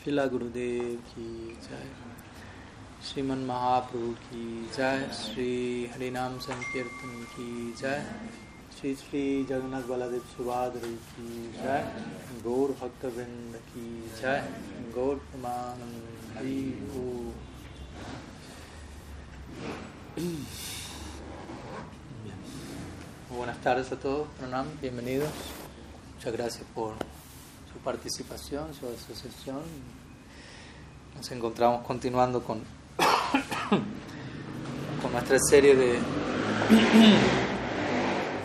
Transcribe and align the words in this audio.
शिला 0.00 0.24
गुरुदेव 0.32 1.00
की 1.06 1.24
जय 1.62 1.88
श्रीमन 3.06 3.38
महाप्रभु 3.48 4.12
की 4.26 4.44
जय 4.76 5.02
श्री 5.16 5.48
हरिनाम 5.94 6.38
संकीर्तन 6.46 7.12
की 7.32 7.48
जय 7.80 8.00
श्री 8.76 8.94
श्री 9.00 9.22
जगन्नाथ 9.50 9.82
बलादेव 9.90 10.22
सुभाद्री 10.36 10.94
की 11.10 11.28
जय 11.58 11.84
गौर 12.46 12.72
भक्तवृंद 12.80 13.60
की 13.68 13.90
जय 14.22 14.40
गौर 14.96 15.16
प्रमानंद 15.28 16.32
Hari. 16.38 16.64
Buenas 23.30 23.62
tardes 23.64 23.92
a 23.92 23.96
todos, 23.96 24.26
Pranam, 24.38 24.66
bienvenidos. 24.80 25.46
Muchas 26.14 26.32
gracias 26.32 26.64
por 26.74 26.94
participación, 27.84 28.74
su 28.74 28.86
asociación. 28.86 29.60
Nos 31.16 31.30
encontramos 31.30 31.86
continuando 31.86 32.42
con, 32.42 32.62
con 35.02 35.12
nuestra 35.12 35.38
serie 35.38 35.74
de, 35.74 35.98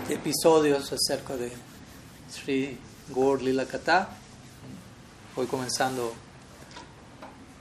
episodios 0.10 0.92
acerca 0.92 1.36
de 1.36 1.52
Sri 2.30 2.78
Gaur 3.14 3.42
Lila 3.42 3.66
Katha. 3.66 4.10
Hoy 5.36 5.48
comenzando 5.48 6.14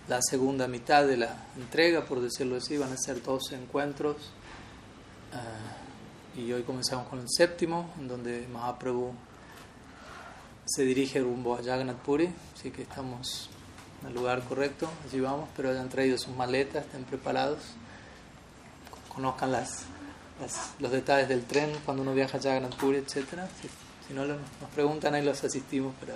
la 0.08 0.20
segunda 0.22 0.68
mitad 0.68 1.06
de 1.06 1.16
la 1.16 1.46
entrega, 1.56 2.04
por 2.04 2.20
decirlo 2.20 2.56
así, 2.56 2.76
van 2.76 2.92
a 2.92 2.96
ser 2.96 3.22
12 3.22 3.56
encuentros. 3.56 4.16
ah, 5.32 5.80
y 6.36 6.52
hoy 6.52 6.62
comenzamos 6.62 7.06
con 7.06 7.20
el 7.20 7.26
séptimo, 7.28 7.90
en 7.98 8.08
donde 8.08 8.48
Mahaprabhu 8.52 9.14
se 10.66 10.82
dirige 10.82 11.20
rumbo 11.20 11.54
a 11.54 11.58
Jagannath 11.58 11.98
Puri, 11.98 12.30
así 12.54 12.70
que 12.70 12.82
estamos 12.82 13.50
en 14.00 14.08
el 14.08 14.14
lugar 14.14 14.42
correcto, 14.44 14.88
allí 15.04 15.20
vamos, 15.20 15.48
pero 15.56 15.70
hayan 15.70 15.88
traído 15.88 16.18
sus 16.18 16.34
maletas, 16.34 16.84
estén 16.84 17.04
preparados, 17.04 17.58
conozcan 19.08 19.52
las, 19.52 19.84
los 20.78 20.90
detalles 20.90 21.28
del 21.28 21.44
tren 21.44 21.70
cuando 21.84 22.02
uno 22.02 22.14
viaja 22.14 22.38
a 22.38 22.40
Jagannath 22.40 22.76
Puri, 22.76 22.98
etc. 22.98 23.40
Si, 24.08 24.14
no 24.14 24.26
nos 24.26 24.38
preguntan, 24.74 25.14
ahí 25.14 25.24
los 25.24 25.42
asistimos 25.44 25.94
para 25.96 26.14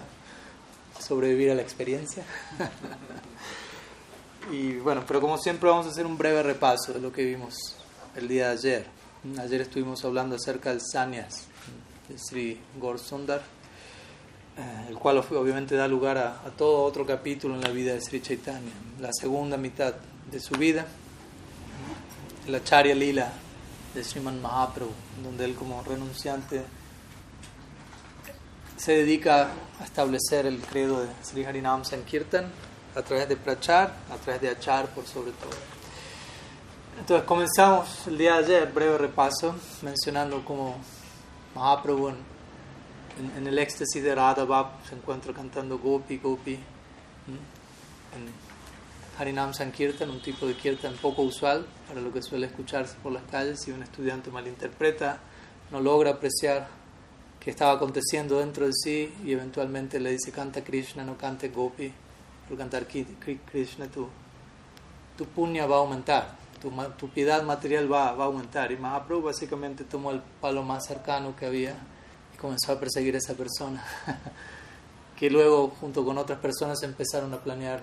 sobrevivir 1.01 1.51
a 1.51 1.55
la 1.55 1.63
experiencia. 1.63 2.25
y 4.53 4.75
bueno, 4.77 5.05
pero 5.07 5.21
como 5.21 5.39
siempre 5.39 5.69
vamos 5.69 5.87
a 5.87 5.91
hacer 5.91 6.07
un 6.07 6.19
breve 6.19 6.43
repaso 6.43 6.93
de 6.93 7.01
lo 7.01 7.13
que 7.13 7.25
vimos 7.25 7.55
el 8.17 8.29
día 8.29 8.49
de 8.49 8.53
ayer. 8.53 8.87
Ayer 9.39 9.63
estuvimos 9.63 10.05
hablando 10.05 10.37
acerca 10.37 10.71
del 10.71 10.81
Sanyas 10.81 11.47
de 12.09 12.19
Sri 12.19 12.61
Gaur 12.81 12.99
Sundar, 12.99 13.43
el 14.89 14.99
cual 14.99 15.19
obviamente 15.19 15.77
da 15.77 15.87
lugar 15.87 16.19
a, 16.19 16.35
todo 16.57 16.83
otro 16.83 17.07
capítulo 17.07 17.55
en 17.55 17.61
la 17.61 17.71
vida 17.71 17.93
de 17.93 18.01
Sri 18.01 18.21
Chaitanya, 18.21 18.73
la 19.01 19.11
segunda 19.13 19.57
mitad 19.57 19.95
de 20.31 20.41
su 20.41 20.55
vida, 20.57 20.87
la 22.49 22.63
Charya 22.65 22.95
Lila 22.95 23.31
de 23.95 24.03
Sriman 24.03 24.41
Mahaprabhu, 24.43 24.91
donde 25.23 25.45
él 25.45 25.55
como 25.55 25.83
renunciante 25.83 26.65
se 28.77 28.93
dedica 28.93 29.51
a 29.81 29.85
establecer 29.85 30.47
el 30.47 30.61
credo 30.61 31.01
de 31.01 31.09
Sri 31.23 31.45
Harinam 31.45 31.85
Sankirtan 31.85 32.51
a 32.95 33.03
través 33.03 33.29
de 33.29 33.37
Prachar, 33.37 33.95
a 34.11 34.17
través 34.17 34.41
de 34.41 34.49
Achar 34.49 34.87
por 34.89 35.07
sobre 35.07 35.33
todo. 35.33 35.51
Entonces 36.99 37.27
comenzamos 37.27 38.07
el 38.09 38.19
día 38.19 38.35
de 38.35 38.45
ayer, 38.45 38.73
breve 38.73 38.99
repaso, 38.99 39.55
mencionando 39.83 40.45
cómo 40.45 40.77
Mahaprabhu 41.55 42.13
en- 43.19 43.33
en 43.39 43.47
el 43.47 43.59
éxtasis 43.59 44.03
de 44.03 44.15
Radha 44.15 44.45
Bhav 44.45 44.85
se 44.89 44.95
encuentra 44.95 45.33
cantando 45.33 45.79
Gopi 45.79 46.19
Gopi 46.19 46.55
en 46.55 48.49
Harinam 49.19 49.53
Sankirtan, 49.53 50.11
un 50.11 50.23
tipo 50.23 50.47
de 50.47 50.55
kirtan 50.55 50.95
poco 50.95 51.23
usual 51.23 51.67
para 51.89 52.01
lo 52.01 52.13
que 52.13 52.23
suele 52.23 52.47
escucharse 52.47 52.97
por 53.03 53.13
las 53.13 53.25
calles. 53.25 53.61
Si 53.61 53.73
un 53.73 53.83
estudiante 53.83 54.31
malinterpreta, 54.31 55.19
no 55.73 55.81
logra 55.81 56.13
apreciar 56.13 56.69
qué 57.41 57.51
estaba 57.51 57.73
aconteciendo 57.73 58.39
dentro 58.39 58.67
de 58.67 58.73
sí 58.73 59.13
y 59.25 59.33
eventualmente 59.33 59.99
le 60.01 60.11
dice 60.13 60.31
canta 60.33 60.63
Krishna, 60.63 61.05
no 61.05 61.17
cante 61.19 61.49
Gopi. 61.49 61.93
Por 62.49 62.57
cantar 62.57 62.87
Krishna 62.87 63.89
tu, 63.89 64.09
tu 65.17 65.27
punya 65.27 65.67
va 65.67 65.77
a 65.77 65.79
aumentar, 65.81 66.37
tu, 66.63 66.71
tu 66.97 67.09
piedad 67.11 67.43
material 67.43 67.93
va, 67.93 68.13
va 68.13 68.25
a 68.25 68.27
aumentar. 68.29 68.73
Y 68.73 68.77
Mahaprabhu 68.77 69.23
básicamente 69.25 69.85
tomó 69.85 70.13
el 70.13 70.23
palo 70.41 70.63
más 70.63 70.87
cercano 70.87 71.37
que 71.37 71.45
había 71.45 71.77
comenzó 72.41 72.73
a 72.73 72.81
perseguir 72.81 73.15
a 73.15 73.19
esa 73.19 73.35
persona, 73.35 73.85
que 75.19 75.31
luego 75.31 75.69
junto 75.81 76.05
con 76.05 76.19
otras 76.19 76.39
personas 76.39 76.83
empezaron 76.83 77.35
a 77.35 77.39
planear 77.39 77.83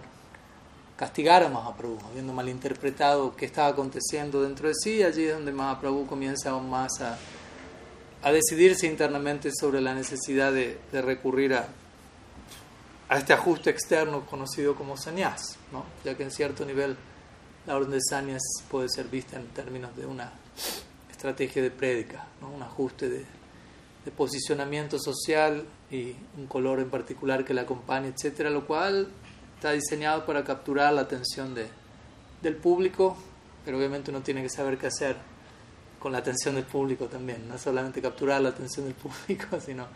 castigar 0.96 1.44
a 1.44 1.50
Mahaprabhu, 1.50 2.00
habiendo 2.10 2.32
malinterpretado 2.34 3.36
qué 3.36 3.46
estaba 3.46 3.68
aconteciendo 3.68 4.42
dentro 4.42 4.70
de 4.70 4.76
sí. 4.76 5.04
Allí 5.04 5.26
es 5.26 5.34
donde 5.34 5.52
Mahaprabhu 5.52 6.08
comienza 6.08 6.52
aún 6.52 6.70
más 6.70 7.02
a, 7.02 7.18
a 8.24 8.32
decidirse 8.32 8.88
internamente 8.88 9.52
sobre 9.54 9.82
la 9.82 9.94
necesidad 9.94 10.54
de, 10.54 10.80
recurrir 10.94 11.54
a, 11.54 11.68
a 13.10 13.18
este 13.18 13.34
ajuste 13.34 13.70
externo 13.70 14.26
conocido 14.26 14.76
como 14.76 14.98
sannyas, 14.98 15.58
¿no? 15.72 15.86
ya 16.04 16.16
que 16.16 16.24
en 16.24 16.32
cierto 16.32 16.66
nivel 16.66 16.96
la 17.68 17.76
orden 17.76 17.92
de 17.92 18.02
sannyas 18.02 18.42
puede 18.72 18.90
ser 18.90 19.08
vista 19.08 19.38
en 19.38 19.48
términos 19.48 19.96
de 19.96 20.06
una 20.06 20.32
estrategia 21.12 21.62
de 21.62 21.72
prédica, 21.72 22.26
¿no? 22.42 22.50
un 22.50 22.64
ajuste 22.64 23.10
de, 23.10 23.26
de 24.06 24.12
posicionamiento 24.12 25.00
social 25.00 25.66
y 25.92 26.16
un 26.38 26.46
color 26.48 26.80
en 26.80 26.90
particular 26.90 27.44
que 27.44 27.54
la 27.54 27.62
acompañe, 27.64 28.10
etcétera, 28.10 28.50
lo 28.52 28.66
cual 28.68 29.08
está 29.56 29.72
diseñado 29.72 30.26
para 30.26 30.44
capturar 30.44 30.94
la 30.94 31.02
atención 31.02 31.56
de, 31.56 31.68
del 32.42 32.56
público, 32.56 33.18
pero 33.66 33.78
obviamente 33.78 34.12
uno 34.12 34.22
tiene 34.22 34.44
que 34.44 34.50
saber 34.50 34.78
qué 34.78 34.88
hacer 34.88 35.16
con 36.00 36.12
la 36.12 36.20
atención 36.20 36.54
del 36.56 36.66
público 36.66 37.06
también, 37.08 37.48
no 37.50 37.58
solamente 37.58 38.00
capturar 38.02 38.42
la 38.42 38.50
atención 38.50 38.86
del 38.86 38.94
público, 38.96 39.60
sino 39.60 39.88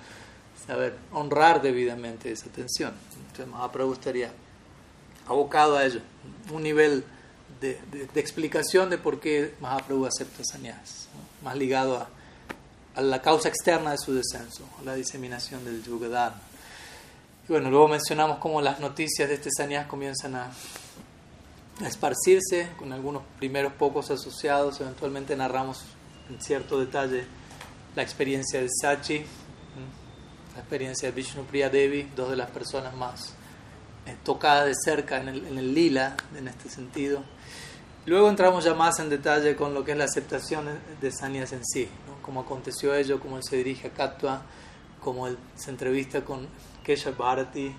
saber 0.66 0.96
honrar 1.14 1.62
debidamente 1.62 2.32
esa 2.32 2.48
atención. 2.48 2.94
Entonces 3.28 3.48
Mahaprabhu 3.48 3.94
estaría 3.94 4.32
abocado 5.28 5.78
a 5.78 5.86
ello, 5.86 6.02
un 6.52 6.64
nivel 6.64 7.04
de, 7.62 7.80
de- 7.92 8.08
de 8.08 8.20
explicación 8.20 8.90
de 8.90 8.98
por 8.98 9.20
qué 9.20 9.54
Mahaprabhu 9.62 10.06
acepta 10.06 10.44
sannyas, 10.44 11.10
¿no? 11.14 11.46
más 11.48 11.56
ligado 11.58 11.98
a, 11.98 12.10
a 13.00 13.02
la 13.02 13.22
causa 13.22 13.48
externa 13.48 13.92
de 13.92 13.98
su 13.98 14.14
descenso, 14.14 14.64
a 14.82 14.84
la 14.84 14.94
diseminación 14.94 15.64
del 15.64 15.82
Yugadharma. 15.82 16.42
Y 17.48 17.52
bueno, 17.52 17.70
luego 17.70 17.88
mencionamos 17.88 18.40
cómo 18.40 18.62
las 18.62 18.80
noticias 18.82 19.30
de 19.30 19.36
este 19.36 19.50
sannyas 19.56 19.88
comienzan 19.88 20.36
a, 20.36 20.52
esparcirse, 21.86 22.72
con 22.78 22.92
algunos 22.92 23.24
primeros 23.40 23.72
pocos 23.72 24.12
asociados, 24.12 24.82
eventualmente 24.82 25.34
narramos 25.38 25.86
en 26.30 26.42
cierto 26.42 26.78
detalle 26.78 27.24
la 27.96 28.04
experiencia 28.04 28.62
de 28.62 28.68
Sachi, 28.70 29.20
la 30.56 30.60
experiencia 30.60 31.08
de 31.08 31.16
Vishnu 31.16 31.46
Priya 31.46 31.70
Devi, 31.70 32.04
dos 32.18 32.32
de 32.32 32.36
las 32.36 32.50
personas 32.52 32.94
más 32.96 33.34
eh, 34.06 34.16
tocadas 34.26 34.66
de 34.66 34.74
cerca 34.76 35.22
en 35.22 35.30
el, 35.30 35.48
en 35.48 35.58
el 35.58 35.74
lila, 35.74 36.18
en 36.38 36.50
este 36.50 36.68
sentido. 36.70 37.24
Luego 38.06 38.28
entramos 38.30 38.66
ya 38.66 38.74
más 38.74 39.00
en 39.00 39.10
detalle 39.10 39.56
con 39.56 39.74
lo 39.74 39.86
que 39.86 39.94
es 39.94 39.98
la 39.98 40.04
aceptación 40.06 40.68
de- 41.00 41.12
Sanyas 41.12 41.54
en 41.54 41.66
sí. 41.66 41.88
Cómo 42.22 42.42
aconteció 42.42 42.96
ello, 42.96 43.20
cómo 43.20 43.38
él 43.38 43.44
se 43.44 43.58
dirige 43.58 43.88
a 43.88 43.92
Katwa, 43.92 44.42
cómo 45.02 45.28
él 45.28 45.38
se 45.56 45.72
entrevista 45.72 46.24
con 46.24 46.48
Keshav 46.84 47.18
Bharati, 47.18 47.74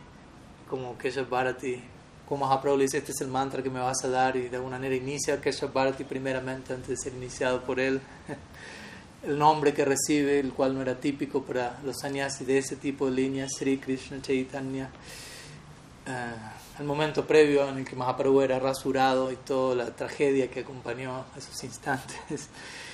cómo 0.69 0.97
Keshav 0.99 1.28
Bharati, 1.28 1.83
cómo 2.28 2.47
Mahaprabhu 2.47 2.77
le 2.77 2.84
dice, 2.84 2.99
este 2.99 3.12
es 3.12 3.21
el 3.21 3.28
mantra 3.28 3.62
que 3.62 3.71
me 3.71 3.81
vas 3.81 4.05
a 4.05 4.09
dar, 4.09 4.37
y 4.37 4.49
de 4.49 4.56
alguna 4.56 4.77
manera 4.77 4.95
inicia 4.95 5.34
a 5.34 5.41
Keshav 5.41 5.73
Bharati 5.73 6.05
primeramente 6.05 6.73
antes 6.73 6.89
de 6.89 6.97
ser 6.97 7.15
iniciado 7.15 7.62
por 7.62 7.81
él. 7.81 8.01
el 9.23 9.39
nombre 9.39 9.75
que 9.75 9.84
recibe, 9.84 10.39
el 10.41 10.53
cual 10.53 10.75
no 10.75 10.83
era 10.83 10.95
típico 10.99 11.43
para 11.43 11.78
los 11.84 11.99
sannyasis 12.01 12.47
de 12.47 12.59
ese 12.59 12.77
tipo 12.77 13.07
de 13.07 13.12
líneas, 13.12 13.51
Sri 13.59 13.78
Krishna 13.78 14.22
Chaitanya. 14.22 14.91
Eh, 16.07 16.34
el 16.78 16.87
momento 16.87 17.27
previo 17.27 17.69
en 17.69 17.78
el 17.78 17.84
que 17.84 17.95
Mahaprabhu 17.95 18.41
era 18.41 18.59
rasurado 18.59 19.31
y 19.31 19.37
toda 19.37 19.75
la 19.75 19.95
tragedia 19.95 20.51
que 20.51 20.60
acompañó 20.60 21.25
a 21.34 21.39
esos 21.39 21.63
instantes. 21.65 22.48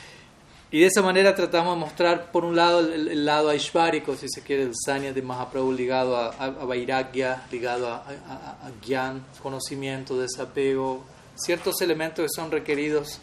Y 0.71 0.81
de 0.81 0.87
esa 0.87 1.01
manera 1.01 1.35
tratamos 1.35 1.75
de 1.77 1.81
mostrar, 1.81 2.33
por 2.33 2.45
un 2.45 2.57
lado, 2.57 2.81
el, 2.81 3.09
el 3.09 3.25
lado 3.25 3.51
aishvárico, 3.51 4.17
si 4.17 4.29
se 4.29 4.43
quiere, 4.43 4.65
el 4.65 4.73
sanya 4.75 5.13
de 5.13 5.23
Mahaprabhu 5.23 5.73
ligado 5.73 6.17
a, 6.17 6.31
a, 6.31 7.45
ligado 7.51 7.89
a 7.89 8.71
gyan, 8.83 9.25
conocimiento, 9.41 10.19
desapego, 10.19 11.05
ciertos 11.37 11.81
elementos 11.83 12.25
que 12.25 12.29
son 12.35 12.51
requeridos 12.51 13.21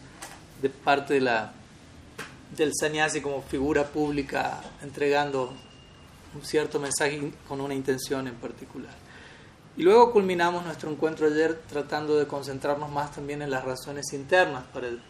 de 0.62 0.70
parte 0.70 1.14
de 1.14 1.20
la, 1.20 1.52
del 2.56 2.72
sannyasi 2.74 3.20
como 3.20 3.42
figura 3.42 3.84
pública, 3.84 4.62
entregando 4.82 5.52
un 6.34 6.42
cierto 6.42 6.80
mensaje 6.80 7.32
con 7.46 7.60
una 7.60 7.74
intención 7.74 8.26
en 8.26 8.34
particular. 8.36 8.94
Y 9.76 9.82
luego 9.82 10.12
culminamos 10.12 10.64
nuestro 10.64 10.90
encuentro 10.90 11.26
ayer 11.26 11.60
tratando 11.68 12.16
de 12.16 12.26
concentrarnos 12.26 12.90
más 12.90 13.12
también 13.12 13.42
en 13.42 13.50
las 13.50 13.64
razones 13.64 14.12
internas 14.12 14.64
para 14.72 14.86
el, 14.88 15.00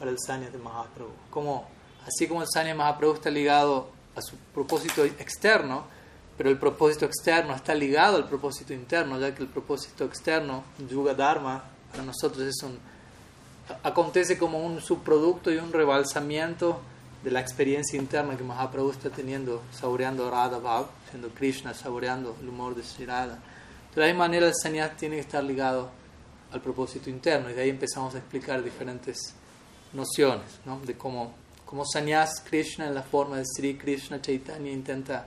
para 0.00 0.10
el 0.10 0.18
Sanya 0.18 0.48
de 0.50 0.56
Mahaprabhu. 0.56 1.12
Como, 1.30 1.68
así 2.06 2.26
como 2.26 2.40
el 2.40 2.48
Sanya 2.48 2.70
de 2.70 2.74
Mahaprabhu 2.74 3.14
está 3.14 3.30
ligado 3.30 3.90
a 4.16 4.22
su 4.22 4.34
propósito 4.54 5.04
externo, 5.04 5.84
pero 6.38 6.48
el 6.48 6.58
propósito 6.58 7.04
externo 7.04 7.54
está 7.54 7.74
ligado 7.74 8.16
al 8.16 8.26
propósito 8.26 8.72
interno, 8.72 9.20
ya 9.20 9.34
que 9.34 9.42
el 9.42 9.48
propósito 9.48 10.06
externo, 10.06 10.64
Yuga 10.88 11.12
Dharma, 11.12 11.62
para 11.90 12.02
nosotros 12.02 12.42
es 12.44 12.62
un, 12.62 12.78
acontece 13.82 14.38
como 14.38 14.64
un 14.64 14.80
subproducto 14.80 15.52
y 15.52 15.58
un 15.58 15.70
rebalsamiento 15.70 16.80
de 17.22 17.30
la 17.30 17.40
experiencia 17.40 17.98
interna 17.98 18.38
que 18.38 18.42
Mahaprabhu 18.42 18.92
está 18.92 19.10
teniendo, 19.10 19.60
saboreando 19.70 20.30
Radha 20.30 20.58
Bhav, 20.58 20.86
siendo 21.10 21.28
Krishna, 21.28 21.74
saboreando 21.74 22.34
el 22.40 22.48
humor 22.48 22.74
de 22.74 22.82
Sri. 22.82 23.04
De 23.04 24.06
la 24.06 24.14
manera, 24.14 24.46
el 24.46 24.54
sannyas 24.54 24.96
tiene 24.96 25.16
que 25.16 25.20
estar 25.20 25.44
ligado 25.44 25.90
al 26.52 26.62
propósito 26.62 27.10
interno 27.10 27.50
y 27.50 27.52
de 27.52 27.62
ahí 27.62 27.68
empezamos 27.68 28.14
a 28.14 28.18
explicar 28.18 28.62
diferentes 28.62 29.34
nociones 29.92 30.60
¿no? 30.64 30.80
de 30.80 30.96
cómo, 30.96 31.34
cómo 31.66 31.84
sannyas 31.84 32.40
Krishna 32.40 32.86
en 32.86 32.94
la 32.94 33.02
forma 33.02 33.38
de 33.38 33.44
Sri 33.44 33.76
Krishna 33.76 34.20
Chaitanya 34.20 34.70
intenta 34.70 35.26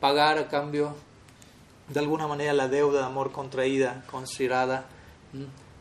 pagar 0.00 0.38
a 0.38 0.48
cambio 0.48 0.94
de 1.88 2.00
alguna 2.00 2.26
manera 2.26 2.52
la 2.52 2.68
deuda 2.68 3.00
de 3.00 3.06
amor 3.06 3.32
contraída 3.32 4.04
con 4.10 4.26
Sri 4.26 4.48
Radha, 4.48 4.84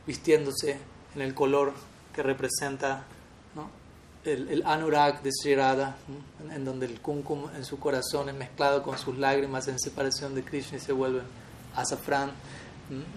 vistiéndose 0.05 0.77
en 1.15 1.21
el 1.21 1.33
color 1.33 1.73
que 2.13 2.23
representa 2.23 3.05
el, 4.25 4.49
el, 4.49 4.65
anurag 4.65 5.23
de 5.23 5.31
Sri 5.31 5.55
Radha, 5.55 5.95
en 6.53 6.65
donde 6.65 6.85
el 6.85 7.01
kumkum 7.01 7.49
en 7.55 7.65
su 7.65 7.79
corazón 7.79 8.29
es 8.29 8.35
mezclado 8.35 8.83
con 8.83 8.97
sus 8.97 9.17
lágrimas 9.17 9.67
en 9.67 9.79
separación 9.79 10.35
de 10.35 10.43
Krishna 10.43 10.77
y 10.77 10.81
se 10.81 10.91
vuelven 10.91 11.23
azafrán, 11.75 12.31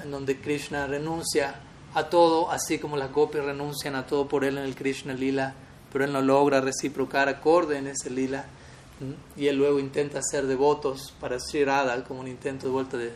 en 0.02 0.10
donde 0.10 0.40
Krishna 0.40 0.86
renuncia 0.86 1.56
a 1.94 2.08
todo, 2.10 2.50
así 2.50 2.78
como 2.78 2.96
las 2.96 3.12
gopis 3.12 3.42
renuncian 3.42 3.94
a 3.94 4.06
todo 4.06 4.26
por 4.26 4.44
él 4.44 4.58
en 4.58 4.64
el 4.64 4.74
Krishna 4.74 5.14
Lila, 5.14 5.54
pero 5.92 6.04
él 6.04 6.12
no 6.12 6.20
logra 6.20 6.60
reciprocar 6.60 7.28
acorde 7.28 7.78
en 7.78 7.86
ese 7.86 8.10
Lila, 8.10 8.46
y 9.36 9.46
él 9.46 9.56
luego 9.56 9.78
intenta 9.78 10.20
ser 10.22 10.46
devotos 10.46 11.12
para 11.20 11.38
Sri 11.38 11.64
Radha 11.64 12.02
como 12.04 12.20
un 12.20 12.28
intento 12.28 12.66
de 12.66 12.72
vuelta 12.72 12.96
de, 12.96 13.12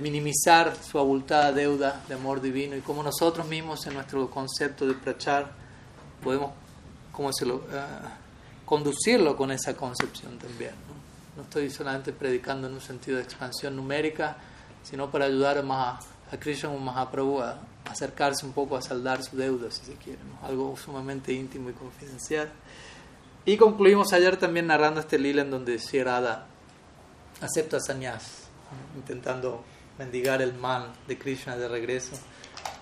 minimizar 0.00 0.74
su 0.74 0.98
abultada 0.98 1.52
deuda 1.52 2.02
de 2.08 2.14
amor 2.14 2.40
divino 2.40 2.74
y 2.74 2.80
como 2.80 3.00
nosotros 3.04 3.46
mismos 3.46 3.86
en 3.86 3.94
nuestro 3.94 4.28
concepto 4.28 4.88
de 4.88 4.94
prachar 4.94 5.52
podemos 6.20 6.50
como 7.12 7.32
se 7.32 7.46
ah, 7.72 8.16
conducirlo 8.64 9.36
con 9.36 9.52
esa 9.52 9.76
concepción 9.76 10.36
también. 10.36 10.72
¿no? 11.36 11.42
estoy 11.42 11.70
solamente 11.70 12.12
predicando 12.12 12.66
en 12.66 12.74
un 12.74 12.80
sentido 12.80 13.18
de 13.18 13.22
expansión 13.22 13.76
numérica, 13.76 14.36
sino 14.82 15.10
para 15.12 15.26
ayudar 15.26 15.62
más 15.62 16.04
a, 16.04 16.13
Krishna 16.38 16.70
o 16.70 16.78
Mahaprabhu 16.78 17.40
a 17.40 17.58
acercarse 17.84 18.46
un 18.46 18.52
poco 18.52 18.76
a 18.76 18.82
saldar 18.82 19.22
su 19.22 19.36
deuda, 19.36 19.70
si 19.70 19.84
se 19.84 19.94
quiere, 19.94 20.18
algo 20.42 20.76
sumamente 20.76 21.32
íntimo 21.32 21.70
y 21.70 21.72
confidencial. 21.72 22.50
Y 23.44 23.56
concluimos 23.56 24.12
ayer 24.12 24.36
también 24.36 24.66
narrando 24.66 25.00
este 25.00 25.18
lila 25.18 25.42
en 25.42 25.50
donde 25.50 25.76
Shirada 25.78 26.46
acepta 27.40 27.78
sannyas, 27.78 28.48
intentando 28.96 29.62
mendigar 29.98 30.40
el 30.40 30.54
mal 30.54 30.92
de 31.06 31.18
Krishna 31.18 31.56
de 31.56 31.68
regreso. 31.68 32.16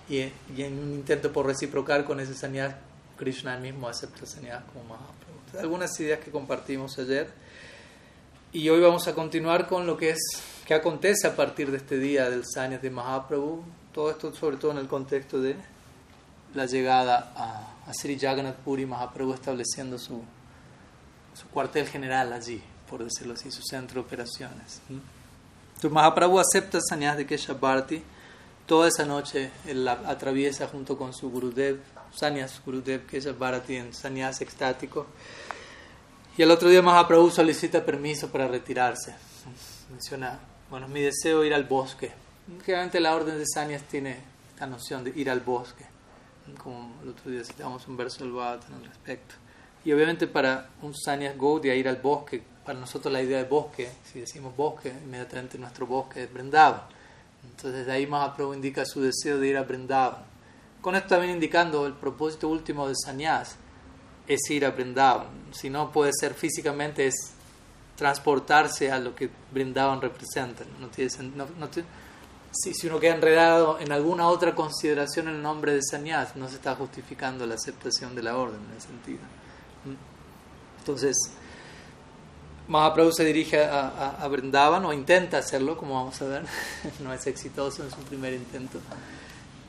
Y, 0.09 0.19
y, 0.55 0.63
en 0.63 0.79
un 0.79 0.93
intento 0.93 1.31
por 1.31 1.45
reciprocar 1.45 2.05
con 2.05 2.19
ese 2.19 2.33
sannyas 2.33 2.75
Krishna 3.17 3.57
mismo 3.57 3.87
acepta 3.87 4.25
sanidad 4.25 4.65
como 4.71 4.85
Mahaprabhu. 4.85 5.59
Algunas 5.59 5.97
ideas 5.99 6.19
que 6.19 6.31
compartimos 6.31 6.97
ayer. 6.97 7.29
Y 8.51 8.69
hoy 8.69 8.81
vamos 8.81 9.07
a 9.07 9.15
continuar 9.15 9.67
con 9.67 9.85
lo 9.85 9.97
que 9.97 10.11
es, 10.11 10.19
qué 10.65 10.73
acontece 10.73 11.27
a 11.27 11.35
partir 11.35 11.71
de 11.71 11.77
este 11.77 11.97
día 11.97 12.29
del 12.29 12.43
Sanyas 12.45 12.81
de 12.81 12.89
Mahaprabhu. 12.89 13.63
Todo 13.93 14.11
esto 14.11 14.33
sobre 14.33 14.57
todo 14.57 14.71
en 14.71 14.77
el 14.77 14.87
contexto 14.87 15.41
de 15.41 15.55
la 16.53 16.65
llegada 16.65 17.33
a, 17.35 17.89
a 17.89 17.93
Sri 17.93 18.17
Jagannath 18.17 18.57
Puri, 18.57 18.85
Mahaprabhu 18.85 19.33
estableciendo 19.33 19.97
su, 19.97 20.21
su 21.33 21.47
cuartel 21.47 21.87
general 21.87 22.33
allí, 22.33 22.61
por 22.89 23.03
decirlo 23.03 23.33
así, 23.33 23.51
su 23.51 23.61
centro 23.61 24.01
de 24.01 24.07
operaciones. 24.07 24.81
Entonces 24.89 25.91
Mahaprabhu 25.91 26.39
acepta 26.39 26.77
el 26.77 27.17
de 27.17 27.25
Kesha 27.25 27.53
Bharti. 27.53 28.03
Toda 28.65 28.87
esa 28.87 29.05
noche 29.05 29.51
él 29.67 29.83
la 29.83 29.93
atraviesa 30.05 30.67
junto 30.67 30.97
con 30.97 31.13
su 31.13 31.29
Gurudev 31.29 31.81
Sanyas 32.15 32.61
Gurudev, 32.63 33.01
Bharati 33.37 33.75
en 33.75 33.93
Sanyas 33.93 34.41
extático. 34.41 35.07
Y 36.37 36.41
el 36.41 36.51
otro 36.51 36.69
día 36.69 36.81
Mahaprabhu 36.81 37.29
solicita 37.29 37.83
permiso 37.83 38.29
para 38.29 38.47
retirarse. 38.47 39.15
Menciona, 39.89 40.39
bueno, 40.73 40.87
mi 40.87 41.01
deseo 41.01 41.45
ir 41.45 41.53
al 41.53 41.65
bosque. 41.65 42.11
Generalmente 42.65 42.99
la 42.99 43.15
orden 43.15 43.37
de 43.37 43.45
Sanyas 43.45 43.83
tiene 43.83 44.17
esta 44.49 44.65
noción 44.65 45.03
de 45.03 45.11
ir 45.15 45.29
al 45.29 45.41
bosque. 45.41 45.85
Como 46.57 46.95
el 47.03 47.09
otro 47.09 47.29
día 47.29 47.43
citamos 47.43 47.87
un 47.87 47.95
verso 47.95 48.23
del 48.23 48.33
Bhagavatam 48.33 48.77
al 48.77 48.85
respecto. 48.85 49.35
Y 49.85 49.93
obviamente 49.93 50.25
para 50.25 50.71
un 50.81 50.95
Sanyas 50.95 51.37
Gaudiya 51.37 51.75
ir 51.75 51.87
al 51.87 51.97
bosque, 51.97 52.41
para 52.65 52.79
nosotros 52.79 53.13
la 53.13 53.21
idea 53.21 53.37
de 53.37 53.43
bosque, 53.43 53.87
si 54.03 54.21
decimos 54.21 54.57
bosque, 54.57 54.89
inmediatamente 54.89 55.59
nuestro 55.59 55.85
bosque 55.85 56.23
es 56.23 56.33
Vrindavan. 56.33 56.81
Entonces 57.43 57.85
de 57.85 57.91
ahí 57.91 58.07
Mahaprabhu 58.07 58.55
indica 58.55 58.83
su 58.83 58.99
deseo 58.99 59.37
de 59.37 59.49
ir 59.49 59.57
a 59.57 59.61
Vrindavan. 59.61 60.23
Con 60.81 60.95
esto 60.95 61.09
también 61.09 61.33
indicando 61.33 61.85
el 61.85 61.93
propósito 61.93 62.49
último 62.49 62.87
del 62.87 62.95
sannyas 62.97 63.57
es 64.27 64.49
ir 64.49 64.65
a 64.65 64.71
Brindavan. 64.71 65.27
Si 65.51 65.69
no 65.69 65.91
puede 65.91 66.13
ser 66.19 66.33
físicamente, 66.33 67.05
es 67.05 67.32
transportarse 67.95 68.91
a 68.91 68.99
lo 68.99 69.15
que 69.15 69.29
Brindavan 69.51 70.01
representa. 70.01 70.63
No 70.79 70.87
tiene, 70.87 71.09
si, 72.51 72.73
si, 72.73 72.87
uno 72.87 72.99
queda 72.99 73.15
enredado 73.15 73.79
en 73.79 73.91
alguna 73.91 74.27
otra 74.27 74.53
consideración 74.53 75.27
en 75.27 75.35
el 75.35 75.41
nombre 75.41 75.73
de 75.73 75.81
sannyas, 75.81 76.35
no 76.35 76.47
se 76.47 76.55
está 76.55 76.75
justificando 76.75 77.45
la 77.45 77.55
aceptación 77.55 78.15
de 78.15 78.23
la 78.23 78.37
orden 78.37 78.59
en 78.69 78.77
ese 78.77 78.87
sentido. 78.87 79.19
Entonces, 80.79 81.15
Mahaprabhu 82.67 83.11
se 83.11 83.25
dirige 83.25 83.63
a, 83.63 83.87
a, 83.87 84.23
a 84.23 84.27
Brindavan 84.27 84.85
o 84.85 84.93
intenta 84.93 85.39
hacerlo, 85.39 85.77
como 85.77 85.95
vamos 85.95 86.21
a 86.21 86.25
ver. 86.25 86.43
no 86.99 87.13
es 87.13 87.25
exitoso 87.27 87.83
en 87.83 87.91
su 87.91 87.97
primer 87.97 88.33
intento. 88.33 88.79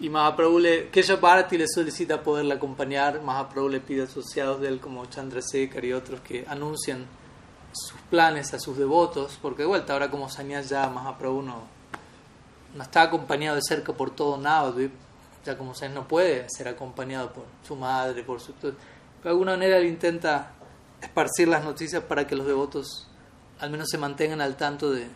Y 0.00 0.08
Mahaprabhu 0.08 0.58
le, 0.58 0.88
Kesha 0.90 1.16
Bharati 1.16 1.56
le 1.56 1.68
solicita 1.68 2.22
poderle 2.22 2.54
acompañar. 2.54 3.22
Mahaprabhu 3.22 3.68
le 3.68 3.80
pide 3.80 4.02
asociados 4.02 4.60
de 4.60 4.68
él 4.68 4.80
como 4.80 5.06
Chandrasekhar 5.06 5.84
y 5.84 5.92
otros 5.92 6.20
que 6.20 6.44
anuncien 6.48 7.06
sus 7.74 8.00
planes 8.10 8.54
a 8.54 8.58
sus 8.58 8.76
devotos. 8.76 9.38
Porque 9.40 9.62
de 9.62 9.68
vuelta, 9.68 9.92
ahora 9.92 10.10
como 10.10 10.28
Sanyas 10.28 10.68
ya 10.68 10.88
Mahaprabhu 10.88 11.42
no, 11.42 11.62
no 12.74 12.82
está 12.82 13.02
acompañado 13.02 13.56
de 13.56 13.62
cerca 13.62 13.92
por 13.92 14.10
todo 14.10 14.38
Navadvip. 14.38 14.92
Ya 15.44 15.58
como 15.58 15.74
Sanyas 15.74 15.94
no 15.94 16.08
puede 16.08 16.46
ser 16.48 16.68
acompañado 16.68 17.32
por 17.32 17.44
su 17.66 17.76
madre, 17.76 18.22
por 18.22 18.40
su... 18.40 18.52
De 18.62 19.30
alguna 19.30 19.52
manera 19.52 19.78
él 19.78 19.86
intenta 19.86 20.52
esparcir 21.00 21.48
las 21.48 21.64
noticias 21.64 22.02
para 22.02 22.26
que 22.26 22.34
los 22.34 22.46
devotos 22.46 23.08
al 23.60 23.70
menos 23.70 23.88
se 23.90 23.98
mantengan 23.98 24.40
al 24.40 24.56
tanto 24.56 24.90
de, 24.90 25.06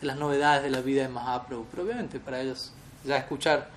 las 0.00 0.16
novedades 0.16 0.62
de 0.62 0.70
la 0.70 0.80
vida 0.80 1.02
de 1.02 1.08
Mahaprabhu. 1.08 1.66
Pero 1.70 1.82
obviamente 1.82 2.20
para 2.20 2.40
ellos 2.40 2.72
ya 3.04 3.16
escuchar 3.16 3.68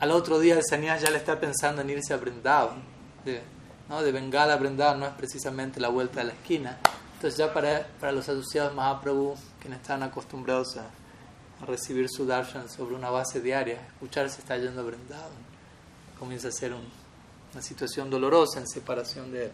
al 0.00 0.10
otro 0.12 0.38
día 0.38 0.54
el 0.54 0.64
sannyas 0.64 1.02
ya 1.02 1.10
le 1.10 1.18
está 1.18 1.38
pensando 1.38 1.82
en 1.82 1.90
irse 1.90 2.14
a 2.14 2.16
Brindavan. 2.16 2.82
De, 3.24 3.42
¿no? 3.88 4.02
de 4.02 4.12
Bengala 4.12 4.54
a 4.54 4.56
Brindavan 4.56 5.00
no 5.00 5.06
es 5.06 5.12
precisamente 5.12 5.80
la 5.80 5.88
vuelta 5.88 6.20
de 6.20 6.26
la 6.26 6.32
esquina. 6.32 6.78
Entonces 7.20 7.36
ya 7.36 7.52
para, 7.52 7.86
para 8.00 8.12
los 8.12 8.26
asociados 8.30 8.74
Mahaprabhu, 8.74 9.34
quienes 9.60 9.82
están 9.82 10.02
acostumbrados 10.02 10.78
a, 10.78 10.88
recibir 11.66 12.08
su 12.08 12.24
darshan 12.24 12.70
sobre 12.70 12.94
una 12.94 13.10
base 13.10 13.42
diaria, 13.42 13.78
escuchar 13.88 14.30
se 14.30 14.40
está 14.40 14.56
yendo 14.56 14.80
a 14.80 14.84
Brindavan. 14.84 15.28
Comienza 16.18 16.48
a 16.48 16.50
ser 16.50 16.72
una 16.72 17.60
situación 17.60 18.08
dolorosa 18.08 18.60
en 18.60 18.66
separación 18.66 19.30
de 19.32 19.44
él. 19.44 19.50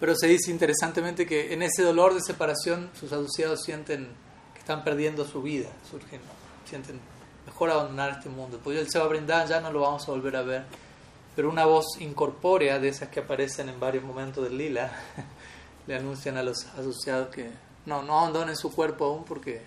Pero 0.00 0.16
se 0.16 0.26
dice 0.26 0.50
interesantemente 0.50 1.24
que 1.26 1.52
en 1.52 1.62
ese 1.62 1.84
dolor 1.84 2.12
de 2.12 2.22
separación 2.22 2.90
sus 2.98 3.12
asociados 3.12 3.62
sienten 3.62 4.08
que 4.54 4.58
están 4.58 4.82
perdiendo 4.82 5.24
su 5.24 5.42
vida, 5.42 5.68
surgen, 5.88 6.20
sienten 6.68 6.98
mejor 7.46 7.70
abandonar 7.70 8.14
este 8.18 8.28
mundo. 8.28 8.58
Pues 8.64 8.76
él 8.80 8.90
se 8.90 8.98
va 8.98 9.04
a 9.04 9.08
brindar, 9.08 9.46
ya 9.46 9.60
no 9.60 9.70
lo 9.70 9.82
vamos 9.82 10.08
a 10.08 10.10
volver 10.10 10.34
a 10.34 10.42
ver. 10.42 10.64
Pero 11.36 11.48
una 11.48 11.66
voz 11.66 11.86
incorpórea 12.00 12.80
de 12.80 12.88
esas 12.88 13.10
que 13.10 13.20
aparecen 13.20 13.68
en 13.68 13.78
varios 13.78 14.02
momentos 14.02 14.42
del 14.42 14.58
lila 14.58 14.90
le 15.88 15.96
anuncian 15.96 16.36
a 16.36 16.42
los 16.42 16.66
asociados 16.66 17.28
que 17.34 17.50
no, 17.86 18.02
no 18.02 18.20
abandonen 18.20 18.54
su 18.54 18.70
cuerpo 18.70 19.06
aún 19.06 19.24
porque 19.24 19.62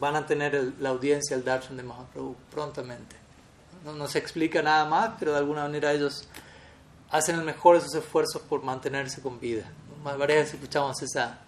van 0.00 0.16
a 0.16 0.26
tener 0.26 0.74
la 0.80 0.88
audiencia, 0.88 1.36
el 1.36 1.44
darshan 1.44 1.76
de 1.76 1.84
Mahaprabhu 1.84 2.34
prontamente. 2.50 3.14
No, 3.84 3.92
no, 3.92 4.08
se 4.08 4.18
explica 4.18 4.62
nada 4.62 4.84
más, 4.84 5.12
pero 5.18 5.30
de 5.30 5.38
alguna 5.38 5.62
manera 5.62 5.92
ellos 5.92 6.26
hacen 7.10 7.36
el 7.36 7.44
mejor 7.44 7.76
de 7.76 7.82
sus 7.82 7.94
esfuerzos 7.94 8.42
por 8.42 8.64
mantenerse 8.64 9.22
con 9.22 9.38
vida. 9.38 9.70
Más 10.02 10.18
varias 10.18 10.40
veces 10.40 10.54
escuchamos 10.54 11.00
esa, 11.02 11.38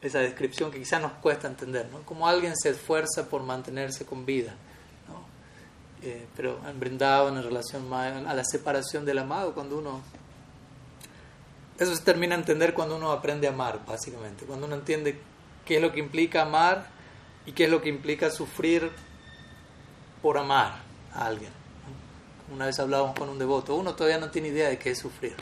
esa 0.00 0.20
descripción 0.20 0.70
que 0.70 0.78
quizás 0.78 1.02
nos 1.02 1.12
cuesta 1.12 1.46
entender, 1.46 1.86
¿no? 1.92 2.00
Como 2.02 2.26
alguien 2.26 2.56
se 2.56 2.70
esfuerza 2.70 3.28
por 3.28 3.42
mantenerse 3.42 4.06
con 4.06 4.24
vida. 4.24 4.54
Eh, 6.00 6.26
pero 6.36 6.60
han 6.66 6.80
brindado 6.80 7.28
en 7.28 7.42
relación 7.42 7.92
a 7.92 8.34
la 8.34 8.44
separación 8.44 9.04
del 9.04 9.18
amado, 9.18 9.52
cuando 9.52 9.76
uno... 9.76 10.00
Eso 11.78 11.94
se 11.94 12.02
termina 12.02 12.36
a 12.36 12.38
entender 12.38 12.72
cuando 12.72 12.96
uno 12.96 13.10
aprende 13.10 13.48
a 13.48 13.50
amar, 13.50 13.80
básicamente, 13.86 14.44
cuando 14.44 14.66
uno 14.66 14.76
entiende 14.76 15.20
qué 15.64 15.76
es 15.76 15.82
lo 15.82 15.92
que 15.92 16.00
implica 16.00 16.42
amar 16.42 16.86
y 17.46 17.52
qué 17.52 17.64
es 17.64 17.70
lo 17.70 17.82
que 17.82 17.88
implica 17.88 18.30
sufrir 18.30 18.90
por 20.22 20.38
amar 20.38 20.76
a 21.12 21.26
alguien. 21.26 21.50
Una 22.52 22.66
vez 22.66 22.78
hablábamos 22.78 23.18
con 23.18 23.28
un 23.28 23.38
devoto, 23.38 23.74
uno 23.74 23.94
todavía 23.94 24.18
no 24.18 24.30
tiene 24.30 24.48
idea 24.48 24.68
de 24.68 24.78
qué 24.78 24.90
es 24.90 24.98
sufrir. 24.98 25.34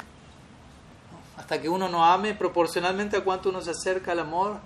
Hasta 1.36 1.60
que 1.60 1.68
uno 1.68 1.88
no 1.88 2.04
ame 2.04 2.34
proporcionalmente 2.34 3.16
a 3.16 3.24
cuánto 3.24 3.50
uno 3.50 3.60
se 3.60 3.70
acerca 3.70 4.12
al 4.12 4.20
amor, 4.20 4.58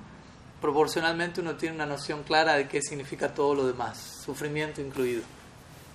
proporcionalmente 0.61 1.41
uno 1.41 1.57
tiene 1.57 1.75
una 1.75 1.87
noción 1.87 2.23
clara 2.23 2.55
de 2.55 2.69
qué 2.69 2.81
significa 2.83 3.35
todo 3.35 3.55
lo 3.55 3.67
demás, 3.67 4.23
sufrimiento 4.25 4.81
incluido. 4.81 5.23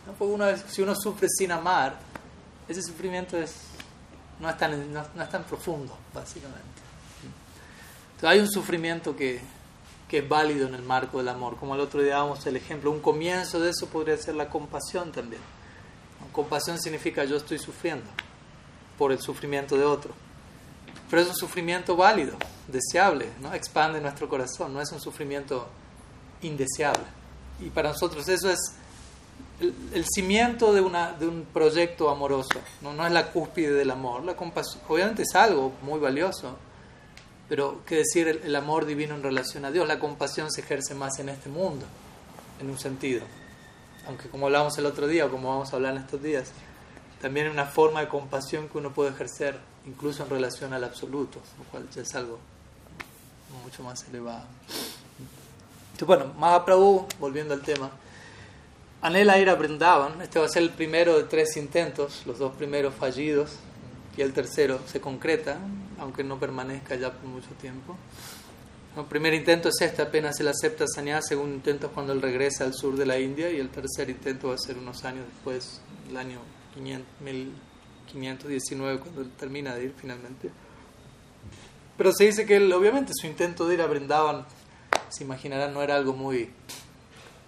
¿No? 0.05 0.13
Porque 0.13 0.43
vez, 0.43 0.65
si 0.67 0.81
uno 0.81 0.95
sufre 0.95 1.27
sin 1.29 1.51
amar, 1.51 1.95
ese 2.67 2.81
sufrimiento 2.81 3.37
es, 3.37 3.53
no, 4.41 4.49
es 4.49 4.57
tan, 4.57 4.93
no, 4.93 5.05
no 5.15 5.23
es 5.23 5.29
tan 5.29 5.43
profundo, 5.43 5.95
básicamente. 6.13 6.81
Entonces 8.15 8.29
hay 8.29 8.39
un 8.39 8.49
sufrimiento 8.49 9.15
que, 9.15 9.41
que 10.07 10.19
es 10.19 10.27
válido 10.27 10.67
en 10.67 10.75
el 10.75 10.83
marco 10.83 11.19
del 11.19 11.29
amor. 11.29 11.57
Como 11.57 11.75
el 11.75 11.81
otro 11.81 12.01
día 12.01 12.15
dábamos 12.15 12.45
el 12.45 12.57
ejemplo, 12.57 12.91
un 12.91 12.99
comienzo 12.99 13.59
de 13.59 13.69
eso 13.69 13.87
podría 13.87 14.17
ser 14.17 14.35
la 14.35 14.49
compasión 14.49 15.11
también. 15.11 15.41
Compasión 16.31 16.79
significa 16.79 17.25
yo 17.25 17.37
estoy 17.37 17.59
sufriendo 17.59 18.05
por 18.97 19.11
el 19.11 19.19
sufrimiento 19.19 19.77
de 19.77 19.83
otro. 19.83 20.13
Pero 21.09 21.21
es 21.23 21.27
un 21.27 21.35
sufrimiento 21.35 21.95
válido, 21.95 22.37
deseable, 22.67 23.29
¿no? 23.41 23.53
expande 23.53 23.99
nuestro 23.99 24.29
corazón, 24.29 24.73
no 24.73 24.81
es 24.81 24.91
un 24.91 25.01
sufrimiento 25.01 25.67
indeseable. 26.41 27.03
Y 27.59 27.69
para 27.69 27.89
nosotros 27.89 28.27
eso 28.29 28.49
es 28.49 28.59
el, 29.61 30.05
cimiento 30.05 30.73
de, 30.73 30.81
una, 30.81 31.13
de 31.13 31.27
un 31.27 31.45
proyecto 31.45 32.09
amoroso, 32.09 32.59
¿no? 32.81 32.93
no 32.93 33.05
es 33.05 33.11
la 33.11 33.31
cúspide 33.31 33.73
del 33.73 33.91
amor. 33.91 34.23
La 34.23 34.35
compasión, 34.35 34.81
obviamente 34.87 35.23
es 35.23 35.35
algo 35.35 35.73
muy 35.81 35.99
valioso, 35.99 36.57
pero 37.47 37.81
qué 37.85 37.97
decir 37.97 38.27
el, 38.27 38.55
amor 38.55 38.85
divino 38.85 39.15
en 39.15 39.23
relación 39.23 39.65
a 39.65 39.71
Dios. 39.71 39.87
La 39.87 39.99
compasión 39.99 40.51
se 40.51 40.61
ejerce 40.61 40.95
más 40.95 41.19
en 41.19 41.29
este 41.29 41.49
mundo, 41.49 41.85
en 42.59 42.69
un 42.69 42.79
sentido. 42.79 43.21
Aunque 44.07 44.29
como 44.29 44.47
hablamos 44.47 44.77
el 44.77 44.85
otro 44.85 45.07
día, 45.07 45.25
o 45.25 45.31
como 45.31 45.49
vamos 45.49 45.71
a 45.71 45.75
hablar 45.75 45.95
en 45.95 46.01
estos 46.01 46.23
días, 46.23 46.51
también 47.21 47.47
es 47.47 47.53
una 47.53 47.65
forma 47.65 48.01
de 48.01 48.07
compasión 48.07 48.67
que 48.67 48.77
uno 48.77 48.91
puede 48.91 49.11
ejercer 49.11 49.59
incluso 49.85 50.23
en 50.23 50.29
relación 50.29 50.73
al 50.73 50.83
absoluto, 50.83 51.39
lo 51.59 51.63
cual 51.65 51.87
ya 51.93 52.01
es 52.01 52.15
algo 52.15 52.39
mucho 53.63 53.83
más 53.83 54.03
elevado. 54.07 54.45
Entonces, 55.93 56.07
bueno, 56.07 56.33
Mahaprabhu, 56.39 57.05
volviendo 57.19 57.53
al 57.53 57.61
tema, 57.61 57.91
anhela 59.01 59.39
ir 59.39 59.49
a 59.49 59.55
Brindavan. 59.55 60.21
Este 60.21 60.39
va 60.39 60.45
a 60.45 60.49
ser 60.49 60.63
el 60.63 60.69
primero 60.69 61.17
de 61.17 61.23
tres 61.23 61.57
intentos, 61.57 62.23
los 62.25 62.39
dos 62.39 62.55
primeros 62.55 62.93
fallidos, 62.93 63.57
y 64.15 64.21
el 64.21 64.33
tercero 64.33 64.79
se 64.85 65.01
concreta, 65.01 65.57
aunque 65.99 66.23
no 66.23 66.39
permanezca 66.39 66.95
ya 66.95 67.11
por 67.11 67.29
mucho 67.29 67.49
tiempo. 67.59 67.97
El 68.95 69.05
primer 69.05 69.33
intento 69.33 69.69
es 69.69 69.81
este, 69.81 70.01
apenas 70.01 70.39
él 70.41 70.49
acepta 70.49 70.85
sannyas, 70.85 71.25
segundo 71.27 71.55
intento 71.55 71.87
es 71.87 71.93
cuando 71.93 72.11
él 72.11 72.21
regresa 72.21 72.65
al 72.65 72.73
sur 72.73 72.97
de 72.97 73.05
la 73.05 73.17
India, 73.19 73.49
y 73.49 73.57
el 73.57 73.69
tercer 73.69 74.09
intento 74.09 74.49
va 74.49 74.55
a 74.55 74.57
ser 74.57 74.77
unos 74.77 75.05
años 75.05 75.25
después, 75.33 75.81
el 76.09 76.17
año 76.17 76.39
500, 76.75 77.07
1519 78.13 78.99
cuando 78.99 79.21
él 79.21 79.31
termina 79.37 79.75
de 79.75 79.85
ir 79.85 79.93
finalmente. 79.95 80.49
Pero 81.97 82.11
se 82.11 82.25
dice 82.25 82.45
que 82.45 82.57
él, 82.57 82.71
obviamente 82.73 83.13
su 83.15 83.27
intento 83.27 83.65
de 83.67 83.75
ir 83.75 83.81
a 83.81 83.87
Brindavan, 83.87 84.45
se 85.07 85.23
imaginarán, 85.23 85.73
no 85.73 85.81
era 85.81 85.95
algo 85.95 86.13
muy, 86.13 86.49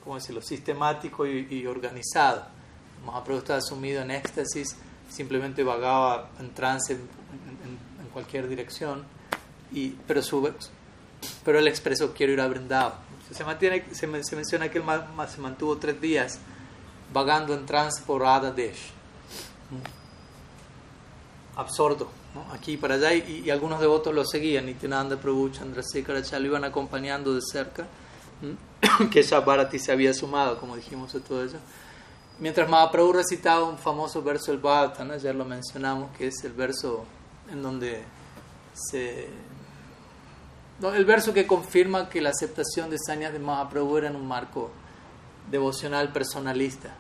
¿cómo 0.04 0.16
decirlo?, 0.16 0.42
sistemático 0.42 1.26
y, 1.26 1.48
y 1.50 1.66
organizado. 1.66 2.46
Mahaprabhu 3.06 3.40
estaba 3.40 3.62
sumido 3.62 4.02
en 4.02 4.12
éxtasis, 4.12 4.76
simplemente 5.10 5.64
vagaba 5.64 6.30
en 6.40 6.54
trance 6.54 6.94
en, 6.94 7.00
en, 7.00 8.04
en 8.04 8.10
cualquier 8.12 8.48
dirección, 8.48 9.04
y, 9.72 9.90
pero, 10.08 10.22
su, 10.22 10.52
pero 11.44 11.60
él 11.60 11.68
expresó, 11.68 12.14
quiero 12.14 12.34
ir 12.34 12.42
a 12.42 12.48
Brindavan. 12.48 12.94
Se, 13.32 13.44
mantiene, 13.44 13.86
se, 13.92 14.24
se 14.24 14.36
menciona 14.36 14.70
que 14.70 14.78
él 14.78 14.84
se 15.28 15.42
mantuvo 15.42 15.78
tres 15.78 16.00
días 16.00 16.40
vagando 17.12 17.54
en 17.54 17.66
trance 17.66 18.04
por 18.06 18.22
Radha 18.22 18.52
Desh 18.52 18.92
absorto, 21.56 22.10
¿no? 22.34 22.46
aquí 22.54 22.78
para 22.78 22.96
allá, 22.96 23.14
y, 23.14 23.44
y, 23.46 23.50
algunos 23.50 23.80
devotos 23.80 24.14
lo 24.14 24.26
seguían, 24.26 24.66
Nityananda 24.66 25.18
Prabhu, 25.18 25.50
Chandrasekhar 25.50 26.24
lo 26.40 26.46
iban 26.46 26.64
acompañando 26.64 27.34
de 27.34 27.42
cerca, 27.42 27.86
que 29.12 29.24
Bharati 29.24 29.80
se 29.80 29.92
había 29.92 30.14
sumado, 30.14 30.60
como 30.60 30.76
dijimos, 30.76 31.14
a 31.16 31.20
todo 31.20 31.44
ello. 31.44 31.60
Mientras 32.40 32.70
Mahaprabhu 32.70 33.14
recitaba 33.14 33.64
un 33.64 33.78
famoso 33.78 34.22
verso 34.22 34.52
del 34.52 34.60
Bhagavatam, 34.60 35.08
¿no? 35.08 35.14
ayer 35.14 35.36
lo 35.36 35.46
mencionamos, 35.46 36.16
que 36.18 36.28
es 36.28 36.44
el 36.44 36.54
verso 36.54 37.06
en 37.52 37.62
donde 37.62 38.04
se... 38.74 39.30
El 40.82 41.06
verso 41.06 41.34
que 41.34 41.48
confirma 41.48 42.10
que 42.10 42.20
la 42.22 42.30
aceptación 42.30 42.90
de 42.90 42.98
sañas 42.98 43.32
de 43.32 43.40
Mahaprabhu 43.40 43.98
era 43.98 44.10
en 44.10 44.16
un 44.16 44.28
marco 44.28 44.72
devocional 45.50 46.12
personalista. 46.12 46.96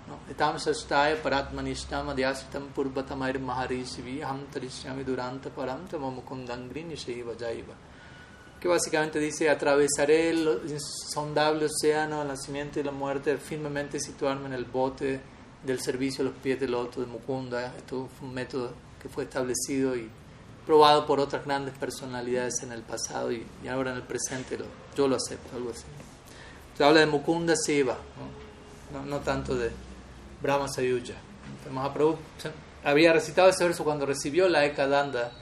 Que 8.63 8.69
básicamente 8.69 9.19
dice, 9.19 9.49
atravesaré 9.49 10.29
el 10.29 10.61
insondable 10.69 11.65
océano 11.65 12.19
del 12.19 12.29
nacimiento 12.29 12.79
y 12.79 12.83
la 12.83 12.93
muerte, 12.93 13.35
firmemente 13.37 13.99
situarme 13.99 14.45
en 14.45 14.53
el 14.53 14.63
bote 14.63 15.19
del 15.65 15.81
servicio 15.81 16.21
a 16.21 16.29
los 16.29 16.37
pies 16.37 16.61
del 16.61 16.71
loto 16.71 17.01
de 17.01 17.07
Mukunda. 17.07 17.75
Esto 17.75 18.07
fue 18.17 18.29
un 18.29 18.33
método 18.33 18.71
que 19.01 19.09
fue 19.09 19.25
establecido 19.25 19.97
y 19.97 20.09
probado 20.65 21.05
por 21.05 21.19
otras 21.19 21.43
grandes 21.43 21.77
personalidades 21.77 22.63
en 22.63 22.71
el 22.71 22.83
pasado 22.83 23.33
y, 23.33 23.45
y 23.61 23.67
ahora 23.67 23.91
en 23.91 23.97
el 23.97 24.03
presente 24.03 24.57
lo, 24.57 24.63
yo 24.95 25.09
lo 25.09 25.17
acepto, 25.17 25.57
algo 25.57 25.71
así. 25.71 25.83
Se 26.77 26.85
habla 26.85 27.01
de 27.01 27.07
Mukunda 27.07 27.57
Siva, 27.57 27.97
¿no? 28.93 28.97
No, 28.97 29.05
no 29.05 29.19
tanto 29.19 29.55
de 29.55 29.71
Brahma 30.41 30.69
Sayuja. 30.69 31.15
Había 32.85 33.11
recitado 33.11 33.49
ese 33.49 33.65
verso 33.65 33.83
cuando 33.83 34.05
recibió 34.05 34.47
la 34.47 34.63
Ekadanda 34.63 35.33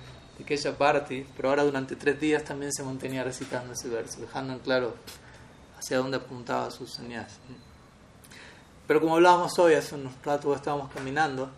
de 0.41 0.45
Kesha 0.45 0.75
pero 0.77 1.49
ahora 1.49 1.63
durante 1.63 1.95
tres 1.95 2.19
días 2.19 2.43
también 2.43 2.71
se 2.71 2.83
mantenía 2.83 3.23
recitando 3.23 3.73
ese 3.73 3.89
verso, 3.89 4.21
dejando 4.21 4.53
en 4.53 4.59
claro 4.59 4.95
hacia 5.77 5.97
dónde 5.97 6.17
apuntaba 6.17 6.69
sus 6.71 6.91
señales. 6.93 7.33
Pero 8.87 8.99
como 8.99 9.15
hablábamos 9.15 9.57
hoy, 9.57 9.73
hace 9.73 9.95
unos 9.95 10.13
ratos 10.23 10.55
estábamos 10.55 10.91
caminando, 10.91 11.49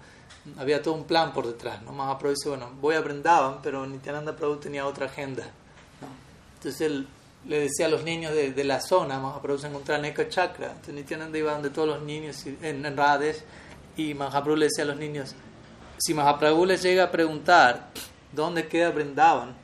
había 0.57 0.81
todo 0.81 0.93
un 0.93 1.05
plan 1.05 1.33
por 1.33 1.47
detrás. 1.47 1.81
¿no? 1.81 1.91
Mahaprabhu 1.91 2.35
dice, 2.35 2.49
bueno, 2.49 2.69
voy 2.79 2.95
a 2.95 3.01
Brindavan, 3.01 3.61
pero 3.61 3.85
Nityananda 3.85 4.35
Prabhu 4.35 4.57
tenía 4.57 4.85
otra 4.85 5.07
agenda. 5.07 5.43
¿no? 5.43 6.07
Entonces 6.55 6.81
él 6.81 7.07
le 7.47 7.59
decía 7.59 7.87
a 7.87 7.89
los 7.89 8.03
niños 8.03 8.33
de, 8.33 8.53
de 8.53 8.63
la 8.63 8.79
zona, 8.79 9.19
Mahaprabhu 9.19 9.59
se 9.59 9.67
encontraba 9.67 9.99
en 9.99 10.05
Eka 10.11 10.29
Chakra, 10.29 10.67
entonces 10.67 10.93
Nityananda 10.93 11.37
iba 11.37 11.53
donde 11.53 11.69
todos 11.69 11.87
los 11.87 12.01
niños 12.03 12.45
en, 12.45 12.85
en 12.85 12.97
Rades 12.97 13.43
y 13.97 14.13
Mahaprabhu 14.13 14.55
le 14.55 14.65
decía 14.65 14.83
a 14.83 14.87
los 14.87 14.97
niños, 14.97 15.35
si 15.97 16.13
Mahaprabhu 16.13 16.65
les 16.65 16.81
llega 16.81 17.05
a 17.05 17.11
preguntar 17.11 17.89
dónde 18.33 18.67
queda 18.67 18.91
Brindavan, 18.91 19.55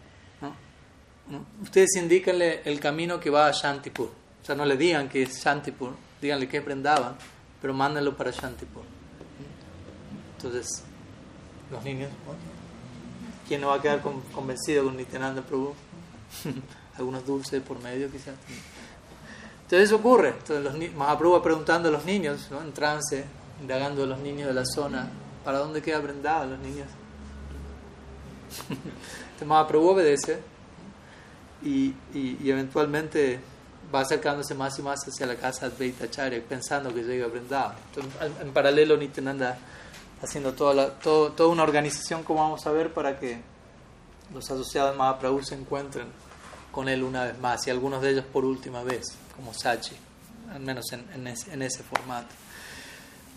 ¿no? 0.41 1.45
ustedes 1.61 1.95
indíquenle 1.95 2.61
el 2.65 2.79
camino 2.79 3.19
que 3.19 3.29
va 3.29 3.47
a 3.47 3.51
Shantipur, 3.51 4.07
o 4.07 4.45
sea, 4.45 4.55
no 4.55 4.65
le 4.65 4.77
digan 4.77 5.09
que 5.09 5.23
es 5.23 5.43
Shantipur, 5.43 5.93
díganle 6.21 6.47
que 6.47 6.57
es 6.57 6.65
Brindavan, 6.65 7.15
pero 7.61 7.73
mándenlo 7.73 8.15
para 8.15 8.31
Shantipur. 8.31 8.83
Entonces, 10.37 10.83
los 11.69 11.83
niños, 11.83 12.09
¿quién 13.47 13.61
no 13.61 13.67
va 13.67 13.75
a 13.75 13.81
quedar 13.81 14.01
convencido 14.01 14.85
con 14.85 14.95
Nityananda 14.95 15.41
Prabhu? 15.41 15.73
algunos 16.99 17.25
dulces 17.25 17.61
por 17.61 17.81
medio 17.81 18.11
quizás. 18.11 18.35
Entonces 19.63 19.87
eso 19.87 19.97
ocurre. 19.97 20.29
Entonces 20.29 20.63
los 20.63 20.93
Mahaprabhu 20.95 21.33
va 21.33 21.43
preguntando 21.43 21.89
a 21.89 21.91
los 21.91 22.05
niños, 22.05 22.47
¿no? 22.51 22.61
en 22.61 22.73
trance, 22.73 23.25
indagando 23.61 24.03
a 24.03 24.07
los 24.07 24.19
niños 24.19 24.47
de 24.47 24.53
la 24.53 24.65
zona, 24.65 25.09
¿para 25.43 25.59
dónde 25.59 25.81
queda 25.81 26.01
prendado 26.01 26.45
los 26.45 26.59
niños? 26.59 26.87
Entonces 28.69 29.47
Mahaprabhu 29.47 29.89
obedece 29.89 30.39
y, 31.61 31.93
y, 32.13 32.37
y, 32.41 32.49
eventualmente 32.51 33.39
va 33.93 34.01
acercándose 34.01 34.53
más 34.55 34.77
y 34.79 34.81
más 34.81 34.99
hacia 35.05 35.25
la 35.25 35.35
casa 35.35 35.67
de 35.67 35.75
Advaitacharya 35.75 36.41
pensando 36.47 36.93
que 36.93 37.03
llega 37.03 37.25
a 37.25 37.29
Vrindavan. 37.29 37.75
Entonces, 37.89 38.13
en, 38.41 38.51
paralelo 38.51 38.97
Nityananda 38.97 39.57
haciendo 40.21 40.53
toda, 40.53 40.73
la, 40.73 40.89
todo, 40.89 41.31
toda 41.31 41.49
una 41.49 41.63
organización, 41.63 42.23
como 42.23 42.41
vamos 42.41 42.65
a 42.65 42.71
ver, 42.71 42.93
para 42.93 43.19
que 43.19 43.41
los 44.33 44.49
asociados 44.49 44.91
de 44.91 44.97
Mahaprabhu 44.97 45.43
se 45.43 45.55
encuentren 45.55 46.07
con 46.71 46.87
él 46.87 47.03
una 47.03 47.25
vez 47.25 47.39
más 47.39 47.65
y 47.67 47.71
algunos 47.71 48.01
de 48.01 48.11
ellos 48.11 48.25
por 48.25 48.45
última 48.45 48.83
vez, 48.83 49.05
como 49.35 49.53
Sachi, 49.53 49.95
al 50.53 50.61
menos 50.61 50.85
en, 50.91 51.05
en, 51.13 51.27
ese, 51.27 51.53
en 51.53 51.61
ese, 51.61 51.83
formato. 51.83 52.33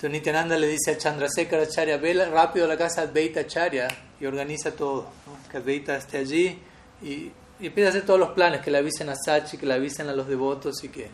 Entonces 0.03 0.19
Nityananda 0.19 0.59
le 0.59 0.67
dice 0.67 0.91
a 0.91 0.99
Chandrasekhar 0.99 1.61
Acharya, 1.61 1.97
ve 1.97 2.13
rápido 2.27 2.65
a 2.65 2.69
la 2.69 2.77
casa 2.77 3.03
de 3.03 3.09
Advaita 3.11 3.39
Acharya 3.39 3.87
y 4.19 4.27
organiza 4.27 4.73
todo, 4.73 5.03
¿no? 5.03 5.49
que 5.49 5.59
Advaita 5.59 5.97
esté 5.97 6.19
allí 6.19 6.59
y, 7.01 7.31
y, 7.61 7.67
empieza 7.67 7.87
a 7.87 7.91
hacer 7.91 8.05
todos 8.05 8.19
los 8.19 8.31
planes, 8.31 8.63
que 8.63 8.73
le 8.73 8.79
avisen 8.79 9.09
a 9.11 9.15
Sachi, 9.15 9.59
que 9.59 9.65
le 9.65 9.75
avisen 9.75 10.09
a 10.09 10.13
los 10.13 10.27
devotos 10.27 10.83
y 10.83 10.89
que, 10.89 11.09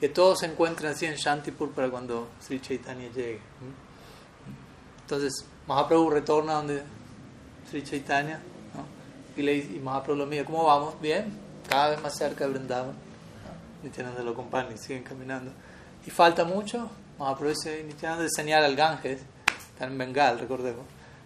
que 0.00 0.08
todos 0.08 0.40
se 0.40 0.46
encuentren 0.46 0.90
así 0.90 1.06
en 1.06 1.14
Shantipur 1.14 1.70
para 1.70 1.88
cuando 1.88 2.26
Sri 2.40 2.60
Chaitanya 2.60 3.08
llegue. 3.14 3.38
Entonces 5.02 5.44
Mahaprabhu 5.68 6.10
retorna 6.10 6.54
donde 6.54 6.82
Sri 7.70 7.84
Chaitanya 7.84 8.40
¿no? 8.74 9.40
y, 9.40 9.42
le, 9.42 9.56
y 9.56 9.80
Mahaprabhu 9.80 10.18
lo 10.18 10.26
mira, 10.26 10.44
¿cómo 10.44 10.64
vamos? 10.64 11.00
¿Bien? 11.00 11.32
cada 11.68 11.90
vez 11.90 12.02
más 12.02 12.16
cerca 12.16 12.44
de 12.44 12.54
Vrindavan. 12.54 12.96
Nityananda 13.84 14.20
lo 14.24 14.32
acompaña 14.32 14.70
y 14.74 14.78
siguen 14.78 15.04
caminando. 15.04 15.52
Y 16.04 16.10
falta 16.10 16.44
mucho. 16.44 16.90
Mahaprabhu 17.18 17.54
dice, 17.54 17.82
Nityananda 17.82 18.28
señala 18.28 18.66
al 18.66 18.76
Ganges, 18.76 19.20
está 19.72 19.86
en 19.86 19.96
Bengal, 19.96 20.38
recordemos. 20.38 20.84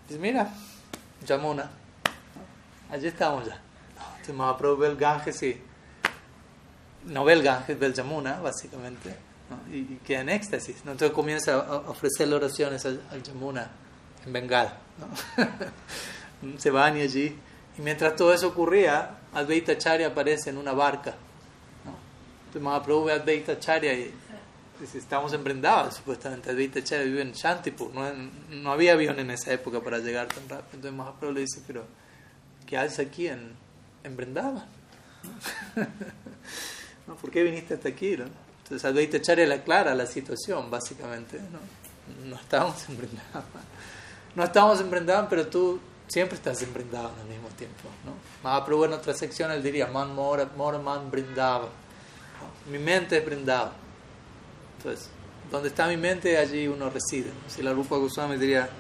Dice, 0.08 0.20
mira, 0.20 0.48
Yamuna, 1.26 1.68
allí 2.90 3.08
estamos 3.08 3.46
ya. 3.46 3.60
Entonces 4.10 4.34
Mahaprabhu 4.34 4.76
ve 4.78 4.88
el 4.88 4.96
Ganges 4.96 5.42
y 5.42 5.60
no 7.06 7.24
ve 7.24 7.32
el 7.32 7.42
Ganges, 7.42 7.78
ve 7.78 7.86
el 7.86 7.94
Yamuna, 7.94 8.40
básicamente, 8.40 9.16
y, 9.72 9.96
queda 9.96 10.20
en 10.20 10.28
éxtasis. 10.28 10.76
Entonces 10.78 11.10
comienza 11.10 11.54
a 11.54 11.90
ofrecerle 11.90 12.36
oraciones 12.36 12.86
al, 12.86 13.22
Yamuna 13.24 13.68
en 14.24 14.32
Bengala. 14.32 14.76
Se 16.58 16.70
baña 16.70 17.02
allí. 17.02 17.36
Y 17.78 17.82
mientras 17.82 18.14
todo 18.14 18.32
eso 18.32 18.48
ocurría, 18.48 19.18
Advaita 19.34 19.76
Charya 19.76 20.08
aparece 20.08 20.50
en 20.50 20.58
una 20.58 20.72
barca. 20.72 21.14
Entonces 22.46 22.62
Mahaprabhu 22.62 23.06
ve 23.06 23.12
a 23.12 23.16
Advaita 23.16 23.58
Charya 23.58 23.92
y 23.92 24.14
estamos 24.94 25.32
en 25.32 25.44
Vrindavan, 25.44 25.92
supuestamente. 25.92 26.50
Advaita 26.50 26.82
Charya 26.82 27.04
vive 27.04 27.22
en 27.22 27.32
Shantipur. 27.32 27.92
No, 27.94 28.10
no, 28.50 28.72
había 28.72 28.92
avión 28.92 29.18
en 29.18 29.30
esa 29.30 29.52
época 29.52 29.80
para 29.80 29.98
llegar 29.98 30.28
tan 30.28 30.48
rápido. 30.48 30.74
Entonces 30.74 30.92
Mahaprabhu 30.92 31.34
le 31.34 31.40
dice, 31.40 31.62
pero 31.66 31.84
¿qué 32.66 32.78
haces 32.78 33.06
aquí 33.06 33.28
en, 33.28 33.52
en 34.04 34.16
Vrindavan? 34.16 34.64
¿no? 37.06 37.14
¿Por 37.16 37.30
qué 37.30 37.42
viniste 37.42 37.74
hasta 37.74 37.88
aquí? 37.90 38.16
¿no? 38.16 38.24
Entonces 38.62 38.84
Advaita 38.84 39.20
Charya 39.20 39.46
le 39.46 39.54
aclara 39.54 39.94
la 39.94 40.06
situación, 40.06 40.70
básicamente. 40.70 41.38
No, 41.38 42.28
no 42.28 42.36
estamos 42.36 42.88
en 42.88 42.98
No 44.34 44.44
estamos 44.44 44.80
en 44.80 44.90
pero 45.28 45.46
tú 45.48 45.80
siempre 46.06 46.36
estás 46.36 46.62
en 46.62 46.72
Brindavan 46.72 47.12
al 47.20 47.26
mismo 47.26 47.48
tiempo. 47.50 47.88
¿no? 48.04 48.12
Mahaprabhu 48.42 48.84
en 48.84 48.94
otra 48.94 49.14
sección 49.14 49.50
él 49.50 49.62
diría, 49.62 49.86
man 49.86 50.14
mora, 50.14 50.48
mora 50.56 50.78
man 50.78 51.10
brindaba. 51.10 51.68
Mi 52.70 52.78
mente 52.78 53.18
es 53.18 53.24
brindaba. 53.24 53.72
Entonces, 54.80 55.10
donde 55.50 55.68
está 55.68 55.86
mi 55.86 55.98
mente, 55.98 56.38
allí 56.38 56.66
uno 56.66 56.88
reside. 56.88 57.30
Si 57.48 57.62
la 57.62 57.74
Rupa 57.74 57.96
Goswami 57.96 58.38
diría, 58.38 58.70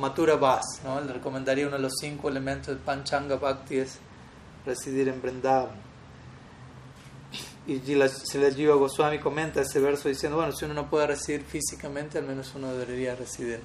Matura 0.00 0.34
Vas, 0.34 0.80
¿no? 0.82 1.00
le 1.00 1.12
recomendaría 1.12 1.68
uno 1.68 1.76
de 1.76 1.82
los 1.82 1.92
cinco 2.00 2.28
elementos 2.28 2.68
del 2.68 2.78
Panchanga 2.78 3.36
Bhakti 3.36 3.76
es 3.76 3.98
residir 4.66 5.08
en 5.08 5.22
Vrindavan. 5.22 5.90
Y 7.68 7.78
la 7.94 8.08
Jiva 8.08 8.74
Goswami 8.74 9.20
comenta 9.20 9.60
ese 9.60 9.78
verso 9.78 10.08
diciendo, 10.08 10.38
bueno, 10.38 10.50
si 10.50 10.64
uno 10.64 10.74
no 10.74 10.90
puede 10.90 11.06
residir 11.06 11.44
físicamente, 11.44 12.18
al 12.18 12.24
menos 12.24 12.52
uno 12.56 12.74
debería 12.74 13.14
residir 13.14 13.60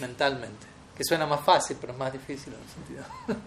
mentalmente. 0.00 0.64
Que 0.96 1.02
suena 1.02 1.26
más 1.26 1.40
fácil, 1.40 1.76
pero 1.80 1.92
es 1.92 1.98
más 1.98 2.12
difícil 2.12 2.52
en 2.52 2.60
el 2.60 2.68
sentido. 2.68 3.04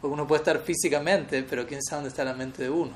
Porque 0.00 0.14
uno 0.14 0.28
puede 0.28 0.42
estar 0.42 0.60
físicamente, 0.60 1.42
pero 1.42 1.66
quién 1.66 1.82
sabe 1.82 2.02
dónde 2.02 2.10
está 2.10 2.22
la 2.22 2.34
mente 2.34 2.62
de 2.62 2.70
uno. 2.70 2.92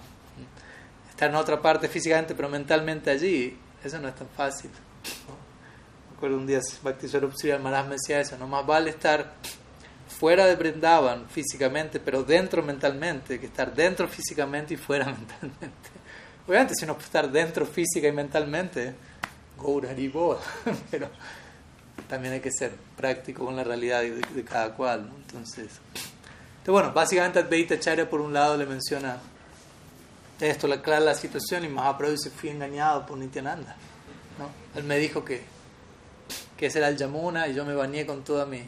Estar 1.23 1.31
en 1.31 1.37
otra 1.37 1.63
parte 1.63 1.87
físicamente, 1.87 2.35
pero 2.35 2.49
mentalmente 2.49 3.09
allí, 3.09 3.57
eso 3.85 4.01
no 4.01 4.09
es 4.09 4.15
tan 4.17 4.27
fácil. 4.37 4.73
Me 6.11 6.17
acuerdo 6.17 6.37
un 6.37 6.49
día 6.49 6.59
Bhakti 6.83 7.07
Swarup 7.07 7.35
Maharaj 7.63 7.87
me 7.87 7.93
decía 7.93 8.21
eso, 8.21 8.37
no 8.37 8.49
más 8.49 8.67
vale 8.67 8.91
estar 8.91 9.35
fuera 10.09 10.47
de 10.47 10.57
Brindavan 10.57 11.29
físicamente, 11.29 12.01
pero 12.01 12.25
dentro 12.25 12.61
mentalmente, 12.65 13.39
que 13.39 13.47
estar 13.47 13.73
dentro 13.73 14.09
físicamente 14.09 14.75
y 14.75 14.77
fuera 14.77 15.05
mentalmente. 15.17 15.91
Obviamente, 16.49 16.75
si 16.75 16.87
uno 16.87 16.95
puede 16.95 17.07
estar 17.07 17.31
dentro 17.31 17.67
física 17.67 18.09
y 18.09 18.13
mentalmente, 18.13 18.93
Gauraribo, 19.63 20.41
pero 20.91 21.09
también 22.09 22.35
hay 22.35 22.41
que 22.41 22.51
ser 22.51 22.73
práctico 22.97 23.45
con 23.45 23.55
la 23.55 23.63
realidad 23.63 24.03
de, 24.03 24.43
cada 24.43 24.75
cual. 24.75 25.09
Entonces, 25.19 25.69
entonces, 25.69 26.67
bueno, 26.67 26.93
básicamente 26.93 27.39
Advaita 27.39 27.79
Charya 27.79 28.11
por 28.11 28.21
un 28.21 28.33
lado 28.33 28.57
le 28.57 28.67
menciona 28.67 29.21
esto, 30.41 30.67
le 30.67 30.75
aclara 30.75 31.01
la 31.01 31.15
situación 31.15 31.65
y 31.65 31.69
Mahaprabhu 31.69 32.17
se 32.17 32.31
fui 32.31 32.51
engañado 32.51 33.07
por 33.07 33.19
Nityananda. 33.19 33.77
¿no? 34.39 34.49
Él 34.79 34.85
me 34.85 34.99
dijo 34.99 35.25
que, 35.25 35.43
que 36.57 36.67
ese 36.67 36.79
era 36.79 36.89
el 36.89 36.97
Yamuna 36.97 37.49
y 37.49 37.55
yo 37.55 37.65
me 37.65 37.75
bañé 37.75 38.07
con 38.07 38.25
toda 38.25 38.47
mi 38.47 38.65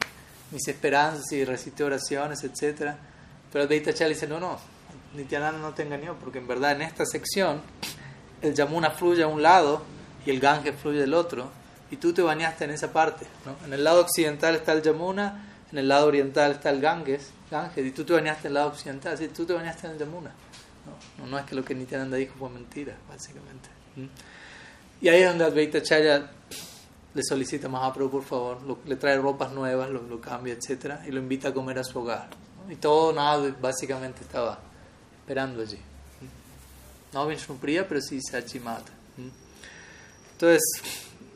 mis 0.55 0.69
esperanzas 0.69 1.31
y 1.33 1.45
recité 1.45 1.85
oraciones, 1.85 2.45
etc. 2.45 2.93
Pero 3.53 3.67
Deita 3.67 3.93
Chal 3.93 4.11
dice, 4.11 4.27
no, 4.27 4.39
no, 4.39 4.59
Nityananda 5.15 5.59
no 5.59 5.75
te 5.75 5.83
engañó, 5.83 6.15
porque 6.15 6.39
en 6.39 6.47
verdad 6.47 6.73
en 6.73 6.83
esta 6.83 7.05
sección 7.05 7.61
el 8.41 8.55
Yamuna 8.55 8.91
fluye 8.91 9.25
a 9.25 9.27
un 9.27 9.43
lado 9.43 9.83
y 10.25 10.31
el 10.31 10.41
Ganges 10.41 10.77
fluye 10.77 11.01
del 11.01 11.13
otro, 11.13 11.51
y 11.91 11.97
tú 11.97 12.13
te 12.13 12.23
bañaste 12.23 12.65
en 12.65 12.71
esa 12.71 12.93
parte. 12.93 13.27
¿no? 13.45 13.67
En 13.67 13.73
el 13.73 13.85
lado 13.85 14.01
occidental 14.01 14.55
está 14.55 14.73
el 14.73 14.83
Yamuna, 14.83 15.51
en 15.71 15.79
el 15.79 15.89
lado 15.89 16.07
oriental 16.07 16.53
está 16.53 16.71
el 16.71 16.81
Ganges, 16.81 17.31
Ganges 17.51 17.85
y 17.85 17.91
tú 17.91 18.05
te 18.05 18.13
bañaste 18.13 18.47
en 18.47 18.51
el 18.53 18.55
lado 18.55 18.69
occidental, 18.69 19.19
¿sí? 19.19 19.29
tú 19.29 19.45
te 19.45 19.53
bañaste 19.53 19.87
en 19.87 19.95
el 19.95 19.99
Yamuna. 19.99 20.31
No, 21.19 21.27
no, 21.27 21.39
es 21.39 21.45
que 21.45 21.55
lo 21.55 21.65
que 21.65 21.75
Nityananda 21.75 22.17
dijo 22.17 22.35
fue 22.39 22.51
mentira, 22.51 22.97
básicamente. 23.09 23.69
Y 25.01 25.09
ahí 25.09 25.23
es 25.23 25.29
donde 25.29 25.45
Advaita 25.45 25.83
Chaya 25.83 26.31
le 27.15 27.23
solicita 27.23 27.69
a 27.69 27.71
Mahaprabhu, 27.71 28.11
por 28.11 28.25
favor, 28.25 28.79
le 28.87 28.97
trae 28.97 29.17
ropas 29.17 29.53
nuevas, 29.53 29.89
lo, 29.91 30.03
lo, 30.03 30.21
cambia, 30.21 30.55
etc. 30.55 30.97
Y 31.07 31.11
lo 31.11 31.21
invita 31.21 31.49
a 31.49 31.55
comer 31.55 31.79
a 31.79 31.85
su 31.85 31.99
hogar. 31.99 32.29
Y 32.69 32.77
todo 32.77 33.13
nada 33.13 33.55
básicamente 33.61 34.23
estaba 34.23 34.59
esperando 35.21 35.63
allí. 35.63 35.79
No 37.13 37.27
Vishnupriya, 37.27 37.87
pero 37.89 38.01
sí 38.01 38.21
Sachimata. 38.21 38.93
Entonces, 40.33 40.63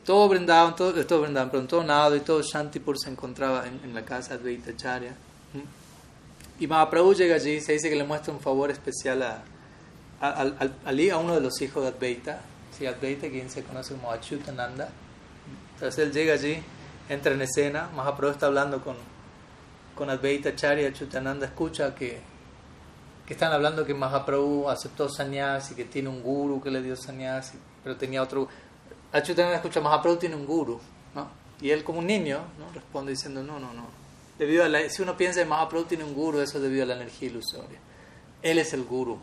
todo 0.05 0.27
Brindavan, 0.27 0.75
todo, 0.75 1.05
todo 1.05 1.21
Brindavan, 1.21 1.49
pero 1.49 1.65
todo 1.65 1.83
nada 1.83 2.15
y 2.17 2.19
todo 2.19 2.41
Shantipur 2.41 2.99
se 2.99 3.09
encontraba 3.09 3.65
en, 3.65 3.93
la 3.93 4.03
casa 4.03 4.37
de 4.37 4.39
Advaita 4.39 4.75
Charya. 4.75 5.15
Y 6.59 6.67
Mahaprabhu 6.67 7.13
llega 7.13 7.35
allí, 7.35 7.61
se 7.61 7.73
dice 7.73 7.89
que 7.89 7.95
le 7.95 8.03
muestra 8.03 8.33
un 8.33 8.41
favor 8.41 8.69
especial 8.69 9.23
a, 9.23 9.43
a, 10.19 10.41
a, 10.41 11.17
uno 11.17 11.35
de 11.35 11.41
los 11.41 11.61
hijos 11.61 11.83
de 11.83 11.89
Advaita, 11.89 12.41
sí, 12.77 12.85
Advaita, 12.85 13.29
quien 13.29 13.49
se 13.49 13.63
conoce 13.63 13.93
como 13.93 14.11
Achutananda. 14.11 14.89
Entonces 15.75 16.05
él 16.05 16.11
llega 16.11 16.33
allí, 16.33 16.61
entra 17.07 17.33
en 17.33 17.41
escena, 17.41 17.89
Mahaprabhu 17.95 18.33
está 18.33 18.47
hablando 18.47 18.83
con, 18.83 18.97
con 19.95 20.09
Advaita 20.09 20.53
Charya, 20.53 20.91
Chutananda 20.91 21.45
escucha 21.45 21.95
que, 21.95 22.19
que 23.25 23.33
están 23.33 23.53
hablando 23.53 23.85
que 23.85 23.93
Mahaprabhu 23.93 24.69
aceptó 24.69 25.07
sannyas 25.07 25.71
y 25.71 25.75
que 25.75 25.85
tiene 25.85 26.09
un 26.09 26.21
guru 26.21 26.61
que 26.61 26.71
le 26.71 26.81
dio 26.81 26.97
sannyas, 26.97 27.53
pero 27.83 27.95
tenía 27.95 28.21
otro... 28.21 28.49
Achutananda 29.13 29.55
escucha, 29.55 29.79
Mahaprabhu 29.79 30.17
tiene 30.17 30.35
un 30.35 30.45
guru, 30.45 30.81
¿no? 31.15 31.29
Y 31.61 31.69
él 31.71 31.85
como 31.85 31.99
un 31.99 32.07
niño 32.07 32.39
¿no? 32.57 32.69
responde 32.73 33.11
diciendo, 33.11 33.41
no, 33.43 33.59
no, 33.59 33.73
no. 33.73 33.98
Debido 34.39 34.63
a 34.63 34.69
la, 34.69 34.89
si 34.89 35.01
uno 35.01 35.15
piensa 35.15 35.41
que 35.41 35.45
Mahaprabhu 35.45 35.85
tiene 35.85 36.03
un 36.03 36.15
guru, 36.15 36.39
eso 36.39 36.57
es 36.57 36.63
debido 36.63 36.83
a 36.83 36.87
la 36.87 36.95
energía 36.95 37.29
ilusoria. 37.29 37.77
Él 38.41 38.57
es 38.57 38.73
el 38.73 38.83
guru 38.85 39.19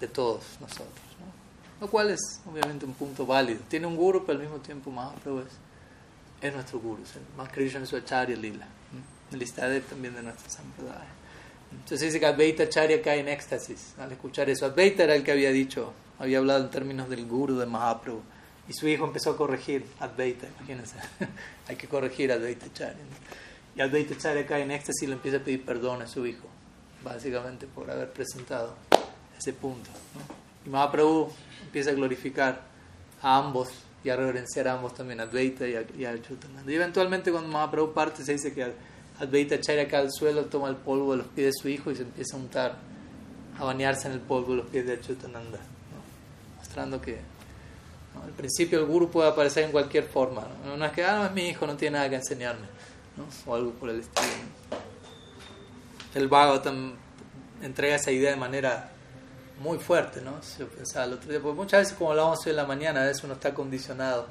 de 0.00 0.08
todos 0.08 0.44
nosotros. 0.60 0.88
¿no? 1.20 1.84
Lo 1.84 1.90
cual 1.90 2.10
es 2.10 2.40
obviamente 2.50 2.86
un 2.86 2.94
punto 2.94 3.26
válido. 3.26 3.60
Tiene 3.68 3.86
un 3.86 3.96
guru, 3.96 4.24
pero 4.24 4.38
al 4.38 4.44
mismo 4.44 4.60
tiempo 4.60 4.90
Mahaprabhu 4.90 5.40
es 5.40 5.52
es 6.40 6.54
nuestro 6.54 6.80
guru, 6.80 7.02
más 7.36 7.48
Krishna 7.50 7.84
su 7.86 7.96
Acharya 7.96 8.36
Lila, 8.36 8.66
el 9.32 9.38
de 9.38 9.80
también 9.80 10.14
de 10.14 10.22
nuestra 10.22 10.50
sampradaya. 10.50 11.08
Entonces 11.72 12.00
dice 12.00 12.20
que 12.20 12.26
Advaita 12.26 12.64
Acharya 12.64 13.02
cae 13.02 13.20
en 13.20 13.28
éxtasis 13.28 13.94
al 13.98 14.12
escuchar 14.12 14.48
eso. 14.48 14.66
Advaita 14.66 15.04
era 15.04 15.14
el 15.14 15.24
que 15.24 15.32
había 15.32 15.50
dicho, 15.50 15.92
había 16.18 16.38
hablado 16.38 16.64
en 16.64 16.70
términos 16.70 17.08
del 17.08 17.26
guru 17.26 17.56
de 17.56 17.66
Mahaprabhu. 17.66 18.22
Y 18.68 18.72
su 18.72 18.88
hijo 18.88 19.04
empezó 19.04 19.30
a 19.30 19.36
corregir 19.36 19.86
Advaita, 20.00 20.46
imagínense, 20.58 20.96
hay 21.68 21.76
que 21.76 21.88
corregir 21.88 22.32
a 22.32 22.36
Advaita 22.36 22.66
Acharya. 22.66 23.02
Y 23.76 23.80
Advaita 23.82 24.14
Acharya 24.14 24.46
cae 24.46 24.62
en 24.62 24.70
éxtasis 24.70 25.02
y 25.02 25.06
le 25.06 25.12
empieza 25.12 25.36
a 25.36 25.40
pedir 25.40 25.62
perdón 25.64 26.00
a 26.00 26.06
su 26.06 26.26
hijo, 26.26 26.46
básicamente 27.04 27.66
por 27.66 27.90
haber 27.90 28.10
presentado 28.10 28.74
ese 29.38 29.52
punto. 29.52 29.90
Y 30.64 30.70
Mahaprabhu 30.70 31.30
empieza 31.62 31.90
a 31.90 31.92
glorificar 31.92 32.62
a 33.20 33.36
ambos 33.36 33.68
y 34.02 34.08
a 34.08 34.16
reverenciar 34.16 34.68
a 34.68 34.74
ambos 34.74 34.94
también, 34.94 35.20
Advaita 35.20 35.68
y 35.68 35.74
a, 35.74 35.82
y 35.82 36.06
Y 36.70 36.74
eventualmente 36.74 37.30
cuando 37.30 37.50
Mahaprabhu 37.50 37.92
parte 37.92 38.24
se 38.24 38.32
dice 38.32 38.54
que 38.54 38.72
Advaita 39.18 39.60
Charya 39.60 39.86
cae 39.88 40.00
al 40.00 40.12
suelo, 40.12 40.46
toma 40.46 40.68
el 40.68 40.76
polvo 40.76 41.12
de 41.12 41.18
los 41.18 41.26
pies 41.26 41.46
de 41.46 41.52
su 41.60 41.68
hijo 41.68 41.90
y 41.90 41.96
se 41.96 42.02
empieza 42.02 42.36
a 42.36 42.40
untar, 42.40 42.76
a 43.58 43.64
bañarse 43.64 44.08
en 44.08 44.14
el 44.14 44.20
polvo 44.20 44.52
de 44.52 44.56
los 44.58 44.66
pies 44.68 44.86
de 44.86 44.94
Achutananda, 44.94 45.58
mostrando 46.56 46.98
que 47.00 47.18
al 48.24 48.30
principio 48.30 48.78
el 48.78 48.86
guru 48.86 49.10
puede 49.10 49.28
aparecer 49.28 49.64
en 49.64 49.72
cualquier 49.72 50.04
forma, 50.04 50.46
no, 50.64 50.82
es 50.82 50.92
que, 50.92 51.04
ah, 51.04 51.18
no 51.18 51.26
es 51.26 51.32
mi 51.32 51.48
hijo, 51.48 51.66
no 51.66 51.76
tiene 51.76 51.98
nada 51.98 52.08
que 52.08 52.16
enseñarme, 52.16 52.66
o 53.46 53.54
algo 53.54 53.72
por 53.72 53.90
el 53.90 54.00
estilo. 54.00 54.26
El 56.14 56.28
Bhagavatam 56.28 56.94
entrega 57.62 57.96
esa 57.96 58.10
idea 58.10 58.30
de 58.30 58.36
manera 58.36 58.90
muy 59.60 59.78
fuerte, 59.78 60.20
¿no? 60.20 60.42
Si 60.42 60.58
yo 60.58 60.68
pensaba 60.68 61.06
el 61.06 61.14
otro 61.14 61.30
día, 61.30 61.40
porque 61.40 61.56
muchas 61.56 61.80
veces 61.82 61.94
como 61.96 62.10
hablábamos 62.10 62.44
hoy 62.44 62.50
en 62.50 62.56
la 62.56 62.66
mañana, 62.66 63.02
a 63.02 63.06
veces 63.06 63.24
uno 63.24 63.34
está 63.34 63.54
condicionado, 63.54 64.26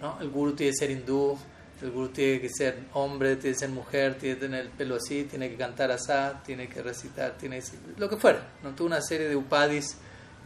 ¿no? 0.00 0.18
El 0.20 0.30
guru 0.30 0.54
tiene 0.54 0.72
que 0.72 0.76
ser 0.78 0.90
hindú, 0.90 1.38
el 1.82 1.90
guru 1.90 2.08
tiene 2.08 2.40
que 2.40 2.48
ser 2.48 2.84
hombre, 2.94 3.36
tiene 3.36 3.54
que 3.54 3.60
ser 3.60 3.68
mujer, 3.70 4.16
tiene 4.18 4.36
que 4.36 4.40
tener 4.42 4.60
el 4.62 4.70
pelo 4.70 4.96
así, 4.96 5.24
tiene 5.24 5.50
que 5.50 5.56
cantar 5.56 5.90
así, 5.90 6.12
tiene 6.44 6.68
que 6.68 6.82
recitar, 6.82 7.36
tiene 7.38 7.60
que 7.60 7.66
lo 7.96 8.08
que 8.08 8.16
fuera, 8.16 8.46
¿no? 8.62 8.70
Toda 8.70 8.88
una 8.88 9.02
serie 9.02 9.28
de 9.28 9.36
upadis 9.36 9.96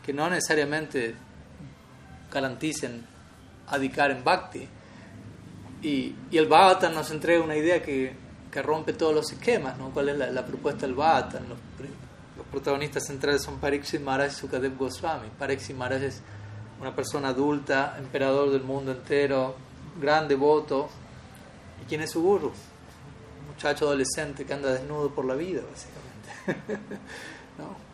que 0.05 0.13
no 0.13 0.29
necesariamente 0.31 1.15
garanticen 2.33 3.07
adicar 3.69 4.11
en 4.11 4.25
bhakti. 4.25 4.69
Y, 5.83 6.15
y 6.31 6.39
el 6.39 6.47
Bhagavatam 6.47 6.95
nos 6.95 7.11
entrega 7.11 7.43
una 7.43 7.57
idea 7.57 7.83
que, 7.83 8.13
que 8.51 8.63
rompe 8.63 8.93
todos 8.93 9.15
los 9.15 9.33
esquemas, 9.33 9.79
¿no? 9.79 9.91
¿Cuál 9.91 10.11
es 10.11 10.19
la, 10.19 10.31
la 10.31 10.45
propuesta 10.45 10.87
del 10.87 10.95
Bhagavatam? 10.95 11.49
Los, 11.49 11.59
protagonistas 12.51 13.07
centrales 13.07 13.43
son 13.43 13.59
Pariksit 13.59 14.01
Maharaj 14.01 14.33
y 14.33 14.35
Sukadev 14.35 14.77
Goswami. 14.77 15.29
Pariksit 15.39 15.77
Maharaj 15.77 16.03
es 16.03 16.21
una 16.81 16.95
persona 16.95 17.29
adulta, 17.29 17.97
emperador 17.99 18.51
del 18.51 18.63
mundo 18.63 18.93
entero, 18.93 19.55
gran 20.01 20.27
devoto. 20.27 20.89
¿Y 21.83 21.89
quién 21.89 22.03
es 22.03 22.11
su 22.11 22.23
guru? 22.23 22.49
Un 22.49 23.47
muchacho 23.55 23.87
adolescente 23.87 24.45
que 24.45 24.53
anda 24.53 24.73
desnudo 24.73 25.11
por 25.15 25.25
la 25.25 25.35
vida, 25.35 25.63
básicamente. 25.71 26.85
¿No? 27.59 27.91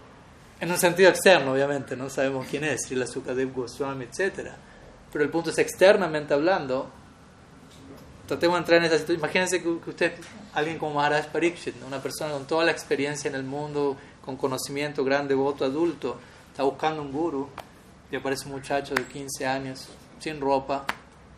En 0.59 0.71
un 0.71 0.79
sentido 0.79 1.11
externo, 1.11 1.53
obviamente, 1.53 1.97
no 1.97 2.09
sabemos 2.09 2.47
quién 2.49 2.65
es, 2.65 2.87
Srila 2.87 3.07
Sukadev 3.07 3.53
Goswami, 3.53 4.07
etc. 4.07 4.53
Pero 5.13 5.25
el 5.25 5.31
punto 5.31 5.51
es 5.51 5.59
externamente 5.59 6.33
hablando, 6.33 6.91
tratemos 8.27 8.57
de 8.57 8.59
entrar 8.61 8.79
en 8.79 8.85
esa 8.87 8.99
situación. 8.99 9.19
Imagínense 9.19 9.63
que, 9.63 9.69
usted, 9.69 10.13
alguien 10.55 10.79
como 10.79 10.95
Maharaj 10.95 11.29
Pariksit, 11.29 11.75
una 11.87 12.03
persona 12.03 12.33
con 12.33 12.47
toda 12.47 12.65
la 12.65 12.73
experiencia 12.73 13.29
en 13.29 13.35
el 13.35 13.45
mundo, 13.45 13.97
con 14.25 14.37
conocimiento, 14.37 15.05
gran 15.05 15.29
devoto, 15.29 15.65
adulto, 15.65 16.19
está 16.51 16.65
buscando 16.65 17.03
un 17.03 17.13
guru 17.13 17.49
y 18.11 18.17
aparece 18.17 18.47
un 18.47 18.53
muchacho 18.53 18.95
de 18.95 19.05
15 19.05 19.47
años, 19.47 19.89
sin 20.19 20.41
ropa, 20.41 20.85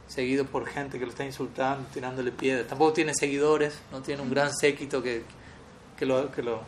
seguido 0.07 0.46
por 0.46 0.66
gente 0.66 0.98
que 0.98 1.05
lo 1.05 1.11
está 1.11 1.24
insultando, 1.24 1.87
tirándole 1.92 2.33
piedras. 2.33 2.66
Tampoco 2.66 2.94
tiene 2.94 3.14
seguidores, 3.14 3.79
no 3.92 4.01
tiene 4.01 4.22
un 4.22 4.31
gran 4.31 4.55
séquito 4.55 5.03
que, 5.03 5.22
que, 5.98 6.07
lo, 6.07 6.31
que 6.33 6.42
lo, 6.42 6.62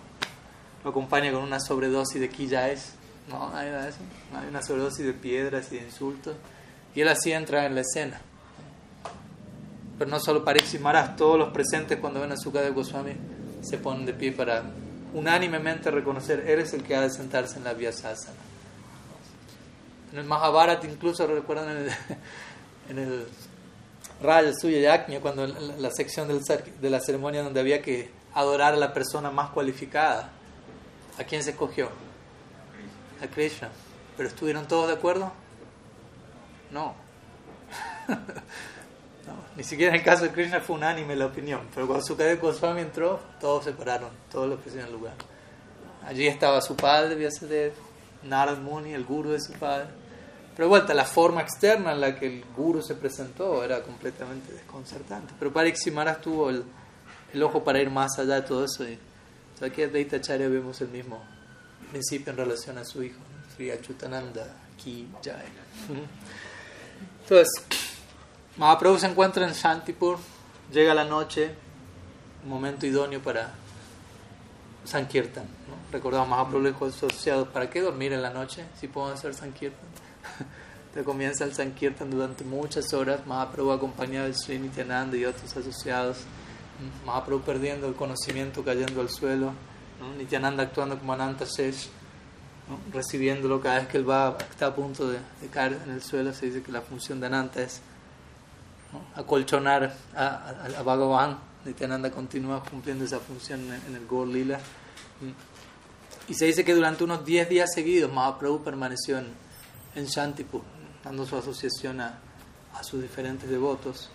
lo 0.84 0.90
acompaña 0.90 1.32
con 1.32 1.42
una 1.42 1.60
sobredosis 1.60 2.20
de 2.20 2.26
es 2.72 2.94
No, 3.28 3.50
no 3.50 3.60
eso. 3.60 3.98
Hay 4.34 4.48
una 4.48 4.62
sobredosis 4.62 5.06
de 5.06 5.12
piedras 5.14 5.72
y 5.72 5.76
de 5.76 5.84
insultos. 5.84 6.36
Y 6.94 7.00
él 7.00 7.08
así 7.08 7.32
entra 7.32 7.66
en 7.66 7.74
la 7.74 7.82
escena. 7.82 8.20
Pero 10.00 10.12
no 10.12 10.18
solo 10.18 10.42
Pariksit 10.42 10.80
Maharaj, 10.80 11.14
todos 11.14 11.38
los 11.38 11.50
presentes 11.50 11.98
cuando 11.98 12.22
ven 12.22 12.32
a 12.32 12.36
Sukadeva 12.38 12.74
Goswami 12.74 13.12
se 13.60 13.76
ponen 13.76 14.06
de 14.06 14.14
pie 14.14 14.32
para 14.32 14.62
unánimemente 15.12 15.90
reconocer, 15.90 16.40
él 16.48 16.60
es 16.60 16.72
el 16.72 16.82
que 16.82 16.96
ha 16.96 17.02
de 17.02 17.10
sentarse 17.10 17.58
en 17.58 17.64
la 17.64 17.74
Vyasasana. 17.74 18.38
En 20.10 20.20
el 20.20 20.24
Mahabharata 20.24 20.86
incluso 20.86 21.26
recuerdan 21.26 21.68
en 21.68 21.76
el, 21.76 21.90
en 22.88 22.98
el 22.98 23.26
Raya 24.22 24.54
Suya 24.58 24.80
Yajna, 24.80 25.20
cuando 25.20 25.44
en 25.44 25.82
la 25.82 25.90
sección 25.90 26.28
del, 26.28 26.40
de 26.80 26.88
la 26.88 27.00
ceremonia 27.00 27.42
donde 27.42 27.60
había 27.60 27.82
que 27.82 28.10
adorar 28.32 28.72
a 28.72 28.78
la 28.78 28.94
persona 28.94 29.30
más 29.30 29.50
cualificada, 29.50 30.30
¿a 31.18 31.24
quién 31.24 31.44
se 31.44 31.50
escogió? 31.50 31.90
A 33.22 33.26
Krishna. 33.26 33.68
¿Pero 34.16 34.30
estuvieron 34.30 34.66
todos 34.66 34.88
de 34.88 34.94
acuerdo? 34.94 35.30
No. 36.70 36.94
Ni 39.56 39.64
siquiera 39.64 39.92
en 39.92 40.00
el 40.00 40.04
caso 40.04 40.24
de 40.24 40.30
Krishna 40.30 40.60
fue 40.60 40.76
unánime 40.76 41.16
la 41.16 41.26
opinión. 41.26 41.62
Pero 41.74 41.86
cuando 41.86 42.04
Sukadeva 42.04 42.40
Goswami 42.40 42.82
entró, 42.82 43.20
todos 43.40 43.64
se 43.64 43.72
pararon, 43.72 44.10
todos 44.30 44.58
pusieron 44.60 44.88
en 44.88 44.94
lugar. 44.94 45.14
Allí 46.06 46.26
estaba 46.26 46.60
su 46.60 46.76
padre, 46.76 47.14
Vyasadeva, 47.14 47.74
Narad 48.22 48.58
Muni, 48.58 48.92
el 48.92 49.04
guru 49.04 49.30
de 49.30 49.40
su 49.40 49.52
padre. 49.52 49.86
Pero 50.56 50.66
de 50.66 50.68
vuelta, 50.68 50.94
la 50.94 51.04
forma 51.04 51.42
externa 51.42 51.92
en 51.92 52.00
la 52.00 52.18
que 52.18 52.26
el 52.26 52.44
guru 52.56 52.82
se 52.82 52.94
presentó 52.94 53.64
era 53.64 53.82
completamente 53.82 54.52
desconcertante. 54.52 55.32
Pero 55.38 55.52
Maharaj 55.92 56.20
tuvo 56.20 56.50
el, 56.50 56.64
el, 57.32 57.42
ojo 57.42 57.64
para 57.64 57.80
ir 57.80 57.90
más 57.90 58.18
allá 58.18 58.36
de 58.36 58.42
todo 58.42 58.64
eso. 58.64 58.84
Y 58.88 58.98
aquí 59.62 59.82
en 59.82 59.92
Deita 59.92 60.16
Acharya 60.16 60.48
vemos 60.48 60.80
el 60.80 60.88
mismo 60.88 61.22
principio 61.90 62.32
en 62.32 62.36
relación 62.36 62.78
a 62.78 62.84
su 62.84 63.02
hijo, 63.02 63.20
Sri 63.54 63.70
Achutananda 63.70 64.46
Ki 64.76 65.08
Jai. 65.22 65.46
Entonces, 67.22 67.64
Mahaprabhu 68.60 68.98
se 68.98 69.06
encuentra 69.06 69.48
en 69.48 69.54
Shantipur, 69.54 70.18
llega 70.70 70.92
la 70.92 71.06
noche, 71.06 71.54
momento 72.44 72.84
idóneo 72.84 73.22
para 73.22 73.54
Sankirtan. 74.84 75.44
¿no? 75.44 75.90
Recordamos, 75.90 76.28
Mahaprabhu 76.28 76.64
le 76.64 76.72
dijo 76.72 76.84
a 76.84 76.90
sus 76.90 77.04
asociados, 77.04 77.48
¿para 77.48 77.70
qué 77.70 77.80
dormir 77.80 78.12
en 78.12 78.20
la 78.20 78.28
noche 78.28 78.66
si 78.78 78.86
puedo 78.86 79.10
hacer 79.10 79.32
Sankirtan? 79.32 79.88
Comienza 81.06 81.44
el 81.44 81.54
Sankirtan 81.54 82.10
durante 82.10 82.44
muchas 82.44 82.92
horas, 82.92 83.26
Mahaprabhu 83.26 83.70
acompañado 83.70 84.26
de 84.26 84.34
Sri 84.34 84.58
Nityananda 84.58 85.16
y 85.16 85.24
otros 85.24 85.56
asociados, 85.56 86.18
Mahaprabhu 87.06 87.40
perdiendo 87.40 87.88
el 87.88 87.94
conocimiento, 87.94 88.62
cayendo 88.62 89.00
al 89.00 89.08
suelo, 89.08 89.54
Nityananda 90.18 90.64
actuando 90.64 90.98
como 90.98 91.14
Ananta 91.14 91.46
Shesh, 91.46 91.88
recibiéndolo 92.92 93.58
cada 93.58 93.78
vez 93.78 93.88
que 93.88 93.96
él 93.96 94.08
va, 94.08 94.36
está 94.50 94.66
a 94.66 94.74
punto 94.74 95.08
de, 95.08 95.18
caer 95.50 95.80
en 95.82 95.92
el 95.92 96.02
suelo, 96.02 96.34
se 96.34 96.44
dice 96.44 96.62
que 96.62 96.70
la 96.70 96.82
función 96.82 97.20
de 97.20 97.26
Ananta 97.26 97.62
es 97.62 97.80
acolchonar 99.14 99.94
a, 100.14 100.26
a, 100.26 100.78
a 100.78 100.82
Bhagavan, 100.82 101.38
Nityananda 101.64 102.10
continúa 102.10 102.62
cumpliendo 102.64 103.04
esa 103.04 103.20
función 103.20 103.60
en, 103.60 103.94
el 103.94 104.06
Gaur 104.06 104.26
Lila. 104.26 104.58
Y 106.28 106.34
se 106.34 106.46
dice 106.46 106.64
que 106.64 106.74
durante 106.74 107.04
unos 107.04 107.24
10 107.24 107.48
días 107.48 107.70
seguidos 107.74 108.12
Mahaprabhu 108.12 108.62
permaneció 108.62 109.18
en, 109.18 109.26
en 109.94 110.06
Shantipur, 110.06 110.62
dando 111.04 111.26
su 111.26 111.36
asociación 111.36 112.00
a, 112.00 112.18
a, 112.74 112.82
sus 112.82 113.02
diferentes 113.02 113.48
devotos. 113.48 114.08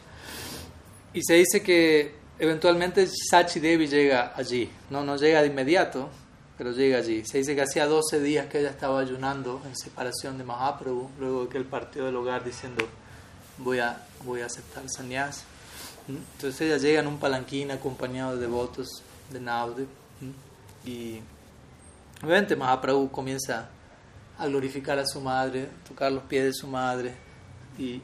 Y 1.14 1.22
se 1.24 1.36
dice 1.36 1.62
que 1.62 2.16
eventualmente 2.40 3.08
Sachi 3.08 3.60
Devi 3.60 3.88
llega 3.88 4.34
allí, 4.36 4.70
no, 4.90 5.04
no 5.04 5.16
llega 5.18 5.42
de 5.42 5.48
inmediato, 5.48 6.10
pero 6.58 6.72
llega 6.72 6.98
allí. 6.98 7.24
Se 7.26 7.38
dice 7.38 7.54
que 7.54 7.62
hacía 7.62 7.86
12 7.86 8.22
días 8.22 8.48
que 8.48 8.60
ella 8.60 8.70
estaba 8.70 9.00
ayunando 9.00 9.62
en 9.66 9.76
separación 9.76 10.38
de 10.38 10.46
Mahaprabhu, 10.46 11.12
luego 11.20 11.50
que 11.50 11.58
él 11.58 11.66
partió 11.66 12.06
del 12.06 12.16
hogar 12.16 12.44
diciendo, 12.44 12.88
voy 13.58 13.80
a, 13.80 14.02
voy 14.24 14.42
a 14.42 14.46
aceptar 14.46 14.84
sannyas. 14.90 15.44
Entonces 16.08 16.62
ella 16.62 16.78
llega 16.78 17.00
en 17.00 17.08
un 17.08 17.18
palanquín 17.18 17.72
acompañado 17.72 18.36
de 18.36 18.42
devotos 18.42 18.88
de 19.32 19.40
Navdev 19.40 19.88
y 20.86 21.20
obviamente 22.24 22.56
Mahaprabhu 22.56 23.10
comienza 23.10 23.70
a 24.38 24.48
glorificar 24.48 25.00
a 25.00 25.06
su 25.06 25.20
madre, 25.22 25.70
tocar 25.88 26.12
los 26.12 26.24
pies 26.24 26.44
de 26.44 26.54
su 26.54 26.68
madre 26.68 27.16
y, 27.78 28.02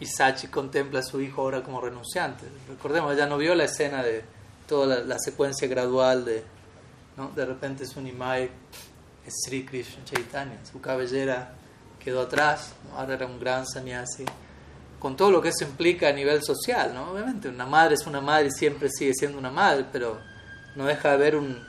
y 0.00 0.06
Sachi 0.06 0.46
contempla 0.48 1.00
a 1.00 1.02
su 1.02 1.20
hijo 1.20 1.42
ahora 1.42 1.62
como 1.62 1.80
renunciante. 1.80 2.46
Recordemos, 2.68 3.12
ella 3.12 3.26
no 3.26 3.36
vio 3.36 3.54
la 3.54 3.64
escena 3.64 4.02
de 4.02 4.24
toda 4.66 5.00
la, 5.00 5.18
secuencia 5.18 5.66
gradual 5.66 6.24
de, 6.24 6.44
¿no? 7.16 7.30
de 7.30 7.44
repente 7.44 7.84
es 7.84 7.96
un 7.96 8.06
Imai, 8.06 8.50
es 9.26 9.34
Sri 9.44 9.64
Krishna 9.64 10.04
Chaitanya, 10.04 10.58
su 10.70 10.80
cabellera 10.80 11.54
quedó 11.98 12.22
atrás, 12.22 12.72
ahora 12.94 13.14
era 13.14 13.26
un 13.26 13.40
gran 13.40 13.66
sannyasi, 13.66 14.24
con 14.98 15.16
todo 15.16 15.30
lo 15.30 15.40
que 15.40 15.50
eso 15.50 15.64
implica 15.64 16.08
a 16.08 16.12
nivel 16.12 16.42
social, 16.42 16.92
¿no? 16.92 17.12
Obviamente 17.12 17.48
una 17.48 17.66
madre 17.66 17.94
es 17.94 18.06
una 18.06 18.20
madre 18.20 18.48
y 18.48 18.50
siempre 18.50 18.88
sigue 18.90 19.14
siendo 19.14 19.38
una 19.38 19.50
madre, 19.50 19.86
pero 19.92 20.18
no 20.74 20.86
deja 20.86 21.08
de 21.08 21.14
haber 21.14 21.36
un, 21.36 21.64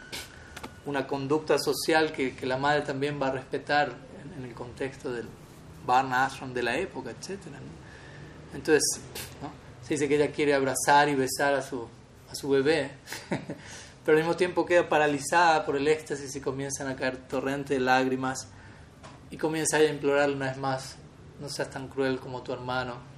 una 0.86 1.06
conducta 1.06 1.58
social 1.60 2.12
que, 2.12 2.36
la 2.46 2.58
madre 2.58 2.82
también 2.82 3.22
va 3.22 3.28
a 3.28 3.32
respetar 3.32 3.92
en, 4.38 4.44
el 4.44 4.54
contexto 4.54 5.12
del 5.12 5.28
Varna 5.86 6.26
Ashram 6.26 6.54
de 6.54 6.64
la 6.64 6.78
época, 6.78 7.12
etc. 7.12 7.40
Entonces, 8.54 8.84
se 9.84 9.94
dice 9.94 10.08
que 10.08 10.16
ella 10.16 10.32
quiere 10.32 10.54
abrazar 10.54 11.10
y 11.10 11.16
besar 11.16 11.54
a 11.54 11.62
su, 11.62 11.88
a 12.30 12.36
su 12.36 12.50
bebé, 12.50 12.92
pero 14.06 14.18
al 14.18 14.24
mismo 14.24 14.36
tiempo 14.36 14.66
queda 14.66 14.90
paralizada 14.90 15.66
por 15.66 15.76
el 15.76 15.88
éxtasis 15.88 16.36
y 16.36 16.42
comienzan 16.42 16.88
a 16.88 16.96
caer 16.96 17.18
torrentes 17.18 17.78
de 17.78 17.80
lágrimas 17.80 18.48
y 19.30 19.38
comienza 19.38 19.78
a 19.78 19.84
implorar 19.84 20.32
una 20.32 20.48
vez 20.48 20.58
más, 20.58 20.96
no 21.40 21.50
seas 21.50 21.70
tan 21.70 21.88
cruel 21.88 22.20
como 22.20 22.42
tu 22.42 22.52
hermano, 22.52 23.09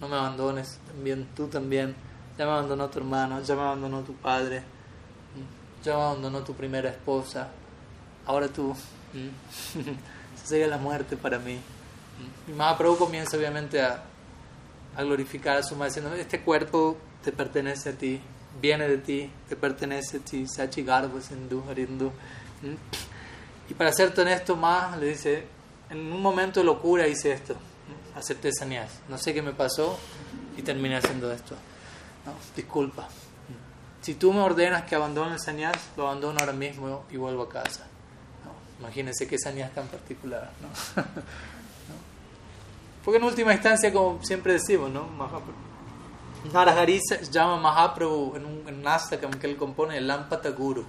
no, 0.00 0.08
me 0.08 0.16
abandones, 0.16 0.78
también 0.86 1.28
tú 1.34 1.48
también, 1.48 1.94
ya 2.36 2.44
me 2.46 2.52
abandonó 2.52 2.88
tu 2.88 2.98
hermano, 2.98 3.40
ya 3.42 3.54
me 3.54 3.62
abandonó 3.62 4.00
tu 4.02 4.14
padre 4.14 4.62
ya 5.82 5.94
abandonó 5.94 6.42
tu 6.42 6.54
primera 6.54 6.90
esposa, 6.90 7.48
ahora 8.26 8.48
tú, 8.48 8.74
esa 10.34 10.46
sería 10.46 10.66
la 10.66 10.78
muerte 10.78 11.16
para 11.16 11.38
mí. 11.38 11.58
Y 12.48 12.52
Mahaprabhu 12.52 12.96
comienza 12.98 13.36
obviamente 13.36 13.80
a, 13.80 14.02
a 14.96 15.02
glorificar 15.02 15.56
a 15.56 15.62
su 15.62 15.76
madre 15.76 15.90
diciendo, 15.94 16.14
este 16.14 16.40
cuerpo 16.40 16.96
te 17.22 17.32
pertenece 17.32 17.90
a 17.90 17.92
ti, 17.92 18.20
viene 18.60 18.88
de 18.88 18.98
ti, 18.98 19.30
te 19.48 19.56
pertenece 19.56 20.18
a 20.18 20.20
ti, 20.20 20.46
Sachi 20.46 20.82
Garbo, 20.82 21.20
Sindhu, 21.20 21.62
Harindu. 21.68 22.10
Y 23.68 23.74
para 23.74 23.92
ser 23.92 24.12
honesto 24.18 24.56
más, 24.56 24.98
le 24.98 25.06
dice, 25.06 25.44
en 25.90 26.12
un 26.12 26.20
momento 26.20 26.60
de 26.60 26.66
locura 26.66 27.06
hice 27.06 27.32
esto, 27.32 27.54
acepté 28.18 28.52
sannyas, 28.52 28.90
no 29.08 29.16
sé 29.18 29.32
qué 29.32 29.42
me 29.42 29.52
pasó 29.52 29.98
y 30.56 30.62
terminé 30.62 30.96
haciendo 30.96 31.32
esto. 31.32 31.54
No, 32.26 32.32
disculpa 32.54 33.08
si 34.00 34.14
tú 34.14 34.32
me 34.32 34.40
ordenas 34.40 34.84
que 34.84 34.94
abandone 34.94 35.34
el 35.34 35.40
sannyas, 35.40 35.76
lo 35.96 36.06
abandono 36.06 36.38
ahora 36.40 36.52
mismo 36.52 37.04
y 37.10 37.16
vuelvo 37.16 37.42
a 37.42 37.48
casa. 37.48 37.86
Imagínense 38.78 39.26
qué 39.26 39.36
sannyas 39.38 39.74
tan 39.74 39.86
particular. 39.88 40.50
¿no? 40.96 41.04
Porque 43.04 43.18
en 43.18 43.24
última 43.24 43.52
instancia, 43.52 43.92
como 43.92 44.22
siempre 44.24 44.54
decimos, 44.54 44.90
¿no? 44.90 45.08
Narahari 46.52 47.00
llama 47.30 47.58
Mahaprabhu 47.58 48.36
en 48.36 48.46
un, 48.46 48.68
en 48.68 48.76
un 48.76 49.32
que 49.40 49.46
él 49.46 49.56
compone 49.56 49.98
el 49.98 50.06
Lampata 50.06 50.50
Guru, 50.50 50.86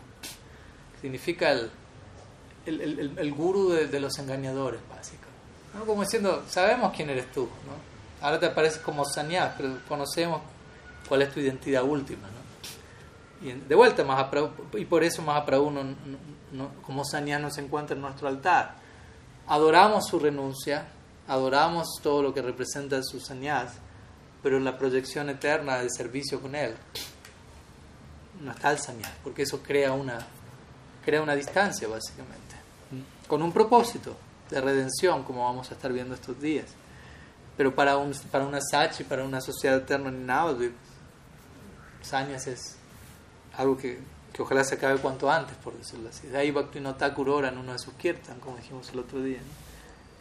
que 0.94 1.02
significa 1.02 1.52
el, 1.52 1.72
el, 2.68 2.82
el, 2.82 3.18
el 3.18 3.34
guru 3.34 3.70
de, 3.70 3.88
de, 3.88 4.00
los 4.00 4.18
engañadores, 4.20 4.80
básicamente. 4.88 5.29
¿No? 5.80 5.86
Como 5.86 6.04
diciendo, 6.04 6.44
sabemos 6.48 6.94
quién 6.96 7.10
eres 7.10 7.32
tú, 7.32 7.44
¿no? 7.44 7.90
ahora 8.22 8.40
te 8.40 8.48
apareces 8.48 8.80
como 8.80 9.06
sannyas, 9.06 9.54
pero 9.58 9.80
conocemos 9.88 10.42
cuál 11.08 11.22
es 11.22 11.34
tu 11.34 11.40
identidad 11.40 11.84
última. 11.84 12.28
¿no? 12.28 13.48
Y 13.48 13.54
de 13.54 13.76
vuelta, 13.76 14.04
Mahaprabhu, 14.04 14.78
y 14.78 14.86
por 14.86 15.04
eso 15.04 15.22
Mahaprabhu 15.22 15.72
no, 15.72 15.84
no, 16.52 16.72
como 16.82 17.06
Sanyas 17.06 17.42
no 17.42 17.50
se 17.50 17.62
encuentra 17.62 17.96
en 17.96 18.02
nuestro 18.02 18.28
altar. 18.28 18.76
Adoramos 19.48 20.08
su 20.08 20.20
renuncia, 20.20 20.88
adoramos 21.28 21.88
todo 22.04 22.22
lo 22.22 22.34
que 22.34 22.42
representa 22.42 23.02
su 23.02 23.20
Sanyas, 23.20 23.74
pero 24.44 24.58
en 24.58 24.66
la 24.66 24.78
proyección 24.78 25.30
eterna 25.30 25.80
de 25.80 25.90
servicio 25.90 26.42
con 26.42 26.56
Él 26.56 26.76
no 28.42 28.52
está 28.52 28.72
el 28.72 28.80
Sanyas, 28.80 29.12
porque 29.24 29.44
eso 29.44 29.62
crea 29.62 29.94
una, 29.94 30.20
crea 31.04 31.22
una 31.22 31.36
distancia 31.36 31.88
básicamente. 31.88 32.56
con 33.28 33.42
un 33.42 33.52
propósito 33.52 34.16
de 34.50 34.62
redención, 34.62 35.24
como 35.24 35.44
vamos 35.44 35.72
a 35.72 35.76
estar 35.76 35.92
viendo 35.92 36.16
estos 36.16 36.40
días. 36.42 36.68
Pero 37.58 37.76
para, 37.76 37.98
un, 37.98 38.14
para 38.32 38.46
una 38.46 38.60
Sachi, 38.62 39.04
para 39.04 39.24
una 39.24 39.42
sociedad 39.42 39.78
eterna 39.78 40.12
ni 40.12 40.24
nada, 40.24 40.56
Sanyas 42.02 42.48
es 42.48 42.78
algo 43.58 43.78
que, 43.78 44.00
que, 44.32 44.42
ojalá 44.42 44.64
se 44.64 44.76
acabe 44.76 45.00
cuanto 45.00 45.30
antes, 45.30 45.58
por 45.58 45.78
decirlo 45.78 46.10
así. 46.10 46.28
De 46.28 46.38
ahí 46.38 46.52
Bhaktivinoda 46.52 47.14
Ora 47.18 47.50
en 47.50 47.58
uno 47.58 47.74
de 47.74 47.80
sus 47.80 47.94
kirtan, 47.96 48.40
como 48.40 48.58
dijimos 48.58 48.90
el 48.92 49.00
otro 49.00 49.22
día. 49.22 49.40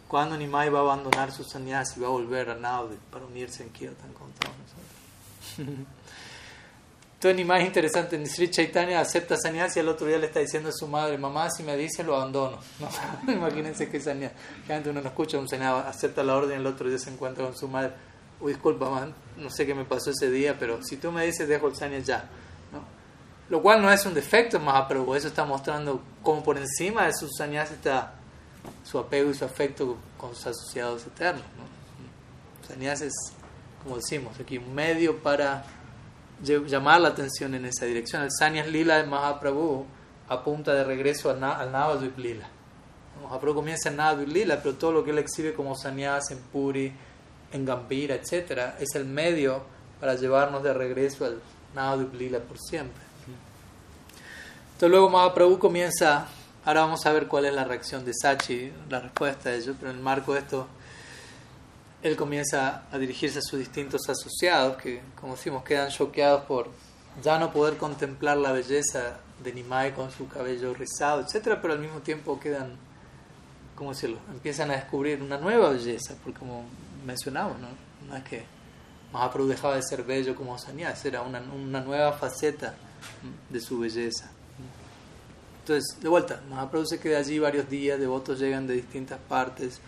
¿Cuándo 0.08 0.36
Nimai 0.36 0.70
va 0.70 0.78
a 0.80 0.82
abandonar 0.82 1.30
su 1.30 1.44
sannyas 1.44 1.96
y 1.96 2.00
va 2.00 2.08
a 2.08 2.10
volver 2.10 2.50
a 2.50 2.54
Naudi 2.54 2.96
para 3.10 3.26
unirse 3.26 3.62
en 3.62 3.70
kirtan 3.70 4.12
con 4.14 4.32
todos 4.32 4.54
nosotros? 4.58 5.86
Entonces, 7.18 7.36
ni 7.36 7.44
más 7.44 7.64
interesante, 7.64 8.24
Sri 8.26 8.48
Chaitanya 8.48 9.00
acepta 9.00 9.36
sannyas 9.36 9.76
y 9.76 9.80
el 9.80 9.88
otro 9.88 10.06
día 10.06 10.18
le 10.18 10.26
está 10.26 10.38
diciendo 10.38 10.68
a 10.68 10.72
su 10.72 10.86
madre, 10.86 11.18
mamá, 11.18 11.50
si 11.50 11.64
me 11.64 11.76
dice, 11.76 12.04
lo 12.04 12.14
abandono. 12.14 12.60
¿No? 13.26 13.32
Imagínense 13.32 13.90
que 13.90 13.98
sannyas, 13.98 14.30
antes 14.68 14.86
uno 14.86 15.00
no 15.00 15.08
escucha, 15.08 15.36
un 15.36 15.48
sannyas 15.48 15.84
acepta 15.84 16.22
la 16.22 16.36
orden 16.36 16.60
el 16.60 16.66
otro 16.68 16.88
día 16.88 16.96
se 16.96 17.10
encuentra 17.10 17.44
con 17.44 17.56
su 17.56 17.66
madre. 17.66 17.90
Uy, 18.40 18.52
disculpa, 18.52 18.88
man, 18.88 19.12
no 19.36 19.50
sé 19.50 19.66
qué 19.66 19.74
me 19.74 19.84
pasó 19.84 20.12
ese 20.12 20.30
día, 20.30 20.56
pero 20.60 20.80
si 20.84 20.96
tú 20.96 21.10
me 21.10 21.26
dices, 21.26 21.48
dejo 21.48 21.66
el 21.66 21.74
sannyas 21.74 22.06
ya. 22.06 22.28
¿no? 22.70 22.84
Lo 23.48 23.62
cual 23.62 23.82
no 23.82 23.90
es 23.90 24.06
un 24.06 24.14
defecto 24.14 24.60
pero 24.88 25.16
eso 25.16 25.26
está 25.26 25.44
mostrando 25.44 26.00
cómo 26.22 26.44
por 26.44 26.56
encima 26.56 27.06
de 27.06 27.14
sus 27.14 27.30
sannyas 27.36 27.72
está 27.72 28.14
su 28.84 28.96
apego 28.96 29.32
y 29.32 29.34
su 29.34 29.44
afecto 29.44 29.96
con 30.16 30.36
sus 30.36 30.46
asociados 30.46 31.04
eternos. 31.04 31.42
¿no? 31.56 32.92
Es, 32.92 33.12
como 33.82 33.96
decimos 33.96 34.38
aquí, 34.38 34.58
un 34.58 34.72
medio 34.72 35.20
para 35.20 35.64
llamar 36.42 37.00
la 37.00 37.08
atención 37.08 37.54
en 37.54 37.64
esa 37.64 37.86
dirección. 37.86 38.22
El 38.22 38.30
Sanyas 38.30 38.68
Lila 38.68 38.98
de 38.98 39.04
Mahaprabhu 39.04 39.86
apunta 40.28 40.74
de 40.74 40.84
regreso 40.84 41.30
al, 41.30 41.42
al 41.42 41.72
Navadvip 41.72 42.18
Lila. 42.18 42.48
Mahaprabhu 43.22 43.56
comienza 43.56 43.88
en 43.88 43.96
Navadvip 43.96 44.28
Lila, 44.28 44.60
pero 44.62 44.76
todo 44.76 44.92
lo 44.92 45.04
que 45.04 45.10
él 45.10 45.18
exhibe 45.18 45.54
como 45.54 45.74
Sanyas 45.74 46.30
en 46.30 46.38
Puri, 46.38 46.92
en 47.52 47.64
Gambira, 47.64 48.14
etc., 48.14 48.74
es 48.78 48.94
el 48.94 49.04
medio 49.04 49.62
para 50.00 50.14
llevarnos 50.14 50.62
de 50.62 50.72
regreso 50.72 51.24
al 51.24 51.40
Navadvip 51.74 52.14
Lila 52.14 52.38
por 52.40 52.58
siempre. 52.58 53.02
Entonces 54.74 54.90
luego 54.90 55.10
Mahaprabhu 55.10 55.58
comienza, 55.58 56.28
ahora 56.64 56.82
vamos 56.82 57.04
a 57.04 57.12
ver 57.12 57.26
cuál 57.26 57.46
es 57.46 57.52
la 57.52 57.64
reacción 57.64 58.04
de 58.04 58.12
Sachi, 58.14 58.72
la 58.88 59.00
respuesta 59.00 59.48
a 59.50 59.54
ello, 59.54 59.74
pero 59.76 59.90
en 59.90 59.96
el 59.96 60.02
marco 60.02 60.34
de 60.34 60.40
esto 60.40 60.68
él 62.02 62.16
comienza 62.16 62.84
a 62.90 62.98
dirigirse 62.98 63.40
a 63.40 63.42
sus 63.42 63.58
distintos 63.58 64.08
asociados, 64.08 64.76
que 64.76 65.00
como 65.20 65.34
decimos 65.34 65.64
quedan 65.64 65.90
choqueados 65.90 66.44
por 66.44 66.70
ya 67.22 67.38
no 67.38 67.52
poder 67.52 67.76
contemplar 67.76 68.36
la 68.36 68.52
belleza 68.52 69.18
de 69.42 69.52
Nimai 69.52 69.94
con 69.94 70.10
su 70.10 70.28
cabello 70.28 70.74
rizado, 70.74 71.20
etc., 71.20 71.58
pero 71.60 71.72
al 71.72 71.80
mismo 71.80 72.00
tiempo 72.00 72.38
quedan, 72.38 72.76
¿cómo 73.74 73.90
decirlo?, 73.90 74.18
empiezan 74.30 74.70
a 74.70 74.74
descubrir 74.74 75.22
una 75.22 75.38
nueva 75.38 75.70
belleza, 75.70 76.14
porque 76.22 76.38
como 76.38 76.64
mencionamos, 77.04 77.58
¿no? 77.58 77.68
no 78.08 78.16
es 78.16 78.24
que 78.24 78.44
Mahaprabhu 79.12 79.48
dejaba 79.48 79.76
de 79.76 79.82
ser 79.82 80.04
bello 80.04 80.36
como 80.36 80.58
Sanyas, 80.58 81.04
era 81.04 81.22
una, 81.22 81.40
una 81.40 81.80
nueva 81.80 82.12
faceta 82.12 82.74
de 83.48 83.60
su 83.60 83.80
belleza. 83.80 84.30
Entonces, 85.60 86.00
de 86.00 86.08
vuelta, 86.08 86.40
Mahaprabhu 86.48 86.86
se 86.86 86.98
queda 86.98 87.18
allí 87.18 87.38
varios 87.38 87.68
días, 87.68 87.98
devotos 87.98 88.38
llegan 88.38 88.66
de 88.66 88.74
distintas 88.74 89.18
partes, 89.28 89.80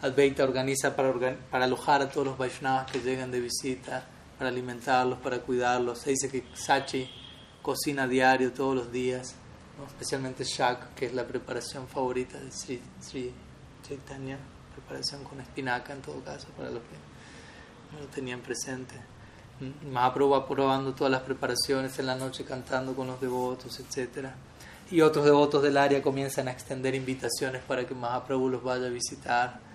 Advaita 0.00 0.44
organiza 0.44 0.94
para, 0.94 1.12
para 1.50 1.64
alojar 1.64 2.02
a 2.02 2.08
todos 2.08 2.28
los 2.28 2.38
Vaishnavas 2.38 2.90
que 2.90 3.00
llegan 3.00 3.30
de 3.30 3.40
visita, 3.40 4.04
para 4.38 4.50
alimentarlos, 4.50 5.18
para 5.18 5.40
cuidarlos. 5.40 5.98
Se 5.98 6.10
dice 6.10 6.30
que 6.30 6.44
Sachi 6.54 7.10
cocina 7.62 8.06
diario, 8.06 8.52
todos 8.52 8.76
los 8.76 8.92
días, 8.92 9.34
especialmente 9.86 10.44
Shak, 10.44 10.94
que 10.94 11.06
es 11.06 11.14
la 11.14 11.26
preparación 11.26 11.88
favorita 11.88 12.38
de 12.38 12.50
Sri, 12.52 12.80
Sri 13.00 13.32
Chaitanya, 13.86 14.38
preparación 14.72 15.24
con 15.24 15.40
espinaca 15.40 15.92
en 15.92 16.00
todo 16.00 16.22
caso, 16.22 16.46
para 16.56 16.70
los 16.70 16.82
que 16.82 17.92
no 17.92 18.00
lo 18.00 18.06
tenían 18.06 18.40
presente. 18.40 18.94
Mahaprabhu 19.90 20.30
va 20.30 20.46
probando 20.46 20.94
todas 20.94 21.10
las 21.10 21.22
preparaciones 21.22 21.98
en 21.98 22.06
la 22.06 22.14
noche, 22.14 22.44
cantando 22.44 22.94
con 22.94 23.08
los 23.08 23.20
devotos, 23.20 23.80
etc. 23.80 24.28
Y 24.92 25.00
otros 25.00 25.24
devotos 25.24 25.62
del 25.62 25.76
área 25.76 26.00
comienzan 26.00 26.46
a 26.46 26.52
extender 26.52 26.94
invitaciones 26.94 27.62
para 27.62 27.84
que 27.84 27.94
Mahaprabhu 27.94 28.48
los 28.48 28.62
vaya 28.62 28.86
a 28.86 28.90
visitar 28.90 29.67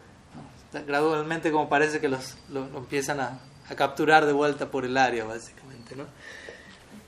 gradualmente 0.81 1.51
como 1.51 1.69
parece 1.69 1.99
que 1.99 2.07
los, 2.07 2.35
lo, 2.49 2.65
empiezan 2.77 3.19
a, 3.19 3.39
a, 3.69 3.75
capturar 3.75 4.25
de 4.25 4.33
vuelta 4.33 4.69
por 4.69 4.85
el 4.85 4.97
área, 4.97 5.25
básicamente, 5.25 5.95
¿no? 5.95 6.05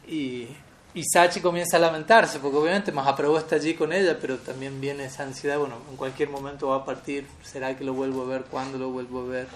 Y, 0.08 0.48
y 0.94 1.04
Sachi 1.04 1.42
comienza 1.42 1.78
a 1.78 1.80
lamentarse, 1.82 2.40
porque 2.40 2.58
obviamente 2.58 2.92
Mahaprabhu 2.92 3.38
está 3.38 3.56
allí 3.58 3.74
con 3.74 3.92
ella, 3.92 4.18
pero 4.20 4.38
también 4.38 4.80
viene 4.80 5.06
esa 5.06 5.24
ansiedad, 5.24 5.60
bueno, 5.60 5.76
en 5.90 5.98
cualquier 5.98 6.30
momento 6.30 6.68
va 6.70 6.78
a 6.78 6.86
partir, 6.86 7.28
¿será 7.44 7.76
que 7.76 7.84
lo 7.84 7.94
vuelvo 7.94 8.24
a 8.24 8.28
ver? 8.28 8.44
¿Cuándo 8.46 8.78
lo 8.78 8.90
vuelvo 8.90 9.22
a 9.22 9.26
ver? 9.26 9.48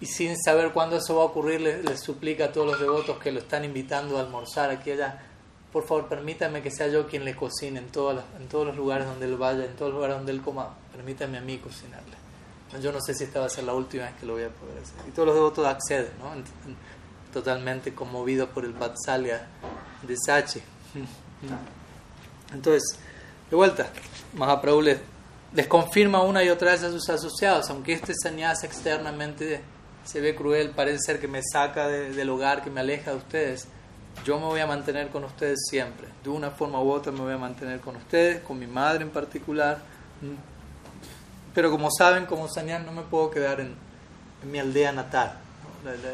Y 0.00 0.06
sin 0.06 0.36
saber 0.36 0.72
cuándo 0.72 0.96
eso 0.96 1.14
va 1.16 1.22
a 1.22 1.26
ocurrir, 1.26 1.60
le, 1.60 1.96
suplica 1.96 2.46
a 2.46 2.52
todos 2.52 2.66
los 2.66 2.80
devotos 2.80 3.18
que 3.18 3.30
lo 3.30 3.38
están 3.38 3.64
invitando 3.64 4.18
a 4.18 4.22
almorzar 4.22 4.70
aquí 4.70 4.90
allá, 4.90 5.22
por 5.72 5.86
favor, 5.86 6.08
permítame 6.08 6.60
que 6.60 6.70
sea 6.70 6.88
yo 6.88 7.06
quien 7.06 7.24
le 7.24 7.36
cocine 7.36 7.78
en, 7.78 7.88
todas 7.90 8.24
en 8.40 8.48
todos 8.48 8.66
los 8.66 8.76
lugares 8.76 9.06
donde 9.06 9.26
él 9.26 9.36
vaya, 9.36 9.64
en 9.64 9.76
todos 9.76 9.92
los 9.92 9.98
lugares 9.98 10.16
donde 10.16 10.32
él 10.32 10.42
coma, 10.42 10.74
permítame 10.92 11.38
a 11.38 11.40
mí 11.40 11.58
cocinarle 11.58 12.23
yo 12.80 12.92
no 12.92 13.00
sé 13.00 13.14
si 13.14 13.24
esta 13.24 13.40
va 13.40 13.46
a 13.46 13.50
ser 13.50 13.64
la 13.64 13.74
última 13.74 14.04
vez 14.04 14.14
que 14.18 14.26
lo 14.26 14.34
voy 14.34 14.44
a 14.44 14.48
poder 14.48 14.78
hacer. 14.78 14.96
Y 15.08 15.10
todos 15.12 15.26
los 15.26 15.34
devotos 15.34 15.66
acceden, 15.66 16.12
¿no? 16.18 16.32
totalmente 17.32 17.94
conmovidos 17.94 18.48
por 18.50 18.64
el 18.64 18.72
Vatsalya 18.72 19.46
de 20.02 20.16
Sachi. 20.16 20.60
Entonces, 22.52 22.98
de 23.50 23.56
vuelta, 23.56 23.88
Mahaprabhu 24.34 24.82
les, 24.82 24.98
les, 25.52 25.66
confirma 25.66 26.22
una 26.22 26.44
y 26.44 26.48
otra 26.48 26.70
vez 26.70 26.84
a 26.84 26.90
sus 26.90 27.08
asociados, 27.08 27.68
aunque 27.70 27.92
este 27.92 28.12
sannyasa 28.14 28.66
externamente 28.66 29.60
se 30.04 30.20
ve 30.20 30.36
cruel, 30.36 30.70
parece 30.70 30.98
ser 31.00 31.20
que 31.20 31.26
me 31.26 31.40
saca 31.42 31.88
del 31.88 32.30
hogar, 32.30 32.62
que 32.62 32.70
me 32.70 32.80
aleja 32.80 33.10
de 33.10 33.16
ustedes, 33.16 33.66
yo 34.24 34.38
me 34.38 34.46
voy 34.46 34.60
a 34.60 34.66
mantener 34.66 35.08
con 35.08 35.24
ustedes 35.24 35.58
siempre. 35.68 36.06
De 36.22 36.30
una 36.30 36.50
forma 36.52 36.80
u 36.80 36.90
otra 36.92 37.10
me 37.10 37.20
voy 37.20 37.32
a 37.32 37.38
mantener 37.38 37.80
con 37.80 37.96
ustedes, 37.96 38.42
con 38.42 38.58
mi 38.58 38.66
madre 38.66 39.02
en 39.02 39.10
particular 39.10 39.78
pero 41.54 41.70
como 41.70 41.88
saben, 41.90 42.26
como 42.26 42.48
Sanyas 42.48 42.84
no 42.84 42.92
me 42.92 43.02
puedo 43.02 43.30
quedar 43.30 43.60
en, 43.60 43.74
mi 44.50 44.58
aldea 44.58 44.92
natal. 44.92 45.38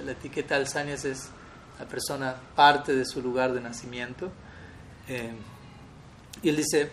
La, 0.04 0.12
etiqueta 0.12 0.56
del 0.56 0.68
Sanyas 0.68 1.04
es 1.04 1.30
la 1.80 1.86
persona 1.86 2.36
parte 2.54 2.94
de 2.94 3.04
su 3.04 3.20
lugar 3.20 3.52
de 3.52 3.60
nacimiento. 3.60 4.30
Eh, 5.08 5.32
y 6.42 6.48
él 6.50 6.56
dice, 6.56 6.92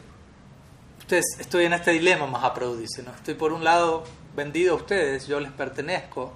ustedes, 0.97 1.25
estoy 1.39 1.65
en 1.65 1.73
este 1.73 1.91
dilema, 1.91 2.25
Mahaprabhu 2.25 2.77
dice, 2.77 3.03
¿no? 3.03 3.11
estoy 3.11 3.35
por 3.35 3.53
un 3.53 3.63
lado 3.63 4.03
vendido 4.35 4.73
a 4.73 4.77
ustedes, 4.77 5.27
yo 5.27 5.39
les 5.39 5.51
pertenezco, 5.51 6.33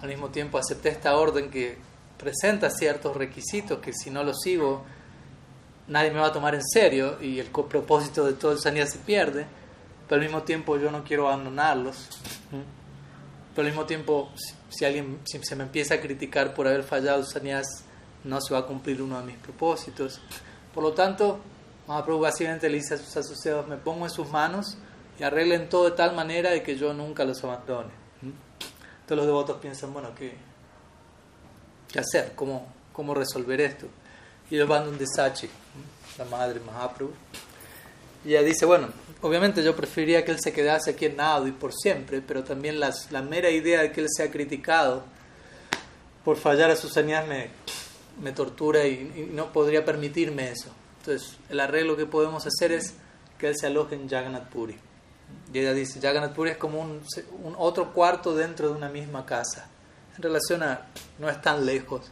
al 0.00 0.08
mismo 0.08 0.28
tiempo 0.28 0.58
acepté 0.58 0.90
esta 0.90 1.16
orden 1.16 1.50
que 1.50 1.76
presenta 2.16 2.70
ciertos 2.70 3.16
requisitos 3.16 3.80
que 3.80 3.92
si 3.92 4.10
no 4.10 4.22
los 4.22 4.40
sigo 4.40 4.84
nadie 5.88 6.10
me 6.10 6.20
va 6.20 6.28
a 6.28 6.32
tomar 6.32 6.54
en 6.54 6.62
serio 6.64 7.18
y 7.20 7.38
el 7.38 7.46
propósito 7.46 8.24
de 8.24 8.34
todo 8.34 8.52
el 8.52 8.58
Sanyas 8.58 8.92
se 8.92 8.98
pierde 8.98 9.46
pero 10.08 10.20
al 10.20 10.26
mismo 10.26 10.42
tiempo 10.42 10.76
yo 10.76 10.90
no 10.90 11.04
quiero 11.04 11.28
abandonarlos. 11.28 12.08
Pero 13.54 13.66
al 13.66 13.72
mismo 13.72 13.86
tiempo, 13.86 14.30
si 14.68 14.84
alguien 14.84 15.20
si 15.24 15.38
se 15.42 15.56
me 15.56 15.64
empieza 15.64 15.94
a 15.94 16.00
criticar 16.00 16.54
por 16.54 16.66
haber 16.66 16.82
fallado 16.82 17.24
Sanyas, 17.24 17.66
no 18.24 18.40
se 18.40 18.52
va 18.52 18.60
a 18.60 18.66
cumplir 18.66 19.00
uno 19.00 19.18
de 19.20 19.26
mis 19.26 19.36
propósitos. 19.36 20.20
Por 20.74 20.82
lo 20.82 20.92
tanto, 20.92 21.40
Mahaprabhu 21.86 22.20
básicamente 22.20 22.68
le 22.68 22.76
dice 22.78 22.94
a 22.94 22.98
sus 22.98 23.16
asociados, 23.16 23.68
me 23.68 23.76
pongo 23.76 24.06
en 24.06 24.10
sus 24.10 24.28
manos 24.28 24.76
y 25.18 25.22
arreglen 25.22 25.68
todo 25.68 25.84
de 25.84 25.92
tal 25.92 26.14
manera 26.14 26.50
de 26.50 26.62
que 26.62 26.76
yo 26.76 26.92
nunca 26.92 27.24
los 27.24 27.42
abandone. 27.44 27.90
Entonces 28.22 29.16
los 29.16 29.26
devotos 29.26 29.58
piensan, 29.58 29.92
bueno, 29.92 30.14
¿qué, 30.14 30.34
qué 31.92 31.98
hacer? 32.00 32.32
¿Cómo, 32.34 32.66
¿Cómo 32.92 33.14
resolver 33.14 33.60
esto? 33.60 33.86
Y 34.50 34.56
ellos 34.56 34.68
van 34.68 34.86
donde 34.86 35.06
Sachi, 35.06 35.48
la 36.18 36.24
madre 36.24 36.60
Mahaprabhu. 36.60 37.12
Y 38.24 38.30
ella 38.30 38.42
dice, 38.42 38.64
bueno, 38.64 38.88
obviamente 39.24 39.64
yo 39.64 39.74
preferiría 39.74 40.22
que 40.22 40.32
él 40.32 40.38
se 40.38 40.52
quedase 40.52 40.90
aquí 40.90 41.06
en 41.06 41.16
Nadu 41.16 41.46
y 41.46 41.52
por 41.52 41.72
siempre, 41.72 42.20
pero 42.20 42.44
también 42.44 42.78
las, 42.78 43.10
la 43.10 43.22
mera 43.22 43.48
idea 43.50 43.80
de 43.80 43.90
que 43.90 44.02
él 44.02 44.08
sea 44.14 44.30
criticado 44.30 45.02
por 46.22 46.36
fallar 46.36 46.70
a 46.70 46.76
sus 46.76 46.92
señas 46.92 47.26
me, 47.26 47.48
me 48.22 48.32
tortura 48.32 48.86
y, 48.86 49.30
no 49.32 49.50
podría 49.50 49.82
permitirme 49.82 50.50
eso. 50.50 50.68
Entonces, 51.00 51.38
el 51.48 51.58
arreglo 51.60 51.96
que 51.96 52.04
podemos 52.04 52.46
hacer 52.46 52.72
es 52.72 52.94
que 53.38 53.48
él 53.48 53.56
se 53.56 53.66
aloje 53.66 53.94
en 53.94 54.10
Jagannath 54.10 54.50
Puri. 54.50 54.76
Y 55.52 55.58
ella 55.58 55.72
dice, 55.72 56.02
Jagannath 56.02 56.34
Puri 56.34 56.50
es 56.50 56.58
como 56.58 56.80
un, 56.80 57.02
un 57.42 57.54
otro 57.56 57.94
cuarto 57.94 58.34
dentro 58.36 58.68
de 58.68 58.74
una 58.74 58.90
misma 58.90 59.24
casa. 59.24 59.68
En 60.18 60.22
relación 60.22 60.62
a, 60.62 60.88
no 61.18 61.30
es 61.30 61.40
tan 61.40 61.64
lejos 61.64 62.10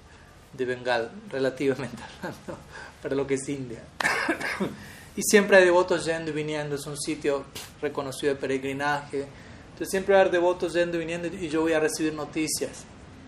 de 0.54 0.64
Bengal, 0.64 1.10
relativamente 1.28 2.02
hablando, 2.02 2.56
para 3.02 3.14
lo 3.14 3.26
que 3.26 3.34
es 3.34 3.46
India. 3.50 3.82
Y 5.16 5.22
siempre 5.22 5.58
hay 5.58 5.64
devotos 5.64 6.04
yendo 6.04 6.30
y 6.30 6.34
viniendo, 6.34 6.76
es 6.76 6.86
un 6.86 6.98
sitio 6.98 7.44
reconocido 7.80 8.34
de 8.34 8.40
peregrinaje. 8.40 9.26
Entonces 9.72 9.90
siempre 9.90 10.14
va 10.14 10.20
a 10.20 10.22
haber 10.22 10.32
devotos 10.32 10.72
yendo 10.72 10.96
y 10.96 11.00
viniendo 11.00 11.28
y 11.28 11.48
yo 11.48 11.62
voy 11.62 11.72
a 11.72 11.80
recibir 11.80 12.14
noticias 12.14 12.84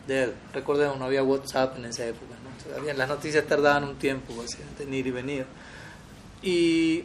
de 0.07 0.25
él. 0.25 0.33
Recordemos, 0.53 0.99
no 0.99 1.05
había 1.05 1.23
WhatsApp 1.23 1.77
en 1.79 1.87
esa 1.87 2.07
época, 2.07 2.35
¿no? 2.43 2.93
las 2.95 3.09
noticias 3.09 3.47
tardaban 3.47 3.85
un 3.85 3.97
tiempo, 3.97 4.35
básicamente, 4.35 4.85
en 4.85 4.95
ir 4.95 5.07
y 5.07 5.11
venir. 5.11 5.47
Y, 6.43 7.05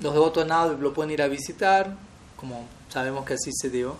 los 0.00 0.14
devotos 0.14 0.46
de 0.46 0.82
lo 0.82 0.94
pueden 0.94 1.10
ir 1.10 1.22
a 1.22 1.28
visitar, 1.28 1.94
como 2.36 2.66
sabemos 2.88 3.24
que 3.26 3.34
así 3.34 3.50
se 3.52 3.68
dio, 3.68 3.96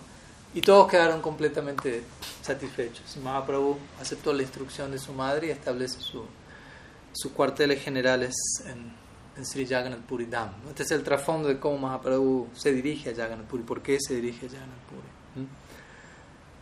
y 0.53 0.61
todos 0.61 0.89
quedaron 0.89 1.21
completamente 1.21 2.03
satisfechos. 2.41 3.17
Mahaprabhu 3.17 3.77
aceptó 4.01 4.33
la 4.33 4.41
instrucción 4.41 4.91
de 4.91 4.97
su 4.97 5.13
madre 5.13 5.47
y 5.47 5.49
establece 5.51 5.99
su, 6.01 6.25
sus 7.13 7.31
cuarteles 7.31 7.83
generales 7.83 8.33
en, 8.65 8.91
en 9.37 9.45
Sri 9.45 9.65
Jagannath 9.65 10.01
Puri 10.01 10.25
Dham. 10.25 10.51
Este 10.69 10.83
es 10.83 10.91
el 10.91 11.03
trasfondo 11.03 11.47
de 11.47 11.59
cómo 11.59 11.77
Mahaprabhu 11.77 12.49
se 12.53 12.71
dirige 12.71 13.11
a 13.11 13.15
Jagannath 13.15 13.47
Puri, 13.47 13.63
por 13.63 13.81
qué 13.81 13.97
se 13.99 14.15
dirige 14.15 14.47
a 14.47 14.49
Jagannath 14.49 14.83
Puri. 14.89 15.47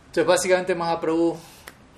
Entonces, 0.06 0.26
básicamente, 0.26 0.74
Mahaprabhu 0.74 1.36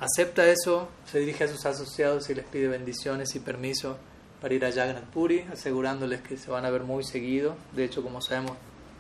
acepta 0.01 0.47
eso, 0.47 0.89
se 1.11 1.21
dirige 1.21 1.45
a 1.45 1.49
sus 1.49 1.65
asociados 1.65 2.29
y 2.31 2.35
les 2.35 2.45
pide 2.45 2.69
bendiciones 2.69 3.35
y 3.35 3.41
permiso 3.41 3.97
para 4.41 4.55
ir 4.55 4.65
a 4.65 4.73
Jagannath 4.73 5.05
Puri, 5.05 5.41
asegurándoles 5.53 6.21
que 6.23 6.37
se 6.37 6.51
van 6.51 6.65
a 6.65 6.71
ver 6.71 6.83
muy 6.83 7.05
seguido. 7.05 7.55
De 7.73 7.85
hecho, 7.85 8.03
como 8.03 8.21
sabemos, 8.21 8.57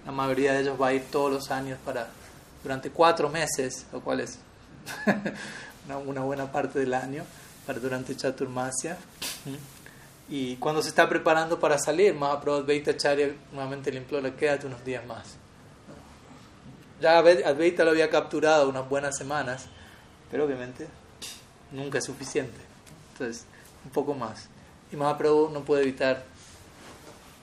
la 0.07 0.13
mayoría 0.13 0.53
de 0.53 0.61
ellos 0.61 0.81
va 0.81 0.89
a 0.89 0.95
ir 0.95 1.03
todos 1.11 1.33
los 1.33 1.51
años 1.51 1.79
para 1.85 2.11
durante 2.63 2.91
cuatro 2.91 3.29
meses, 3.29 3.87
lo 3.93 4.01
cual 4.01 4.21
es 4.21 4.39
una, 6.07 6.21
buena 6.21 6.51
parte 6.51 6.79
del 6.79 6.95
año, 6.95 7.25
para 7.67 7.81
durante 7.81 8.17
Chaturmasya. 8.17 8.97
Y 10.29 10.57
cuando 10.57 10.83
se 10.83 10.89
está 10.89 11.09
preparando 11.09 11.59
para 11.59 11.79
salir, 11.79 12.15
Mahaprabhu 12.15 12.65
Charya 12.97 13.35
nuevamente 13.53 13.91
le 13.91 13.99
implora, 13.99 14.35
quédate 14.35 14.67
unos 14.67 14.85
días 14.85 15.05
más. 15.07 15.37
Ya 17.01 17.19
Advaita 17.19 17.85
lo 17.85 17.91
había 17.91 18.09
capturado 18.09 18.69
unas 18.69 18.89
buenas 18.89 19.17
semanas, 19.17 19.67
pero 20.31 20.45
obviamente 20.45 20.87
nunca 21.73 21.99
es 21.99 22.05
suficiente. 22.05 22.59
Entonces, 23.13 23.45
un 23.85 23.91
poco 23.91 24.15
más. 24.15 24.49
Y 24.93 24.97
Mahaprabhu 24.97 25.51
no 25.51 25.65
puede 25.65 25.83
evitar 25.83 26.25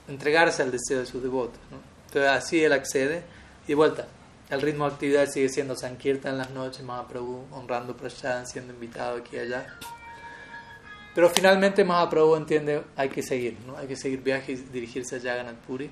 entregarse 0.08 0.62
al 0.62 0.70
deseo 0.70 1.00
de 1.00 1.06
sus 1.06 1.22
devotos. 1.22 1.58
Entonces, 2.06 2.30
así 2.30 2.64
él 2.64 2.72
accede 2.72 3.22
y 3.68 3.74
vuelta. 3.74 4.06
El 4.48 4.62
ritmo 4.62 4.86
de 4.86 4.94
actividad 4.94 5.28
sigue 5.28 5.48
siendo 5.48 5.76
Sankirtan 5.76 6.32
en 6.32 6.38
las 6.38 6.50
noches, 6.50 6.82
Mahaprabhu 6.82 7.44
honrando 7.52 7.96
Prasad, 7.96 8.46
siendo 8.46 8.72
invitado 8.72 9.18
aquí 9.18 9.36
y 9.36 9.40
allá. 9.40 9.78
Pero 11.14 11.28
finalmente 11.28 11.84
Mahaprabhu 11.84 12.36
entiende 12.36 12.82
hay 12.96 13.08
que 13.08 13.22
seguir, 13.22 13.58
¿no? 13.66 13.76
hay 13.76 13.86
que 13.86 13.96
seguir 13.96 14.22
viaje 14.22 14.52
y 14.52 14.56
dirigirse 14.56 15.16
a 15.16 15.20
Jagannath 15.20 15.56
Puri. 15.66 15.90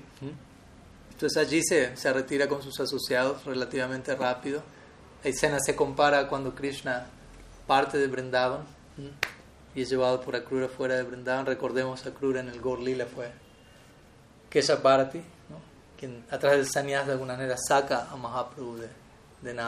Entonces 1.11 1.37
allí 1.37 1.61
se, 1.61 1.97
se 1.97 2.13
retira 2.13 2.47
con 2.47 2.61
sus 2.63 2.79
asociados 2.79 3.43
relativamente 3.45 4.15
rápido. 4.15 4.63
La 5.23 5.29
escena 5.29 5.59
se 5.59 5.75
compara 5.75 6.27
cuando 6.29 6.55
Krishna 6.55 7.07
parte 7.67 7.97
de 7.97 8.07
Vrindavan 8.07 8.61
y 9.75 9.81
es 9.81 9.89
llevado 9.89 10.21
por 10.21 10.35
Akrura 10.35 10.69
fuera 10.69 10.95
de 10.95 11.03
Vrindavan. 11.03 11.45
Recordemos 11.45 12.05
Akrura 12.05 12.39
en 12.39 12.47
el 12.47 12.61
Gorlila 12.61 13.05
fue 13.05 13.29
Keshaparati, 14.49 15.21
quien 15.97 16.23
a 16.31 16.39
través 16.39 16.59
del 16.59 16.69
sannyas 16.69 17.05
de 17.05 17.13
alguna 17.13 17.33
manera 17.33 17.57
saca 17.57 18.07
a 18.09 18.15
Mahaprabhu 18.15 18.77
de, 18.77 18.87
de 19.41 19.61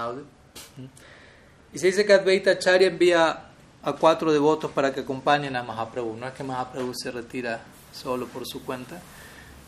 Y 1.73 1.79
se 1.79 1.87
dice 1.87 2.05
que 2.05 2.13
Advaita 2.13 2.51
Acharya 2.51 2.87
envía 2.87 3.50
a 3.84 3.94
cuatro 3.94 4.32
devotos 4.32 4.72
para 4.72 4.94
que 4.94 5.02
acompañen 5.02 5.56
a 5.56 5.63
Mahaprabhu. 5.63 6.15
No 6.17 6.28
es 6.28 6.34
que 6.34 6.44
Mahaprabhu 6.44 6.94
se 6.94 7.12
retira 7.12 7.62
solo 7.91 8.28
por 8.28 8.46
su 8.46 8.63
cuenta. 8.63 9.00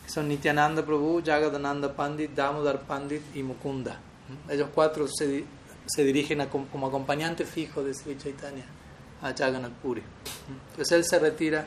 Son 0.06 0.28
Nityananda 0.28 0.84
Prabhu, 0.84 1.22
Jagadananda 1.24 1.94
Pandit, 1.94 2.30
Damodar 2.32 2.82
Pandit 2.82 3.22
y 3.34 3.42
Mukunda. 3.42 3.98
Ellos 4.48 4.68
cuatro 4.74 5.06
se, 5.08 5.44
se 5.86 6.04
dirigen 6.04 6.46
como 6.46 6.86
acompañante 6.86 7.44
fijo 7.44 7.82
de 7.82 7.94
Sri 7.94 8.16
Chaitanya 8.16 8.64
a 9.22 9.32
Jagannath 9.32 9.72
Puri. 9.72 10.02
Entonces 10.70 10.92
él 10.92 11.04
se 11.04 11.18
retira, 11.18 11.66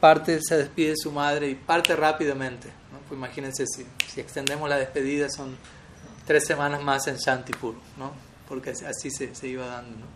parte, 0.00 0.40
se 0.42 0.56
despide 0.56 0.90
de 0.90 0.96
su 0.96 1.12
madre 1.12 1.48
y 1.48 1.54
parte 1.54 1.94
rápidamente. 1.94 2.68
Pues 3.08 3.16
imagínense 3.16 3.64
si, 3.66 3.86
si 4.06 4.20
extendemos 4.20 4.68
la 4.68 4.76
despedida, 4.76 5.28
son 5.30 5.56
tres 6.26 6.44
semanas 6.44 6.82
más 6.82 7.06
en 7.06 7.16
Shantipur, 7.16 7.74
¿no? 7.96 8.12
porque 8.48 8.70
así 8.70 9.10
se, 9.10 9.34
se 9.34 9.48
iba 9.48 9.66
dando. 9.66 9.96
¿no? 9.98 10.06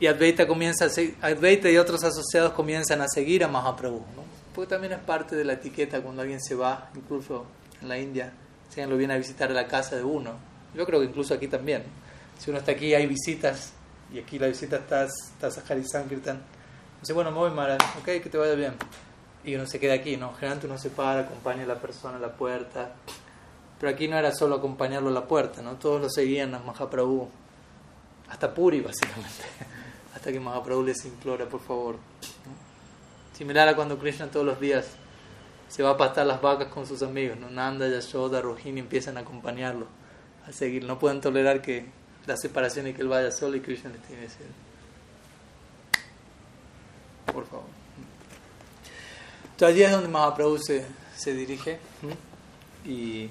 Y 0.00 0.06
Advaita, 0.06 0.46
comienza 0.46 0.86
a 0.86 1.26
Advaita 1.26 1.70
y 1.70 1.76
otros 1.76 2.02
asociados 2.02 2.52
comienzan 2.52 3.02
a 3.02 3.06
seguir 3.08 3.44
a 3.44 3.48
Mahaprabhu, 3.48 3.98
¿no? 4.16 4.24
porque 4.54 4.70
también 4.70 4.94
es 4.94 4.98
parte 4.98 5.36
de 5.36 5.44
la 5.44 5.52
etiqueta 5.52 6.00
cuando 6.00 6.22
alguien 6.22 6.40
se 6.40 6.54
va, 6.54 6.90
incluso 6.96 7.46
en 7.80 7.88
la 7.88 7.98
India, 7.98 8.32
si 8.68 8.80
alguien 8.80 8.90
lo 8.90 8.96
viene 8.96 9.14
a 9.14 9.18
visitar 9.18 9.50
a 9.50 9.54
la 9.54 9.68
casa 9.68 9.96
de 9.96 10.02
uno. 10.02 10.32
Yo 10.74 10.84
creo 10.86 11.00
que 11.00 11.06
incluso 11.06 11.34
aquí 11.34 11.46
también. 11.46 11.84
Si 12.38 12.50
uno 12.50 12.58
está 12.58 12.72
aquí, 12.72 12.94
hay 12.94 13.06
visitas, 13.06 13.72
y 14.12 14.18
aquí 14.18 14.38
la 14.38 14.48
visita 14.48 14.76
está, 14.76 15.04
está 15.04 15.50
Sahari 15.50 15.84
Sankirtan. 15.84 16.42
Dice, 17.00 17.12
bueno, 17.12 17.30
me 17.30 17.38
voy, 17.38 17.50
Mara, 17.50 17.76
ok, 17.98 18.04
que 18.04 18.28
te 18.30 18.38
vaya 18.38 18.54
bien 18.54 18.74
y 19.44 19.54
uno 19.54 19.66
se 19.66 19.80
queda 19.80 19.94
aquí, 19.94 20.16
¿no? 20.16 20.32
Generalmente 20.34 20.66
uno 20.66 20.78
se 20.78 20.90
para, 20.90 21.20
acompaña 21.20 21.64
a 21.64 21.66
la 21.66 21.76
persona 21.76 22.16
a 22.16 22.20
la 22.20 22.32
puerta. 22.32 22.92
Pero 23.78 23.92
aquí 23.92 24.08
no 24.08 24.18
era 24.18 24.32
solo 24.32 24.56
acompañarlo 24.56 25.08
a 25.08 25.12
la 25.12 25.26
puerta, 25.26 25.62
¿no? 25.62 25.76
Todos 25.76 26.00
lo 26.02 26.10
seguían 26.10 26.54
a 26.54 26.58
Mahaprabhu. 26.58 27.28
Hasta 28.28 28.52
Puri, 28.52 28.80
básicamente. 28.80 29.44
Hasta 30.20 30.32
que 30.32 30.38
Mahaprabhu 30.38 30.82
les 30.82 31.02
implora, 31.06 31.48
por 31.48 31.60
favor. 31.60 31.96
Similar 33.32 33.68
a 33.68 33.74
cuando 33.74 33.98
Krishna 33.98 34.26
todos 34.26 34.44
los 34.44 34.60
días 34.60 34.84
se 35.70 35.82
va 35.82 35.92
a 35.92 35.96
pastar 35.96 36.26
las 36.26 36.42
vacas 36.42 36.68
con 36.68 36.86
sus 36.86 37.02
amigos, 37.02 37.38
¿no? 37.38 37.48
Nanda, 37.48 37.88
Yashoda, 37.88 38.42
Rohini 38.42 38.80
empiezan 38.80 39.16
a 39.16 39.20
acompañarlo, 39.20 39.86
a 40.46 40.52
seguir. 40.52 40.84
No 40.84 40.98
pueden 40.98 41.22
tolerar 41.22 41.62
que 41.62 41.86
la 42.26 42.36
separación 42.36 42.88
y 42.88 42.92
que 42.92 43.00
él 43.00 43.08
vaya 43.08 43.30
solo 43.30 43.56
y 43.56 43.60
Krishna 43.60 43.88
les 43.88 44.02
tiene 44.02 44.16
que 44.20 44.28
decir. 44.28 44.46
Por 47.32 47.46
favor. 47.46 47.64
Entonces 49.52 49.74
allí 49.74 49.84
es 49.84 49.90
donde 49.90 50.08
Mahaprabhu 50.08 50.58
se, 50.58 50.84
se 51.16 51.32
dirige 51.32 51.78
y, 52.84 53.30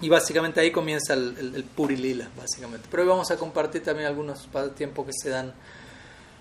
y, 0.00 0.08
básicamente 0.08 0.60
ahí 0.60 0.70
comienza 0.70 1.14
el, 1.14 1.54
el, 1.54 1.64
Puri 1.64 1.96
Lila, 1.96 2.28
básicamente. 2.36 2.86
Pero 2.90 3.02
hoy 3.02 3.08
vamos 3.08 3.30
a 3.30 3.36
compartir 3.36 3.82
también 3.82 4.08
algunos 4.08 4.48
tiempos 4.76 5.06
que 5.06 5.12
se 5.12 5.30
dan 5.30 5.52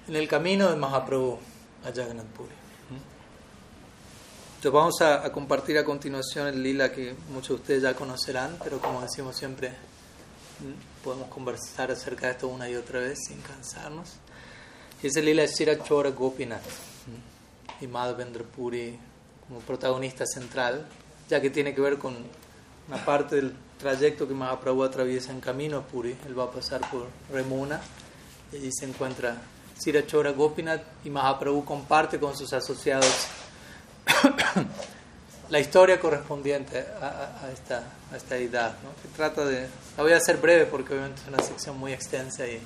en 0.07 0.15
el 0.15 0.27
camino 0.27 0.69
de 0.69 0.75
Mahaprabhu 0.75 1.39
a 1.83 1.91
Jagannath 1.93 2.27
Puri. 2.27 2.65
Entonces 4.65 4.71
vamos 4.71 5.01
a, 5.01 5.31
compartir 5.31 5.77
a 5.77 5.85
continuación 5.85 6.47
el 6.47 6.63
lila 6.63 6.91
que 6.91 7.15
muchos 7.29 7.49
de 7.49 7.53
ustedes 7.55 7.83
ya 7.83 7.93
conocerán, 7.93 8.57
pero 8.63 8.79
como 8.79 8.99
decimos 8.99 9.37
siempre, 9.37 9.71
podemos 11.03 11.27
conversar 11.29 11.91
acerca 11.91 12.25
de 12.25 12.31
esto 12.31 12.47
una 12.47 12.67
y 12.67 12.75
otra 12.75 12.99
vez 12.99 13.19
sin 13.27 13.41
cansarnos. 13.41 14.13
Y 15.03 15.07
ese 15.07 15.21
lila 15.21 15.43
es 15.43 15.55
Chora 15.83 16.09
Gopinath 16.09 16.63
y 17.79 17.85
Madhavendra 17.85 18.43
Puri 18.43 18.97
como 19.47 19.59
protagonista 19.59 20.25
central, 20.25 20.87
ya 21.29 21.39
que 21.39 21.51
tiene 21.51 21.75
que 21.75 21.81
ver 21.81 21.99
con 21.99 22.15
una 22.87 23.03
parte 23.03 23.35
del 23.35 23.53
trayecto 23.79 24.27
que 24.27 24.33
Mahaprabhu 24.33 24.83
atraviesa 24.83 25.31
en 25.31 25.39
camino 25.39 25.77
a 25.77 25.81
Puri. 25.81 26.15
Él 26.25 26.37
va 26.37 26.45
a 26.45 26.51
pasar 26.51 26.81
por 26.89 27.07
Remuna 27.31 27.81
y 28.51 28.57
allí 28.57 28.69
se 28.71 28.85
encuentra 28.85 29.37
Sirachora 29.77 30.31
Gopinath 30.31 30.83
y 31.03 31.09
Mahaprabhu 31.09 31.65
comparte 31.65 32.19
con 32.19 32.35
sus 32.37 32.53
asociados 32.53 33.27
la 35.49 35.59
historia 35.59 35.99
correspondiente 35.99 36.79
a, 36.79 37.49
esta, 37.53 37.83
a 38.11 38.17
esta 38.17 38.37
edad. 38.37 38.75
¿no? 38.83 38.89
Se 39.01 39.15
trata 39.15 39.45
de, 39.45 39.67
la 39.97 40.03
voy 40.03 40.13
a 40.13 40.17
hacer 40.17 40.37
breve 40.37 40.65
porque 40.65 40.93
obviamente 40.93 41.21
es 41.21 41.27
una 41.27 41.43
sección 41.43 41.77
muy 41.77 41.93
extensa 41.93 42.47
y, 42.47 42.59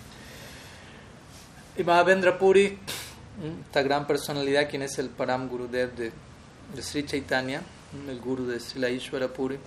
y 1.77 1.84
Mahavendra 1.84 2.38
Puri 2.38 2.77
esta 3.67 3.82
gran 3.82 4.05
personalidad, 4.05 4.69
quien 4.69 4.82
es 4.82 4.99
el 4.99 5.10
Param 5.10 5.47
Gurudev 5.47 5.95
de, 5.95 6.12
de 6.75 6.82
Sri 6.82 7.05
Chaitanya, 7.05 7.62
el 8.08 8.19
guru 8.19 8.45
de 8.45 8.60
Sri 8.60 8.86
Ishwara 8.86 9.29
Puri. 9.29 9.58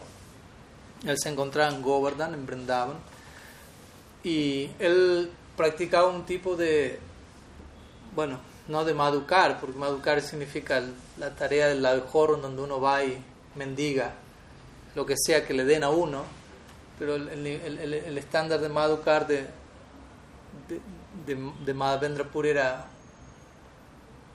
Él 1.04 1.16
se 1.18 1.28
encontraba 1.28 1.74
en 1.74 1.82
Govardhan, 1.82 2.34
en 2.34 2.46
Vrindavan, 2.46 2.96
y 4.22 4.70
él 4.78 5.30
practicaba 5.56 6.08
un 6.08 6.24
tipo 6.24 6.56
de, 6.56 6.98
bueno, 8.14 8.38
no 8.68 8.84
de 8.84 8.94
madukar, 8.94 9.60
porque 9.60 9.78
madukar 9.78 10.20
significa 10.22 10.82
la 11.18 11.34
tarea 11.34 11.68
del 11.68 11.84
abejorro 11.84 12.36
donde 12.36 12.62
uno 12.62 12.80
va 12.80 13.04
y 13.04 13.22
mendiga 13.56 14.14
lo 14.94 15.04
que 15.04 15.14
sea 15.16 15.44
que 15.46 15.54
le 15.54 15.64
den 15.64 15.84
a 15.84 15.90
uno, 15.90 16.22
pero 16.98 17.16
el, 17.16 17.28
el, 17.28 18.18
estándar 18.18 18.60
de 18.60 18.68
madukar 18.68 19.26
de, 19.26 19.46
de, 20.68 20.80
de, 21.26 21.52
de 21.64 21.74
Madhavendra 21.74 22.24
Puri 22.24 22.50
era 22.50 22.86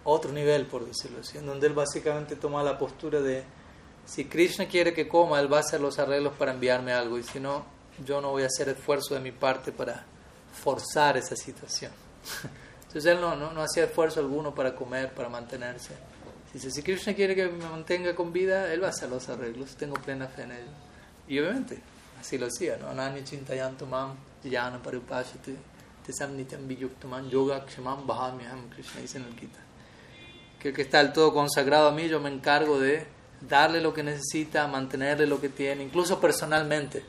otro 0.04 0.32
nivel, 0.32 0.66
por 0.66 0.86
decirlo 0.86 1.20
así, 1.22 1.38
en 1.38 1.46
donde 1.46 1.68
él 1.68 1.74
básicamente 1.74 2.36
toma 2.36 2.64
la 2.64 2.78
postura 2.78 3.22
de, 3.22 3.44
si 4.08 4.26
Krishna 4.26 4.68
quiere 4.68 4.94
que 4.94 5.08
coma, 5.08 5.40
él 5.40 5.52
va 5.52 5.58
a 5.58 5.60
hacer 5.60 5.82
los 5.82 6.00
arreglos 6.00 6.34
para 6.34 6.54
enviarme 6.54 6.94
algo, 6.94 7.20
y 7.20 7.24
si 7.24 7.42
no, 7.42 7.66
yo 8.06 8.22
no 8.22 8.32
voy 8.32 8.44
a 8.44 8.46
hacer 8.46 8.70
esfuerzo 8.70 9.14
de 9.14 9.20
mi 9.20 9.34
parte 9.34 9.72
para 9.72 10.06
forzar 10.64 11.18
esa 11.18 11.36
situación. 11.36 11.92
Entonces 12.88 13.06
él 13.06 13.20
no, 13.20 13.36
no, 13.36 13.62
hacía 13.62 13.84
esfuerzo 13.84 14.22
alguno 14.22 14.56
para 14.56 14.74
comer, 14.74 15.14
para 15.14 15.28
mantenerse. 15.28 15.94
Dice, 16.54 16.72
si 16.72 16.82
Krishna 16.82 17.14
quiere 17.14 17.36
que 17.36 17.48
me 17.50 17.66
mantenga 17.66 18.16
con 18.16 18.32
vida, 18.32 18.74
él 18.74 18.82
va 18.82 18.88
a 18.88 18.90
hacer 18.92 19.10
los 19.10 19.28
arreglos, 19.28 19.76
tengo 19.76 19.96
plena 19.96 20.28
fe 20.28 20.44
en 20.44 20.52
él. 20.52 20.66
Y 21.28 21.38
obviamente, 21.40 21.80
así 22.18 22.38
lo 22.38 22.48
hacía, 22.48 22.78
¿no? 22.78 22.88
Ananya 22.88 23.22
chintayantumam, 23.26 24.16
yana 24.46 24.82
parupashate, 24.82 25.54
tesam 26.06 26.38
nityam 26.38 26.66
viyuktamam, 26.66 27.30
yoga 27.30 27.66
kshamam 27.66 28.08
bahamyaham, 28.08 28.70
Krishna 28.70 29.02
dice 29.02 29.18
en 29.18 29.26
el 29.26 29.38
Gita 29.38 29.68
que 30.60 30.70
el 30.70 30.74
que 30.74 30.82
está 30.82 31.00
del 31.00 31.14
todo 31.14 31.34
consagrado 31.34 31.90
a 31.90 31.92
mí, 31.92 32.08
yo 32.08 32.20
me 32.20 32.30
encargo 32.30 32.80
de 32.80 33.06
darle 33.42 33.82
lo 33.82 33.94
que 33.94 34.04
necesita, 34.04 34.68
mantenerle 34.68 35.28
lo 35.28 35.40
que 35.40 35.50
tiene, 35.50 35.84
incluso 35.84 36.20
personalmente. 36.20 37.04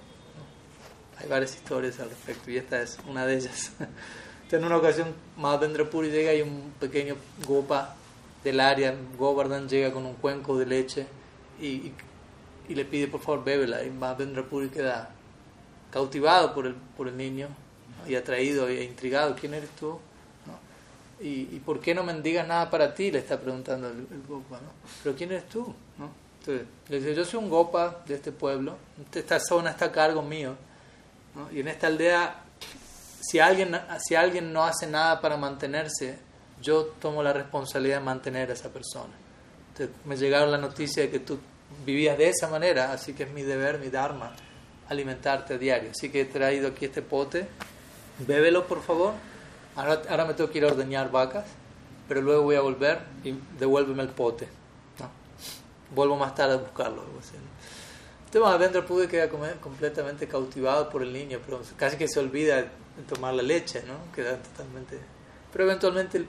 Hay 1.18 1.28
varias 1.28 1.54
historias 1.54 1.98
al 2.00 2.10
respecto 2.10 2.50
y 2.50 2.56
esta 2.58 2.80
es 2.80 2.98
una 3.08 3.26
de 3.26 3.36
ellas. 3.36 3.72
en 4.50 4.64
una 4.64 4.76
ocasión, 4.76 5.14
Mahavendra 5.36 5.88
Puri 5.88 6.10
llega 6.10 6.32
y 6.32 6.42
un 6.42 6.72
pequeño 6.78 7.16
gopa 7.46 7.96
del 8.44 8.60
área, 8.60 8.94
Govardhan, 9.16 9.68
llega 9.68 9.92
con 9.92 10.06
un 10.06 10.14
cuenco 10.14 10.56
de 10.56 10.66
leche 10.66 11.06
y, 11.60 11.92
y, 12.68 12.74
le 12.74 12.84
pide 12.84 13.08
por 13.08 13.20
favor 13.20 13.44
bébela. 13.44 13.82
Y 13.84 13.90
Mahavendra 13.90 14.44
Puri 14.44 14.68
queda 14.68 15.10
cautivado 15.90 16.54
por 16.54 16.66
el, 16.66 16.74
por 16.96 17.08
el 17.08 17.16
niño 17.16 17.48
y 18.06 18.14
atraído 18.14 18.68
e 18.68 18.84
intrigado. 18.84 19.34
¿Quién 19.34 19.54
eres 19.54 19.70
tú? 19.70 19.98
¿Y, 21.20 21.48
¿Y, 21.56 21.62
por 21.64 21.80
qué 21.80 21.94
no 21.94 22.04
mendigas 22.04 22.46
nada 22.46 22.70
para 22.70 22.94
ti? 22.94 23.10
Le 23.10 23.18
está 23.18 23.38
preguntando 23.38 23.88
el, 23.88 24.06
Gopa. 24.26 24.56
¿no? 24.56 24.70
¿Pero 25.02 25.16
quién 25.16 25.32
eres 25.32 25.48
tú? 25.48 25.74
¿no? 25.98 26.10
Le 26.46 26.98
dice, 26.98 27.14
yo 27.14 27.24
soy 27.24 27.40
un 27.42 27.50
Gopa 27.50 28.02
de 28.06 28.14
este 28.14 28.32
pueblo, 28.32 28.76
esta 29.12 29.38
zona 29.40 29.70
está 29.70 29.86
a 29.86 29.92
cargo 29.92 30.22
mío. 30.22 30.56
Y 31.52 31.60
en 31.60 31.68
esta 31.68 31.88
aldea, 31.88 32.42
si 33.20 33.38
alguien, 33.38 33.78
si 33.98 34.14
alguien 34.14 34.52
no 34.52 34.64
hace 34.64 34.86
nada 34.86 35.20
para 35.20 35.36
mantenerse, 35.36 36.18
yo 36.62 36.84
tomo 37.00 37.22
la 37.22 37.32
responsabilidad 37.32 37.98
de 37.98 38.04
mantener 38.04 38.50
a 38.50 38.54
esa 38.54 38.70
persona. 38.70 39.12
Entonces, 39.72 39.94
me 40.04 40.16
llegaron 40.16 40.50
la 40.50 40.58
noticia 40.58 41.02
de 41.02 41.10
que 41.10 41.20
tú 41.20 41.38
vivías 41.84 42.16
de 42.16 42.28
esa 42.30 42.48
manera, 42.48 42.92
así 42.92 43.12
que 43.12 43.24
es 43.24 43.30
mi 43.30 43.42
deber, 43.42 43.78
mi 43.78 43.88
dharma, 43.88 44.34
alimentarte 44.88 45.54
a 45.54 45.58
diario. 45.58 45.90
Así 45.90 46.10
que 46.10 46.22
he 46.22 46.24
traído 46.24 46.68
aquí 46.68 46.86
este 46.86 47.02
pote, 47.02 47.46
bébelo 48.26 48.66
por 48.66 48.82
favor 48.82 49.12
ahora, 49.78 50.24
me 50.24 50.34
tengo 50.34 50.50
que 50.50 50.58
ir 50.58 50.64
a 50.64 50.68
ordeñar 50.68 51.10
vacas, 51.10 51.44
pero 52.08 52.20
luego 52.20 52.42
voy 52.42 52.56
a 52.56 52.60
volver 52.60 53.00
y 53.22 53.34
devuélveme 53.58 54.02
el 54.02 54.08
pote. 54.08 54.48
Vuelvo 55.94 56.16
más 56.16 56.34
tarde 56.34 56.54
a 56.54 56.56
buscarlo. 56.58 57.02
Entonces 57.02 58.42
Mahavendra 58.42 58.84
pude 58.84 59.08
quedar 59.08 59.30
completamente 59.60 60.28
cautivado 60.28 60.90
por 60.90 61.02
el 61.02 61.12
niño, 61.12 61.40
pero 61.44 61.62
casi 61.76 61.96
que 61.96 62.08
se 62.08 62.20
olvida 62.20 62.56
de 62.56 62.68
tomar 63.08 63.32
la 63.34 63.42
leche, 63.42 63.82
¿no? 63.86 64.12
Queda 64.12 64.36
totalmente... 64.36 64.98
Pero 65.50 65.64
eventualmente 65.64 66.26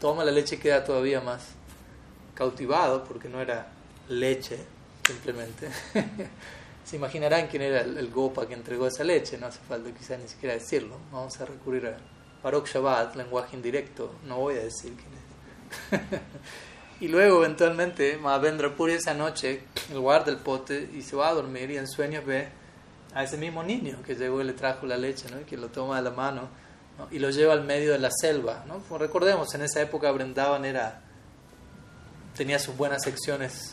toma 0.00 0.24
la 0.24 0.30
leche 0.30 0.54
y 0.54 0.58
queda 0.58 0.82
todavía 0.82 1.20
más 1.20 1.48
cautivado 2.34 3.04
porque 3.04 3.28
no 3.28 3.42
era 3.42 3.66
leche 4.08 4.58
simplemente. 5.06 5.68
se 6.84 6.96
imaginarán 6.96 7.48
quién 7.48 7.62
era 7.62 7.82
el, 7.82 7.98
el, 7.98 8.10
gopa 8.10 8.46
que 8.46 8.54
entregó 8.54 8.86
esa 8.86 9.04
leche, 9.04 9.36
no 9.36 9.46
hace 9.46 9.60
falta 9.68 9.90
quizás 9.90 10.18
ni 10.18 10.28
siquiera 10.28 10.54
decirlo. 10.54 10.96
Vamos 11.12 11.38
a 11.40 11.44
recurrir 11.44 11.88
a 11.88 11.96
Parok 12.44 12.68
Shabbat, 12.68 13.16
lenguaje 13.16 13.56
indirecto, 13.56 14.16
no 14.26 14.36
voy 14.36 14.56
a 14.56 14.64
decir 14.64 14.92
quién 14.92 16.02
es. 16.02 16.20
y 17.00 17.08
luego 17.08 17.42
eventualmente 17.42 18.18
Mahavendra 18.18 18.76
Puri 18.76 18.92
esa 18.92 19.14
noche 19.14 19.62
guarda 19.94 20.30
el 20.30 20.36
pote 20.36 20.90
y 20.94 21.00
se 21.00 21.16
va 21.16 21.30
a 21.30 21.32
dormir 21.32 21.70
y 21.70 21.78
en 21.78 21.88
sueños 21.88 22.22
ve 22.26 22.48
a 23.14 23.24
ese 23.24 23.38
mismo 23.38 23.62
niño 23.62 23.96
que 24.04 24.14
llegó 24.14 24.42
y 24.42 24.44
le 24.44 24.52
trajo 24.52 24.84
la 24.84 24.98
leche 24.98 25.30
¿no? 25.30 25.46
que 25.46 25.56
lo 25.56 25.68
toma 25.68 25.96
de 25.96 26.02
la 26.02 26.10
mano 26.10 26.50
y 27.10 27.18
lo 27.18 27.30
lleva 27.30 27.54
al 27.54 27.64
medio 27.64 27.92
de 27.92 27.98
la 27.98 28.10
selva. 28.10 28.62
¿no? 28.68 28.76
Pues 28.90 29.00
recordemos, 29.00 29.54
en 29.54 29.62
esa 29.62 29.80
época 29.80 30.12
Brindavan 30.12 30.66
era, 30.66 31.00
tenía 32.36 32.58
sus 32.58 32.76
buenas 32.76 33.02
secciones 33.04 33.72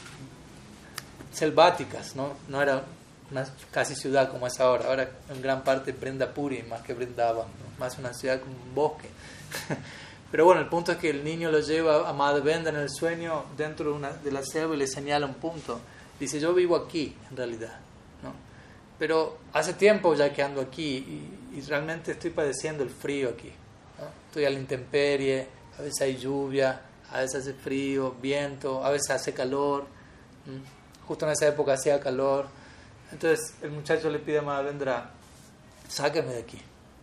selváticas, 1.33 2.15
no, 2.15 2.37
no 2.47 2.61
era 2.61 2.85
una 3.31 3.45
casi 3.71 3.95
ciudad 3.95 4.29
como 4.29 4.47
es 4.47 4.59
ahora. 4.59 4.85
Ahora 4.87 5.09
en 5.29 5.41
gran 5.41 5.63
parte 5.63 5.93
Puri 5.93 6.63
más 6.63 6.81
que 6.81 6.93
Brindavan 6.93 7.47
más 7.81 7.97
una 7.97 8.13
ciudad 8.13 8.39
como 8.39 8.53
un 8.53 8.75
bosque. 8.75 9.09
Pero 10.31 10.45
bueno, 10.45 10.61
el 10.61 10.67
punto 10.67 10.93
es 10.93 10.97
que 10.97 11.09
el 11.09 11.25
niño 11.25 11.51
lo 11.51 11.59
lleva 11.59 12.07
a 12.07 12.13
Madhavendra 12.13 12.71
en 12.71 12.79
el 12.79 12.89
sueño 12.89 13.43
dentro 13.57 13.89
de, 13.89 13.97
una, 13.97 14.11
de 14.11 14.31
la 14.31 14.43
selva 14.43 14.75
y 14.75 14.77
le 14.77 14.87
señala 14.87 15.25
un 15.25 15.33
punto. 15.33 15.81
Dice, 16.17 16.39
yo 16.39 16.53
vivo 16.53 16.77
aquí, 16.77 17.13
en 17.29 17.35
realidad. 17.35 17.79
¿no? 18.23 18.31
Pero 18.97 19.39
hace 19.51 19.73
tiempo 19.73 20.15
ya 20.15 20.31
que 20.31 20.41
ando 20.41 20.61
aquí 20.61 21.27
y, 21.53 21.61
realmente 21.67 22.13
estoy 22.13 22.29
padeciendo 22.29 22.81
el 22.83 22.89
frío 22.89 23.29
aquí. 23.29 23.51
Estoy 24.27 24.45
a 24.45 24.49
la 24.49 24.57
intemperie, 24.57 25.47
a 25.77 25.81
veces 25.81 26.01
hay 26.01 26.17
lluvia, 26.17 26.81
a 27.11 27.19
veces 27.19 27.41
hace 27.41 27.53
frío, 27.53 28.15
viento, 28.21 28.85
a 28.85 28.89
veces 28.89 29.09
hace 29.09 29.33
calor. 29.33 29.85
Justo 31.07 31.25
en 31.25 31.33
esa 31.33 31.47
época 31.47 31.73
hacía 31.73 31.99
calor. 31.99 32.47
Entonces 33.11 33.53
el 33.61 33.71
muchacho 33.71 34.09
le 34.09 34.19
pide 34.19 34.39
a 34.39 34.41
Madhavendra, 34.41 35.11
sáqueme 35.87 36.33
de 36.33 36.39
aquí. 36.39 36.57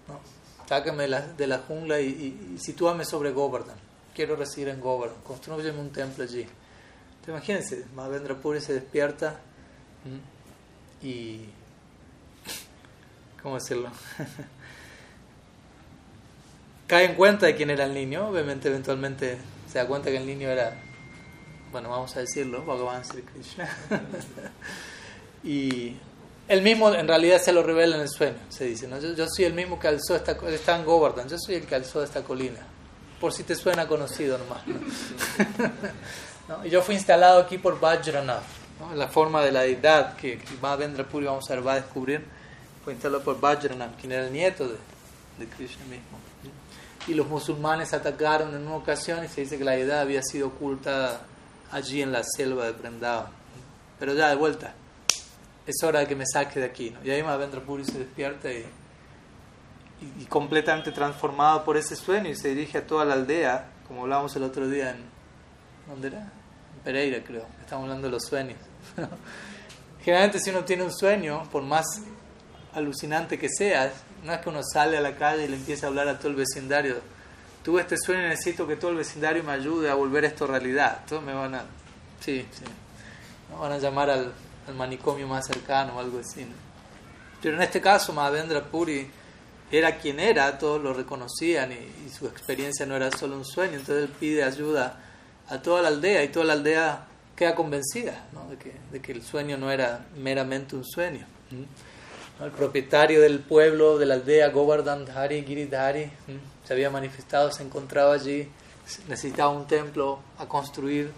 ¿no? 0.08 0.38
sácame 0.68 1.08
de 1.08 1.46
la 1.46 1.58
jungla 1.58 2.00
y, 2.00 2.54
y, 2.54 2.58
sitúame 2.58 3.06
sobre 3.06 3.30
Govardhan. 3.30 3.76
Quiero 4.14 4.36
residir 4.36 4.68
en 4.68 4.80
Govardhan. 4.80 5.20
Construyeme 5.22 5.80
un 5.80 5.90
templo 5.90 6.24
allí. 6.24 6.42
Entonces, 6.42 7.28
imagínense, 7.28 7.86
Mahavendra 7.94 8.34
Puri 8.34 8.60
se 8.60 8.74
despierta 8.74 9.40
y. 11.02 11.46
¿Cómo 13.42 13.54
decirlo? 13.54 13.90
Cae 16.86 17.06
en 17.06 17.14
cuenta 17.14 17.46
de 17.46 17.56
quién 17.56 17.70
era 17.70 17.84
el 17.84 17.94
niño. 17.94 18.28
Obviamente, 18.28 18.68
eventualmente 18.68 19.38
se 19.70 19.78
da 19.78 19.86
cuenta 19.86 20.10
que 20.10 20.18
el 20.18 20.26
niño 20.26 20.50
era. 20.50 20.76
Bueno, 21.72 21.88
vamos 21.90 22.14
a 22.16 22.20
decirlo, 22.20 22.64
Bhagavan 22.64 23.04
Sri 23.04 23.22
Krishna. 23.22 23.68
y 25.44 25.96
el 26.48 26.62
mismo 26.62 26.92
en 26.94 27.06
realidad 27.06 27.40
se 27.40 27.52
lo 27.52 27.62
revela 27.62 27.96
en 27.96 28.02
el 28.02 28.08
sueño, 28.08 28.38
se 28.48 28.64
dice. 28.64 28.88
¿no? 28.88 28.98
Yo, 28.98 29.26
soy 29.28 29.44
el 29.44 29.54
mismo 29.54 29.78
que 29.78 29.88
alzó 29.88 30.16
esta 30.16 30.32
está 30.48 30.76
en 30.76 30.84
Govardhan, 30.84 31.28
yo 31.28 31.36
soy 31.38 31.56
el 31.56 31.66
que 31.66 31.74
alzó 31.74 32.02
esta 32.02 32.22
colina. 32.22 32.60
Por 33.20 33.32
si 33.32 33.42
te 33.42 33.54
suena 33.54 33.86
conocido 33.86 34.38
nomás. 34.38 34.66
¿no? 34.66 34.78
Y 36.64 36.70
yo 36.70 36.80
fui 36.80 36.94
instalado 36.94 37.40
aquí 37.40 37.58
por 37.58 37.78
Vajranath, 37.78 38.42
la 38.94 39.06
forma 39.06 39.42
de 39.42 39.52
la 39.52 39.60
deidad 39.60 40.16
que, 40.16 40.40
Mahavendra 40.62 41.04
Puri 41.04 41.26
vamos 41.26 41.44
a 41.50 41.54
ver, 41.54 41.66
va 41.66 41.72
a 41.74 41.80
descubrir. 41.82 42.24
Fue 42.82 42.94
instalado 42.94 43.22
por 43.22 43.38
Vajranath, 43.38 44.00
quien 44.00 44.12
era 44.12 44.24
el 44.24 44.32
nieto 44.32 44.66
de, 44.66 44.76
de 45.38 45.46
Krishna 45.46 45.84
mismo. 45.84 46.18
Y 47.06 47.12
los 47.12 47.26
musulmanes 47.26 47.92
atacaron 47.92 48.54
en 48.54 48.66
una 48.66 48.76
ocasión 48.76 49.22
y 49.22 49.28
se 49.28 49.42
dice 49.42 49.58
que 49.58 49.64
la 49.64 49.72
deidad 49.72 50.00
había 50.00 50.22
sido 50.22 50.46
ocultada 50.48 51.20
allí 51.70 52.00
en 52.00 52.12
la 52.12 52.22
selva 52.24 52.64
de 52.64 52.72
Vrindavan. 52.72 53.30
Pero 53.98 54.14
ya 54.14 54.30
de 54.30 54.36
vuelta 54.36 54.72
es 55.68 55.82
hora 55.82 56.00
de 56.00 56.06
que 56.06 56.16
me 56.16 56.24
saque 56.26 56.60
de 56.60 56.66
aquí. 56.66 56.90
¿no? 56.90 57.04
Y 57.04 57.10
ahí 57.10 57.22
Mahavendra 57.22 57.60
Puri 57.60 57.84
se 57.84 57.98
despierta 57.98 58.50
y, 58.50 58.64
y, 60.18 60.24
completamente 60.24 60.92
transformado 60.92 61.62
por 61.62 61.76
ese 61.76 61.94
sueño 61.94 62.30
y 62.30 62.36
se 62.36 62.48
dirige 62.48 62.78
a 62.78 62.86
toda 62.86 63.04
la 63.04 63.14
aldea, 63.14 63.68
como 63.86 64.02
hablábamos 64.02 64.34
el 64.36 64.44
otro 64.44 64.66
día 64.66 64.90
en... 64.90 65.04
¿Dónde 65.86 66.08
era? 66.08 66.20
En 66.20 66.80
Pereira, 66.82 67.22
creo. 67.22 67.44
Estamos 67.60 67.84
hablando 67.84 68.06
de 68.06 68.12
los 68.12 68.24
sueños. 68.24 68.56
Generalmente 70.02 70.40
si 70.40 70.50
uno 70.50 70.64
tiene 70.64 70.84
un 70.84 70.92
sueño, 70.92 71.42
por 71.52 71.62
más 71.62 71.84
alucinante 72.74 73.38
que 73.38 73.48
sea, 73.50 73.92
no 74.24 74.32
es 74.32 74.40
que 74.40 74.48
uno 74.48 74.62
sale 74.62 74.96
a 74.96 75.02
la 75.02 75.16
calle 75.16 75.44
y 75.44 75.48
le 75.48 75.56
empiece 75.56 75.84
a 75.84 75.90
hablar 75.90 76.08
a 76.08 76.18
todo 76.18 76.28
el 76.28 76.36
vecindario. 76.36 76.96
Tuve 77.62 77.82
este 77.82 77.98
sueño 77.98 78.24
y 78.24 78.28
necesito 78.28 78.66
que 78.66 78.76
todo 78.76 78.92
el 78.92 78.96
vecindario 78.96 79.44
me 79.44 79.52
ayude 79.52 79.90
a 79.90 79.94
volver 79.94 80.24
esto 80.24 80.46
realidad. 80.46 81.00
Todos 81.06 81.22
me 81.22 81.34
van 81.34 81.56
a... 81.56 81.62
Sí, 82.20 82.46
sí. 82.52 82.64
Me 83.50 83.58
van 83.58 83.72
a 83.72 83.78
llamar 83.78 84.08
al 84.08 84.32
al 84.68 84.74
manicomio 84.74 85.26
más 85.26 85.46
cercano 85.46 85.96
o 85.96 86.00
algo 86.00 86.18
así. 86.18 86.46
Pero 87.42 87.56
en 87.56 87.62
este 87.62 87.80
caso, 87.80 88.12
Mahavendra 88.12 88.64
Puri 88.64 89.08
era 89.70 89.98
quien 89.98 90.20
era, 90.20 90.58
todos 90.58 90.82
lo 90.82 90.92
reconocían 90.92 91.72
y, 91.72 92.08
su 92.10 92.26
experiencia 92.26 92.86
no 92.86 92.96
era 92.96 93.10
solo 93.10 93.36
un 93.36 93.44
sueño, 93.44 93.74
entonces 93.74 94.08
él 94.08 94.14
pide 94.18 94.42
ayuda 94.42 94.98
a 95.48 95.60
toda 95.60 95.82
la 95.82 95.88
aldea 95.88 96.24
y 96.24 96.28
toda 96.28 96.46
la 96.46 96.52
aldea 96.54 97.06
queda 97.36 97.54
convencida 97.54 98.24
de, 98.50 98.56
que, 98.56 98.74
de, 98.90 99.00
que, 99.00 99.12
el 99.12 99.22
sueño 99.22 99.56
no 99.56 99.70
era 99.70 100.06
meramente 100.16 100.74
un 100.74 100.84
sueño. 100.84 101.26
El 102.42 102.50
propietario 102.50 103.20
del 103.20 103.40
pueblo, 103.40 103.98
de 103.98 104.06
la 104.06 104.14
aldea, 104.14 104.48
Govardhan 104.48 105.04
Dhari, 105.04 105.44
Giridhari, 105.44 106.10
se 106.64 106.72
había 106.72 106.90
manifestado, 106.90 107.52
se 107.52 107.62
encontraba 107.62 108.14
allí, 108.14 108.48
necesitaba 109.06 109.50
un 109.50 109.66
templo 109.66 110.20
a 110.38 110.46
construir 110.46 111.12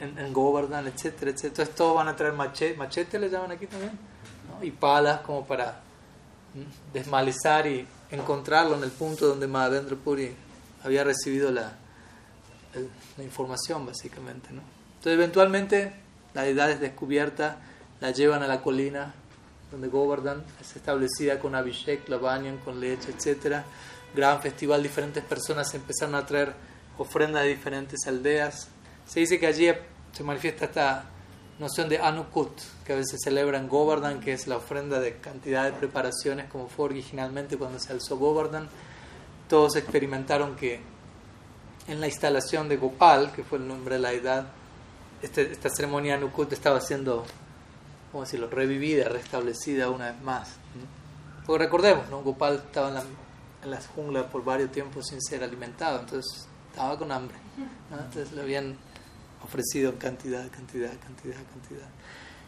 en, 0.00 0.18
en 0.18 0.32
Govardhan, 0.32 0.86
etcétera, 0.86 1.30
etcétera. 1.30 1.48
Entonces 1.48 1.74
todos 1.74 1.94
van 1.94 2.08
a 2.08 2.16
traer 2.16 2.34
machete, 2.34 2.76
machete 2.76 3.18
le 3.18 3.30
llaman 3.30 3.52
aquí 3.52 3.66
también, 3.66 3.92
y 4.62 4.70
palas 4.70 5.20
como 5.20 5.46
para 5.46 5.80
desmalizar 6.92 7.66
y 7.66 7.86
encontrarlo 8.10 8.76
en 8.76 8.84
el 8.84 8.90
punto 8.90 9.26
donde 9.26 9.46
Mahavendra 9.46 9.96
Puri 9.96 10.32
había 10.84 11.04
recibido 11.04 11.50
la, 11.50 11.72
la 13.16 13.24
información, 13.24 13.84
básicamente. 13.84 14.48
¿no? 14.52 14.62
Entonces 14.96 15.12
eventualmente 15.12 15.92
la 16.34 16.42
deidad 16.42 16.70
es 16.70 16.80
descubierta, 16.80 17.58
la 18.00 18.10
llevan 18.10 18.42
a 18.42 18.46
la 18.46 18.62
colina 18.62 19.14
donde 19.70 19.88
Govardhan 19.88 20.44
es 20.60 20.76
establecida 20.76 21.38
con 21.38 21.54
Abhishek, 21.54 22.08
la 22.08 22.18
bañan 22.18 22.58
con 22.58 22.80
leche, 22.80 23.10
etcétera. 23.10 23.64
Gran 24.14 24.40
festival, 24.40 24.82
diferentes 24.82 25.24
personas 25.24 25.74
empezaron 25.74 26.14
a 26.14 26.24
traer 26.24 26.54
ofrendas 26.98 27.42
de 27.42 27.48
diferentes 27.50 28.06
aldeas 28.06 28.68
se 29.06 29.20
dice 29.20 29.38
que 29.38 29.46
allí 29.46 29.70
se 30.12 30.24
manifiesta 30.24 30.66
esta 30.66 31.04
noción 31.58 31.88
de 31.88 31.98
Anukut, 31.98 32.52
que 32.84 32.92
a 32.92 32.96
veces 32.96 33.20
celebra 33.22 33.58
en 33.58 33.68
Govardhan, 33.68 34.20
que 34.20 34.32
es 34.32 34.46
la 34.46 34.56
ofrenda 34.56 35.00
de 35.00 35.16
cantidad 35.18 35.64
de 35.64 35.72
preparaciones, 35.72 36.50
como 36.50 36.68
fue 36.68 36.86
originalmente 36.86 37.56
cuando 37.56 37.78
se 37.78 37.92
alzó 37.92 38.18
Govardhan. 38.18 38.68
Todos 39.48 39.76
experimentaron 39.76 40.56
que 40.56 40.80
en 41.88 42.00
la 42.00 42.08
instalación 42.08 42.68
de 42.68 42.76
Gopal, 42.76 43.32
que 43.32 43.44
fue 43.44 43.58
el 43.58 43.68
nombre 43.68 43.94
de 43.94 44.00
la 44.00 44.12
edad, 44.12 44.46
este, 45.22 45.52
esta 45.52 45.70
ceremonia 45.70 46.16
Anukut 46.16 46.52
estaba 46.52 46.80
siendo, 46.80 47.24
¿cómo 48.10 48.24
decirlo?, 48.24 48.48
revivida, 48.50 49.08
restablecida 49.08 49.88
una 49.88 50.10
vez 50.10 50.20
más. 50.22 50.56
Porque 51.46 51.64
recordemos, 51.64 52.08
¿no? 52.10 52.22
Gopal 52.22 52.56
estaba 52.56 52.88
en, 52.88 52.94
la, 52.94 53.04
en 53.62 53.70
las 53.70 53.86
junglas 53.86 54.24
por 54.26 54.44
varios 54.44 54.72
tiempos 54.72 55.06
sin 55.06 55.22
ser 55.22 55.44
alimentado, 55.44 56.00
entonces 56.00 56.48
estaba 56.70 56.98
con 56.98 57.12
hambre. 57.12 57.36
Entonces 57.90 58.32
le 58.32 58.42
habían 58.42 58.76
ofrecido 59.46 59.98
cantidad, 59.98 60.50
cantidad, 60.50 60.92
cantidad, 60.98 61.36
cantidad. 61.52 61.88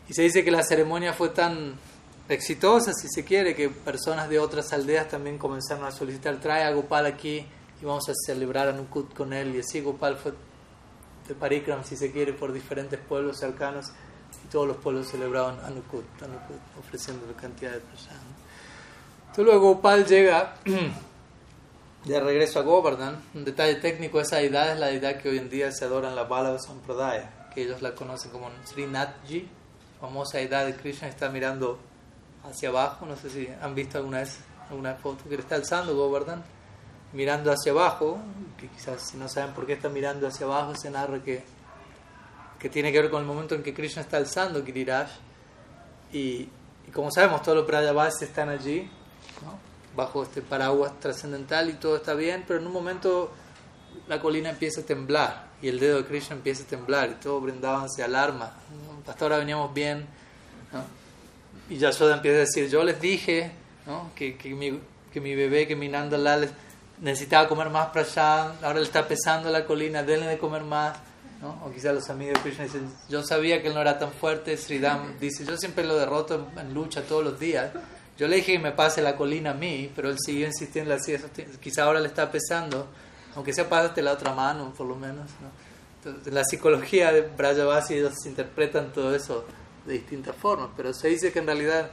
Y 0.09 0.15
se 0.15 0.23
dice 0.23 0.45
que 0.45 0.51
la 0.51 0.63
ceremonia 0.63 1.13
fue 1.13 1.31
tan 1.31 1.75
exitosa, 2.29 2.93
si 2.93 3.09
se 3.09 3.25
quiere, 3.25 3.55
que 3.55 3.71
personas 3.71 4.29
de 4.29 4.39
otras 4.39 4.73
aldeas 4.73 5.09
también 5.09 5.39
comenzaron 5.39 5.85
a 5.85 5.91
solicitar, 5.91 6.39
trae 6.41 6.65
a 6.65 6.73
Gopal 6.73 7.07
aquí 7.07 7.47
y 7.81 7.85
vamos 7.85 8.09
a 8.09 8.13
celebrar 8.27 8.69
a 8.69 8.73
Nukut 8.73 9.15
con 9.15 9.33
él. 9.33 9.55
Y 9.55 9.61
así 9.61 9.81
Gopal 9.81 10.17
fue 10.17 10.33
de 11.27 11.35
Parikram, 11.35 11.85
si 11.85 11.97
se 11.97 12.11
quiere, 12.11 12.33
por 12.33 12.53
diferentes 12.53 12.99
pueblos 12.99 13.39
cercanos 13.39 13.93
y 14.45 14.49
todos 14.49 14.67
los 14.67 14.77
pueblos 14.79 15.09
celebraban 15.09 15.59
a 15.65 15.71
Nukut, 15.71 16.05
ofreciendo 16.79 17.27
la 17.27 17.41
cantidad 17.41 17.73
de 17.73 17.81
personas. 17.81 18.19
Entonces 19.21 19.45
luego 19.45 19.75
Gopal 19.75 20.07
llega 20.07 20.57
de 22.09 22.21
regreso 22.21 22.59
a 22.59 22.63
Govardhan. 22.63 23.23
Un 23.35 23.45
detalle 23.45 23.77
técnico, 23.77 24.19
esa 24.19 24.37
deidad 24.37 24.73
es 24.73 24.79
la 24.79 24.87
deidad 24.87 25.21
que 25.21 25.29
hoy 25.29 25.39
en 25.39 25.51
día 25.51 25.71
se 25.71 25.85
adora 25.85 26.09
en 26.09 26.17
la 26.17 26.25
Bala 26.25 26.59
Sampradaya, 26.59 27.49
que 27.55 27.63
ellos 27.63 27.83
la 27.83 27.95
conocen 27.95 28.31
como 28.31 28.51
Srinathji, 28.65 29.47
famosa 30.01 30.39
deidad 30.39 30.65
de 30.65 30.75
Krishna, 30.75 31.09
está 31.09 31.29
mirando 31.29 31.79
hacia 32.45 32.71
abajo, 32.71 33.05
no 33.05 33.15
sé 33.17 33.29
si 33.29 33.49
han 33.61 33.75
visto 33.75 33.99
alguna 33.99 34.21
vez 34.21 34.39
alguna 34.71 34.95
foto 34.95 35.25
que 35.25 35.37
le 35.37 35.43
está 35.43 35.57
alzando 35.57 35.95
Govardhan, 35.95 36.43
mirando 37.13 37.53
hacia 37.53 37.73
abajo, 37.73 38.19
que 38.57 38.69
quizás 38.69 39.03
si 39.11 39.19
no 39.19 39.29
saben 39.29 39.53
por 39.55 39.67
qué 39.67 39.75
está 39.75 39.91
mirando 39.91 40.27
hacia 40.27 40.47
abajo, 40.47 40.75
se 40.77 40.91
narra 40.91 41.23
que, 41.23 41.45
que 42.59 42.71
tiene 42.71 42.91
que 42.91 43.03
ver 43.03 43.11
con 43.11 43.21
el 43.21 43.27
momento 43.27 43.55
en 43.55 43.63
que 43.63 43.75
Krishna 43.75 44.01
está 44.01 44.17
alzando 44.17 44.65
Giriraj, 44.65 45.09
y, 46.11 46.49
como 46.95 47.11
sabemos 47.11 47.43
todos 47.43 47.59
los 47.59 47.67
Prayavas 47.67 48.23
están 48.23 48.49
allí, 48.49 48.91
bajo 49.99 50.23
este 50.23 50.43
paraguas 50.43 50.93
trascendental 51.01 51.69
y 51.71 51.73
todo 51.73 51.97
está 51.97 52.15
bien, 52.15 52.45
pero 52.47 52.61
en 52.61 52.69
un 52.69 52.73
momento 52.73 53.33
la 54.07 54.21
colina 54.21 54.49
empieza 54.49 54.83
a 54.83 54.85
temblar 54.85 55.49
y 55.61 55.67
el 55.67 55.81
dedo 55.81 55.97
de 55.97 56.05
Krishna 56.05 56.37
empieza 56.37 56.63
a 56.63 56.67
temblar 56.67 57.11
y 57.11 57.15
todo 57.15 57.41
brindaban 57.41 57.91
se 57.91 58.05
alarma. 58.05 58.55
Hasta 59.09 59.25
ahora 59.25 59.39
veníamos 59.39 59.75
bien. 59.75 60.07
Y 61.69 61.79
Yashoda 61.79 62.15
empieza 62.15 62.37
a 62.37 62.41
decir, 62.41 62.71
yo 62.71 62.85
les 62.85 63.01
dije 63.01 63.51
que, 64.15 64.37
que, 64.37 64.55
mi, 64.55 64.79
que 65.13 65.21
mi 65.21 65.35
bebé, 65.35 65.67
que 65.67 65.75
mi 65.75 65.89
Nandalal 65.89 66.49
necesitaba 67.01 67.49
comer 67.49 67.69
más 67.69 67.89
prasad, 67.89 68.53
ahora 68.65 68.79
le 68.79 68.85
está 68.85 69.09
pesando 69.09 69.51
la 69.51 69.67
colina, 69.67 70.05
denle 70.05 70.27
de 70.27 70.39
comer 70.39 70.63
más. 70.63 70.97
¿no? 71.43 71.61
O 71.65 71.73
quizás 71.73 71.93
los 71.93 72.09
amigos 72.09 72.35
de 72.35 72.41
Krishna 72.41 72.65
dicen, 72.65 72.89
yo 73.09 73.25
sabía 73.25 73.61
que 73.61 73.69
él 73.69 73.75
no 73.75 73.81
era 73.81 73.99
tan 73.99 74.13
fuerte, 74.13 74.57
Sridham 74.57 75.19
dice, 75.19 75.45
yo 75.45 75.57
siempre 75.57 75.85
lo 75.85 75.97
derroto 75.97 76.49
en, 76.57 76.73
lucha 76.73 77.03
todos 77.03 77.25
los 77.25 77.41
días. 77.41 77.73
Yo 78.19 78.27
le 78.27 78.37
dije 78.37 78.53
que 78.53 78.59
me 78.59 78.73
pase 78.73 79.01
la 79.01 79.15
colina 79.15 79.53
a 79.53 79.55
mí, 79.55 79.93
pero 79.95 80.11
él 80.11 80.17
siguió 80.19 80.47
insistiendo 80.47 80.93
así, 80.93 81.15
quizá 81.61 81.85
ahora 81.85 82.01
le 82.01 82.09
está 82.09 82.31
pesando, 82.31 82.89
aunque 83.37 83.53
sea 83.53 83.69
pásate 83.69 84.03
la 84.03 84.13
otra 84.13 84.35
mano, 84.35 84.75
por 84.77 84.89
lo 84.89 84.97
menos. 84.97 85.31
¿no? 85.41 85.51
Entonces, 85.99 86.33
la 86.33 86.43
psicología 86.45 87.13
de 87.13 87.23
Brajavasi 87.23 87.95
ellos 87.95 88.15
interpretan 88.27 88.93
todo 88.93 89.15
eso 89.15 89.45
de 89.87 89.95
distintas 89.95 90.35
formas, 90.35 90.71
pero 90.77 90.93
se 90.93 91.09
dice 91.09 91.33
que 91.33 91.39
en 91.39 91.47
realidad 91.47 91.91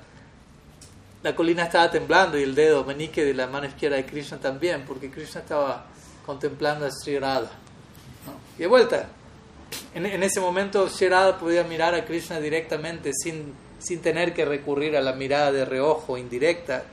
la 1.22 1.36
colina 1.36 1.64
estaba 1.64 1.92
temblando 1.92 2.40
y 2.40 2.44
el 2.44 2.56
dedo 2.56 2.84
menique 2.84 3.24
de 3.24 3.34
la 3.36 3.46
mano 3.46 3.68
izquierda 3.68 3.98
de 3.98 4.06
Krishna 4.06 4.40
también, 4.40 4.84
porque 4.86 5.12
Krishna 5.12 5.42
estaba 5.42 5.86
contemplando 6.26 6.88
a 6.88 6.92
Sri 6.92 7.20
Radha. 7.20 7.52
Y 8.58 8.62
de 8.62 8.68
vuelta, 8.68 9.10
en, 9.94 10.08
en, 10.08 10.24
ese 10.24 10.40
momento 10.40 10.90
Sri 10.90 11.08
Radha 11.08 11.38
podía 11.38 11.64
mirar 11.64 11.94
a 11.94 12.04
Krishna 12.04 12.40
directamente 12.40 13.12
sin, 13.14 13.54
sin 13.80 14.02
tener 14.02 14.34
que 14.34 14.46
recurrir 14.46 14.96
a 14.98 15.02
la 15.02 15.14
mirada 15.14 15.52
de 15.52 15.66
reojo 15.66 16.18
indirecta, 16.18 16.84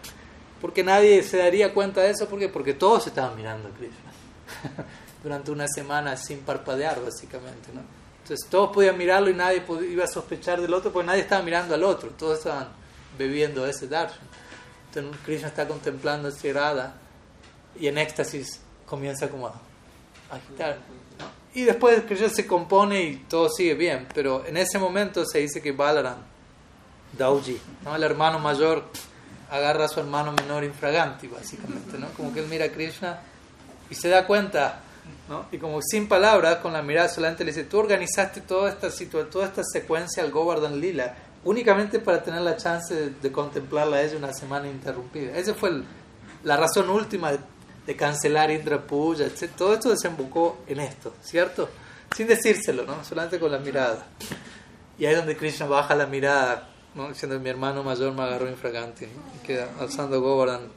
porque 0.61 0.85
nadie 0.85 1.23
se 1.23 1.39
daría 1.39 1.75
cuenta 1.75 2.03
de 2.03 2.11
eso, 2.11 2.29
porque 2.29 2.49
porque 2.49 2.75
todos 2.75 3.07
estaban 3.07 3.37
mirando 3.37 3.69
a 3.69 3.73
Krishna 3.73 4.13
durante 5.23 5.51
una 5.51 5.67
semana 5.69 6.17
sin 6.17 6.41
parpadear, 6.41 7.03
básicamente, 7.03 7.71
¿no? 7.75 7.83
Entonces 8.23 8.49
todos 8.49 8.73
podían 8.73 8.97
mirarlo 8.97 9.31
y 9.31 9.35
nadie 9.35 9.65
iba 9.91 10.05
a 10.05 10.09
sospechar 10.09 10.61
del 10.61 10.73
otro 10.73 10.93
porque 10.93 11.07
nadie 11.07 11.23
estaba 11.23 11.43
mirando 11.43 11.75
al 11.75 11.83
otro, 11.83 12.11
todos 12.11 12.39
estaban 12.39 12.69
bebiendo 13.19 13.67
ese 13.67 13.89
darshan. 13.89 14.27
Entonces 14.87 15.21
Krishna 15.25 15.49
está 15.49 15.67
contemplando 15.67 16.29
esa 16.29 16.47
irada 16.47 16.95
y 17.79 17.89
en 17.89 17.99
éxtasis 17.99 18.61
comienza 18.87 19.29
como 19.29 19.49
a 19.49 19.55
agitar. 20.31 20.79
Y 21.55 21.65
después 21.65 22.03
Krishna 22.03 22.29
se 22.29 22.47
compone 22.47 23.03
y 23.03 23.17
todo 23.29 23.49
sigue 23.49 23.75
bien, 23.75 24.07
pero 24.15 24.47
en 24.47 24.57
ese 24.57 24.79
momento 24.79 25.25
se 25.27 25.39
dice 25.39 25.61
que 25.61 25.73
Balaram, 25.73 26.19
Dauji, 27.17 27.61
¿no? 27.85 27.97
el 27.97 28.03
hermano 28.03 28.39
mayor, 28.39 28.85
agarra 29.51 29.85
a 29.85 29.89
su 29.89 30.01
hermano 30.01 30.33
menor 30.33 30.65
infraganti, 30.65 31.29
básicamente, 31.29 31.99
¿no? 31.99 32.09
como 32.17 32.33
que 32.33 32.41
él 32.41 32.47
mira 32.49 32.67
a 32.67 32.69
Krishna 32.71 33.21
y 33.91 33.95
se 33.95 34.09
da 34.09 34.27
cuenta 34.27 34.81
y 35.51 35.59
como 35.59 35.81
sin 35.83 36.09
palabras, 36.09 36.57
con 36.57 36.73
la 36.73 36.83
mirada 36.83 37.09
solamente 37.09 37.45
le 37.45 37.53
dice, 37.53 37.65
tú 37.65 37.79
organizaste 37.79 38.43
toda 38.43 38.71
esta, 38.71 38.89
toda 39.31 39.47
esta 39.47 39.63
secuencia 39.65 40.23
al 40.23 40.31
Govardhan 40.31 40.81
Lila 40.81 41.15
únicamente 41.45 41.99
para 41.99 42.23
tener 42.23 42.43
la 42.43 42.57
chance 42.57 43.11
de, 43.11 43.33
contemplarla 43.33 43.97
a 43.97 44.03
ella 44.03 44.17
una 44.17 44.33
semana 44.33 44.69
interrumpida. 44.69 45.37
Esa 45.37 45.55
fue 45.55 45.83
la 46.45 46.57
razón 46.57 46.91
última 46.91 47.33
de, 47.33 47.97
cancelar 47.97 48.51
Indra 48.51 48.81
Puja, 48.81 49.25
etc. 49.25 49.51
Todo 49.57 49.75
esto 49.75 49.91
desembocó 49.91 50.63
en 50.67 50.81
esto, 50.81 51.15
¿cierto? 51.23 51.69
Sin 52.15 52.27
decírselo, 52.27 52.85
¿no? 52.85 53.05
Solamente 53.05 53.41
con 53.41 53.51
la 53.51 53.59
mirada. 53.59 54.07
Y 54.99 55.07
ahí 55.07 55.13
es 55.13 55.19
donde 55.19 55.37
Krishna 55.37 55.67
baja 55.67 55.95
la 55.95 56.07
mirada, 56.07 56.69
¿no? 56.95 57.09
diciendo 57.09 57.39
mi 57.41 57.49
hermano 57.49 57.83
mayor 57.83 58.13
me 58.13 58.23
agarró 58.23 58.49
infragante, 58.49 59.09
y 59.37 59.47
queda 59.47 59.69
alzando 59.81 60.21
Govardhan, 60.21 60.69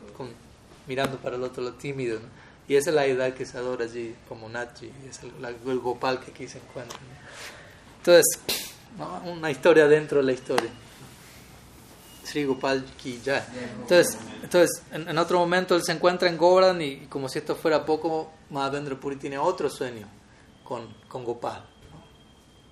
mirando 0.88 1.18
para 1.18 1.36
el 1.36 1.44
otro 1.44 1.64
lo 1.64 1.74
tímido. 1.74 2.20
¿no? 2.20 2.28
Y 2.68 2.76
esa 2.76 2.90
es 2.90 2.96
la 2.96 3.06
edad 3.06 3.34
que 3.34 3.46
se 3.46 3.58
adora 3.58 3.86
allí, 3.86 4.16
como 4.28 4.50
Natji, 4.50 4.92
es 5.08 5.22
el, 5.24 5.80
Gopal 5.80 6.20
que 6.20 6.32
aquí 6.32 6.48
se 6.48 6.58
encuentra. 6.58 6.98
Entonces, 7.98 8.40
una 9.26 9.52
historia 9.52 9.88
dentro 9.88 10.20
de 10.20 10.24
la 10.24 10.32
historia. 10.32 10.70
Sri 12.24 12.44
Gopal 12.44 12.84
ki 12.98 13.22
ya. 13.24 13.48
Entonces, 13.82 14.18
entonces 14.42 14.82
en, 14.92 15.18
otro 15.18 15.38
momento 15.38 15.76
él 15.76 15.84
se 15.84 15.92
encuentra 15.92 16.28
en 16.28 16.38
Govardhan 16.38 16.82
y, 16.82 17.06
como 17.08 17.30
si 17.30 17.38
esto 17.40 17.56
fuera 17.56 17.86
poco, 17.86 18.32
Mahavendra 18.50 19.00
Puri 19.00 19.18
tiene 19.18 19.38
otro 19.38 19.70
sueño 19.70 20.08
con, 20.64 20.92
con 21.08 21.24
Gopal. 21.24 21.64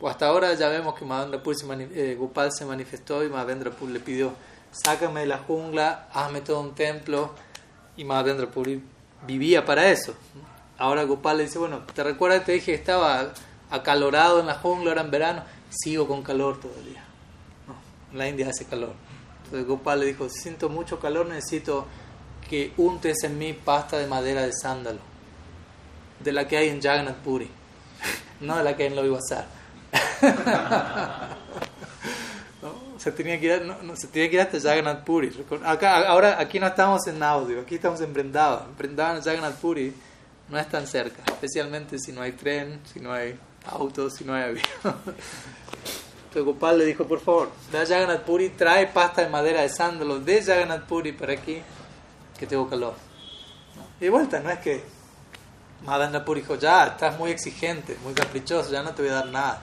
Pues 0.03 0.15
hasta 0.15 0.27
ahora 0.27 0.53
ya 0.53 0.67
vemos 0.67 0.95
que 0.95 1.05
Mahavendra 1.05 1.41
Puri 1.41 1.55
se 1.55 1.65
eh, 1.95 2.15
Gopal 2.15 2.51
se 2.51 2.65
manifestó 2.65 3.23
y 3.23 3.29
Mahavendra 3.29 3.71
Puri 3.71 3.93
le 3.93 3.99
pidió, 4.01 4.33
sácame 4.69 5.21
de 5.21 5.27
la 5.27 5.37
jungla, 5.37 6.09
hazme 6.11 6.41
todo 6.41 6.59
un 6.59 6.75
templo. 6.75 7.31
Y 7.95 8.03
Mahavendra 8.03 8.51
Puri 8.51 8.83
vivía 9.25 9.63
para 9.63 9.89
eso. 9.89 10.13
Ahora 10.77 11.05
Gopal 11.05 11.37
le 11.37 11.43
dice, 11.43 11.57
bueno, 11.57 11.83
¿te 11.95 12.03
recuerdas? 12.03 12.43
Te 12.43 12.51
dije 12.51 12.65
que 12.65 12.73
estaba 12.73 13.31
acalorado 13.69 14.41
en 14.41 14.47
la 14.47 14.55
jungla, 14.55 14.89
ahora 14.89 15.03
en 15.03 15.11
verano, 15.11 15.43
sigo 15.69 16.05
con 16.05 16.21
calor 16.21 16.59
todavía. 16.59 17.05
No, 17.65 17.75
en 18.11 18.17
la 18.17 18.27
India 18.27 18.49
hace 18.49 18.65
calor. 18.65 18.91
Entonces 19.45 19.65
Gopal 19.65 20.01
le 20.01 20.07
dijo, 20.07 20.27
siento 20.27 20.67
mucho 20.67 20.99
calor, 20.99 21.27
necesito 21.27 21.87
que 22.49 22.73
untes 22.75 23.23
en 23.23 23.37
mí 23.37 23.53
pasta 23.53 23.99
de 23.99 24.07
madera 24.07 24.41
de 24.41 24.51
sándalo, 24.51 24.99
de 26.19 26.33
la 26.33 26.45
que 26.45 26.57
hay 26.57 26.67
en 26.67 26.81
Jagannath 26.81 27.23
Puri, 27.23 27.49
no 28.41 28.57
de 28.57 28.65
la 28.65 28.75
que 28.75 28.83
hay 28.83 28.89
en 28.89 28.97
Loibazar. 28.97 29.62
Se 32.97 33.11
tenía 33.11 33.39
que 33.39 33.45
ir, 33.47 33.61
no, 33.61 33.95
se 33.95 34.07
tenía 34.07 34.29
que 34.29 34.35
ir 34.35 34.41
hasta 34.41 34.59
Jagannath 34.59 35.03
Puri. 35.03 35.31
Acá, 35.65 36.07
ahora 36.07 36.39
aquí 36.39 36.59
no 36.59 36.67
estamos 36.67 37.05
en 37.07 37.21
audio, 37.21 37.61
aquí 37.61 37.75
estamos 37.75 37.99
en 38.01 38.13
Brindavan. 38.13 38.75
Brindavan 38.77 39.21
Jagannath 39.21 39.55
Puri 39.55 39.93
no 40.49 40.57
es 40.57 40.69
tan 40.69 40.87
cerca, 40.87 41.21
especialmente 41.27 41.99
si 41.99 42.11
no 42.13 42.21
hay 42.21 42.31
tren, 42.31 42.79
si 42.91 42.99
no 42.99 43.11
hay 43.11 43.37
auto, 43.65 44.09
si 44.09 44.23
no 44.23 44.33
hay 44.33 44.43
avión. 44.43 44.65
Entonces 44.83 46.43
Gopal 46.43 46.79
le 46.79 46.85
dijo, 46.85 47.05
por 47.05 47.19
favor, 47.19 47.51
ve 47.71 47.79
a 47.79 47.85
Jagannath 47.85 48.21
Puri, 48.21 48.49
trae 48.49 48.87
pasta 48.87 49.21
de 49.21 49.29
madera 49.29 49.61
de 49.61 49.69
sándalo 49.69 50.19
de 50.19 50.41
Jagannath 50.41 50.83
Puri 50.83 51.11
para 51.11 51.33
aquí, 51.33 51.61
que 52.39 52.47
tengo 52.47 52.69
calor. 52.69 52.93
Y 53.99 54.05
de 54.05 54.09
vuelta, 54.09 54.39
no 54.39 54.49
es 54.49 54.59
que 54.59 54.83
Madhana 55.85 56.23
Puri 56.23 56.41
dijo, 56.41 56.55
ya, 56.55 56.87
estás 56.87 57.19
muy 57.19 57.31
exigente, 57.31 57.97
muy 58.03 58.13
caprichoso, 58.13 58.71
ya 58.71 58.81
no 58.81 58.91
te 58.93 59.01
voy 59.01 59.11
a 59.11 59.15
dar 59.15 59.27
nada. 59.27 59.61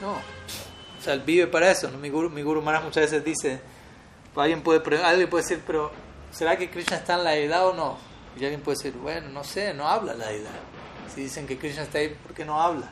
No, 0.00 0.12
o 1.00 1.02
sea, 1.02 1.14
él 1.14 1.22
vive 1.22 1.46
para 1.46 1.70
eso. 1.70 1.90
¿no? 1.90 1.98
Mi 1.98 2.10
guru, 2.10 2.28
mi 2.28 2.42
guru 2.42 2.60
Maharaj 2.60 2.84
muchas 2.84 3.04
veces 3.04 3.24
dice, 3.24 3.60
alguien 4.36 4.62
puede, 4.62 4.80
alguien 5.02 5.30
puede 5.30 5.42
decir, 5.42 5.62
pero 5.66 5.90
¿será 6.30 6.56
que 6.56 6.70
Krishna 6.70 6.98
está 6.98 7.14
en 7.14 7.24
la 7.24 7.36
edad 7.36 7.66
o 7.68 7.72
no? 7.72 7.96
Y 8.38 8.44
alguien 8.44 8.60
puede 8.60 8.76
decir, 8.76 8.92
bueno, 8.92 9.28
no 9.30 9.42
sé, 9.42 9.72
no 9.72 9.88
habla 9.88 10.14
la 10.14 10.30
edad. 10.30 10.50
Si 11.14 11.22
dicen 11.22 11.46
que 11.46 11.58
Krishna 11.58 11.82
está 11.84 11.98
ahí, 11.98 12.16
¿por 12.22 12.34
qué 12.34 12.44
no 12.44 12.60
habla? 12.60 12.90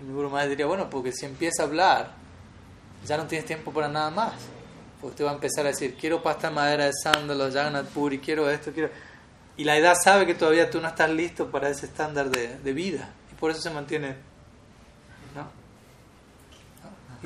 Y 0.00 0.04
mi 0.04 0.12
guru 0.12 0.30
Maharaj 0.30 0.50
diría, 0.50 0.66
bueno, 0.66 0.90
porque 0.90 1.12
si 1.12 1.26
empieza 1.26 1.62
a 1.62 1.66
hablar, 1.66 2.12
ya 3.06 3.16
no 3.16 3.26
tienes 3.26 3.46
tiempo 3.46 3.72
para 3.72 3.88
nada 3.88 4.10
más. 4.10 4.34
Porque 5.00 5.12
usted 5.12 5.24
va 5.24 5.30
a 5.30 5.34
empezar 5.34 5.64
a 5.64 5.68
decir, 5.68 5.96
quiero 5.96 6.22
pasta 6.22 6.50
madera 6.50 6.86
de 6.86 6.92
sándalo, 6.92 7.44
Jagannath 7.44 7.86
Puri, 7.86 8.18
quiero 8.18 8.50
esto, 8.50 8.72
quiero... 8.72 8.90
Y 9.56 9.64
la 9.64 9.76
edad 9.76 9.94
sabe 9.94 10.26
que 10.26 10.34
todavía 10.34 10.70
tú 10.70 10.80
no 10.80 10.88
estás 10.88 11.10
listo 11.10 11.50
para 11.50 11.68
ese 11.68 11.86
estándar 11.86 12.30
de, 12.30 12.58
de 12.58 12.72
vida. 12.72 13.10
Y 13.30 13.34
por 13.36 13.50
eso 13.50 13.60
se 13.60 13.70
mantiene 13.70 14.27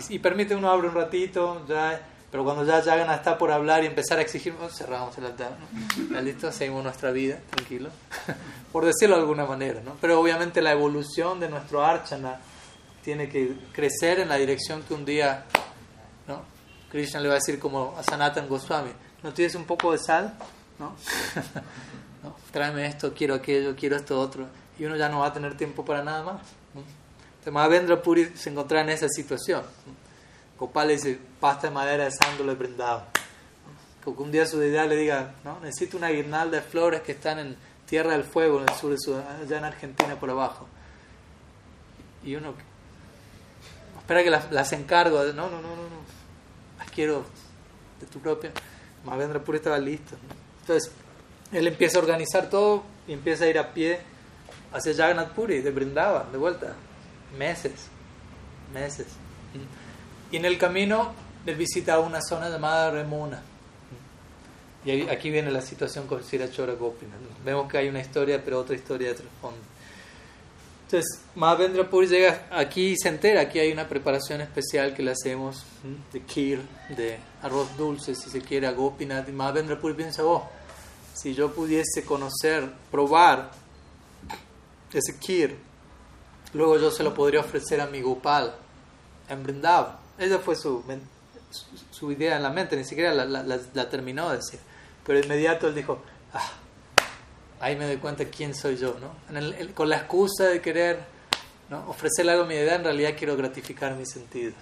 Y, 0.09 0.19
permite 0.19 0.55
uno 0.55 0.71
abre 0.71 0.89
un 0.89 0.95
ratito, 0.95 1.67
ya, 1.69 2.01
pero 2.31 2.45
cuando 2.45 2.65
ya 2.65 2.83
Jagannath 2.83 3.19
está 3.19 3.37
por 3.37 3.51
hablar 3.51 3.85
y 3.85 3.87
empezar 3.87 4.19
a 4.19 4.23
exigir, 4.23 4.55
oh, 4.63 4.69
cerramos 4.71 5.17
el 5.19 5.27
altar, 5.27 5.57
¿no? 6.11 6.21
Listo, 6.23 6.51
seguimos 6.51 6.83
nuestra 6.83 7.11
vida, 7.11 7.39
tranquilo, 7.51 7.91
por 8.73 8.87
decirlo 8.87 9.17
de 9.17 9.23
alguna 9.23 9.45
manera, 9.45 9.81
¿no? 9.85 9.97
Pero 10.01 10.19
obviamente 10.19 10.63
la 10.63 10.73
evolución 10.73 11.41
de 11.41 11.51
nuestro 11.51 11.85
archana 11.85 12.41
tiene 13.05 13.29
que 13.29 13.55
crecer 13.73 14.21
en 14.21 14.31
la 14.31 14.37
dirección 14.37 14.83
que 14.83 14.95
un 14.95 15.05
día, 15.05 15.45
¿no? 16.27 16.43
Krishna 16.91 17.21
le 17.21 17.29
va 17.29 17.35
a 17.35 17.39
decir 17.39 17.59
como 17.59 17.95
a 17.99 18.03
Sanatan 18.03 18.49
Goswami, 18.49 18.93
¿no 19.23 19.35
tienes 19.35 19.55
un 19.55 19.65
poco 19.65 19.93
de 19.93 19.99
sal? 19.99 20.35
¿No? 20.79 20.95
¿No? 22.23 22.35
Tráeme 22.51 22.87
esto, 22.87 23.13
quiero 23.13 23.35
aquello, 23.35 23.75
quiero 23.77 23.97
esto 23.97 24.19
otro. 24.19 24.47
Y 24.79 24.85
uno 24.85 24.97
ya 24.97 25.09
no 25.09 25.21
va 25.21 25.27
a 25.27 25.33
tener 25.33 25.57
tiempo 25.57 25.85
para 25.85 26.03
nada 26.03 26.23
más. 26.23 26.43
¿No? 27.43 27.51
Entonces 27.51 27.53
Mahavendra 27.53 28.03
Puri 28.03 28.33
se 28.37 28.51
encontraba 28.51 28.85
en 28.85 28.91
esa 28.91 29.09
situación. 29.09 29.63
Gopal 30.59 30.89
le 30.89 30.95
dice, 30.95 31.19
pasta 31.41 31.69
de 31.69 31.75
madera 31.75 32.05
de 32.05 32.11
sándalo 32.13 32.55
brindado. 32.55 33.05
Que 34.03 34.11
un 34.11 34.31
día 34.31 34.47
su 34.47 34.59
deidad 34.59 34.89
le 34.89 34.97
diga, 34.97 35.35
¿no? 35.45 35.59
necesito 35.61 35.97
una 35.97 36.09
guirnalda 36.09 36.59
de 36.59 36.63
flores 36.63 37.03
que 37.03 37.13
están 37.13 37.39
en 37.39 37.57
Tierra 37.87 38.13
del 38.13 38.25
Fuego, 38.25 38.61
en 38.61 38.69
el 38.69 38.75
sur 38.77 38.91
de 38.91 38.99
Sudán, 38.99 39.43
allá 39.43 39.59
en 39.59 39.65
Argentina 39.65 40.19
por 40.19 40.31
abajo. 40.31 40.69
Y 42.25 42.37
uno 42.37 42.55
espera 43.99 44.23
que 44.23 44.31
las, 44.31 44.51
las 44.53 44.73
encargo. 44.73 45.23
No, 45.25 45.51
no, 45.51 45.61
no, 45.61 45.61
no, 45.63 45.77
no. 45.77 46.03
Las 46.79 46.91
quiero 46.91 47.25
de 48.01 48.07
tu 48.07 48.21
propia. 48.21 48.53
Mahavendra 49.05 49.41
Puri 49.41 49.59
estaba 49.59 49.79
listo. 49.79 50.15
¿no? 50.15 50.35
Entonces, 50.61 50.93
él 51.53 51.67
empieza 51.67 51.99
a 51.99 52.03
organizar 52.03 52.49
todo 52.49 52.85
y 53.07 53.13
empieza 53.13 53.45
a 53.45 53.49
ir 53.49 53.59
a 53.59 53.73
pie 53.73 54.01
hacia 54.73 54.95
Jagannath 54.95 55.33
Puri, 55.33 55.61
de 55.61 55.71
Brindavan, 55.71 56.31
de 56.31 56.39
vuelta. 56.39 56.75
Meses, 57.39 57.89
meses. 58.73 59.07
Y 60.31 60.37
en 60.37 60.45
el 60.45 60.59
camino 60.59 61.13
él 61.47 61.57
visita 61.57 61.99
una 61.99 62.21
zona 62.21 62.49
llamada 62.49 62.91
Remuna. 62.91 63.43
Y 64.85 65.09
aquí 65.09 65.31
viene 65.31 65.51
la 65.51 65.63
situación 65.63 66.07
con 66.07 66.25
Sirachora 66.25 66.75
Gopinath. 66.75 67.21
Vemos 67.45 67.71
que 67.71 67.79
hay 67.79 67.89
una 67.89 68.01
historia, 68.01 68.43
pero 68.45 68.59
otra 68.59 68.75
historia 68.75 69.09
de 69.09 69.15
trasfondo. 69.15 69.61
Entonces, 70.85 71.23
Mahavendra 71.37 71.89
Puri 71.89 72.07
llega 72.07 72.49
aquí 72.51 72.89
y 72.89 72.97
se 72.99 73.09
entera 73.09 73.49
que 73.49 73.61
hay 73.61 73.73
una 73.73 73.89
preparación 73.89 74.43
especial 74.43 74.93
que 74.93 75.03
le 75.03 75.13
hacemos 75.13 75.65
de 76.13 76.21
kir, 76.21 76.61
de 76.91 77.19
arroz 77.43 77.75
dulce, 77.79 78.15
si 78.15 78.29
se 78.29 78.43
quiere, 78.43 78.67
a 78.67 78.73
Gopinath. 78.73 79.29
Y 79.29 79.33
Mahavendra 79.33 79.79
Puri 79.79 79.95
piensa, 79.95 80.23
oh, 80.25 80.51
si 81.15 81.33
yo 81.35 81.55
pudiese 81.55 82.05
conocer, 82.05 82.71
probar 82.91 83.53
ese 84.93 85.19
kir, 85.19 85.57
luego 86.55 86.79
yo 86.79 86.91
se 86.91 87.03
lo 87.03 87.15
podría 87.15 87.41
ofrecer 87.41 87.81
a 87.81 87.87
mi 87.87 88.01
Gopal 88.01 88.55
en 89.29 89.43
Vrindavan. 89.43 89.97
Esa 90.19 90.39
fue 90.39 90.57
su, 90.57 90.85
su, 91.91 92.13
idea 92.13 92.37
en 92.37 92.43
la 92.43 92.51
mente, 92.51 92.77
ni 92.77 92.85
siquiera 92.85 93.15
la, 93.15 93.89
terminó 93.89 94.31
de 94.31 94.37
decir. 94.37 94.61
Pero 95.05 95.19
inmediato 95.19 95.69
él 95.69 95.75
dijo, 95.75 96.03
ah, 96.35 96.53
ahí 97.61 97.77
me 97.77 97.87
doy 97.87 97.97
cuenta 97.97 98.25
quién 98.27 98.55
soy 98.55 98.77
yo, 98.77 98.97
¿no? 99.01 99.75
Con 99.75 99.89
la 99.89 99.97
excusa 99.97 100.45
de 100.45 100.61
querer 100.61 101.01
ofrecerle 101.89 102.33
algo 102.33 102.45
a 102.45 102.47
mi 102.47 102.55
idea, 102.55 102.75
en 102.75 102.85
realidad 102.85 103.15
quiero 103.17 103.37
gratificar 103.37 103.95
mis 103.97 104.11
sentidos. 104.11 104.55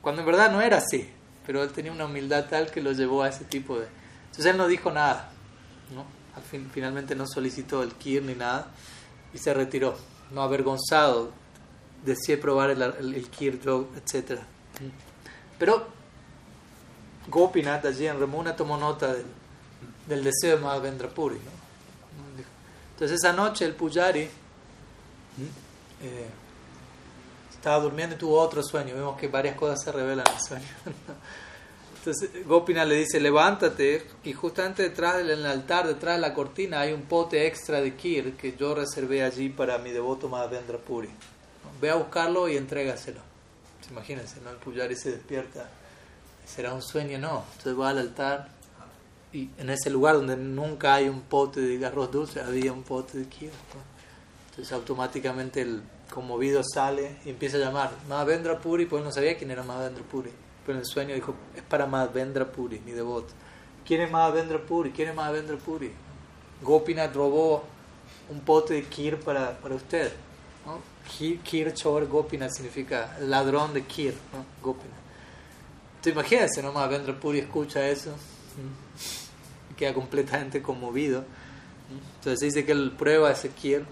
Cuando 0.00 0.22
en 0.22 0.26
verdad 0.26 0.50
no 0.50 0.60
era 0.60 0.78
así, 0.78 1.10
pero 1.46 1.62
él 1.62 1.70
tenía 1.72 1.92
una 1.92 2.06
humildad 2.06 2.46
tal 2.48 2.70
que 2.70 2.80
lo 2.80 2.92
llevó 2.92 3.22
a 3.22 3.28
ese 3.28 3.44
tipo 3.44 3.78
de... 3.78 3.86
Entonces 4.26 4.46
él 4.46 4.56
no 4.56 4.66
dijo 4.66 4.90
nada, 4.90 5.30
¿no? 5.94 6.04
Al 6.36 6.42
fin, 6.42 6.70
finalmente 6.72 7.14
no 7.14 7.26
solicitó 7.26 7.82
el 7.82 7.94
kir 7.94 8.22
ni 8.22 8.34
nada 8.34 8.68
y 9.34 9.38
se 9.38 9.52
retiró, 9.52 9.96
no 10.30 10.42
avergonzado, 10.42 11.30
decide 12.04 12.38
probar 12.38 12.70
el, 12.70 12.82
el, 12.82 13.14
el 13.14 13.26
etc. 13.26 14.40
Pero 15.58 15.86
Gopinath 17.28 17.84
allí 17.84 18.06
en 18.06 18.18
Remuna 18.18 18.56
tomó 18.56 18.76
nota 18.76 19.12
del, 19.12 19.26
del 20.06 20.24
deseo 20.24 20.56
de 20.56 20.62
Mahavendra 20.62 21.08
Puri. 21.08 21.36
¿no? 21.36 21.58
Entonces 22.92 23.20
esa 23.22 23.32
noche 23.32 23.64
el 23.64 23.74
Pujari 23.74 24.28
eh, 26.02 26.26
estaba 27.52 27.80
durmiendo 27.82 28.16
y 28.16 28.18
tuvo 28.18 28.40
otro 28.40 28.62
sueño. 28.62 28.94
Vemos 28.94 29.16
que 29.16 29.28
varias 29.28 29.56
cosas 29.56 29.82
se 29.82 29.92
revelan 29.92 30.26
en 30.26 30.34
el 30.34 30.40
sueño. 30.40 30.66
Entonces 31.98 32.46
Gopinath 32.46 32.88
le 32.88 32.96
dice, 32.96 33.20
levántate 33.20 34.06
y 34.24 34.32
justamente 34.32 34.84
detrás 34.84 35.16
del 35.18 35.44
altar, 35.44 35.86
detrás 35.86 36.16
de 36.16 36.20
la 36.20 36.32
cortina, 36.32 36.80
hay 36.80 36.92
un 36.92 37.02
pote 37.02 37.46
extra 37.46 37.80
de 37.80 37.94
kir 37.96 38.36
que 38.36 38.56
yo 38.56 38.74
reservé 38.74 39.22
allí 39.22 39.48
para 39.48 39.78
mi 39.78 39.90
devoto 39.90 40.28
Mahavendra 40.28 40.78
Puri. 40.78 41.10
Ve 41.80 41.90
a 41.90 41.96
buscarlo 41.96 42.48
y 42.48 42.56
entrégaselo. 42.56 43.20
Pues 43.78 43.90
Imagínense, 43.90 44.40
¿no? 44.42 44.50
El 44.50 44.56
Pujari 44.56 44.96
se 44.96 45.12
despierta. 45.12 45.68
¿Será 46.46 46.72
un 46.72 46.82
sueño? 46.82 47.18
No. 47.18 47.44
Entonces 47.56 47.78
va 47.78 47.90
al 47.90 47.98
altar 47.98 48.48
y 49.32 49.50
en 49.58 49.68
ese 49.68 49.90
lugar 49.90 50.14
donde 50.14 50.36
nunca 50.36 50.94
hay 50.94 51.08
un 51.08 51.20
pote 51.20 51.60
de 51.60 51.84
arroz 51.84 52.10
dulce, 52.10 52.40
había 52.40 52.72
un 52.72 52.84
pote 52.84 53.18
de 53.18 53.26
kir. 53.26 53.50
¿no? 53.50 53.80
Entonces 54.50 54.72
automáticamente 54.72 55.60
el 55.62 55.82
conmovido 56.10 56.62
sale 56.64 57.16
y 57.24 57.30
empieza 57.30 57.58
a 57.58 57.60
llamar 57.60 57.90
Mahavendra 58.08 58.58
Puri, 58.58 58.86
pues 58.86 59.04
no 59.04 59.12
sabía 59.12 59.36
quién 59.36 59.50
era 59.50 59.62
Mahavendra 59.62 60.02
Puri. 60.04 60.30
Pero 60.68 60.80
en 60.80 60.84
el 60.84 60.86
sueño 60.86 61.14
dijo, 61.14 61.34
es 61.56 61.62
para 61.62 61.86
Mahavendra 61.86 62.44
Puri, 62.44 62.78
mi 62.80 62.92
devoto. 62.92 63.32
¿Quién 63.86 64.02
es 64.02 64.10
Mahavendra 64.10 64.60
Puri? 64.60 64.90
¿Quién 64.90 65.08
es 65.08 65.14
Mahavendra 65.14 65.56
Puri? 65.56 65.90
Gopinath 66.60 67.14
robó 67.14 67.64
un 68.28 68.40
pote 68.40 68.74
de 68.74 68.82
kir 68.82 69.18
para, 69.18 69.58
para 69.58 69.76
usted. 69.76 70.12
¿no? 70.66 70.78
Kir, 71.10 71.38
kir 71.40 71.72
Chor 71.72 72.06
Gopinath 72.06 72.50
significa 72.50 73.16
ladrón 73.20 73.72
de 73.72 73.84
kir, 73.84 74.12
¿no? 74.30 74.44
Gopinath. 74.62 74.92
Entonces 75.96 76.12
imagínense, 76.12 76.62
¿no? 76.62 76.70
Mahavendra 76.70 77.18
Puri 77.18 77.38
escucha 77.38 77.88
eso 77.88 78.14
y 79.70 79.74
queda 79.74 79.94
completamente 79.94 80.60
conmovido. 80.60 81.24
Entonces 82.16 82.40
dice 82.40 82.66
que 82.66 82.72
él 82.72 82.92
prueba 82.98 83.30
ese 83.30 83.48
kir 83.48 83.86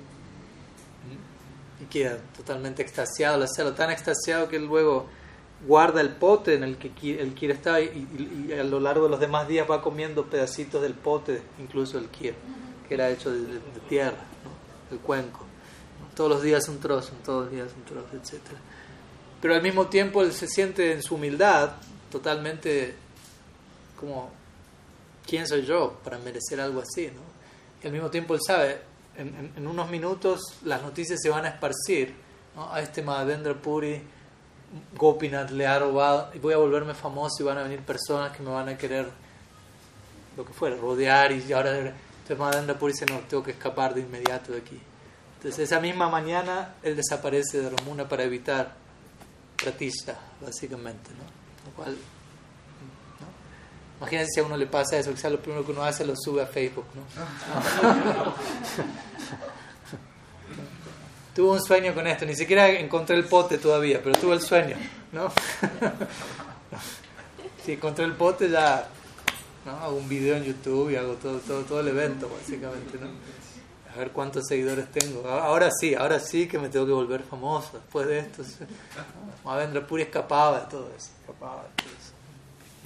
y 1.81 1.87
queda 1.87 2.19
totalmente 2.37 2.83
extasiado 2.83 3.37
al 3.37 3.45
hacerlo, 3.45 3.73
tan 3.73 3.91
extasiado 3.91 4.47
que 4.51 4.57
él 4.57 4.67
luego 4.67 5.07
guarda 5.67 6.01
el 6.01 6.11
pote 6.11 6.55
en 6.55 6.63
el 6.63 6.77
que 6.77 6.89
el 7.19 7.35
kir 7.35 7.51
está 7.51 7.81
y, 7.81 8.53
a 8.59 8.63
lo 8.63 8.79
largo 8.79 9.05
de 9.05 9.11
los 9.11 9.21
demás 9.21 9.49
días 9.49 9.69
va 9.69 9.83
comiendo 9.83 10.27
pedacitos 10.27 10.81
del 10.81 10.95
pote, 10.95 11.43
incluso 11.59 11.99
el 11.99 12.09
kir, 12.09 12.35
que 12.89 12.95
era 12.95 13.11
hecho 13.11 13.31
de, 13.31 13.59
tierra, 13.89 14.25
el 14.91 14.99
cuenco. 14.99 15.41
Todos 16.15 16.31
los 16.31 16.43
días 16.43 16.69
un 16.69 16.79
trozo, 16.79 17.13
todos 17.25 17.45
los 17.45 17.53
días 17.53 17.69
un 17.77 17.85
trozo, 17.85 18.09
etc. 18.17 18.41
Pero 19.41 19.55
al 19.55 19.63
mismo 19.63 19.87
tiempo 19.87 20.23
él 20.23 20.33
se 20.33 20.47
siente 20.47 20.93
en 20.93 21.03
su 21.03 21.17
humildad 21.17 21.73
totalmente 22.11 22.95
como, 23.99 24.31
¿quién 25.27 25.47
soy 25.47 25.67
yo 25.67 25.99
para 26.05 26.19
merecer 26.19 26.61
algo 26.61 26.81
así? 26.81 27.07
¿no? 27.09 27.21
Y 27.83 27.87
al 27.87 27.93
mismo 27.93 28.09
tiempo 28.09 28.35
él 28.35 28.41
sabe, 28.47 28.81
en, 29.17 29.67
unos 29.67 29.91
minutos 29.91 30.41
las 30.65 30.83
noticias 30.83 31.21
se 31.21 31.29
van 31.29 31.45
a 31.45 31.49
esparcir, 31.49 32.15
a 32.57 32.81
este 32.81 33.03
Mahavendra 33.03 33.53
Puri, 33.53 34.01
Gopinath 34.95 35.51
le 35.51 35.67
ha 35.67 35.79
robado, 35.79 36.31
voy 36.41 36.55
a 36.55 36.57
volverme 36.57 36.95
famoso 36.95 37.37
y 37.41 37.45
van 37.45 37.59
a 37.59 37.63
venir 37.63 37.81
personas 37.81 38.37
que 38.37 38.43
me 38.43 38.51
van 38.51 38.69
a 38.69 38.77
querer, 38.77 39.09
lo 40.37 40.45
que 40.45 40.53
fuera, 40.53 40.77
rodear 40.77 41.33
y 41.33 41.53
ahora... 41.53 41.77
Entonces 41.77 42.39
Mahavendra 42.39 42.77
Puri 42.77 42.93
dice, 42.93 43.07
no, 43.07 43.21
tengo 43.21 43.45
que 43.45 43.53
escapar 43.53 43.95
de 43.95 44.01
inmediato 44.01 44.51
de 44.51 44.59
aquí. 44.59 44.81
Entonces 45.37 45.61
esa 45.61 45.79
misma 45.79 46.09
mañana 46.09 46.75
él 46.83 46.97
desaparece 46.97 47.61
de 47.61 47.71
Ramuna 47.71 48.09
para 48.09 48.25
evitar 48.25 48.75
Pratisha, 49.57 50.19
básicamente, 50.41 51.11
¿no? 51.13 51.71
Lo 51.71 51.77
cual, 51.77 51.93
¿no? 51.93 52.17
Imagínense 53.99 54.33
si 54.35 54.41
a 54.41 54.45
uno 54.45 54.57
le 54.57 54.67
pasa 54.67 54.99
eso, 54.99 55.13
lo 55.31 55.41
primero 55.41 55.65
que 55.65 55.71
uno 55.71 55.85
hace 55.85 56.05
lo 56.05 56.15
sube 56.17 56.43
a 56.43 56.47
Facebook, 56.47 56.87
¿no? 56.95 57.03
Tuve 61.37 61.51
un 61.51 61.63
sueño 61.63 61.93
con 61.93 62.07
esto, 62.07 62.25
ni 62.25 62.35
siquiera 62.35 62.71
encontré 62.71 63.15
el 63.15 63.25
pote 63.25 63.59
todavía, 63.59 64.01
pero 64.03 64.19
tuve 64.19 64.33
el 64.33 64.41
sueño, 64.41 64.75
¿no? 65.13 65.29
si 67.63 67.73
encontré 67.73 68.07
el 68.07 68.15
pote 68.15 68.49
ya 68.49 68.89
¿no? 69.67 69.73
hago 69.73 69.97
un 69.97 70.09
video 70.09 70.37
en 70.37 70.45
YouTube 70.45 70.93
y 70.93 70.97
hago 70.97 71.13
todo, 71.17 71.37
todo, 71.41 71.61
todo 71.65 71.81
el 71.81 71.89
evento, 71.89 72.31
básicamente, 72.35 72.97
¿no? 72.99 73.09
A 73.95 73.99
ver 73.99 74.13
cuántos 74.13 74.45
seguidores 74.49 74.91
tengo. 74.91 75.29
Ahora 75.29 75.69
sí, 75.79 75.95
ahora 75.95 76.21
sí 76.21 76.49
que 76.49 76.59
me 76.59 76.71
tengo 76.71 76.87
que 76.87 76.93
volver 76.93 77.23
famoso 77.23 77.73
después 77.75 78.07
de 78.07 78.21
esto. 78.21 78.43
¿no? 78.43 79.45
Mahavendra 79.45 79.87
Puri 79.87 80.05
escapaba 80.05 80.61
de 80.61 80.71
todo 80.71 80.91
eso, 80.97 81.11
de 81.21 81.35
todo 81.35 81.67
eso. 81.77 82.15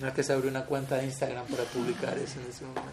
No 0.00 0.08
es 0.08 0.14
que 0.14 0.24
se 0.24 0.32
abrió 0.32 0.50
una 0.50 0.64
cuenta 0.64 0.96
de 0.96 1.04
Instagram 1.04 1.46
para 1.46 1.62
publicar 1.64 2.18
eso 2.18 2.40
en 2.40 2.50
ese 2.50 2.64
momento. 2.64 2.90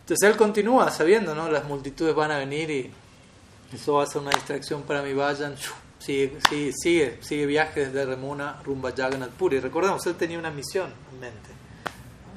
Entonces 0.00 0.28
él 0.28 0.36
continúa 0.36 0.90
sabiendo, 0.90 1.32
¿no? 1.32 1.48
Las 1.48 1.64
multitudes 1.64 2.12
van 2.12 2.32
a 2.32 2.38
venir 2.38 2.68
y 2.68 2.90
eso 3.74 3.94
va 3.94 4.04
a 4.04 4.06
ser 4.06 4.22
una 4.22 4.30
distracción 4.30 4.82
para 4.82 5.02
mi 5.02 5.12
vayan. 5.14 5.56
Sigue, 5.98 6.38
sigue, 6.48 6.72
sigue, 6.72 7.18
sigue 7.22 7.46
viaje 7.46 7.86
desde 7.86 8.04
Remuna 8.04 8.60
rumbo 8.64 8.88
a 8.88 8.92
Jagannath 8.92 9.30
Puri. 9.30 9.60
Recordemos, 9.60 10.04
él 10.06 10.16
tenía 10.16 10.38
una 10.38 10.50
misión 10.50 10.92
en 11.12 11.20
mente. 11.20 11.50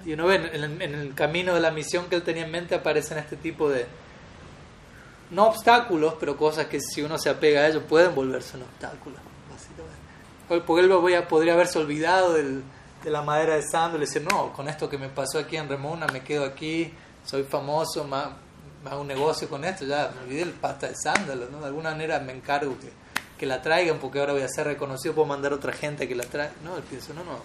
Y 0.06 0.14
uno 0.14 0.28
ve 0.28 0.36
en 0.36 0.64
el, 0.64 0.82
en 0.82 0.94
el 0.94 1.14
camino 1.16 1.56
de 1.56 1.60
la 1.60 1.72
misión 1.72 2.06
que 2.06 2.16
él 2.16 2.24
tenía 2.24 2.46
en 2.46 2.52
mente 2.52 2.76
aparecen 2.76 3.18
este 3.18 3.38
tipo 3.38 3.70
de, 3.70 3.88
no 5.32 5.48
obstáculos, 5.48 6.16
pero 6.20 6.38
cosas 6.38 6.68
que 6.68 6.80
si 6.80 7.02
uno 7.02 7.18
se 7.18 7.30
apega 7.30 7.62
a 7.62 7.68
ellos 7.68 7.84
pueden 7.88 8.14
volverse 8.14 8.58
un 8.58 8.64
obstáculo. 8.64 9.16
Porque 10.48 10.82
él 10.82 11.24
podría 11.28 11.54
haberse 11.54 11.80
olvidado 11.80 12.34
del, 12.34 12.64
de 13.04 13.10
la 13.10 13.24
madera 13.24 13.56
de 13.56 13.64
sándalo 13.64 14.04
y 14.04 14.06
decir, 14.06 14.22
no, 14.22 14.54
con 14.54 14.68
esto 14.68 14.88
que 14.88 14.98
me 14.98 15.10
pasó 15.10 15.40
aquí 15.40 15.58
en 15.58 15.68
Remuna, 15.68 16.06
me 16.08 16.24
quedo 16.24 16.46
aquí, 16.46 16.94
soy 17.24 17.44
famoso, 17.44 18.04
me, 18.04 18.18
hago 18.90 19.02
un 19.02 19.08
negocio 19.08 19.50
con 19.50 19.66
esto, 19.66 19.86
ya 19.86 20.12
me 20.16 20.24
olvidé 20.24 20.44
el 20.44 20.52
pasta 20.52 20.88
de 20.88 20.96
sándalo, 20.96 21.50
¿no? 21.50 21.60
De 21.60 21.68
alguna 21.68 21.92
manera 21.92 22.20
me 22.20 22.34
encargo 22.34 22.78
que, 22.80 22.90
que 23.38 23.46
la 23.46 23.62
traigan 23.62 24.00
porque 24.00 24.20
ahora 24.20 24.34
voy 24.34 24.42
a 24.42 24.48
ser 24.48 24.68
reconocido, 24.68 25.16
puedo 25.16 25.28
mandar 25.28 25.54
a 25.54 25.56
otra 25.56 25.74
gente 25.74 26.08
que 26.08 26.16
la 26.16 26.24
traiga. 26.24 26.54
No, 26.64 26.78
él 26.78 26.84
piensa, 26.84 27.14
no, 27.14 27.24
no, 27.24 27.40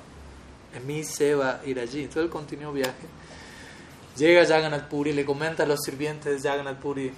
en 0.74 0.86
mí 0.86 1.04
se 1.04 1.34
va 1.34 1.60
a 1.60 1.66
ir 1.66 1.78
allí. 1.80 2.00
Entonces 2.00 2.24
él 2.24 2.30
continuó 2.30 2.72
viaje. 2.72 3.06
Llega 4.16 4.44
Jagannath 4.44 4.88
Puri, 4.88 5.12
le 5.12 5.24
comenta 5.24 5.62
a 5.62 5.66
los 5.66 5.80
sirvientes 5.80 6.42
de 6.42 6.48
Jagannath 6.48 6.78
Puri 6.78 7.12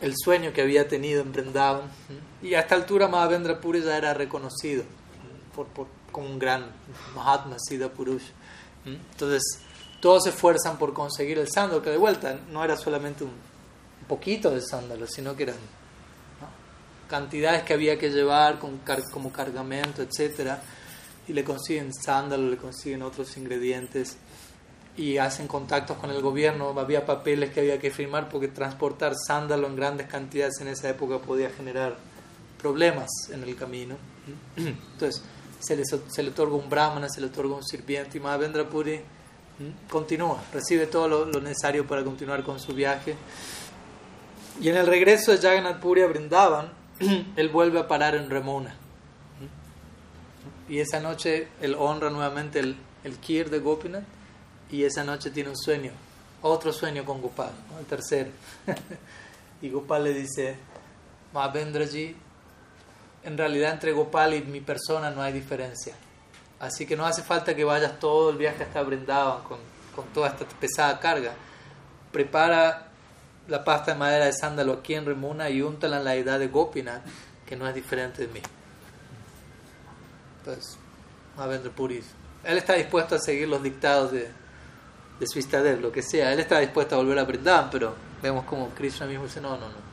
el 0.00 0.14
sueño 0.16 0.52
que 0.52 0.62
había 0.62 0.88
tenido 0.88 1.22
en 1.22 1.32
Vrindavan. 1.32 1.90
Y 2.42 2.54
a 2.54 2.60
esta 2.60 2.74
altura 2.74 3.08
Mahavendra 3.08 3.60
Puri 3.60 3.82
ya 3.82 3.96
era 3.96 4.14
reconocido 4.14 4.84
por 5.54 5.66
como 6.16 6.28
un 6.28 6.38
gran 6.38 6.64
Mahatma 7.14 7.56
Siddha 7.58 7.90
Purush. 7.90 8.24
Entonces, 8.86 9.60
todos 10.00 10.24
se 10.24 10.30
esfuerzan 10.30 10.78
por 10.78 10.92
conseguir 10.92 11.38
el 11.38 11.48
sándalo, 11.50 11.82
que 11.82 11.90
de 11.90 11.96
vuelta 11.96 12.38
no 12.50 12.62
era 12.64 12.76
solamente 12.76 13.24
un, 13.24 13.32
poquito 14.08 14.50
de 14.50 14.60
sándalo, 14.60 15.06
sino 15.06 15.34
que 15.34 15.44
eran 15.44 15.56
cantidades 17.08 17.64
que 17.64 17.74
había 17.74 17.98
que 17.98 18.10
llevar 18.10 18.58
con 18.58 18.80
como 19.12 19.32
cargamento, 19.32 20.02
etc. 20.02 20.58
Y 21.26 21.32
le 21.32 21.42
consiguen 21.42 21.92
sándalo, 21.92 22.48
le 22.48 22.56
consiguen 22.56 23.02
otros 23.02 23.36
ingredientes 23.36 24.16
y 24.96 25.18
hacen 25.18 25.48
contactos 25.48 25.96
con 25.98 26.10
el 26.10 26.22
gobierno. 26.22 26.78
Había 26.78 27.04
papeles 27.04 27.50
que 27.50 27.60
había 27.60 27.78
que 27.80 27.90
firmar 27.90 28.28
porque 28.28 28.48
transportar 28.48 29.14
sándalo 29.16 29.66
en 29.66 29.76
grandes 29.76 30.06
cantidades 30.06 30.60
en 30.60 30.68
esa 30.68 30.88
época 30.88 31.18
podía 31.18 31.50
generar 31.50 31.96
problemas 32.60 33.08
en 33.32 33.42
el 33.42 33.56
camino. 33.56 33.96
Entonces, 34.56 35.22
se 35.58 35.76
le, 35.76 35.82
se 35.84 36.22
le 36.22 36.30
otorga 36.30 36.54
un 36.54 36.68
brahmana, 36.68 37.08
se 37.08 37.20
le 37.20 37.26
otorga 37.26 37.56
un 37.56 37.64
sirviente 37.64 38.18
y 38.18 38.20
Mahavendra 38.20 38.68
Puri 38.68 39.00
continúa, 39.90 40.42
recibe 40.52 40.86
todo 40.86 41.08
lo, 41.08 41.40
necesario 41.40 41.86
para 41.86 42.04
continuar 42.04 42.42
con 42.42 42.60
su 42.60 42.74
viaje. 42.74 43.16
Y 44.60 44.68
en 44.68 44.76
el 44.76 44.86
regreso 44.86 45.32
de 45.32 45.38
Jagannath 45.38 45.80
Puri 45.80 46.02
a 46.02 46.72
él 47.36 47.48
vuelve 47.48 47.78
a 47.78 47.88
parar 47.88 48.14
en 48.14 48.30
Remona. 48.30 48.74
Y 50.68 50.78
esa 50.78 51.00
noche 51.00 51.48
él 51.60 51.76
honra 51.78 52.10
nuevamente 52.10 52.58
el, 52.58 52.76
el 53.04 53.18
Kir 53.18 53.50
de 53.50 53.60
Gopinath 53.60 54.04
y 54.70 54.82
esa 54.82 55.04
noche 55.04 55.30
tiene 55.30 55.50
un 55.50 55.56
sueño, 55.56 55.92
otro 56.42 56.72
sueño 56.72 57.04
con 57.04 57.22
Gopal, 57.22 57.52
el 57.78 57.86
tercero. 57.86 58.30
y 59.62 59.70
Gopal 59.70 60.04
le 60.04 60.14
dice, 60.14 60.56
Mahavendraji, 61.32 62.16
en 63.22 63.38
realidad 63.38 63.72
entre 63.72 63.92
Gopal 63.92 64.34
y 64.34 64.42
mi 64.42 64.60
persona 64.60 65.10
no 65.10 65.22
hay 65.22 65.32
diferencia. 65.32 65.94
Así 66.58 66.86
que 66.86 66.96
no 66.96 67.04
hace 67.04 67.22
falta 67.22 67.54
que 67.54 67.64
vayas 67.64 67.98
todo 67.98 68.30
el 68.30 68.36
viaje 68.36 68.62
hasta 68.62 68.82
Brindavan 68.82 69.42
con, 69.42 69.58
con 69.94 70.06
toda 70.06 70.28
esta 70.28 70.46
pesada 70.46 70.98
carga. 70.98 71.32
Prepara 72.12 72.88
la 73.48 73.62
pasta 73.62 73.92
de 73.92 73.98
madera 73.98 74.24
de 74.24 74.32
sándalo 74.32 74.72
aquí 74.74 74.94
en 74.94 75.04
Remuna 75.04 75.50
y 75.50 75.62
úntala 75.62 75.98
en 75.98 76.04
la 76.04 76.14
edad 76.14 76.38
de 76.38 76.48
Gopinath, 76.48 77.02
que 77.44 77.56
no 77.56 77.68
es 77.68 77.74
diferente 77.74 78.26
de 78.26 78.32
mí. 78.32 78.40
Entonces, 80.38 80.78
Mahavendra 81.36 81.70
Puri, 81.70 82.02
él 82.44 82.58
está 82.58 82.74
dispuesto 82.74 83.16
a 83.16 83.18
seguir 83.18 83.48
los 83.48 83.62
dictados 83.62 84.12
de, 84.12 84.30
de 85.20 85.26
su 85.26 85.40
lo 85.80 85.92
que 85.92 86.02
sea. 86.02 86.32
Él 86.32 86.40
está 86.40 86.58
dispuesto 86.58 86.94
a 86.94 86.98
volver 86.98 87.18
a 87.18 87.24
Brindavan, 87.24 87.68
pero 87.70 87.94
vemos 88.22 88.44
como 88.46 88.70
Krishna 88.70 89.06
mismo 89.06 89.24
dice, 89.24 89.40
no, 89.40 89.50
no, 89.50 89.68
no. 89.68 89.86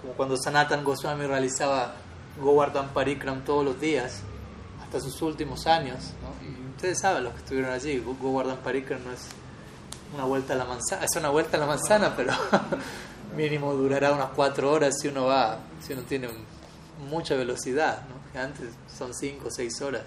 Como 0.00 0.12
cuando 0.12 0.36
Sanatan 0.36 0.84
Goswami 0.84 1.26
realizaba 1.26 1.94
Govardhan 2.40 2.90
Parikram 2.90 3.44
todos 3.44 3.64
los 3.64 3.80
días, 3.80 4.22
hasta 4.88 5.00
sus 5.00 5.20
últimos 5.20 5.66
años. 5.66 6.14
¿no? 6.22 6.46
Y 6.46 6.70
ustedes 6.70 6.98
saben, 6.98 7.24
los 7.24 7.34
que 7.34 7.40
estuvieron 7.40 7.70
allí, 7.70 7.98
Govardhan 7.98 8.56
Parikram 8.58 9.04
no 9.04 9.12
es 9.12 9.20
una 10.14 10.24
vuelta 10.24 10.54
a 10.54 10.56
la 10.56 10.64
manzana, 10.64 11.04
es 11.04 11.16
una 11.16 11.28
vuelta 11.28 11.58
a 11.58 11.60
la 11.60 11.66
manzana, 11.66 12.16
pero 12.16 12.32
mínimo 13.36 13.74
durará 13.74 14.12
unas 14.12 14.30
cuatro 14.30 14.72
horas 14.72 14.94
si 15.00 15.08
uno 15.08 15.26
va, 15.26 15.58
si 15.80 15.92
uno 15.92 16.02
tiene 16.02 16.30
mucha 17.10 17.34
velocidad. 17.34 18.02
¿no? 18.08 18.40
Antes 18.40 18.70
son 18.96 19.14
cinco 19.14 19.48
o 19.48 19.50
seis 19.50 19.78
horas. 19.82 20.02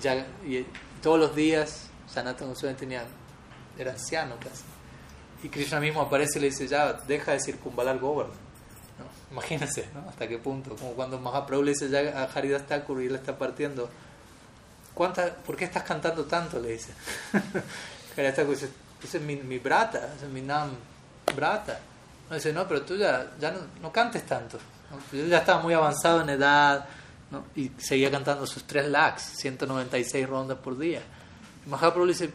Ya, 0.00 0.26
y 0.46 0.64
todos 1.02 1.18
los 1.18 1.34
días 1.34 1.90
Sanatan 2.06 2.48
Goswami 2.48 2.76
tenía, 2.76 3.04
era 3.76 3.90
anciano 3.92 4.36
casi. 4.36 4.62
Y 5.42 5.48
Krishna 5.48 5.80
mismo 5.80 6.02
aparece 6.02 6.38
y 6.38 6.42
le 6.42 6.48
dice, 6.48 6.68
ya, 6.68 6.92
deja 6.92 7.32
de 7.32 7.40
circunvalar 7.40 7.98
Govardhan 7.98 8.50
Imagínense, 9.30 9.88
¿no? 9.94 10.08
Hasta 10.08 10.28
qué 10.28 10.38
punto. 10.38 10.74
Como 10.76 10.92
cuando 10.92 11.18
Mahaprabhu 11.18 11.62
le 11.62 11.70
dice 11.70 11.88
ya 11.88 12.00
a 12.20 12.24
Haridas 12.24 12.66
Thakur 12.66 13.02
y 13.02 13.06
él 13.06 13.14
está 13.14 13.38
partiendo. 13.38 13.88
¿Cuánta, 14.94 15.34
¿Por 15.34 15.56
qué 15.56 15.64
estás 15.64 15.82
cantando 15.82 16.24
tanto? 16.24 16.60
Le 16.60 16.72
dice. 16.72 16.92
Haridas 18.16 18.34
Thakur 18.34 18.54
dice, 18.54 18.68
ese 19.02 19.18
es 19.18 19.22
mi, 19.22 19.36
mi 19.36 19.58
brata, 19.58 20.12
ese 20.16 20.26
es 20.26 20.32
mi 20.32 20.42
nam 20.42 20.70
brata. 21.34 21.78
No 22.28 22.36
dice, 22.36 22.52
no, 22.52 22.66
pero 22.68 22.82
tú 22.82 22.96
ya, 22.96 23.30
ya 23.38 23.50
no, 23.50 23.60
no 23.80 23.92
cantes 23.92 24.24
tanto. 24.24 24.58
Yo 25.12 25.26
ya 25.26 25.38
estaba 25.38 25.62
muy 25.62 25.74
avanzado 25.74 26.22
en 26.22 26.30
edad 26.30 26.86
¿no? 27.30 27.44
y 27.54 27.70
seguía 27.78 28.10
cantando 28.10 28.46
sus 28.46 28.64
tres 28.64 28.88
lakhs, 28.88 29.22
196 29.36 30.28
rondas 30.28 30.58
por 30.58 30.78
día. 30.78 31.00
Y 31.64 31.68
Mahaprabhu 31.68 32.06
le 32.06 32.12
dice, 32.12 32.30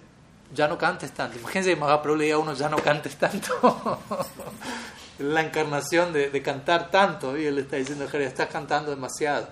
ya 0.54 0.68
no 0.68 0.78
cantes 0.78 1.12
tanto. 1.12 1.38
Imagínense 1.38 1.72
que 1.72 1.76
Mahaprabhu 1.76 2.18
le 2.18 2.26
diga 2.26 2.36
a 2.36 2.40
uno, 2.40 2.54
ya 2.54 2.70
no 2.70 2.78
cantes 2.78 3.16
tanto 3.18 4.00
la 5.20 5.42
encarnación 5.42 6.14
de, 6.14 6.30
de, 6.30 6.42
cantar 6.42 6.92
tanto. 6.92 7.38
Y 7.38 7.46
él 7.46 7.56
le 7.56 7.62
está 7.62 7.76
diciendo 7.78 8.08
a 8.12 8.18
estás 8.18 8.48
cantando 8.48 8.92
demasiado. 8.92 9.48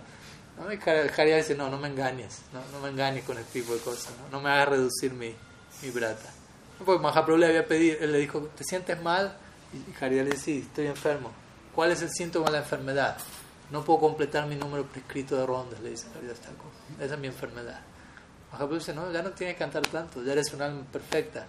¿No? 0.58 0.72
Y 0.72 0.78
dice, 0.78 1.56
no, 1.56 1.70
no 1.70 1.78
me 1.78 1.88
engañes, 1.88 2.42
no, 2.54 2.62
no 2.72 2.80
me 2.80 2.90
engañes 2.90 3.24
con 3.24 3.38
este 3.38 3.62
tipo 3.62 3.74
de 3.74 3.80
cosas, 3.80 4.14
no, 4.20 4.38
no 4.38 4.44
me 4.44 4.52
hagas 4.52 4.70
reducir 4.70 5.14
mi, 5.14 5.34
mi 5.82 5.90
brata. 5.90 6.30
Porque 6.86 7.02
Mahaprabhu 7.02 7.38
le 7.38 7.48
había 7.48 7.68
pedido, 7.68 7.98
él 8.02 8.12
le 8.12 8.20
dijo, 8.20 8.40
¿te 8.56 8.64
sientes 8.64 9.02
mal? 9.02 9.36
Y 9.74 10.04
Haridasa 10.04 10.24
le 10.26 10.32
dice, 10.32 10.44
sí, 10.44 10.66
estoy 10.68 10.88
enfermo. 10.88 11.32
¿Cuál 11.74 11.92
es 11.92 12.02
el 12.02 12.10
síntoma 12.12 12.48
de 12.48 12.52
la 12.54 12.58
enfermedad? 12.60 13.18
No 13.72 13.84
puedo 13.84 14.00
completar 14.00 14.46
mi 14.46 14.56
número 14.56 14.86
prescrito 14.86 15.36
de 15.36 15.46
rondas, 15.46 15.80
le 15.80 15.92
dice 15.92 16.08
Haridas 16.16 16.40
Esa 17.00 17.14
es 17.16 17.20
mi 17.20 17.28
enfermedad. 17.28 17.80
Mahaprabhu 18.52 18.76
dice, 18.76 18.94
no, 18.94 19.12
ya 19.12 19.24
no 19.24 19.32
tienes 19.32 19.56
que 19.56 19.60
cantar 19.60 19.82
tanto, 19.88 20.24
ya 20.24 20.34
eres 20.34 20.54
un 20.54 20.62
alma 20.62 20.84
perfecta. 20.92 21.48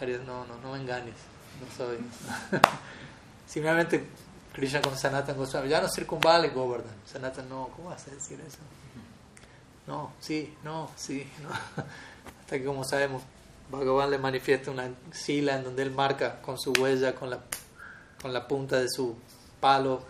Haridas, 0.00 0.24
no, 0.24 0.46
no, 0.46 0.58
no 0.62 0.72
me 0.72 0.80
engañes, 0.80 1.16
no 1.60 1.76
soy... 1.76 1.98
Simplemente 3.46 4.04
Krishna 4.58 4.80
con 4.82 4.98
Sanatan 4.98 5.36
Goswami, 5.36 5.68
ya 5.68 5.80
no 5.80 5.88
circunvale 5.88 6.48
Govardhan. 6.48 6.96
Sanatan, 7.06 7.48
no, 7.48 7.68
¿cómo 7.76 7.90
vas 7.90 8.08
a 8.08 8.10
decir 8.10 8.40
eso? 8.44 8.58
No, 9.86 10.10
sí, 10.18 10.52
no, 10.64 10.90
sí, 10.96 11.30
no. 11.40 11.48
Hasta 12.40 12.58
que, 12.58 12.64
como 12.64 12.82
sabemos, 12.82 13.22
Bhagavan 13.70 14.10
le 14.10 14.18
manifiesta 14.18 14.72
una 14.72 14.90
sila 15.12 15.54
en 15.54 15.62
donde 15.62 15.84
él 15.84 15.92
marca 15.92 16.42
con 16.42 16.58
su 16.58 16.72
huella, 16.72 17.14
con 17.14 17.30
la, 17.30 17.38
con 18.20 18.32
la 18.32 18.48
punta 18.48 18.80
de 18.80 18.88
su 18.88 19.14
palo 19.60 20.02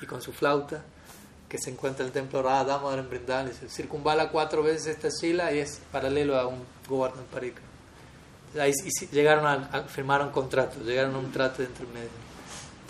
y 0.00 0.06
con 0.06 0.22
su 0.22 0.32
flauta, 0.32 0.82
que 1.46 1.58
se 1.58 1.68
encuentra 1.68 2.02
en 2.02 2.06
el 2.06 2.12
templo 2.14 2.42
Radha 2.42 2.64
Damodar 2.64 3.00
en 3.00 3.10
Vrindavan. 3.10 3.52
Circunvala 3.68 4.30
cuatro 4.30 4.62
veces 4.62 4.86
esta 4.86 5.10
sila 5.10 5.52
y 5.52 5.58
es 5.58 5.78
paralelo 5.92 6.38
a 6.38 6.46
un 6.46 6.64
Govardhan 6.88 7.26
Parikram. 7.30 7.68
Ahí 8.58 8.72
llegaron 9.12 9.46
a, 9.46 9.82
firmar 9.82 10.22
un 10.22 10.30
contrato, 10.30 10.80
llegaron 10.80 11.14
a 11.16 11.18
un 11.18 11.30
trato 11.30 11.58
de 11.58 11.68
intermedio 11.68 12.29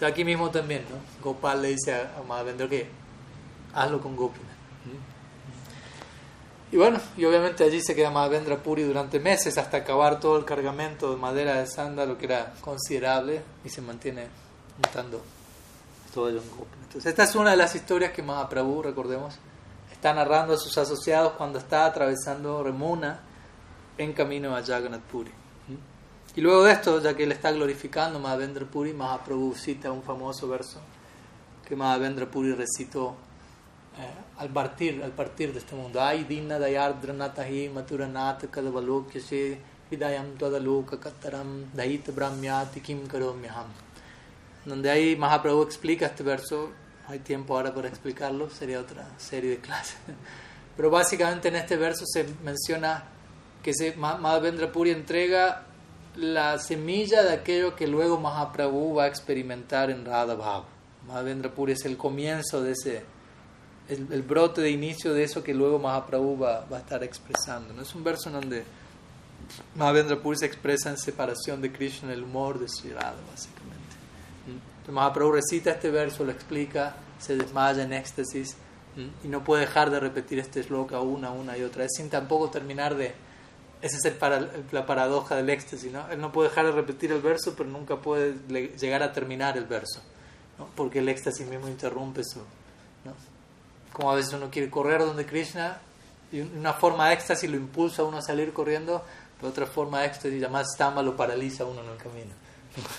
aquí 0.07 0.25
mismo 0.25 0.51
también, 0.51 0.85
¿no? 0.91 0.97
Gopal 1.23 1.63
le 1.63 1.69
dice 1.69 1.95
a, 1.95 2.23
Mahavendra 2.27 2.69
que 2.69 2.89
hazlo 3.75 4.01
con 4.01 4.17
Gopina. 4.17 4.49
Y 6.73 6.77
bueno, 6.77 7.01
y 7.17 7.25
obviamente 7.25 7.65
allí 7.65 7.81
se 7.83 7.97
queda 7.97 8.11
Mahavendra 8.11 8.63
Puri 8.63 8.85
durante 8.85 9.19
meses 9.19 9.59
hasta 9.59 9.79
acabar 9.79 10.21
todo 10.21 10.39
el 10.39 10.45
cargamento 10.45 11.11
de 11.11 11.17
madera 11.17 11.55
de 11.61 11.67
sándalo 11.67 12.17
que 12.17 12.27
era 12.27 12.55
considerable 12.61 13.43
y 13.65 13.69
se 13.69 13.83
mantiene 13.83 14.29
montando 14.81 15.21
todo 16.15 16.29
ello 16.29 16.41
en 16.41 16.51
Gopina. 16.51 16.83
Entonces, 16.85 17.07
esta 17.07 17.25
es 17.25 17.35
una 17.35 17.51
de 17.51 17.57
las 17.57 17.75
historias 17.75 18.13
que 18.13 18.23
Mahaprabhu, 18.23 18.83
recordemos, 18.83 19.35
está 19.91 20.15
narrando 20.15 20.55
a 20.55 20.57
sus 20.57 20.79
asociados 20.79 21.33
cuando 21.33 21.59
está 21.59 21.87
atravesando 21.87 22.63
Remuna 22.63 23.21
en 23.99 24.13
camino 24.13 24.57
a 24.57 24.63
Jagannath 24.63 25.03
Puri. 25.03 25.40
Y 26.37 26.41
luego 26.43 26.63
de 26.63 26.73
esto, 26.73 27.03
ya 27.03 27.15
que 27.15 27.25
él 27.25 27.33
está 27.33 27.51
glorificando 27.51 28.21
Mahavendra 28.21 28.65
Puri, 28.65 28.93
Mahaprabhu 28.93 29.53
cita 29.57 29.91
un 29.91 30.03
famoso 30.03 30.47
verso 30.49 30.81
que 31.67 31.75
Mahavendra 31.75 32.27
Puri 32.27 32.53
recitó 32.53 33.17
eh, 33.99 34.39
al 34.39 34.49
partir 34.51 35.03
al 35.03 35.11
partir 35.11 35.53
de 35.53 35.59
este 35.59 35.75
mundo. 35.75 36.01
Ay 36.01 36.23
dinna 36.25 36.59
dayardra 36.59 37.13
natahi 37.13 37.69
maturanat 37.69 38.49
kadavalokyase 38.49 39.59
vidayam 39.91 40.37
tadaloka 40.39 40.99
kattaram 40.99 41.67
dait 41.75 42.09
brahmyati 42.15 42.81
kim 42.81 43.09
karomyaham. 43.09 43.67
Donde 44.65 44.89
ahí 44.89 45.17
Mahaprabhu 45.17 45.63
explica 45.63 46.07
este 46.07 46.23
verso, 46.23 46.71
hay 47.09 47.19
tiempo 47.19 47.57
ahora 47.57 47.75
para 47.75 47.89
explicarlo, 47.89 48.51
sería 48.51 48.79
otra 48.79 49.05
serie 49.19 49.51
de 49.51 49.59
clases. 49.59 49.97
Pero 50.77 50.91
básicamente 50.91 51.49
en 51.49 51.57
este 51.57 51.77
verso 51.77 52.05
se 52.07 52.25
menciona 52.45 53.03
que 53.65 53.75
se, 53.75 53.97
Mahavendra 53.97 54.71
Puri 54.71 54.91
entrega 54.91 55.67
la 56.17 56.59
semilla 56.59 57.23
de 57.23 57.33
aquello 57.33 57.77
que 57.77 57.87
luego 57.87 58.19
Mahaprabhu 58.19 58.95
va 58.97 59.05
a 59.05 59.07
experimentar 59.07 59.91
en 59.91 60.05
Radha 60.05 60.35
Bhav. 60.35 60.65
Mahavendra 61.07 61.51
Puri 61.51 61.73
es 61.73 61.85
el 61.85 61.97
comienzo 61.97 62.63
de 62.63 62.73
ese, 62.73 63.05
el, 63.89 64.23
brote 64.23 64.61
de 64.61 64.71
inicio 64.71 65.15
de 65.15 65.25
eso 65.25 65.43
que 65.43 65.55
luego 65.55 65.79
Mahaprabhu 65.79 66.39
va, 66.39 66.67
va 66.71 66.79
a 66.79 66.81
estar 66.81 67.03
expresando. 67.03 67.73
¿no? 67.73 67.83
Es 67.83 67.95
un 67.95 68.05
verso 68.05 68.31
donde 68.31 68.65
Mahavendra 69.75 70.21
Puri 70.21 70.39
se 70.39 70.47
expresa 70.47 70.91
en 70.91 70.99
separación 70.99 71.61
de 71.63 71.73
Krishna, 71.73 72.13
el 72.13 72.23
humor 72.23 72.59
de 72.59 72.69
Sri 72.69 72.91
Radha, 72.91 73.17
básicamente. 73.31 73.81
Entonces 74.47 74.95
Mahaprabhu 74.95 75.33
recita 75.33 75.71
este 75.71 75.91
verso, 75.91 76.25
lo 76.25 76.33
explica, 76.33 76.95
se 77.19 77.37
desmaya 77.37 77.83
en 77.83 77.93
éxtasis 77.93 78.57
y 79.25 79.29
no 79.29 79.45
puede 79.45 79.63
dejar 79.63 79.91
de 79.91 80.01
repetir 80.01 80.39
este 80.39 80.63
shloka 80.63 81.01
una, 81.01 81.31
una 81.31 81.57
y 81.57 81.63
otra 81.63 81.83
vez 81.83 81.93
sin 81.97 82.11
tampoco 82.11 82.51
terminar 82.51 82.97
de... 82.97 83.15
Esa 83.83 83.97
es 83.97 84.05
el 84.05 84.15
para, 84.15 84.47
la 84.73 84.85
paradoja 84.85 85.37
del 85.37 85.49
éxtasis, 85.49 85.91
¿no? 85.91 86.09
Él 86.11 86.21
no 86.21 86.33
puede 86.33 86.51
dejar 86.51 86.67
de 86.67 86.73
repetir 86.73 87.13
el 87.13 87.23
verso, 87.23 87.55
pero 87.57 87.69
nunca 87.69 87.97
puede 87.97 88.35
llegar 88.77 89.03
a 89.03 89.13
terminar 89.13 89.57
el 89.57 89.65
verso, 89.65 90.01
¿no? 90.59 90.69
porque 90.77 90.99
el 90.99 91.09
éxtasis 91.09 91.47
mismo 91.47 91.69
interrumpe 91.69 92.23
su... 92.25 92.41
¿no? 92.41 93.15
Como 93.93 94.11
a 94.11 94.15
veces 94.15 94.35
uno 94.35 94.51
quiere 94.51 94.71
correr 94.71 95.01
donde 95.01 95.25
Krishna 95.25 95.79
y 96.31 96.41
una 96.41 96.75
forma 96.75 97.09
de 97.09 97.15
éxtasis 97.15 97.51
lo 97.51 97.57
impulsa 97.57 98.03
a 98.03 98.05
uno 98.05 98.19
a 98.19 98.23
salir 98.23 98.53
corriendo, 98.53 99.03
de 99.41 99.49
otra 99.49 99.67
forma 99.67 100.01
de 100.01 100.07
éxtasis 100.09 100.41
llamada 100.41 100.65
stamba 100.65 101.03
lo 101.03 101.17
paraliza 101.17 101.65
a 101.65 101.67
uno 101.67 101.83
en 101.83 101.89
el 101.89 101.97
camino. 101.97 102.33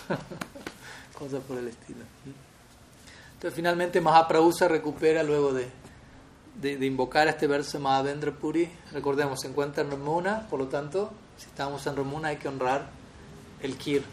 Cosas 1.18 1.44
por 1.44 1.58
el 1.58 1.68
estilo. 1.68 2.00
Entonces 3.34 3.56
finalmente 3.56 4.02
Mahaprabhu 4.02 4.52
se 4.52 4.68
recupera 4.68 5.22
luego 5.22 5.54
de, 5.54 5.70
de, 6.56 6.86
invocar 6.86 7.28
este 7.28 7.48
verso 7.48 7.80
Mahavendra 7.80 8.32
Puri. 8.32 8.70
Recordemos, 8.92 9.42
se 9.42 9.48
encuentra 9.48 9.84
en 9.84 9.92
Ramuna, 9.92 10.48
por 10.50 10.60
lo 10.60 10.68
tanto, 10.68 11.12
si 11.38 11.48
estamos 11.48 11.86
en 11.88 11.96
Ramuna 11.96 12.30
hay 12.30 12.38
que 12.38 12.48
honrar 12.48 12.90
el 13.62 13.78
Kir 13.78 14.04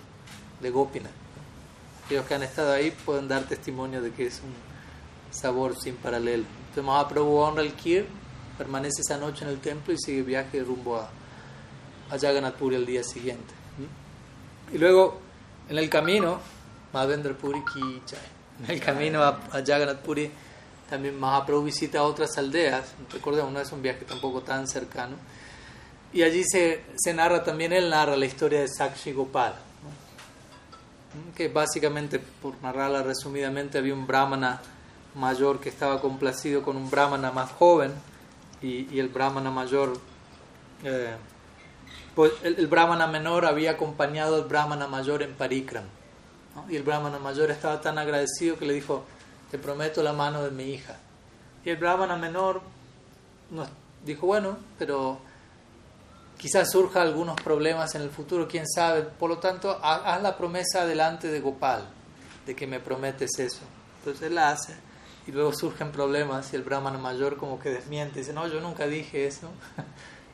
de 0.61 0.71
Gopina. 0.71 1.11
Aquellos 2.05 2.27
que 2.27 2.35
han 2.35 2.43
estado 2.43 2.73
ahí 2.73 2.91
pueden 3.05 3.29
dar 3.29 3.45
testimonio 3.45 4.01
de 4.01 4.13
que 4.13 4.27
es 4.27 4.41
un 4.41 4.55
sabor 5.31 5.77
sin 5.77 5.97
paralelo. 5.97 6.45
Entonces 6.61 6.85
Mahaprabhu 6.85 7.37
honra 7.37 7.63
el 7.63 7.75
Kir, 7.75 8.07
permanece 8.57 9.03
esa 9.03 9.19
noche 9.19 9.45
en 9.45 9.51
el 9.51 9.61
templo 9.61 9.93
y 9.93 9.99
sigue 9.99 10.23
viaje 10.23 10.63
rumbo 10.63 10.97
a, 10.97 11.11
a 12.11 12.19
Jagannath 12.19 12.55
Puri 12.55 12.77
el 12.77 12.87
día 12.87 13.03
siguiente. 13.03 13.55
Y 14.73 14.79
luego, 14.79 15.19
en 15.69 15.79
el 15.79 15.89
camino, 15.89 16.41
Mahavendra 16.93 17.35
Puri 17.35 17.61
ki 17.65 18.03
En 18.65 18.71
el 18.71 18.81
camino 18.81 19.23
a, 19.23 19.41
a 19.53 20.03
Puri, 20.03 20.31
también 20.89 21.19
Mahaprabhu 21.19 21.65
visita 21.65 22.03
otras 22.03 22.37
aldeas. 22.39 22.95
Recordemos, 23.13 23.53
no 23.53 23.61
es 23.61 23.71
un 23.73 23.83
viaje 23.83 24.05
tampoco 24.05 24.41
tan 24.41 24.67
cercano. 24.67 25.17
Y 26.13 26.23
allí 26.23 26.43
se, 26.45 26.83
se 26.97 27.13
narra 27.13 27.45
también, 27.45 27.73
él 27.73 27.91
narra 27.91 28.17
la 28.17 28.27
historia 28.27 28.61
de 28.61 28.69
Sakshi 28.69 29.13
Gopal. 29.13 29.55
Que 31.37 31.49
básicamente, 31.49 32.19
por 32.19 32.55
narrarla 32.63 33.03
resumidamente, 33.03 33.79
había 33.79 33.95
un 33.95 34.07
brahmana 34.07 34.61
mayor 35.15 35.61
que 35.61 35.69
estaba 35.69 36.01
complacido 36.01 36.63
con 36.63 36.77
un 36.77 36.91
brahmana 36.91 37.31
más 37.31 37.51
joven. 37.53 37.93
Y, 38.63 38.93
y 38.95 38.99
el 38.99 39.09
brahmana 39.09 39.51
mayor. 39.51 39.99
Eh, 40.85 41.15
pues 42.19 42.33
el, 42.43 42.67
brahmana 42.67 43.07
menor 43.07 43.47
había 43.47 43.71
acompañado 43.71 44.35
al 44.35 44.49
brahmana 44.49 44.89
mayor 44.89 45.23
en 45.23 45.35
Parikram. 45.35 45.85
Y 46.69 46.75
el 46.75 46.83
brahmana 46.83 47.21
mayor 47.21 47.53
estaba 47.53 47.81
tan 47.81 47.97
agradecido 47.97 48.59
que 48.59 48.67
le 48.67 48.75
dijo, 48.75 49.05
te 49.51 49.59
prometo 49.59 50.03
la 50.03 50.13
mano 50.13 50.43
de 50.43 50.51
mi 50.51 50.65
hija. 50.65 50.97
Y 51.65 51.71
el 51.71 51.77
brahmana 51.77 52.17
menor 52.17 52.61
nos 53.51 53.69
dijo, 54.05 54.27
bueno, 54.27 54.59
pero 54.79 55.19
quizás 56.37 56.71
surja 56.71 57.03
algunos 57.03 57.41
problemas 57.41 57.95
en 57.95 58.03
el 58.03 58.11
futuro, 58.11 58.47
quién 58.49 58.67
sabe. 58.67 59.03
Por 59.03 59.31
lo 59.31 59.39
tanto, 59.39 59.79
haz 59.83 60.23
la 60.23 60.37
promesa 60.37 60.87
delante 60.87 61.29
de 61.29 61.41
Gopal, 61.41 61.85
de 62.47 62.55
que 62.55 62.67
me 62.67 62.81
prometes 62.81 63.39
eso. 63.39 63.61
Entonces 63.99 64.23
él 64.23 64.35
la 64.37 64.51
hace. 64.51 64.75
Y 65.27 65.33
luego 65.33 65.53
surgen 65.53 65.93
problemas 65.93 66.53
y 66.53 66.57
el 66.57 66.63
brahmana 66.63 66.97
mayor 66.97 67.37
como 67.37 67.59
que 67.59 67.69
desmiente, 67.69 68.21
dice, 68.21 68.33
no, 68.33 68.49
yo 68.49 68.61
nunca 68.61 68.87
dije 68.87 69.27
eso. 69.27 69.51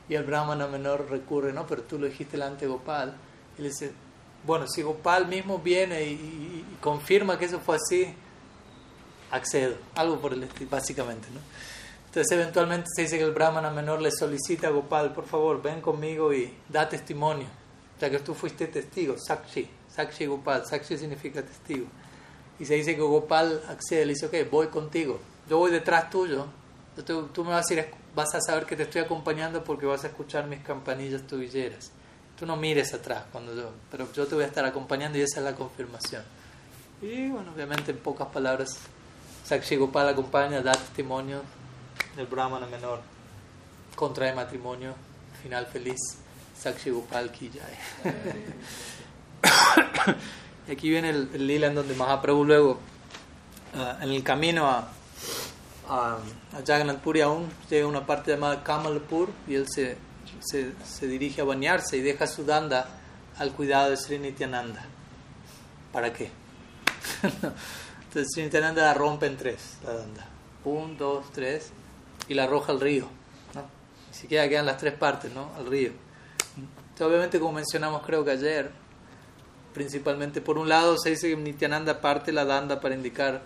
Y 0.07 0.13
el 0.13 0.23
brahmana 0.23 0.67
menor 0.67 1.09
recurre, 1.09 1.51
no, 1.51 1.65
pero 1.65 1.81
tú 1.81 1.97
lo 1.97 2.05
dijiste 2.05 2.33
delante 2.33 2.65
de 2.65 2.71
Gopal. 2.71 3.15
Y 3.57 3.63
le 3.63 3.69
dice, 3.69 3.91
bueno, 4.45 4.67
si 4.67 4.83
Gopal 4.83 5.27
mismo 5.27 5.59
viene 5.59 6.03
y, 6.03 6.77
confirma 6.79 7.39
que 7.39 7.45
eso 7.45 7.59
fue 7.59 7.77
así, 7.77 8.13
accedo. 9.31 9.75
Algo 9.95 10.19
por 10.19 10.33
el 10.33 10.43
estilo, 10.43 10.69
básicamente, 10.69 11.27
¿no? 11.33 11.39
Entonces 12.07 12.31
eventualmente 12.31 12.87
se 12.95 13.01
dice 13.01 13.17
que 13.17 13.25
el 13.25 13.33
brahmana 13.33 13.69
menor 13.69 14.01
le 14.01 14.09
solicita 14.09 14.67
a 14.67 14.69
Gopal, 14.69 15.13
por 15.13 15.25
favor, 15.25 15.61
ven 15.61 15.81
conmigo 15.81 16.33
y 16.33 16.53
da 16.69 16.87
testimonio. 16.87 17.47
Sea 17.99 18.09
que 18.09 18.19
tú 18.19 18.33
fuiste 18.33 18.67
testigo, 18.67 19.15
Sakshi, 19.17 19.67
Sakshi 19.93 20.25
Gopal, 20.25 20.65
Sakshi 20.65 20.97
significa 20.97 21.41
testigo. 21.41 21.87
Y 22.57 22.65
se 22.65 22.75
dice 22.75 22.95
que 22.95 23.01
Gopal 23.01 23.61
accede, 23.67 24.05
le 24.05 24.13
dice, 24.13 24.27
ok, 24.27 24.49
voy 24.49 24.67
contigo, 24.67 25.19
yo 25.49 25.57
voy 25.57 25.71
detrás 25.71 26.09
tuyo, 26.09 26.47
tú, 27.05 27.27
tú 27.27 27.43
me 27.43 27.51
vas 27.51 27.69
a 27.69 27.73
ir 27.73 27.85
vas 28.15 28.33
a 28.33 28.39
saber 28.39 28.65
que 28.65 28.77
te 28.77 28.83
estoy 28.83 29.01
acompañando 29.01 29.63
porque 29.63 29.85
vas 29.85 30.05
a 30.05 30.07
escuchar 30.07 30.47
mis 30.47 30.61
campanillas 30.61 31.23
tubilleras. 31.23 31.91
Tú 32.39 32.45
no 32.45 32.55
mires 32.55 32.93
atrás, 32.93 33.25
cuando 33.31 33.53
yo, 33.53 33.71
pero 33.91 34.11
yo 34.13 34.25
te 34.25 34.35
voy 34.35 34.45
a 34.45 34.47
estar 34.47 34.65
acompañando 34.65 35.17
y 35.17 35.21
esa 35.21 35.39
es 35.39 35.45
la 35.45 35.53
confirmación. 35.53 36.23
Y 37.01 37.29
bueno, 37.29 37.51
obviamente 37.53 37.91
en 37.91 37.97
pocas 37.97 38.27
palabras, 38.27 38.77
Sakshi 39.45 39.77
Gopal 39.77 40.09
acompaña, 40.09 40.61
da 40.61 40.73
testimonio 40.73 41.41
del 42.15 42.25
Brahmana 42.25 42.65
menor, 42.65 42.99
contrae 43.95 44.33
matrimonio, 44.33 44.95
final 45.41 45.65
feliz, 45.67 46.17
Sakshi 46.57 46.89
Gopal 46.89 47.31
ki 47.31 47.51
y 50.67 50.71
aquí 50.71 50.89
viene 50.89 51.09
el, 51.09 51.47
lila 51.47 51.67
en 51.67 51.75
donde 51.75 51.93
Mahaprabhu 51.93 52.43
luego, 52.43 52.79
ah, 53.75 53.99
en 54.01 54.09
el 54.09 54.23
camino 54.23 54.67
a 54.67 54.89
a, 55.89 56.17
a 56.53 56.65
Jagannath 56.65 56.99
Puri 56.99 57.21
aún 57.21 57.49
llega 57.69 57.85
a 57.85 57.87
una 57.87 58.05
parte 58.05 58.31
llamada 58.31 58.63
Kamalpur 58.63 59.29
y 59.47 59.55
él 59.55 59.67
se, 59.69 59.97
se, 60.39 60.73
se, 60.83 61.07
dirige 61.07 61.41
a 61.41 61.43
bañarse 61.43 61.97
y 61.97 62.01
deja 62.01 62.27
su 62.27 62.43
danda 62.43 62.87
al 63.37 63.51
cuidado 63.51 63.89
de 63.89 63.97
Sri 63.97 64.19
Nityananda. 64.19 64.85
¿Para 65.91 66.11
qué? 66.11 66.31
Entonces 68.15 68.31
Sri 68.33 68.43
Nityananda 68.43 68.81
la 68.81 68.93
rompe 68.93 69.25
en 69.25 69.35
tres, 69.35 69.75
la 69.83 69.91
danda. 69.91 70.25
Un, 70.63 70.97
dos, 70.97 71.25
tres, 71.33 71.71
y 72.29 72.33
la 72.33 72.45
arroja 72.45 72.71
al 72.71 72.79
río. 72.79 73.09
¿no? 73.53 73.63
Ni 74.07 74.17
siquiera 74.17 74.47
quedan 74.47 74.65
las 74.65 74.77
tres 74.77 74.93
partes, 74.93 75.33
¿no? 75.33 75.51
Al 75.57 75.65
río. 75.65 75.91
Entonces, 76.55 77.05
obviamente, 77.05 77.41
como 77.41 77.51
mencionamos 77.51 78.03
creo 78.05 78.23
que 78.23 78.31
ayer, 78.31 78.71
principalmente 79.73 80.39
por 80.39 80.57
un 80.57 80.69
lado 80.69 80.97
se 80.97 81.09
dice 81.09 81.27
que 81.27 81.35
Nityananda 81.35 81.99
parte 81.99 82.31
la 82.31 82.45
danda 82.45 82.79
para 82.79 82.95
indicar 82.95 83.41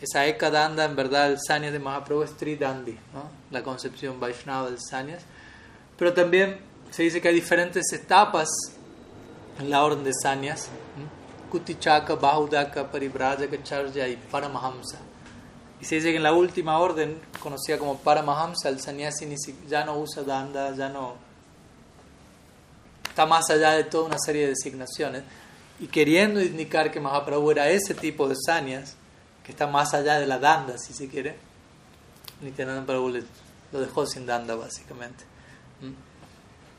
esa 0.00 0.24
Eka 0.24 0.50
Danda, 0.50 0.84
en 0.84 0.94
verdad, 0.94 1.32
el 1.32 1.38
Sanyas 1.44 1.72
de 1.72 1.80
Mahaprabhu 1.80 2.22
es 2.22 2.36
Tridandi, 2.36 2.96
¿no? 3.12 3.28
la 3.50 3.64
concepción 3.64 4.20
Vaishnava 4.20 4.70
del 4.70 4.78
Sanyas. 4.80 5.24
Pero 5.98 6.12
también 6.12 6.60
se 6.92 7.02
dice 7.02 7.20
que 7.20 7.26
hay 7.26 7.34
diferentes 7.34 7.92
etapas 7.92 8.48
en 9.58 9.68
la 9.68 9.82
orden 9.82 10.04
de 10.04 10.12
Sanyas: 10.14 10.68
Kutichaka, 11.52 12.16
Bahudaka, 12.16 12.90
Paribrajaka, 12.90 13.62
Charya 13.62 14.08
y 14.08 14.16
Paramahamsa. 14.16 14.98
Y 15.82 15.84
se 15.84 15.96
dice 15.96 16.10
que 16.10 16.16
en 16.16 16.22
la 16.22 16.32
última 16.32 16.78
orden, 16.78 17.20
conocida 17.42 17.76
como 17.76 17.98
Paramahamsa, 17.98 18.70
el 18.70 18.80
sannyasi 18.80 19.36
ya 19.68 19.84
no 19.84 19.98
usa 19.98 20.22
danda, 20.22 20.74
ya 20.74 20.88
no. 20.88 21.16
está 23.06 23.26
más 23.26 23.50
allá 23.50 23.72
de 23.72 23.84
toda 23.84 24.04
una 24.06 24.18
serie 24.18 24.42
de 24.42 24.48
designaciones. 24.48 25.24
Y 25.78 25.88
queriendo 25.88 26.40
indicar 26.40 26.90
que 26.90 27.00
Mahaprabhu 27.00 27.50
era 27.50 27.68
ese 27.68 27.94
tipo 27.94 28.28
de 28.28 28.36
sanyas, 28.36 28.94
que 29.44 29.52
está 29.52 29.66
más 29.66 29.92
allá 29.92 30.18
de 30.18 30.26
la 30.26 30.38
danda, 30.38 30.78
si 30.78 30.94
se 30.94 31.08
quiere. 31.08 31.36
Nityananda 32.40 32.86
Prabhu 32.86 33.12
lo 33.72 33.80
dejó 33.80 34.06
sin 34.06 34.24
danda, 34.24 34.54
básicamente. 34.54 35.24
¿Mm? 35.80 35.92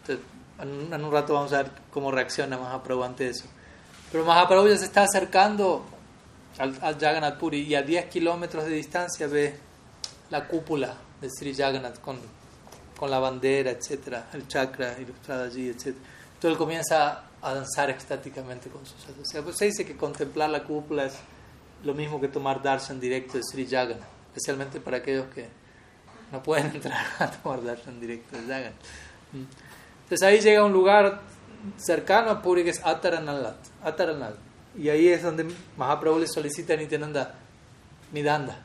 Entonces, 0.02 0.26
en 0.60 1.04
un 1.04 1.12
rato 1.12 1.34
vamos 1.34 1.54
a 1.54 1.64
ver 1.64 1.72
cómo 1.92 2.12
reacciona 2.12 2.58
Mahaprabhu 2.58 3.04
ante 3.04 3.30
eso. 3.30 3.46
Pero 4.14 4.26
Mahaprabhu 4.26 4.68
ya 4.68 4.78
se 4.78 4.86
está 4.86 5.02
acercando 5.02 5.84
al, 6.60 6.78
al 6.84 7.00
Jagannath 7.00 7.40
Puri 7.40 7.62
y 7.62 7.74
a 7.74 7.82
10 7.82 8.06
kilómetros 8.12 8.64
de 8.66 8.70
distancia 8.70 9.26
ve 9.26 9.56
la 10.30 10.48
cúpula 10.48 10.96
de 11.20 11.32
Sri 11.32 11.56
Jagannath 11.56 12.00
con, 12.00 12.20
con 12.96 13.10
la 13.10 13.18
bandera, 13.18 13.72
etcétera, 13.72 14.28
el 14.34 14.48
chakra 14.48 14.96
ilustrado 15.00 15.46
allí, 15.46 15.68
etcétera. 15.68 16.06
Entonces 16.36 16.52
él 16.52 16.58
comienza 16.58 17.24
a 17.42 17.54
danzar 17.56 17.90
extáticamente 17.90 18.70
con 18.70 18.86
sus 18.86 19.04
asociados. 19.04 19.46
Pues 19.46 19.58
se 19.58 19.66
dice 19.66 19.84
que 19.84 19.98
contemplar 19.98 20.52
la 20.52 20.62
cúpula 20.62 21.06
es 21.06 21.16
lo 21.84 21.96
mismo 21.96 22.22
que 22.22 22.28
tomar 22.28 22.62
darshan 22.62 23.00
directo 23.00 23.40
de 23.40 23.44
Sri 23.44 23.66
Jagannath, 23.66 24.08
especialmente 24.28 24.80
para 24.80 24.98
aquellos 24.98 25.26
que 25.34 25.48
no 26.32 26.44
pueden 26.44 26.68
entrar 26.76 27.04
a 27.18 27.32
tomar 27.32 27.64
darshan 27.64 28.00
directo 28.00 28.38
de 28.38 28.44
Jagannath. 28.44 28.74
Mm. 29.32 29.44
Entonces 30.04 30.22
ahí 30.22 30.40
llega 30.40 30.64
un 30.64 30.72
lugar 30.72 31.33
cercano 31.78 32.30
a 32.32 32.42
Puri 32.42 32.64
que 32.64 32.72
es 32.72 32.82
Ataranal. 32.84 34.36
Y 34.76 34.90
ahí 34.90 35.08
es 35.08 35.24
donde 35.24 35.46
Mahaprabhu 35.78 36.20
le 36.20 36.28
solicita 36.28 36.74
a 36.74 36.78
Nityananda 36.78 37.36
Midanda, 38.12 38.58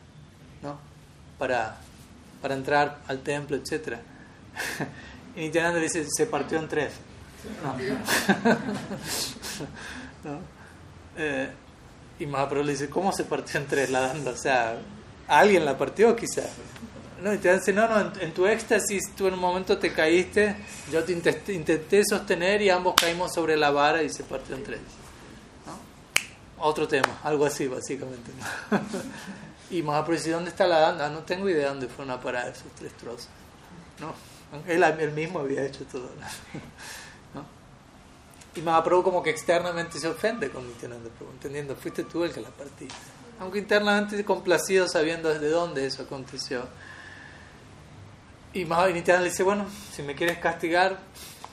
¿no? 0.62 0.78
Para, 1.38 1.76
para 2.40 2.54
entrar 2.54 2.98
al 3.06 3.20
templo, 3.20 3.56
etc. 3.56 3.98
y 5.36 5.40
Nityananda 5.40 5.80
dice, 5.80 6.06
se 6.08 6.26
partió 6.26 6.58
en 6.58 6.68
tres. 6.68 6.92
No. 10.24 10.40
Eh, 11.16 11.48
y 12.18 12.26
Mahaprabhu 12.26 12.64
le 12.64 12.72
dice, 12.72 12.90
¿cómo 12.90 13.12
se 13.12 13.22
partió 13.22 13.60
en 13.60 13.66
tres 13.66 13.88
la 13.90 14.00
danda? 14.00 14.32
O 14.32 14.36
sea, 14.36 14.76
alguien 15.28 15.64
la 15.64 15.78
partió 15.78 16.16
quizá. 16.16 16.42
No, 17.22 17.34
y 17.34 17.38
te 17.38 17.52
dicen, 17.52 17.74
no, 17.74 17.88
no, 17.88 18.12
en, 18.20 18.32
tu 18.32 18.46
éxtasis 18.46 19.12
tú 19.16 19.26
en 19.26 19.34
un 19.34 19.40
momento 19.40 19.76
te 19.76 19.92
caíste, 19.92 20.54
yo 20.92 21.02
te 21.02 21.12
intenté, 21.12 22.02
sostener 22.04 22.62
y 22.62 22.70
ambos 22.70 22.94
caímos 22.94 23.32
sobre 23.34 23.56
la 23.56 23.70
vara 23.70 24.02
y 24.02 24.08
se 24.08 24.22
partió 24.22 24.54
en 24.54 24.62
tres. 24.62 24.80
¿No? 25.66 26.64
Otro 26.64 26.86
tema, 26.86 27.18
algo 27.24 27.44
así 27.44 27.66
básicamente. 27.66 28.30
y 29.70 29.82
Mahaprabhu 29.82 30.16
dice, 30.16 30.30
¿dónde 30.30 30.50
está 30.50 30.66
la 30.66 30.78
danda? 30.78 31.10
No 31.10 31.20
tengo 31.20 31.48
idea 31.48 31.70
dónde 31.70 31.88
fueron 31.88 32.14
a 32.14 32.20
parar 32.20 32.48
esos 32.48 32.70
tres 32.78 32.92
trozos. 32.96 33.28
No, 33.98 34.14
él, 34.68 34.82
él 34.82 35.12
mismo 35.12 35.40
había 35.40 35.64
hecho 35.64 35.84
todo. 35.84 36.10
¿no? 37.34 37.44
Y 38.54 38.62
Mahaprabhu 38.62 39.04
como 39.04 39.22
que 39.22 39.30
externamente 39.30 40.00
se 40.00 40.08
ofende 40.08 40.50
con 40.50 40.66
Nityananda 40.66 41.10
entendiendo, 41.32 41.76
fuiste 41.76 42.02
tú 42.02 42.24
el 42.24 42.32
que 42.32 42.40
la 42.40 42.48
partiste. 42.48 42.96
Aunque 43.38 43.60
internamente 43.60 44.24
complacido 44.24 44.88
sabiendo 44.88 45.28
desde 45.28 45.48
dónde 45.48 45.86
eso 45.86 46.02
aconteció. 46.02 46.66
Y 48.54 48.64
Nityananda 48.64 49.20
le 49.20 49.28
dice, 49.28 49.42
bueno, 49.42 49.66
si 49.92 50.02
me 50.02 50.14
quieres 50.14 50.38
castigar, 50.38 50.98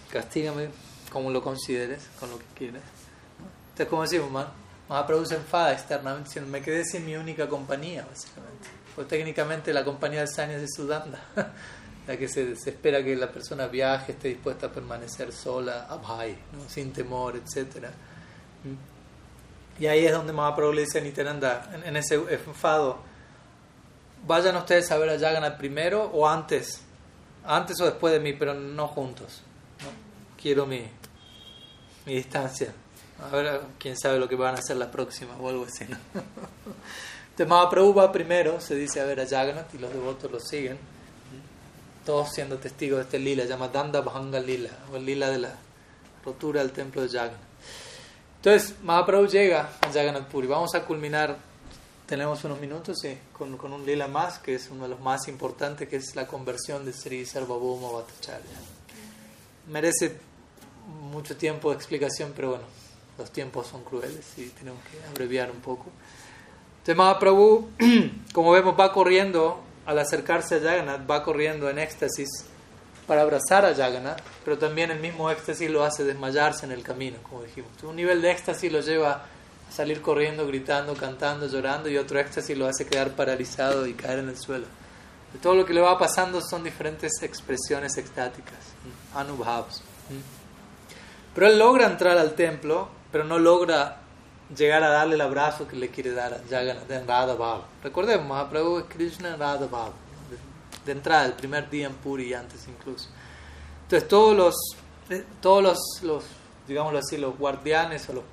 castígame 0.09 0.69
como 1.11 1.29
lo 1.29 1.43
consideres, 1.43 2.07
con 2.19 2.29
lo 2.29 2.39
que 2.39 2.45
quieras. 2.55 2.83
Entonces, 3.69 3.87
como 3.87 4.03
decimos, 4.03 4.47
Mahaprabhu 4.87 5.25
se 5.25 5.35
enfada 5.35 5.73
externamente 5.73 6.29
diciendo, 6.29 6.49
me 6.49 6.61
quedé 6.61 6.85
sin 6.85 7.05
mi 7.05 7.15
única 7.15 7.49
compañía, 7.49 8.05
básicamente. 8.09 8.69
Pues 8.95 9.09
técnicamente 9.09 9.73
la 9.73 9.83
compañía 9.83 10.21
de 10.21 10.27
Sanya 10.27 10.55
es 10.55 10.61
de 10.61 10.67
Sudanda, 10.69 11.19
la 12.07 12.17
que 12.17 12.29
se, 12.29 12.53
espera 12.53 13.03
que 13.03 13.13
la 13.17 13.29
persona 13.29 13.67
viaje, 13.67 14.13
esté 14.13 14.29
dispuesta 14.29 14.67
a 14.67 14.71
permanecer 14.71 15.33
sola, 15.33 15.87
abhai, 15.89 16.37
sin 16.69 16.93
temor, 16.93 17.35
etc. 17.35 17.87
Y 19.77 19.87
ahí 19.87 20.05
es 20.05 20.13
donde 20.13 20.31
Mahaprabhu 20.31 20.71
le 20.71 20.81
dice 20.83 20.99
a 20.99 21.01
Nityananda, 21.01 21.71
en, 21.73 21.83
en 21.83 21.97
ese 21.97 22.15
enfado, 22.15 22.99
vayan 24.25 24.55
ustedes 24.55 24.89
a 24.91 24.97
ver 24.97 25.09
a 25.09 25.19
Jagannath 25.19 25.57
primero 25.57 26.05
o 26.05 26.25
antes 26.25 26.84
antes 27.45 27.79
o 27.81 27.85
después 27.85 28.13
de 28.13 28.19
mí, 28.19 28.33
pero 28.33 28.53
no 28.53 28.87
juntos. 28.87 29.41
Quiero 30.41 30.65
mi, 30.65 30.83
mi 32.05 32.15
distancia. 32.15 32.73
A 33.23 33.29
ver, 33.29 33.61
quién 33.79 33.97
sabe 33.97 34.19
lo 34.19 34.27
que 34.27 34.35
van 34.35 34.55
a 34.55 34.59
hacer 34.59 34.77
la 34.77 34.91
próxima 34.91 35.35
o 35.37 35.49
algo 35.49 35.65
así. 35.65 35.85
¿no? 35.85 35.97
Entonces 37.31 37.47
Mahaprabhu 37.47 37.93
va 37.93 38.11
primero, 38.11 38.59
se 38.61 38.75
dice 38.75 39.01
a 39.01 39.05
ver 39.05 39.19
a 39.19 39.27
Jagannath 39.27 39.73
y 39.73 39.77
los 39.77 39.91
devotos 39.91 40.31
lo 40.31 40.39
siguen. 40.39 40.77
Todos 42.05 42.29
siendo 42.31 42.57
testigos 42.57 42.97
de 42.97 43.03
este 43.03 43.19
lila, 43.19 43.45
llama 43.45 43.69
Danda 43.69 44.01
Bhanga 44.01 44.39
Lila, 44.39 44.69
o 44.91 44.97
el 44.97 45.05
lila 45.05 45.29
de 45.29 45.39
la 45.39 45.55
rotura 46.23 46.61
del 46.61 46.71
templo 46.71 47.01
de 47.01 47.09
Jagannath. 47.09 47.39
Entonces 48.37 48.75
Mahaprabhu 48.83 49.27
llega 49.27 49.69
a 49.81 49.91
Jagannath 49.91 50.27
Puri. 50.27 50.47
Vamos 50.47 50.75
a 50.75 50.85
culminar 50.85 51.35
tenemos 52.05 52.43
unos 52.43 52.59
minutos 52.59 52.99
sí, 53.01 53.17
con, 53.33 53.57
con, 53.57 53.73
un 53.73 53.85
lila 53.85 54.07
más, 54.07 54.39
que 54.39 54.55
es 54.55 54.69
uno 54.69 54.83
de 54.83 54.89
los 54.89 54.99
más 54.99 55.27
importantes, 55.27 55.87
que 55.89 55.95
es 55.97 56.15
la 56.15 56.27
conversión 56.27 56.85
de 56.85 56.93
Sri 56.93 57.25
Sarvabhauma 57.25 57.91
Bhattacharya. 57.91 58.57
Merece 59.67 60.17
mucho 61.11 61.35
tiempo 61.35 61.71
de 61.71 61.75
explicación, 61.77 62.33
pero 62.35 62.49
bueno, 62.49 62.65
los 63.17 63.31
tiempos 63.31 63.67
son 63.67 63.83
crueles 63.83 64.37
y 64.37 64.47
tenemos 64.49 64.81
que 64.83 65.07
abreviar 65.07 65.49
un 65.49 65.61
poco. 65.61 65.85
Entonces 66.79 66.95
Mahaprabhu, 66.95 67.69
como 68.33 68.51
vemos, 68.51 68.79
va 68.79 68.93
corriendo, 68.93 69.61
al 69.85 69.99
acercarse 69.99 70.55
a 70.55 70.59
Jagannath, 70.59 71.09
va 71.09 71.23
corriendo 71.23 71.69
en 71.69 71.79
éxtasis 71.79 72.29
para 73.07 73.21
abrazar 73.21 73.65
a 73.65 73.73
Jagannath, 73.73 74.21
pero 74.43 74.57
también 74.57 74.91
el 74.91 74.99
mismo 74.99 75.29
éxtasis 75.29 75.69
lo 75.69 75.83
hace 75.83 76.03
desmayarse 76.03 76.65
en 76.65 76.71
el 76.71 76.83
camino, 76.83 77.17
como 77.23 77.43
dijimos. 77.43 77.71
Un 77.83 77.95
nivel 77.95 78.21
de 78.21 78.31
éxtasis 78.31 78.71
lo 78.71 78.81
lleva 78.81 79.25
salir 79.69 80.01
corriendo, 80.01 80.47
gritando, 80.47 80.95
cantando, 80.95 81.47
llorando 81.47 81.89
y 81.89 81.97
otro 81.97 82.19
éxtasis 82.19 82.57
lo 82.57 82.67
hace 82.67 82.85
quedar 82.85 83.11
paralizado 83.11 83.85
y 83.87 83.93
caer 83.93 84.19
en 84.19 84.29
el 84.29 84.37
suelo. 84.37 84.65
todo 85.41 85.55
lo 85.55 85.65
que 85.65 85.73
le 85.73 85.81
va 85.81 85.97
pasando 85.97 86.41
son 86.41 86.63
diferentes 86.63 87.21
expresiones 87.21 87.97
extáticas, 87.97 88.59
anubhavs. 89.13 89.81
Pero 91.33 91.47
él 91.47 91.59
logra 91.59 91.87
entrar 91.87 92.17
al 92.17 92.35
templo, 92.35 92.87
pero 93.11 93.25
no 93.25 93.37
logra 93.37 93.97
llegar 94.55 94.83
a 94.83 94.89
darle 94.89 95.15
el 95.15 95.21
abrazo 95.21 95.67
que 95.67 95.75
le 95.75 95.89
quiere 95.89 96.11
dar 96.11 96.33
a 96.33 96.61
en 96.61 97.07
Radha 97.07 97.61
Recordemos, 97.83 98.25
Mahaprabhu 98.27 98.79
es 98.79 98.85
Krishna 98.85 99.35
Radha 99.35 99.67
de 100.85 100.91
entrada, 100.91 101.25
el 101.25 101.33
primer 101.33 101.69
día 101.69 101.87
en 101.87 101.95
Puri 101.95 102.33
antes 102.33 102.67
incluso. 102.67 103.09
Entonces 103.83 104.07
todos 104.07 104.37
los, 104.37 104.55
eh, 105.09 105.25
todos 105.41 105.63
los, 105.63 105.79
los 106.03 106.23
digámoslo 106.67 106.99
así, 106.99 107.17
los 107.17 107.37
guardianes 107.37 108.07
o 108.09 108.13
los 108.13 108.23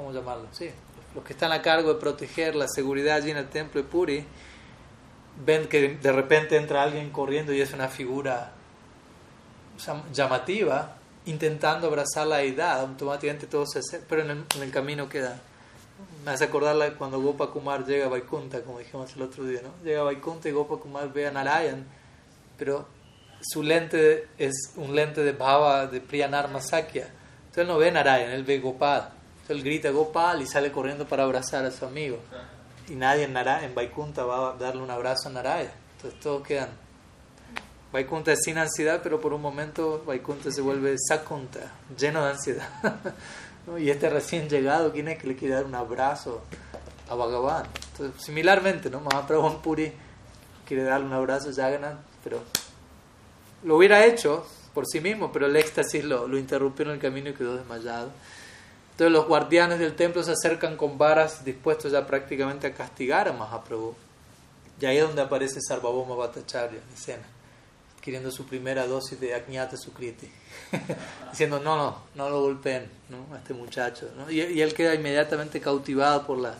¿cómo 0.00 0.12
llamarlo? 0.12 0.46
Sí, 0.52 0.70
los 1.14 1.22
que 1.24 1.34
están 1.34 1.52
a 1.52 1.60
cargo 1.60 1.92
de 1.92 2.00
proteger 2.00 2.56
la 2.56 2.66
seguridad 2.68 3.16
allí 3.16 3.30
en 3.30 3.36
el 3.36 3.48
templo 3.48 3.82
de 3.82 3.86
Puri, 3.86 4.24
ven 5.44 5.68
que 5.68 5.96
de 5.96 6.12
repente 6.12 6.56
entra 6.56 6.82
alguien 6.82 7.10
corriendo 7.10 7.52
y 7.52 7.60
es 7.60 7.72
una 7.74 7.88
figura 7.88 8.52
llamativa, 10.12 10.96
intentando 11.26 11.86
abrazar 11.86 12.26
la 12.26 12.42
edad, 12.42 12.80
automáticamente 12.80 13.46
todo 13.46 13.66
se 13.66 13.80
hace, 13.80 14.02
pero 14.08 14.22
en 14.22 14.44
el, 14.60 14.70
camino 14.70 15.08
queda. 15.08 15.38
Me 16.24 16.30
hace 16.30 16.44
acordar 16.44 16.94
cuando 16.96 17.20
Gopa 17.20 17.48
Kumar 17.48 17.84
llega 17.84 18.06
a 18.06 18.08
Vaikunta, 18.08 18.62
como 18.62 18.78
dijimos 18.78 19.14
el 19.16 19.22
otro 19.22 19.44
día, 19.44 19.60
¿no? 19.62 19.84
Llega 19.84 20.00
a 20.00 20.04
Vaikunta 20.04 20.48
y 20.48 20.52
Gopa 20.52 20.78
Kumar 20.78 21.12
ve 21.12 21.26
a 21.26 21.30
Narayan, 21.30 21.86
pero 22.56 22.86
su 23.42 23.62
lente 23.62 24.28
es 24.38 24.72
un 24.76 24.94
lente 24.94 25.22
de 25.22 25.32
Bhava 25.32 25.86
de 25.86 26.00
Priyanar 26.00 26.50
Masakya. 26.50 27.08
Entonces 27.40 27.62
él 27.62 27.66
no 27.68 27.78
ve 27.78 27.90
Narayan, 27.90 28.30
él 28.30 28.44
ve 28.44 28.60
Gopal 28.60 29.19
él 29.52 29.62
grita 29.62 29.90
Gopal 29.90 30.42
y 30.42 30.46
sale 30.46 30.72
corriendo 30.72 31.06
para 31.06 31.24
abrazar 31.24 31.64
a 31.64 31.70
su 31.70 31.84
amigo. 31.84 32.18
Y 32.88 32.94
nadie 32.94 33.24
en, 33.24 33.32
Nara, 33.32 33.64
en 33.64 33.74
Vaikunta 33.74 34.24
va 34.24 34.50
a 34.50 34.52
darle 34.54 34.82
un 34.82 34.90
abrazo 34.90 35.28
a 35.28 35.32
Naraya. 35.32 35.72
Entonces 35.96 36.20
todos 36.20 36.46
quedan. 36.46 36.70
Vaikunta 37.92 38.32
es 38.32 38.40
sin 38.44 38.58
ansiedad, 38.58 39.00
pero 39.02 39.20
por 39.20 39.32
un 39.32 39.42
momento 39.42 40.04
Vaikunta 40.06 40.50
se 40.50 40.60
vuelve 40.60 40.96
Sakunta, 40.98 41.72
lleno 41.96 42.24
de 42.24 42.30
ansiedad. 42.30 42.68
Y 43.78 43.90
este 43.90 44.08
recién 44.08 44.48
llegado, 44.48 44.90
¿quién 44.90 45.06
es 45.08 45.18
que 45.18 45.28
le 45.28 45.36
quiere 45.36 45.54
dar 45.54 45.64
un 45.64 45.74
abrazo 45.74 46.42
a 47.08 47.14
Bhagavan? 47.14 47.66
Similarmente, 48.18 48.90
¿no? 48.90 49.00
Mahaprabhu 49.00 49.60
Puri 49.60 49.92
quiere 50.66 50.82
darle 50.82 51.06
un 51.06 51.12
abrazo 51.12 51.50
a 51.50 51.52
Jagannath, 51.52 51.98
pero 52.24 52.40
lo 53.62 53.76
hubiera 53.76 54.04
hecho 54.06 54.46
por 54.74 54.86
sí 54.86 55.00
mismo, 55.00 55.30
pero 55.30 55.46
el 55.46 55.54
éxtasis 55.56 56.04
lo, 56.04 56.26
lo 56.26 56.38
interrumpió 56.38 56.86
en 56.86 56.92
el 56.92 56.98
camino 56.98 57.30
y 57.30 57.34
quedó 57.34 57.56
desmayado. 57.56 58.10
Entonces 59.00 59.18
los 59.18 59.28
guardianes 59.28 59.78
del 59.78 59.96
templo 59.96 60.22
se 60.22 60.32
acercan 60.32 60.76
con 60.76 60.98
varas 60.98 61.42
dispuestos 61.42 61.90
ya 61.90 62.06
prácticamente 62.06 62.66
a 62.66 62.74
castigar 62.74 63.28
a 63.28 63.32
Mahaprabhu. 63.32 63.94
Y 64.78 64.84
ahí 64.84 64.98
es 64.98 65.06
donde 65.06 65.22
aparece 65.22 65.58
Sarvabhauma 65.66 66.14
Bhattacharya 66.16 66.78
en 66.86 66.94
escena, 66.94 67.22
adquiriendo 67.96 68.30
su 68.30 68.44
primera 68.44 68.86
dosis 68.86 69.18
de 69.18 69.34
Ajñata 69.34 69.78
Sukriti, 69.78 70.30
diciendo 71.30 71.58
no, 71.60 71.76
no, 71.76 71.96
no 72.14 72.28
lo 72.28 72.42
golpeen 72.42 72.90
¿no? 73.08 73.34
a 73.34 73.38
este 73.38 73.54
muchacho. 73.54 74.10
Y, 74.28 74.42
y, 74.42 74.60
él 74.60 74.74
queda 74.74 74.94
inmediatamente 74.94 75.62
cautivado 75.62 76.26
por 76.26 76.36
la, 76.36 76.52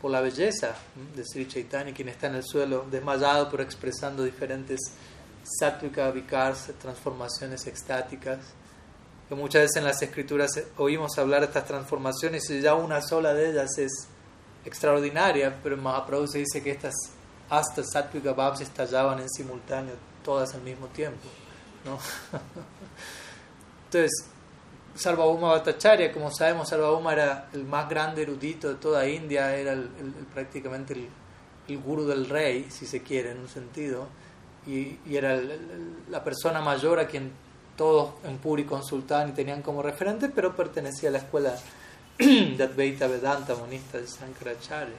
por 0.00 0.12
la 0.12 0.20
belleza 0.20 0.76
de 1.16 1.24
Sri 1.24 1.48
Chaitanya, 1.48 1.92
quien 1.92 2.08
está 2.08 2.28
en 2.28 2.36
el 2.36 2.44
suelo 2.44 2.86
desmayado 2.88 3.50
pero 3.50 3.64
expresando 3.64 4.22
diferentes 4.22 4.92
sattvika 5.42 6.08
vikars, 6.12 6.70
transformaciones 6.78 7.66
extáticas 7.66 8.38
que 9.28 9.34
muchas 9.34 9.62
veces 9.62 9.76
en 9.76 9.84
las 9.84 10.00
escrituras 10.00 10.50
oímos 10.78 11.18
hablar 11.18 11.40
de 11.40 11.46
estas 11.46 11.66
transformaciones 11.66 12.48
y 12.50 12.60
ya 12.60 12.74
una 12.74 13.02
sola 13.02 13.34
de 13.34 13.50
ellas 13.50 13.76
es 13.76 14.08
extraordinaria, 14.64 15.58
pero 15.62 15.74
en 15.74 15.82
Mahaprabhu 15.82 16.26
se 16.26 16.38
dice 16.38 16.62
que 16.62 16.70
estas 16.70 16.94
hasta 17.50 17.82
Sattvika 17.82 18.32
Bhavs 18.32 18.60
estallaban 18.60 19.20
en 19.20 19.28
simultáneo, 19.28 19.94
todas 20.24 20.54
al 20.54 20.62
mismo 20.62 20.86
tiempo. 20.88 21.28
¿no? 21.84 21.98
Entonces, 23.86 24.26
Sarvabhauma 24.94 25.52
Bhattacharya, 25.52 26.12
como 26.12 26.30
sabemos, 26.30 26.68
Sarvabhauma 26.68 27.12
era 27.12 27.48
el 27.52 27.64
más 27.64 27.88
grande 27.88 28.22
erudito 28.22 28.68
de 28.68 28.74
toda 28.74 29.08
India, 29.08 29.54
era 29.56 29.72
el, 29.72 29.88
prácticamente 30.34 30.94
el, 30.94 31.08
el, 31.68 31.78
guru 31.78 32.04
del 32.04 32.28
rey, 32.28 32.66
si 32.70 32.86
se 32.86 33.02
quiere, 33.02 33.30
en 33.30 33.38
un 33.38 33.48
sentido, 33.48 34.08
y, 34.66 34.98
y 35.06 35.16
era 35.16 35.40
la 36.10 36.22
persona 36.24 36.60
mayor 36.60 36.98
a 36.98 37.06
quien 37.06 37.30
todos 37.78 38.14
en 38.24 38.36
Puri 38.38 38.64
consultaban 38.64 39.30
y 39.30 39.32
tenían 39.32 39.62
como 39.62 39.80
referente, 39.80 40.28
pero 40.28 40.54
pertenecía 40.54 41.08
a 41.08 41.12
la 41.12 41.18
escuela 41.18 41.54
de 42.18 42.62
Advaita 42.62 43.06
Vedanta, 43.06 43.54
monista 43.54 43.96
de 43.98 44.06
Sankaracharya. 44.06 44.96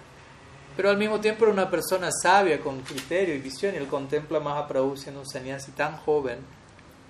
Pero 0.76 0.90
al 0.90 0.98
mismo 0.98 1.20
tiempo 1.20 1.44
era 1.44 1.54
una 1.54 1.70
persona 1.70 2.10
sabia, 2.10 2.62
con 2.62 2.80
criterio 2.80 3.36
y 3.36 3.40
visión, 3.40 3.76
y 3.76 3.78
él 3.78 3.88
contempla 3.88 4.40
más 4.40 4.64
a 4.64 4.68
Prabhu 4.68 4.96
siendo 4.96 5.20
un 5.20 5.28
sannyasi 5.28 5.74
tan 5.74 5.98
joven, 5.98 6.40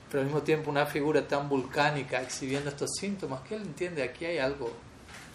pero 0.09 0.21
al 0.21 0.25
mismo 0.25 0.41
tiempo 0.41 0.71
una 0.71 0.87
figura 0.87 1.25
tan 1.27 1.47
volcánica, 1.47 2.19
exhibiendo 2.19 2.71
estos 2.71 2.89
síntomas, 2.99 3.41
que 3.41 3.55
él 3.55 3.61
entiende 3.61 4.01
aquí 4.01 4.25
hay 4.25 4.39
algo, 4.39 4.71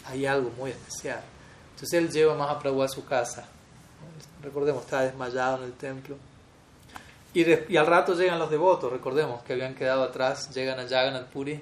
hay 0.06 0.26
algo 0.26 0.50
muy 0.58 0.72
especial. 0.72 1.20
Entonces 1.74 1.98
él 1.98 2.10
lleva 2.10 2.34
más 2.34 2.50
a 2.50 2.58
Prabhu 2.58 2.82
a 2.82 2.88
su 2.88 3.04
casa. 3.04 3.46
Recordemos, 4.42 4.82
estaba 4.82 5.04
desmayado 5.04 5.58
en 5.58 5.64
el 5.64 5.72
templo 5.74 6.16
y, 7.34 7.76
al 7.76 7.86
rato 7.86 8.14
llegan 8.14 8.38
los 8.38 8.50
devotos, 8.50 8.92
recordemos 8.92 9.42
que 9.42 9.54
habían 9.54 9.74
quedado 9.74 10.04
atrás, 10.04 10.50
llegan 10.54 10.78
a 10.78 10.88
Jagannath 10.88 11.26
Puri 11.26 11.60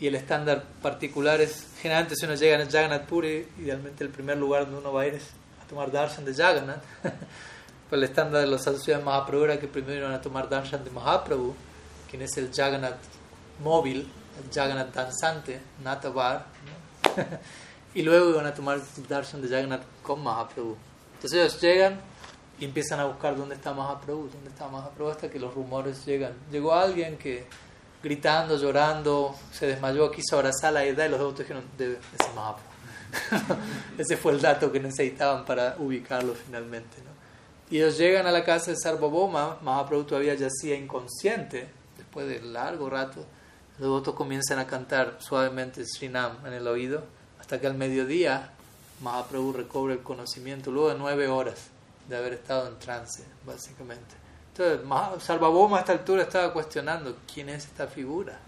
y 0.00 0.06
el 0.06 0.14
estándar 0.14 0.64
particular 0.82 1.40
es, 1.40 1.68
generalmente 1.80 2.16
si 2.16 2.24
uno 2.24 2.34
llega 2.34 2.56
a 2.56 2.64
Jagannath 2.64 3.06
Puri, 3.06 3.46
idealmente 3.58 4.02
el 4.02 4.10
primer 4.10 4.38
lugar 4.38 4.64
donde 4.64 4.80
uno 4.80 4.92
va 4.92 5.02
a 5.02 5.06
ir 5.06 5.14
es 5.14 5.30
a 5.62 5.68
tomar 5.68 5.92
darshan 5.92 6.24
de 6.24 6.34
Jagannath, 6.34 6.82
Pues 7.88 7.98
el 7.98 8.04
estándar 8.04 8.40
de 8.40 8.46
los 8.46 8.66
asociados 8.66 9.04
de 9.04 9.10
Mahaprabhu 9.10 9.44
era 9.44 9.60
que 9.60 9.68
primero 9.68 10.00
iban 10.00 10.12
a 10.12 10.20
tomar 10.20 10.48
darshan 10.48 10.82
de 10.82 10.90
Mahaprabhu, 10.90 11.54
quien 12.08 12.22
es 12.22 12.34
el 12.38 12.50
Jagannath 12.50 12.96
móvil, 13.62 14.10
el 14.42 14.52
Jagannath 14.52 14.94
danzante, 14.94 15.60
Natavar, 15.82 16.46
y 17.94 18.02
luego 18.02 18.30
iban 18.30 18.46
a 18.46 18.54
tomar 18.54 18.80
darshan 19.06 19.42
de 19.42 19.48
Jagannath 19.48 19.82
con 20.02 20.22
Mahaprabhu. 20.22 20.76
Entonces 21.16 21.38
ellos 21.38 21.60
llegan 21.60 22.00
y 22.58 22.64
empiezan 22.64 23.00
a 23.00 23.06
buscar 23.06 23.36
dónde 23.36 23.56
está 23.56 23.72
Mahaprabhu, 23.72 24.28
dónde 24.28 24.50
está 24.50 24.68
Mahaprabhu, 24.68 25.10
hasta 25.10 25.30
que 25.30 25.38
los 25.38 25.52
rumores 25.54 26.04
llegan. 26.06 26.32
Llegó 26.50 26.72
alguien 26.72 27.16
que 27.18 27.46
gritando, 28.02 28.56
llorando, 28.56 29.34
se 29.52 29.66
desmayó, 29.66 30.10
quiso 30.10 30.36
abrazar 30.36 30.72
la 30.72 30.84
edad 30.84 31.06
y 31.06 31.08
los 31.08 31.18
dos 31.18 31.38
dijeron, 31.38 31.64
debe 31.76 31.98
ser 32.18 32.34
Mahaprabhu. 32.34 32.74
Ese 33.98 34.16
fue 34.16 34.32
el 34.32 34.40
dato 34.40 34.70
que 34.70 34.80
necesitaban 34.80 35.44
para 35.44 35.76
ubicarlo 35.78 36.34
finalmente. 36.34 36.96
¿no? 36.98 37.10
Y 37.70 37.78
ellos 37.78 37.98
llegan 37.98 38.26
a 38.26 38.30
la 38.30 38.44
casa 38.44 38.70
de 38.70 38.76
Sarvaboma, 38.76 39.58
Mahaprabhu 39.62 40.04
todavía 40.04 40.34
yacía 40.34 40.76
inconsciente, 40.76 41.68
después 41.96 42.28
de 42.28 42.40
largo 42.40 42.88
rato, 42.88 43.24
los 43.78 43.88
votos 43.88 44.14
comienzan 44.14 44.60
a 44.60 44.66
cantar 44.66 45.16
suavemente 45.18 45.84
Srinam 45.84 46.46
en 46.46 46.52
el 46.52 46.68
oído, 46.68 47.02
hasta 47.40 47.60
que 47.60 47.66
al 47.66 47.74
mediodía 47.74 48.52
Mahaprabhu 49.00 49.52
recobra 49.52 49.94
el 49.94 50.02
conocimiento, 50.02 50.70
luego 50.70 50.90
de 50.90 50.98
nueve 50.98 51.26
horas 51.26 51.73
de 52.08 52.16
haber 52.16 52.34
estado 52.34 52.68
en 52.68 52.78
trance, 52.78 53.24
básicamente. 53.44 54.14
Entonces, 54.56 55.24
Sarvaboma 55.24 55.78
a 55.78 55.80
esta 55.80 55.92
altura 55.92 56.22
estaba 56.22 56.52
cuestionando 56.52 57.18
quién 57.32 57.48
es 57.48 57.64
esta 57.64 57.86
figura. 57.88 58.38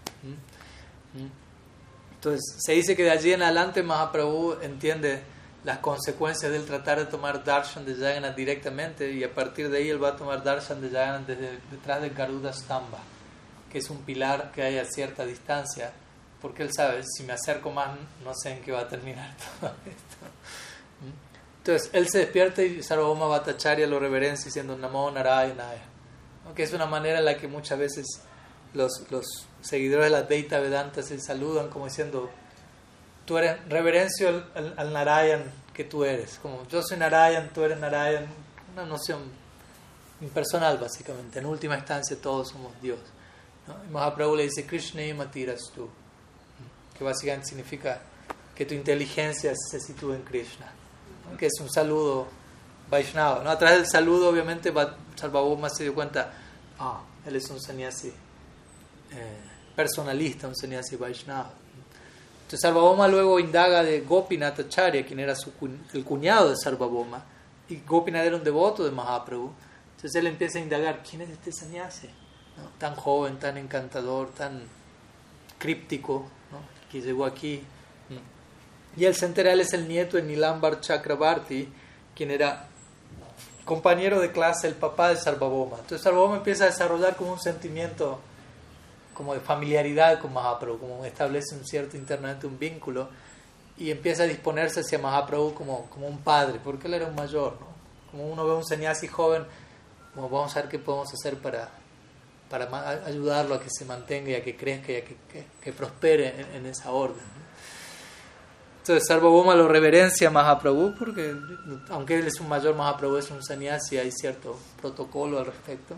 Entonces, 2.15 2.41
se 2.59 2.73
dice 2.73 2.95
que 2.95 3.03
de 3.03 3.11
allí 3.11 3.33
en 3.33 3.43
adelante 3.43 3.83
Mahaprabhu 3.83 4.57
entiende 4.61 5.21
las 5.63 5.79
consecuencias 5.79 6.49
del 6.51 6.65
tratar 6.65 6.99
de 6.99 7.05
tomar 7.05 7.43
darshan 7.43 7.85
de 7.85 7.93
Jagannath 7.93 8.35
directamente 8.35 9.11
y 9.11 9.23
a 9.23 9.33
partir 9.33 9.69
de 9.69 9.79
ahí 9.79 9.89
él 9.89 10.01
va 10.01 10.09
a 10.09 10.15
tomar 10.15 10.41
darshan 10.41 10.81
de 10.81 10.89
Jagannath 10.89 11.27
desde 11.27 11.59
detrás 11.69 12.01
de 12.01 12.09
Garuda 12.09 12.53
Stamba, 12.53 12.99
que 13.69 13.79
es 13.79 13.89
un 13.89 13.97
pilar 14.03 14.51
que 14.53 14.61
hay 14.61 14.77
a 14.77 14.85
cierta 14.85 15.25
distancia, 15.25 15.91
porque 16.41 16.63
él 16.63 16.69
sabe, 16.73 17.03
si 17.03 17.23
me 17.23 17.33
acerco 17.33 17.71
más 17.71 17.89
no 18.23 18.33
sé 18.33 18.53
en 18.53 18.61
qué 18.61 18.71
va 18.71 18.81
a 18.81 18.87
terminar 18.87 19.35
todo 19.59 19.73
esto. 19.85 20.25
Entonces, 21.67 21.89
él 21.91 22.07
se 22.07 22.19
despierta 22.19 22.63
y 22.63 22.81
Sarvabhauma 22.81 23.27
Bhattacharya 23.27 23.87
lo 23.87 23.99
reverencia 23.99 24.45
diciendo 24.45 24.77
Namo 24.77 25.11
Narayanaya, 25.11 25.81
que 26.55 26.63
es 26.63 26.71
una 26.71 26.85
manera 26.85 27.19
en 27.19 27.25
la 27.25 27.35
que 27.35 27.49
muchas 27.49 27.77
veces 27.77 28.05
los, 28.73 29.03
los 29.11 29.25
seguidores 29.59 30.05
de 30.05 30.11
la 30.11 30.21
Deita 30.23 30.61
Vedanta 30.61 31.03
se 31.03 31.19
saludan 31.19 31.67
como 31.67 31.83
diciendo 31.83 32.29
tú 33.25 33.37
eres 33.37 33.67
reverencio 33.67 34.45
al, 34.55 34.93
Narayan 34.93 35.43
que 35.73 35.83
tú 35.83 36.05
eres. 36.05 36.39
Como 36.41 36.65
yo 36.69 36.81
soy 36.81 36.95
Narayan, 36.95 37.51
tú 37.51 37.65
eres 37.65 37.77
Narayan. 37.77 38.27
Una 38.71 38.85
noción 38.85 39.23
impersonal, 40.21 40.77
básicamente. 40.77 41.39
En 41.39 41.47
última 41.47 41.75
instancia, 41.75 42.15
todos 42.15 42.47
somos 42.47 42.81
Dios. 42.81 42.99
Y 43.85 43.91
Mahaprabhu 43.91 44.37
le 44.37 44.43
dice, 44.43 44.65
Krishna 44.65 45.03
y 45.03 45.13
Matiras 45.13 45.59
tú. 45.75 45.89
Que 46.97 47.03
básicamente 47.03 47.49
significa 47.49 47.99
que 48.55 48.65
tu 48.65 48.73
inteligencia 48.73 49.51
se 49.53 49.81
sitúa 49.81 50.15
en 50.15 50.21
Krishna. 50.23 50.76
Que 51.37 51.47
es 51.47 51.59
un 51.59 51.69
saludo 51.69 52.27
Vaishnava. 52.89 53.43
¿no? 53.43 53.49
A 53.49 53.57
través 53.57 53.79
del 53.79 53.87
saludo, 53.87 54.29
obviamente, 54.29 54.73
Sarvabhauma 55.15 55.69
se 55.69 55.83
dio 55.83 55.93
cuenta, 55.93 56.31
ah, 56.79 57.01
él 57.25 57.35
es 57.35 57.49
un 57.49 57.59
sannyasi 57.59 58.09
eh, 59.11 59.37
personalista, 59.75 60.47
un 60.47 60.55
sannyasi 60.55 60.95
Vaishnava. 60.95 61.51
Entonces 62.37 62.61
Sarvabhauma 62.61 63.07
luego 63.07 63.39
indaga 63.39 63.83
de 63.83 64.01
Gopinath 64.01 64.59
Acharya, 64.59 65.05
quien 65.05 65.19
era 65.19 65.35
su, 65.35 65.51
el 65.93 66.03
cuñado 66.05 66.49
de 66.49 66.55
Sarvabhauma, 66.55 67.23
y 67.67 67.81
Gopinath 67.85 68.25
era 68.25 68.37
un 68.37 68.43
devoto 68.43 68.85
de 68.85 68.91
Mahaprabhu. 68.91 69.51
Entonces 69.95 70.15
él 70.15 70.27
empieza 70.27 70.59
a 70.59 70.61
indagar, 70.61 71.03
¿quién 71.03 71.23
es 71.23 71.29
este 71.29 71.51
sannyasi? 71.51 72.07
Tan 72.79 72.95
joven, 72.95 73.37
tan 73.37 73.57
encantador, 73.57 74.29
tan 74.29 74.63
críptico, 75.57 76.25
que 76.91 77.01
llegó 77.01 77.25
aquí. 77.25 77.63
Y 78.97 79.05
entera, 79.05 79.53
él 79.53 79.61
es 79.61 79.73
el 79.73 79.87
nieto 79.87 80.17
de 80.17 80.23
Nilambar 80.23 80.81
Chakrabarti, 80.81 81.71
quien 82.15 82.31
era 82.31 82.67
compañero 83.63 84.19
de 84.19 84.31
clase, 84.31 84.67
el 84.67 84.75
papá 84.75 85.09
de 85.09 85.17
Sarvabhauma. 85.17 85.77
Entonces 85.77 86.01
Sarvabhauma 86.01 86.37
empieza 86.37 86.63
a 86.63 86.67
desarrollar 86.67 87.15
como 87.15 87.33
un 87.33 87.39
sentimiento 87.39 88.19
como 89.13 89.33
de 89.33 89.39
familiaridad 89.39 90.19
con 90.19 90.31
Mahaprabhu, 90.31 90.77
como 90.77 91.03
establece 91.03 91.55
un 91.55 91.65
cierto 91.65 91.97
internamente 91.97 92.45
un 92.45 92.59
vínculo 92.59 93.09
y 93.75 93.89
empieza 93.89 94.23
a 94.23 94.25
disponerse 94.27 94.81
hacia 94.81 94.99
Mahaprabhu 94.99 95.55
como, 95.55 95.89
como 95.89 96.07
un 96.07 96.19
padre, 96.19 96.59
porque 96.63 96.87
él 96.87 96.93
era 96.93 97.07
un 97.07 97.15
mayor, 97.15 97.57
¿no? 97.59 97.67
Como 98.11 98.31
uno 98.31 98.45
ve 98.45 98.53
un 98.53 98.65
sannyasi 98.65 99.07
joven, 99.07 99.43
como 100.13 100.29
vamos 100.29 100.55
a 100.55 100.61
ver 100.61 100.69
qué 100.69 100.77
podemos 100.79 101.11
hacer 101.13 101.37
para, 101.37 101.69
para 102.49 103.05
ayudarlo 103.05 103.55
a 103.55 103.59
que 103.59 103.69
se 103.69 103.85
mantenga 103.85 104.29
y 104.29 104.35
a 104.35 104.43
que 104.43 104.55
crezca 104.55 104.91
y 104.91 104.95
a 104.97 105.03
que, 105.03 105.17
que, 105.61 105.73
prospere 105.73 106.45
en, 106.55 106.65
esa 106.67 106.91
orden. 106.91 107.23
Entonces 108.87 109.09
Sarvabhauma 109.09 109.53
lo 109.53 109.67
reverencia 109.67 110.29
a 110.29 110.31
Mahaprabhu 110.31 110.95
porque 110.97 111.35
aunque 111.89 112.19
él 112.19 112.25
es 112.25 112.39
un 112.39 112.47
mayor, 112.47 112.73
Mahaprabhu 112.73 113.17
es 113.17 113.29
un 113.31 113.43
sannyasi, 113.43 113.97
hay 113.97 114.13
cierto 114.13 114.57
protocolo 114.79 115.39
al 115.39 115.45
respecto. 115.47 115.93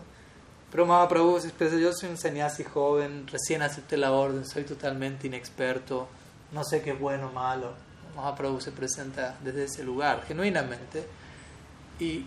Pero 0.72 0.86
Mahaprabhu 0.86 1.38
se 1.38 1.52
yo 1.80 1.92
soy 1.92 2.08
un 2.08 2.16
sannyasi 2.16 2.64
joven, 2.64 3.28
recién 3.28 3.62
acepté 3.62 3.96
la 3.96 4.10
orden, 4.10 4.44
soy 4.44 4.64
totalmente 4.64 5.28
inexperto, 5.28 6.08
no 6.50 6.64
sé 6.64 6.82
qué 6.82 6.90
es 6.90 6.98
bueno 6.98 7.28
o 7.28 7.32
malo. 7.32 7.74
Mahaprabhu 8.16 8.60
se 8.60 8.72
presenta 8.72 9.38
desde 9.40 9.66
ese 9.66 9.84
lugar, 9.84 10.24
genuinamente, 10.26 11.06
y, 12.00 12.26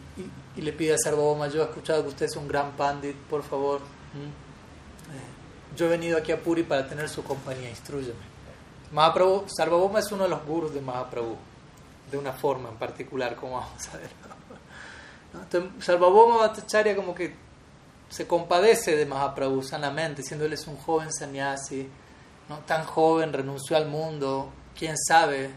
y, 0.55 0.61
le 0.61 0.71
pide 0.71 0.93
a 0.93 0.97
Sarvabhauma, 0.97 1.49
yo 1.49 1.61
he 1.61 1.65
escuchado 1.65 2.03
que 2.03 2.07
usted 2.07 2.27
es 2.27 2.37
un 2.37 2.47
gran 2.47 2.71
pandit, 2.77 3.17
por 3.17 3.43
favor, 3.43 3.81
eh, 3.81 5.75
yo 5.75 5.87
he 5.87 5.89
venido 5.89 6.17
aquí 6.17 6.31
a 6.31 6.39
Puri 6.39 6.63
para 6.63 6.87
tener 6.87 7.09
su 7.09 7.21
compañía, 7.21 7.69
instruyeme. 7.69 8.32
Mahaprabhu, 8.93 9.45
Sarvabhauma 9.47 9.99
es 9.99 10.11
uno 10.11 10.23
de 10.23 10.29
los 10.29 10.45
gurus 10.45 10.73
de 10.73 10.79
Mahaprabhu, 10.79 11.35
de 12.11 12.17
una 12.17 12.31
forma 12.31 12.69
en 12.69 12.75
particular, 12.75 13.35
como 13.35 13.53
vamos 13.57 13.89
a 13.89 13.97
ver. 13.97 14.09
Entonces, 15.33 15.83
Sarvabhauma 15.83 16.37
Bhattacharya 16.37 16.95
como 16.95 17.15
que 17.15 17.35
se 18.09 18.27
compadece 18.27 18.95
de 18.95 19.07
Mahaprabhu 19.07 19.63
sanamente, 19.63 20.21
diciendo 20.21 20.45
él 20.45 20.53
es 20.53 20.67
un 20.67 20.77
joven 20.77 21.11
sannyasi, 21.11 21.89
¿no? 22.47 22.59
tan 22.59 22.85
joven, 22.85 23.33
renunció 23.33 23.75
al 23.75 23.87
mundo, 23.87 24.51
quién 24.77 24.95
sabe 24.95 25.49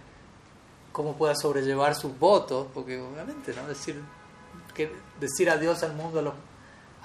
cómo 0.93 1.15
pueda 1.15 1.35
sobrellevar 1.35 1.95
sus 1.95 2.19
votos, 2.19 2.69
porque 2.73 2.99
obviamente 2.99 3.53
¿no? 3.55 3.69
decir, 3.69 4.03
que 4.75 4.91
decir 5.21 5.51
adiós 5.51 5.83
al 5.83 5.93
mundo 5.93 6.21
a 6.21 6.23
los, 6.23 6.35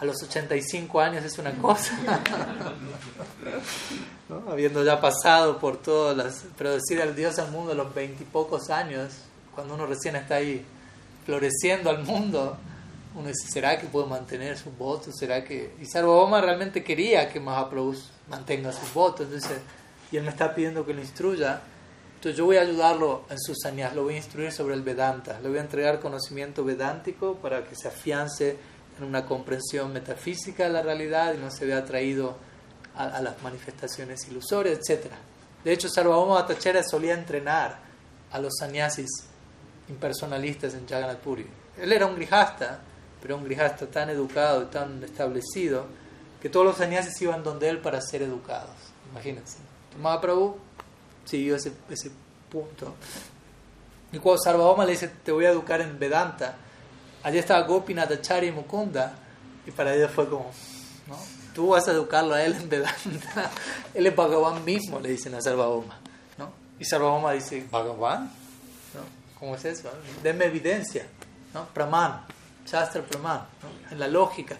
a 0.01 0.05
los 0.05 0.21
85 0.23 0.99
años 0.99 1.23
es 1.23 1.37
una 1.37 1.51
cosa, 1.51 1.95
habiendo 4.49 4.83
ya 4.83 4.99
pasado 4.99 5.59
por 5.59 5.77
todas 5.77 6.17
las... 6.17 6.45
Pero 6.57 6.71
decir 6.71 6.99
adiós 6.99 7.37
al 7.37 7.51
mundo 7.51 7.73
a 7.73 7.75
los 7.75 7.93
veintipocos 7.93 8.71
años, 8.71 9.13
cuando 9.53 9.75
uno 9.75 9.85
recién 9.85 10.15
está 10.15 10.35
ahí 10.35 10.65
floreciendo 11.23 11.91
al 11.91 12.03
mundo, 12.03 12.57
uno 13.13 13.27
dice, 13.27 13.47
¿será 13.47 13.79
que 13.79 13.85
puedo 13.85 14.07
mantener 14.07 14.57
sus 14.57 14.75
votos? 14.75 15.13
¿Será 15.19 15.43
que...? 15.43 15.75
Y 15.79 15.85
Sarvabhauma 15.85 16.41
realmente 16.41 16.83
quería 16.83 17.29
que 17.29 17.39
Mahaprabhu 17.39 17.95
mantenga 18.27 18.71
sus 18.71 18.91
votos, 18.95 19.27
entonces, 19.27 19.59
y 20.11 20.17
él 20.17 20.23
me 20.23 20.31
está 20.31 20.55
pidiendo 20.55 20.83
que 20.83 20.95
lo 20.95 21.01
instruya. 21.01 21.61
Entonces 22.15 22.35
yo 22.35 22.45
voy 22.45 22.57
a 22.57 22.61
ayudarlo 22.61 23.25
en 23.29 23.39
sus 23.39 23.63
años, 23.65 23.93
lo 23.93 24.05
voy 24.05 24.15
a 24.15 24.17
instruir 24.17 24.51
sobre 24.51 24.73
el 24.73 24.81
Vedanta, 24.81 25.39
le 25.41 25.49
voy 25.49 25.59
a 25.59 25.61
entregar 25.61 25.99
conocimiento 25.99 26.63
vedántico 26.63 27.35
para 27.35 27.65
que 27.65 27.75
se 27.75 27.87
afiance 27.87 28.57
una 29.03 29.25
comprensión 29.25 29.93
metafísica 29.93 30.63
de 30.63 30.69
la 30.69 30.81
realidad 30.81 31.33
y 31.33 31.37
no 31.37 31.51
se 31.51 31.65
vea 31.65 31.77
atraído 31.77 32.37
a, 32.95 33.21
las 33.21 33.41
manifestaciones 33.41 34.27
ilusorias, 34.27 34.79
etc. 34.79 35.11
De 35.63 35.73
hecho, 35.73 35.89
Sarvabhauma 35.89 36.35
Bhattacharya 36.35 36.83
solía 36.83 37.13
entrenar 37.13 37.79
a 38.31 38.39
los 38.39 38.53
sannyasis 38.59 39.09
impersonalistas 39.89 40.73
en 40.73 40.87
Jagannath 40.87 41.19
Puri. 41.19 41.47
Él 41.77 41.91
era 41.91 42.05
un 42.05 42.15
grijasta, 42.15 42.79
pero 43.21 43.37
un 43.37 43.43
grijasta 43.43 43.87
tan 43.87 44.09
educado 44.09 44.63
y 44.63 44.65
tan 44.65 45.03
establecido 45.03 45.85
que 46.41 46.49
todos 46.49 46.65
los 46.65 46.77
sannyasis 46.77 47.21
iban 47.21 47.43
donde 47.43 47.69
él 47.69 47.79
para 47.79 48.01
ser 48.01 48.23
educados. 48.23 48.75
Imagínense. 49.11 49.57
Mahaprabhu 50.01 50.57
siguió 51.25 51.55
ese, 51.55 51.71
ese 51.89 52.11
punto. 52.49 52.95
Y 54.11 54.19
cuando 54.19 54.41
Sarvabhauma 54.41 54.85
le 54.85 54.91
dice, 54.91 55.07
te 55.07 55.31
voy 55.31 55.45
a 55.45 55.51
educar 55.51 55.81
en 55.81 55.97
Vedanta, 55.97 56.55
allí 57.23 57.37
estaba 57.37 57.61
Gopinath 57.61 58.11
Acharya 58.11 58.51
Mukunda, 58.51 59.13
y 59.65 59.71
para 59.71 59.93
ellos 59.93 60.11
fue 60.11 60.27
como, 60.27 60.51
¿no? 61.07 61.17
Tú 61.53 61.69
vas 61.69 61.87
a 61.87 61.91
educarlo 61.91 62.33
a 62.33 62.43
él 62.43 62.55
en 62.55 62.69
Vedanta. 62.69 63.51
él 63.93 64.07
es 64.07 64.15
Bhagavan 64.15 64.63
mismo, 64.63 64.99
le 64.99 65.09
dicen 65.09 65.35
a 65.35 65.41
Sarvabhauma. 65.41 65.99
¿no? 66.37 66.51
Y 66.79 66.85
Sarvabhauma 66.85 67.33
dice, 67.33 67.65
¿Bhagavan? 67.69 68.25
¿No? 68.93 69.01
¿Cómo 69.39 69.55
es 69.55 69.65
eso? 69.65 69.89
Denme 70.23 70.45
evidencia, 70.45 71.05
¿no? 71.53 71.65
Praman. 71.67 72.25
Shastra 72.65 73.01
Praman, 73.01 73.41
en 73.89 73.99
la 73.99 74.07
lógica. 74.07 74.55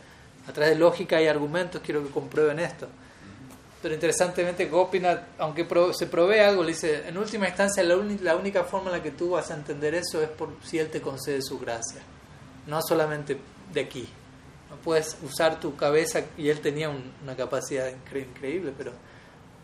A 0.47 0.51
través 0.51 0.73
de 0.73 0.79
lógica 0.79 1.21
y 1.21 1.27
argumentos 1.27 1.81
quiero 1.83 2.03
que 2.03 2.09
comprueben 2.09 2.59
esto. 2.59 2.87
Pero 3.81 3.95
interesantemente 3.95 4.67
Gopinath, 4.67 5.39
aunque 5.39 5.67
se 5.93 6.05
provee 6.05 6.39
algo, 6.39 6.61
le 6.61 6.69
dice, 6.69 7.07
en 7.07 7.17
última 7.17 7.47
instancia 7.47 7.83
la, 7.83 8.35
única 8.35 8.63
forma 8.63 8.91
en 8.91 8.97
la 8.97 9.03
que 9.03 9.11
tú 9.11 9.31
vas 9.31 9.49
a 9.49 9.55
entender 9.55 9.95
eso 9.95 10.21
es 10.21 10.29
por 10.29 10.49
si 10.63 10.77
Él 10.77 10.89
te 10.89 11.01
concede 11.01 11.41
su 11.41 11.57
gracia. 11.57 12.01
No 12.67 12.81
solamente 12.81 13.39
de 13.73 13.81
aquí. 13.81 14.07
No 14.69 14.77
puedes 14.77 15.17
usar 15.23 15.59
tu 15.59 15.75
cabeza, 15.75 16.21
y 16.37 16.49
él 16.49 16.61
tenía 16.61 16.89
una 16.89 17.35
capacidad 17.35 17.87
increíble, 17.89 18.73
pero 18.77 18.93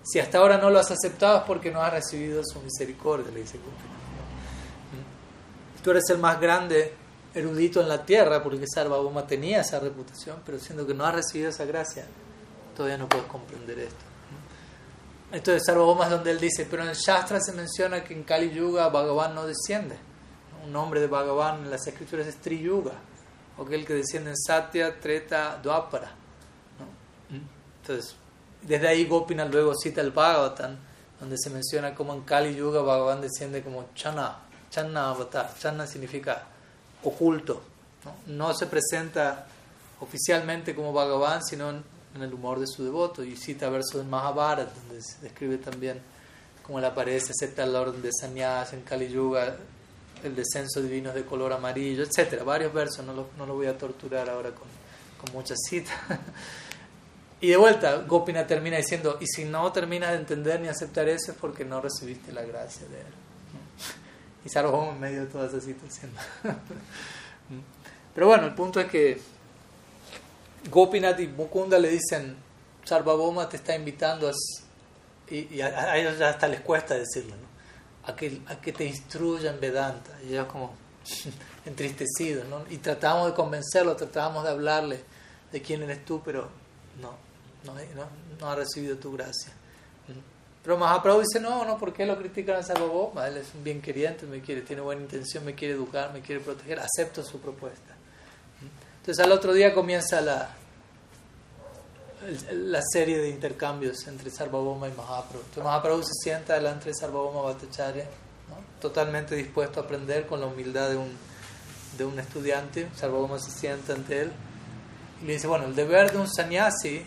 si 0.03 0.19
hasta 0.19 0.38
ahora 0.38 0.57
no 0.57 0.69
lo 0.69 0.80
has 0.80 0.91
aceptado 0.91 1.40
es 1.40 1.44
porque 1.44 1.72
no 1.72 1.82
has 1.82 1.91
recibido 1.91 2.41
su 2.45 2.61
misericordia, 2.61 3.32
le 3.32 3.41
dice 3.41 3.60
Tú 5.84 5.91
eres 5.91 6.10
el 6.10 6.18
más 6.18 6.40
grande 6.40 6.94
erudito 7.34 7.82
en 7.82 7.90
la 7.90 8.06
tierra, 8.06 8.41
porque 8.41 8.65
Sarvabhauma 8.68 9.28
tenía 9.28 9.61
esa 9.61 9.80
reputación, 9.80 10.38
pero 10.45 10.60
siendo 10.60 10.88
que 10.88 10.94
no 10.94 11.06
has 11.06 11.15
recibido 11.15 11.49
esa 11.49 11.65
gracia, 11.65 12.06
todavía 12.76 12.98
no 12.98 13.07
puedes 13.07 13.28
comprender 13.28 13.80
esto. 13.80 14.06
Entonces 15.32 15.64
Sarvabhauma 15.65 16.06
es 16.06 16.11
donde 16.11 16.32
él 16.32 16.40
dice, 16.40 16.65
pero 16.69 16.84
en 16.84 16.90
el 16.90 16.95
Shastra 16.95 17.40
se 17.41 17.52
menciona 17.52 18.03
que 18.03 18.14
en 18.14 18.24
Kali 18.24 18.52
Yuga 18.52 18.88
Bhagavan 18.90 19.36
no 19.36 19.45
desciende. 19.45 19.98
Un 20.68 20.73
nombre 20.73 20.99
de 20.99 21.07
Bhagavan 21.07 21.64
en 21.64 21.72
las 21.72 21.88
escrituras 21.88 22.27
es 22.27 22.35
Triyuga 22.41 22.91
o 23.57 23.64
aquel 23.64 23.85
que 23.85 23.94
desciende 23.94 24.31
en 24.31 24.38
Satya, 24.38 24.99
Treta, 24.99 25.60
Dwapara. 25.64 26.11
Entonces, 27.81 28.15
desde 28.61 28.85
ahí 28.85 29.06
Gopinath 29.06 29.49
luego 29.49 29.73
cita 29.76 30.02
el 30.02 30.11
Bhagavatam, 30.11 30.76
donde 31.22 31.38
se 31.38 31.49
menciona 31.49 31.95
como 31.95 32.14
en 32.14 32.22
Kali 32.23 32.53
Yuga 32.53 32.81
Bhagavan 32.81 33.22
desciende 33.22 33.64
como 33.64 33.85
Chana, 33.95 34.39
Channa 34.69 35.10
Avatar. 35.10 35.53
Channa 35.57 35.88
significa 35.88 36.44
oculto. 37.02 37.61
¿no? 38.26 38.53
se 38.53 38.68
presenta 38.68 39.48
oficialmente 40.02 40.76
como 40.76 40.91
Bhagavan, 40.91 41.45
sino 41.45 41.69
en, 41.69 41.84
el 42.22 42.34
humor 42.34 42.60
de 42.60 42.68
su 42.68 42.84
devoto. 42.84 43.23
Y 43.23 43.38
cita 43.38 43.69
versos 43.69 44.02
del 44.02 44.07
Mahabharata, 44.07 44.73
donde 44.85 45.02
se 45.02 45.22
describe 45.22 45.60
también 45.60 46.02
cómo 46.61 46.80
él 46.80 46.85
aparece, 46.85 47.31
acepta 47.31 47.65
la 47.65 47.80
orden 47.80 48.02
de 48.02 48.10
Sanyas 48.11 48.73
en 48.73 48.81
Kali 48.81 49.07
Yuga, 49.07 49.56
el 50.23 50.35
descenso 50.35 50.81
divino 50.81 51.14
de 51.14 51.26
color 51.26 51.53
amarillo, 51.53 52.03
etcétera, 52.03 52.44
varios 52.44 52.73
versos, 52.73 53.06
no 53.06 53.14
lo, 53.14 53.27
no 53.38 53.45
lo 53.45 53.56
voy 53.56 53.68
a 53.68 53.77
torturar 53.77 54.30
ahora 54.30 54.52
con, 54.52 54.68
con 55.23 55.34
muchas 55.34 55.57
citas. 55.68 55.95
y 57.41 57.49
de 57.49 57.57
vuelta, 57.57 57.98
Gopina 58.07 58.45
termina 58.48 58.77
diciendo, 58.77 59.18
y 59.19 59.27
si 59.27 59.45
no 59.45 59.72
terminas 59.72 60.11
de 60.11 60.18
entender 60.18 60.60
ni 60.60 60.68
aceptar 60.68 61.07
eso 61.07 61.31
es 61.31 61.38
porque 61.38 61.65
no 61.65 61.81
recibiste 61.81 62.31
la 62.31 62.44
gracia 62.44 62.88
de 62.88 62.99
él. 62.99 63.07
Y 64.45 64.49
Sarvabhauma 64.49 64.94
en 64.94 64.99
medio 64.99 65.22
de 65.22 65.27
toda 65.27 65.48
esa 65.48 65.60
situación. 65.60 66.10
Pero 68.15 68.27
bueno, 68.27 68.45
el 68.45 68.56
punto 68.56 68.80
es 68.80 68.88
que 68.88 69.19
Gopinath 70.72 71.19
y 71.19 71.27
Mukunda 71.27 71.77
le 71.77 71.89
dicen, 71.89 72.38
Sarvabhauma 72.85 73.49
te 73.49 73.57
está 73.57 73.76
invitando 73.76 74.30
a... 74.30 74.31
Y, 75.30 75.56
y 75.56 75.61
a, 75.61 75.68
a, 75.68 75.98
ellos 75.98 76.18
ya 76.18 76.30
hasta 76.30 76.48
les 76.48 76.61
cuesta 76.61 76.95
decirlo, 76.95 77.35
¿no? 77.35 77.47
A 78.07 78.15
que, 78.15 78.41
a 78.47 78.55
que 78.59 78.71
te 78.71 78.85
instruyan 78.85 79.59
Vedanta. 79.59 80.17
Y 80.23 80.29
ellos 80.29 80.47
como 80.47 80.73
entristecidos, 81.65 82.47
¿no? 82.47 82.63
Y 82.69 82.77
tratábamos 82.77 83.27
de 83.27 83.34
convencerlo, 83.34 83.95
tratábamos 83.95 84.43
de 84.43 84.49
hablarle 84.49 84.99
de 85.51 85.61
quién 85.61 85.84
eres 85.84 86.03
tú, 86.05 86.21
pero 86.23 86.49
no, 87.01 87.15
no, 87.65 87.73
no, 88.39 88.49
ha 88.49 88.55
recibido 88.55 88.97
tu 88.97 89.11
gracia. 89.11 89.51
Pero 90.63 90.77
Mahaprabhu 90.77 91.21
dice, 91.21 91.39
no, 91.39 91.63
no, 91.63 91.77
¿por 91.77 91.93
qué 91.93 92.05
lo 92.05 92.17
critican 92.17 92.57
a 92.57 92.63
Sarvabhauma? 92.63 93.27
Él 93.27 93.38
es 93.38 93.53
un 93.55 93.63
bien 93.63 93.81
queriente, 93.81 94.25
me 94.25 94.41
quiere, 94.41 94.61
tiene 94.61 94.81
buena 94.81 95.01
intención, 95.01 95.45
me 95.45 95.55
quiere 95.55 95.75
educar, 95.75 96.11
me 96.11 96.21
quiere 96.21 96.41
proteger, 96.41 96.79
acepto 96.79 97.23
su 97.23 97.39
propuesta. 97.39 97.95
Entonces 98.99 99.23
al 99.23 99.31
otro 99.31 99.53
día 99.53 99.73
comienza 99.73 100.19
la, 100.19 100.56
la 102.52 102.81
serie 102.81 103.19
de 103.19 103.30
intercambios 103.30 104.07
entre 104.07 104.30
Sarvabhauma 104.31 104.88
y 104.88 104.91
Mahaprabhu. 104.91 105.39
Entonces 105.39 105.64
Mahaprabhu 105.64 106.03
se 106.03 106.14
sienta 106.14 106.56
delante 106.56 106.89
de 106.89 106.95
Sarvabhauma 106.95 107.41
Bhattacharya, 107.41 108.06
totalmente 108.81 109.35
dispuesto 109.35 109.80
a 109.80 109.84
aprender 109.84 110.26
con 110.26 110.41
la 110.41 110.48
humildad 110.48 110.89
de 110.89 110.98
un, 110.98 111.11
de 111.98 112.06
un 112.06 112.19
estudiante. 112.19 112.89
Sarvabhauma 112.95 113.39
se 113.39 113.52
sienta 113.52 113.94
ante 113.94 114.22
él 114.22 114.31
y 115.22 115.26
le 115.26 115.34
dice, 115.34 115.48
bueno, 115.48 115.65
el 115.65 115.76
deber 115.76 116.11
de 116.11 116.18
un 116.18 116.27
sannyasi 116.27 117.06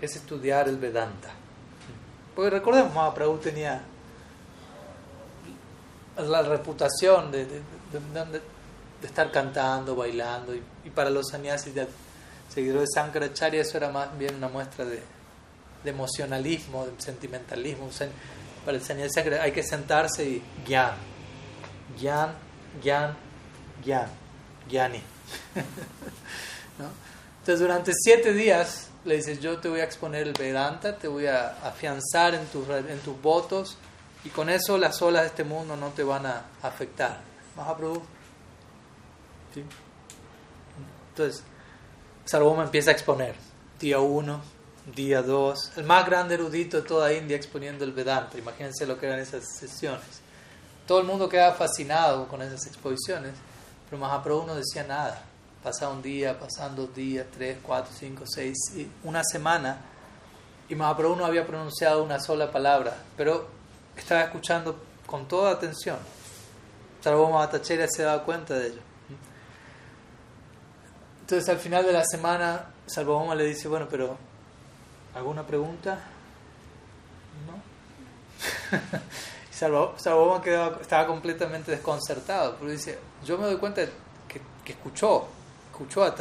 es 0.00 0.16
estudiar 0.16 0.68
el 0.68 0.78
Vedanta. 0.78 1.30
Porque 2.34 2.50
recordemos, 2.50 2.92
Mahaprabhu 2.92 3.38
tenía 3.38 3.82
la 6.16 6.42
reputación 6.42 7.30
de, 7.30 7.46
de, 7.46 7.60
de, 8.32 8.40
estar 9.02 9.30
cantando, 9.30 9.94
bailando, 9.94 10.54
y, 10.54 10.62
y 10.84 10.90
para 10.90 11.10
los 11.10 11.28
sannyasis 11.28 11.74
de 11.74 11.82
seguidor 12.48 12.80
de 12.80 12.86
Sankaracharya, 12.92 13.62
eso 13.62 13.76
era 13.76 13.90
más 13.90 14.16
bien 14.18 14.34
una 14.36 14.48
muestra 14.48 14.84
de, 14.84 15.02
emocionalismo, 15.84 16.86
de 16.86 16.92
sentimentalismo. 16.98 17.90
Para 18.64 18.78
el 18.78 18.82
sannyasi 18.82 19.20
hay 19.20 19.52
que 19.52 19.62
sentarse 19.62 20.24
y 20.24 20.42
gyan, 20.66 20.94
gyan, 21.98 22.34
gyan, 22.82 23.16
gyan, 23.84 24.08
gyani. 24.68 25.02
Entonces 27.40 27.60
durante 27.60 27.92
siete 27.94 28.32
días 28.32 28.88
le 29.04 29.16
dices, 29.16 29.40
yo 29.40 29.58
te 29.58 29.68
voy 29.68 29.80
a 29.80 29.84
exponer 29.84 30.26
el 30.26 30.32
Vedanta, 30.32 30.96
te 30.96 31.08
voy 31.08 31.26
a 31.26 31.48
afianzar 31.62 32.34
en 32.34 32.46
tus, 32.46 32.66
en 32.68 32.98
tus 33.00 33.20
votos 33.20 33.76
y 34.24 34.30
con 34.30 34.48
eso 34.48 34.78
las 34.78 35.02
olas 35.02 35.22
de 35.22 35.28
este 35.28 35.44
mundo 35.44 35.76
no 35.76 35.90
te 35.90 36.02
van 36.02 36.24
a 36.24 36.44
afectar. 36.62 37.20
Mahaprabhu. 37.56 38.02
¿Sí? 39.52 39.62
Entonces, 41.10 41.44
Sarvoma 42.24 42.64
empieza 42.64 42.90
a 42.90 42.94
exponer. 42.94 43.34
Día 43.78 44.00
1, 44.00 44.40
día 44.94 45.20
2. 45.20 45.72
El 45.76 45.84
más 45.84 46.06
grande 46.06 46.34
erudito 46.34 46.78
de 46.78 46.82
toda 46.82 47.12
India 47.12 47.36
exponiendo 47.36 47.84
el 47.84 47.92
Vedanta. 47.92 48.38
Imagínense 48.38 48.86
lo 48.86 48.98
que 48.98 49.06
eran 49.06 49.18
esas 49.18 49.44
sesiones. 49.58 50.22
Todo 50.86 51.00
el 51.00 51.06
mundo 51.06 51.28
quedaba 51.28 51.54
fascinado 51.54 52.26
con 52.26 52.40
esas 52.40 52.66
exposiciones, 52.66 53.32
pero 53.88 54.00
Mahaprabhu 54.00 54.46
no 54.46 54.54
decía 54.54 54.84
nada. 54.84 55.22
Pasaba 55.62 55.92
un 55.92 56.00
día, 56.00 56.38
pasaban 56.38 56.74
dos 56.76 56.94
días, 56.94 57.26
tres, 57.30 57.58
cuatro, 57.62 57.92
cinco, 57.94 58.24
seis, 58.26 58.56
una 59.02 59.22
semana, 59.22 59.78
y 60.68 60.74
Mahaprabhu 60.74 61.16
no 61.16 61.26
había 61.26 61.46
pronunciado 61.46 62.02
una 62.02 62.20
sola 62.20 62.50
palabra, 62.50 62.96
pero 63.18 63.48
estaba 63.96 64.22
escuchando 64.22 64.78
con 65.06 65.28
toda 65.28 65.52
atención. 65.52 65.98
Sarvoma 67.02 67.36
Bhattacharya 67.40 67.86
se 67.88 68.02
daba 68.02 68.24
cuenta 68.24 68.54
de 68.54 68.68
ello. 68.68 68.93
Entonces 71.24 71.48
al 71.48 71.56
final 71.56 71.86
de 71.86 71.92
la 71.94 72.04
semana, 72.04 72.66
Salvaboma 72.84 73.34
le 73.34 73.46
dice, 73.46 73.66
bueno, 73.66 73.88
pero 73.90 74.18
¿alguna 75.14 75.46
pregunta? 75.46 75.98
¿No? 77.46 78.78
y 79.50 79.54
Salvaboma 79.54 80.42
estaba 80.82 81.06
completamente 81.06 81.70
desconcertado, 81.70 82.56
pero 82.58 82.70
dice, 82.70 82.98
yo 83.24 83.38
me 83.38 83.46
doy 83.46 83.56
cuenta 83.56 83.86
que, 84.28 84.70
escuchó, 84.70 85.26
escuchó 85.70 86.04
a, 86.04 86.14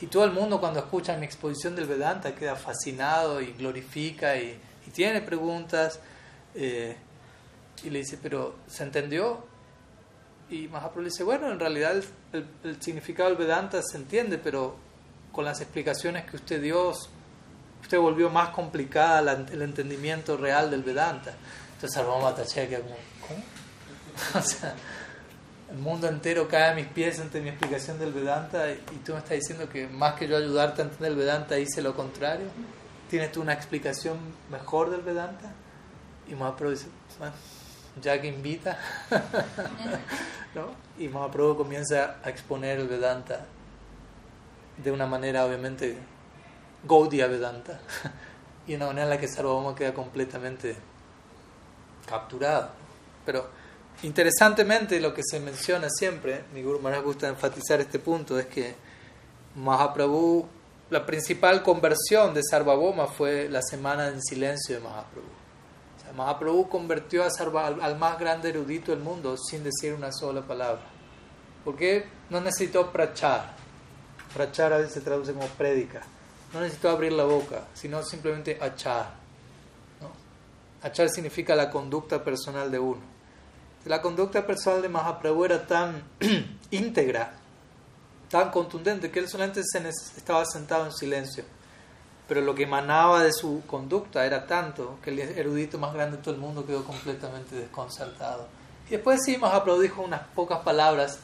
y 0.00 0.06
todo 0.06 0.24
el 0.24 0.32
mundo 0.32 0.58
cuando 0.58 0.80
escucha 0.80 1.18
mi 1.18 1.26
exposición 1.26 1.76
del 1.76 1.84
Vedanta 1.84 2.34
queda 2.34 2.56
fascinado 2.56 3.42
y 3.42 3.52
glorifica 3.52 4.38
y, 4.38 4.58
tiene 4.94 5.20
preguntas. 5.20 6.00
Eh, 6.54 6.96
y 7.84 7.90
le 7.90 7.98
dice, 7.98 8.18
pero 8.20 8.56
¿se 8.66 8.84
entendió? 8.84 9.49
Y 10.50 10.66
Mahaprabhu 10.66 11.04
dice, 11.04 11.22
bueno, 11.22 11.50
en 11.50 11.60
realidad 11.60 11.94
el, 12.32 12.82
significado 12.82 13.28
del 13.28 13.38
Vedanta 13.38 13.80
se 13.82 13.96
entiende, 13.96 14.36
pero 14.36 14.76
con 15.30 15.44
las 15.44 15.60
explicaciones 15.60 16.28
que 16.28 16.36
usted 16.36 16.60
dio, 16.60 16.90
usted 17.80 17.98
volvió 17.98 18.30
más 18.30 18.50
complicada 18.50 19.32
el 19.32 19.62
entendimiento 19.62 20.36
real 20.36 20.70
del 20.70 20.82
Vedanta. 20.82 21.34
Entonces 21.74 21.94
Sarvama 21.94 22.34
queda 22.34 22.80
como, 22.80 22.96
¿cómo? 23.26 23.42
o 24.38 24.42
sea, 24.42 24.74
el 25.70 25.78
mundo 25.78 26.08
entero 26.08 26.48
cae 26.48 26.72
a 26.72 26.74
mis 26.74 26.86
pies 26.86 27.20
ante 27.20 27.40
mi 27.40 27.50
explicación 27.50 27.98
del 28.00 28.12
Vedanta 28.12 28.72
y, 28.72 28.96
tú 29.04 29.12
me 29.12 29.18
estás 29.18 29.36
diciendo 29.36 29.68
que 29.68 29.86
más 29.86 30.14
que 30.14 30.26
yo 30.26 30.36
ayudarte 30.36 30.82
a 30.82 30.84
entender 30.86 31.12
el 31.12 31.16
Vedanta 31.16 31.58
hice 31.58 31.80
lo 31.80 31.94
contrario. 31.94 32.48
¿Tienes 33.08 33.30
tú 33.30 33.40
una 33.40 33.52
explicación 33.52 34.18
mejor 34.50 34.90
del 34.90 35.02
Vedanta? 35.02 35.52
Y 36.28 36.34
Mahaprabhu 36.34 36.72
dice, 36.72 36.86
bueno, 37.18 37.34
ya 38.00 38.20
que 38.20 38.28
invita, 38.28 38.78
¿no? 40.54 40.74
y 40.98 41.08
Mahaprabhu 41.08 41.56
comienza 41.56 42.16
a 42.22 42.30
exponer 42.30 42.78
el 42.78 42.88
Vedanta 42.88 43.46
de 44.76 44.90
una 44.90 45.06
manera 45.06 45.44
obviamente 45.44 45.96
Gaudiya 46.84 47.26
Vedanta 47.26 47.80
y 48.66 48.74
una 48.74 48.86
manera 48.86 49.04
en 49.04 49.10
la 49.10 49.18
que 49.18 49.28
Sarvabhauma 49.28 49.74
queda 49.74 49.92
completamente 49.92 50.76
capturado. 52.06 52.70
Pero 53.24 53.48
interesantemente 54.02 55.00
lo 55.00 55.12
que 55.12 55.22
se 55.24 55.40
menciona 55.40 55.88
siempre, 55.90 56.44
mi 56.54 56.62
Guru 56.62 56.80
Maharaj 56.80 57.04
gusta 57.04 57.28
enfatizar 57.28 57.80
este 57.80 57.98
punto, 57.98 58.38
es 58.38 58.46
que 58.46 58.74
Mahaprabhu, 59.56 60.46
la 60.90 61.04
principal 61.04 61.62
conversión 61.62 62.32
de 62.34 62.42
Sarvabhauma 62.42 63.06
fue 63.06 63.48
la 63.48 63.62
semana 63.62 64.08
en 64.08 64.22
silencio 64.22 64.76
de 64.76 64.82
Mahaprabhu. 64.82 65.39
Mahaprabhu 66.12 66.68
convirtió 66.68 67.24
a 67.24 67.30
Sarva, 67.30 67.66
al, 67.66 67.98
más 67.98 68.18
grande 68.18 68.50
erudito 68.50 68.92
del 68.92 69.00
mundo 69.00 69.36
sin 69.36 69.64
decir 69.64 69.94
una 69.94 70.12
sola 70.12 70.42
palabra. 70.42 70.82
Porque 71.64 72.06
no 72.30 72.40
necesitó 72.40 72.90
prachar. 72.90 73.54
Prachar 74.34 74.72
a 74.72 74.78
veces 74.78 74.94
se 74.94 75.00
traduce 75.00 75.32
como 75.32 75.46
prédica. 75.48 76.02
No 76.52 76.60
necesitó 76.60 76.90
abrir 76.90 77.12
la 77.12 77.24
boca, 77.24 77.66
sino 77.74 78.02
simplemente 78.02 78.58
achar. 78.60 79.14
Achar 80.82 81.08
significa 81.10 81.54
la 81.54 81.70
conducta 81.70 82.24
personal 82.24 82.70
de 82.70 82.78
uno. 82.78 83.02
La 83.84 84.00
conducta 84.00 84.46
personal 84.46 84.82
de 84.82 84.88
Mahaprabhu 84.88 85.44
era 85.44 85.66
tan 85.66 86.02
íntegra 86.70 87.40
tan 88.30 88.50
contundente 88.50 89.10
que 89.10 89.18
él 89.18 89.28
solamente 89.28 89.60
se 89.64 89.88
estaba 90.16 90.44
sentado 90.46 90.86
en 90.86 90.92
silencio. 90.92 91.44
Pero 92.30 92.42
lo 92.42 92.54
que 92.54 92.62
emanaba 92.62 93.24
de 93.24 93.32
su 93.32 93.64
conducta 93.66 94.24
era 94.24 94.46
tanto 94.46 95.00
que 95.02 95.10
el 95.10 95.18
erudito 95.18 95.78
más 95.78 95.92
grande 95.92 96.18
de 96.18 96.22
todo 96.22 96.32
el 96.32 96.40
mundo 96.40 96.64
quedó 96.64 96.84
completamente 96.84 97.56
desconcertado. 97.56 98.46
Y 98.86 98.90
después 98.90 99.24
sí, 99.24 99.36
Mahaprabhu 99.36 99.80
dijo 99.80 100.00
unas 100.00 100.28
pocas 100.28 100.60
palabras. 100.60 101.18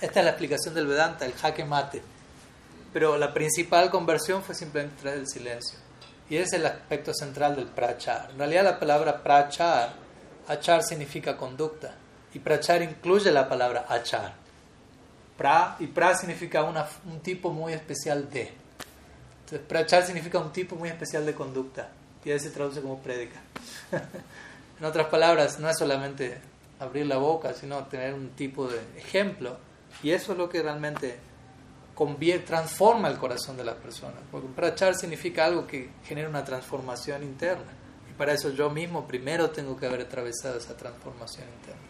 Esta 0.00 0.20
es 0.20 0.24
la 0.24 0.30
explicación 0.30 0.72
del 0.72 0.86
Vedanta, 0.86 1.26
el 1.26 1.34
jaque 1.34 1.62
mate. 1.66 2.00
Pero 2.90 3.18
la 3.18 3.34
principal 3.34 3.90
conversión 3.90 4.42
fue 4.42 4.54
simplemente 4.54 5.02
traer 5.02 5.18
el 5.18 5.28
silencio. 5.28 5.78
Y 6.30 6.36
ese 6.36 6.56
es 6.56 6.62
el 6.62 6.64
aspecto 6.64 7.12
central 7.12 7.54
del 7.54 7.66
prachar. 7.66 8.30
En 8.30 8.38
realidad 8.38 8.64
la 8.64 8.80
palabra 8.80 9.22
prachar, 9.22 9.92
achar 10.48 10.82
significa 10.82 11.36
conducta. 11.36 11.96
Y 12.32 12.38
prachar 12.38 12.80
incluye 12.80 13.30
la 13.30 13.46
palabra 13.46 13.84
achar. 13.90 14.32
Pra, 15.36 15.76
y 15.80 15.86
pra 15.86 16.16
significa 16.16 16.62
una, 16.62 16.86
un 17.04 17.20
tipo 17.20 17.50
muy 17.50 17.74
especial 17.74 18.30
de. 18.30 18.64
Entonces, 19.46 19.68
prachar 19.68 20.04
significa 20.04 20.40
un 20.40 20.52
tipo 20.52 20.74
muy 20.74 20.88
especial 20.88 21.24
de 21.24 21.32
conducta. 21.32 21.88
Y 22.24 22.32
ahí 22.32 22.40
se 22.40 22.50
traduce 22.50 22.82
como 22.82 22.98
prédica. 22.98 23.40
en 24.80 24.84
otras 24.84 25.06
palabras, 25.06 25.60
no 25.60 25.70
es 25.70 25.78
solamente 25.78 26.40
abrir 26.80 27.06
la 27.06 27.18
boca, 27.18 27.54
sino 27.54 27.84
tener 27.84 28.12
un 28.12 28.30
tipo 28.30 28.66
de 28.66 28.80
ejemplo. 28.96 29.56
Y 30.02 30.10
eso 30.10 30.32
es 30.32 30.38
lo 30.38 30.48
que 30.48 30.60
realmente 30.60 31.16
convierte, 31.94 32.48
transforma 32.48 33.06
el 33.06 33.18
corazón 33.18 33.56
de 33.56 33.62
las 33.62 33.76
personas. 33.76 34.18
Porque 34.32 34.48
prachar 34.48 34.96
significa 34.96 35.44
algo 35.44 35.64
que 35.64 35.90
genera 36.04 36.28
una 36.28 36.44
transformación 36.44 37.22
interna. 37.22 37.70
Y 38.10 38.14
para 38.14 38.32
eso 38.32 38.50
yo 38.50 38.68
mismo 38.68 39.06
primero 39.06 39.50
tengo 39.50 39.76
que 39.76 39.86
haber 39.86 40.00
atravesado 40.00 40.58
esa 40.58 40.76
transformación 40.76 41.46
interna. 41.60 41.82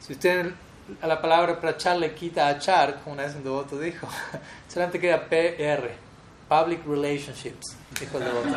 Si 0.00 0.12
usted 0.12 0.52
a 1.00 1.06
la 1.06 1.22
palabra 1.22 1.58
prachar 1.58 1.96
le 1.96 2.14
quita 2.14 2.46
achar, 2.46 3.00
como 3.00 3.14
una 3.14 3.22
vez 3.22 3.34
un 3.34 3.44
devoto 3.44 3.78
dijo, 3.78 4.06
solamente 4.68 5.00
queda 5.00 5.26
PR, 5.26 6.07
Public 6.48 6.84
Relationships, 6.86 7.76
dijo 8.00 8.18
el 8.18 8.24
devoto, 8.24 8.48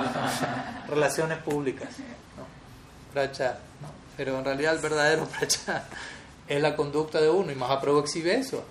relaciones 0.88 1.38
públicas, 1.39 1.89
¿no? 2.38 2.45
prachar, 3.13 3.59
¿no? 3.81 3.89
pero 4.15 4.39
en 4.39 4.45
realidad 4.45 4.76
el 4.76 4.81
verdadero 4.81 5.26
prachar 5.39 5.85
es 6.47 6.61
la 6.61 6.76
conducta 6.76 7.22
de 7.22 7.30
uno 7.30 7.51
y 7.51 7.55
Mahaprabhu 7.55 7.99
exhibe 7.99 8.35
eso. 8.35 8.63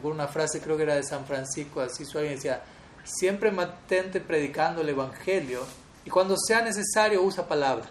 con 0.00 0.12
una 0.12 0.28
frase, 0.28 0.60
creo 0.60 0.76
que 0.76 0.84
era 0.84 0.94
de 0.94 1.02
San 1.02 1.26
Francisco, 1.26 1.80
así 1.80 2.04
su 2.04 2.18
alguien 2.18 2.36
decía, 2.36 2.62
siempre 3.04 3.50
mantente 3.50 4.20
predicando 4.20 4.82
el 4.82 4.88
Evangelio 4.88 5.64
y 6.04 6.10
cuando 6.10 6.36
sea 6.36 6.62
necesario 6.62 7.22
usa 7.22 7.46
palabras. 7.46 7.88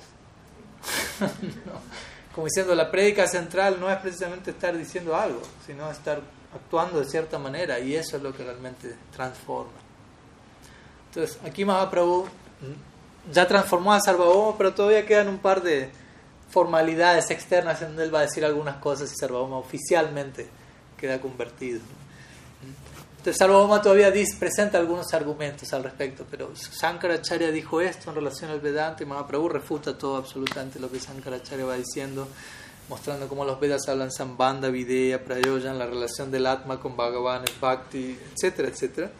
no 1.65 2.09
como 2.39 2.45
diciendo, 2.45 2.73
la 2.73 2.89
prédica 2.89 3.27
central 3.27 3.81
no 3.81 3.91
es 3.91 3.97
precisamente 3.97 4.51
estar 4.51 4.77
diciendo 4.77 5.13
algo, 5.13 5.41
sino 5.65 5.91
estar 5.91 6.21
actuando 6.55 6.99
de 6.99 7.05
cierta 7.09 7.37
manera 7.37 7.79
y 7.79 7.95
eso 7.95 8.17
es 8.17 8.23
lo 8.23 8.33
que 8.33 8.43
realmente 8.43 8.95
transforma. 9.11 9.73
Entonces, 11.09 11.39
aquí 11.43 11.65
Mahaprabhu 11.65 12.27
ya 13.31 13.47
transformó 13.47 13.93
a 13.93 13.99
Sarvabhauma, 13.99 14.57
pero 14.57 14.73
todavía 14.73 15.05
quedan 15.05 15.27
un 15.27 15.39
par 15.39 15.61
de 15.61 15.89
formalidades 16.49 17.29
externas 17.31 17.81
en 17.81 17.89
donde 17.89 18.03
él 18.05 18.13
va 18.13 18.19
a 18.19 18.23
decir 18.23 18.43
algunas 18.45 18.77
cosas 18.77 19.11
y 19.11 19.15
Sarvabhauma 19.15 19.57
oficialmente 19.57 20.47
queda 20.97 21.19
convertido. 21.19 21.79
Entonces 23.17 23.37
Sarvabhauma 23.37 23.81
todavía 23.81 24.13
presenta 24.39 24.77
algunos 24.77 25.13
argumentos 25.13 25.73
al 25.73 25.83
respecto, 25.83 26.25
pero 26.29 26.55
Sankaracharya 26.55 27.51
dijo 27.51 27.81
esto 27.81 28.09
en 28.09 28.15
relación 28.15 28.49
al 28.51 28.61
Vedanta 28.61 29.03
y 29.03 29.05
Mahaprabhu 29.05 29.49
refuta 29.49 29.97
todo 29.97 30.15
absolutamente 30.15 30.79
lo 30.79 30.89
que 30.89 30.99
Sankaracharya 30.99 31.65
va 31.65 31.75
diciendo, 31.75 32.27
mostrando 32.87 33.27
cómo 33.27 33.45
los 33.45 33.59
Vedas 33.59 33.87
hablan 33.87 34.11
Sambandha, 34.11 34.69
Videya, 34.69 35.23
Prayojan, 35.23 35.77
la 35.77 35.85
relación 35.85 36.31
del 36.31 36.47
Atma 36.47 36.79
con 36.79 36.95
Bhagavan, 36.95 37.43
Bhakti, 37.59 38.17
etcétera, 38.33 38.69
etcétera. 38.69 39.11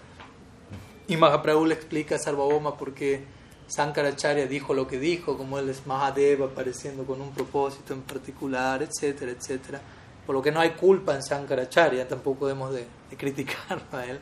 Y 1.09 1.17
Mahaprabhu 1.17 1.65
le 1.65 1.73
explica 1.73 2.15
a 2.15 2.19
Sarvabhauma 2.19 2.77
por 2.77 2.93
qué 2.93 3.25
Sankaracharya 3.67 4.47
dijo 4.47 4.73
lo 4.73 4.87
que 4.87 4.97
dijo, 4.99 5.37
como 5.37 5.59
él 5.59 5.69
es 5.69 5.85
Mahadeva 5.85 6.45
apareciendo 6.45 7.03
con 7.03 7.19
un 7.19 7.31
propósito 7.31 7.93
en 7.93 8.01
particular, 8.01 8.81
etcétera, 8.81 9.31
etcétera 9.31 9.81
por 10.29 10.35
lo 10.35 10.43
que 10.43 10.51
no 10.51 10.59
hay 10.59 10.73
culpa 10.73 11.15
en 11.15 11.23
Sankaracharya, 11.23 12.07
tampoco 12.07 12.45
debemos 12.45 12.71
de, 12.71 12.85
criticarlo 13.17 13.81
a 13.91 14.05
él. 14.05 14.19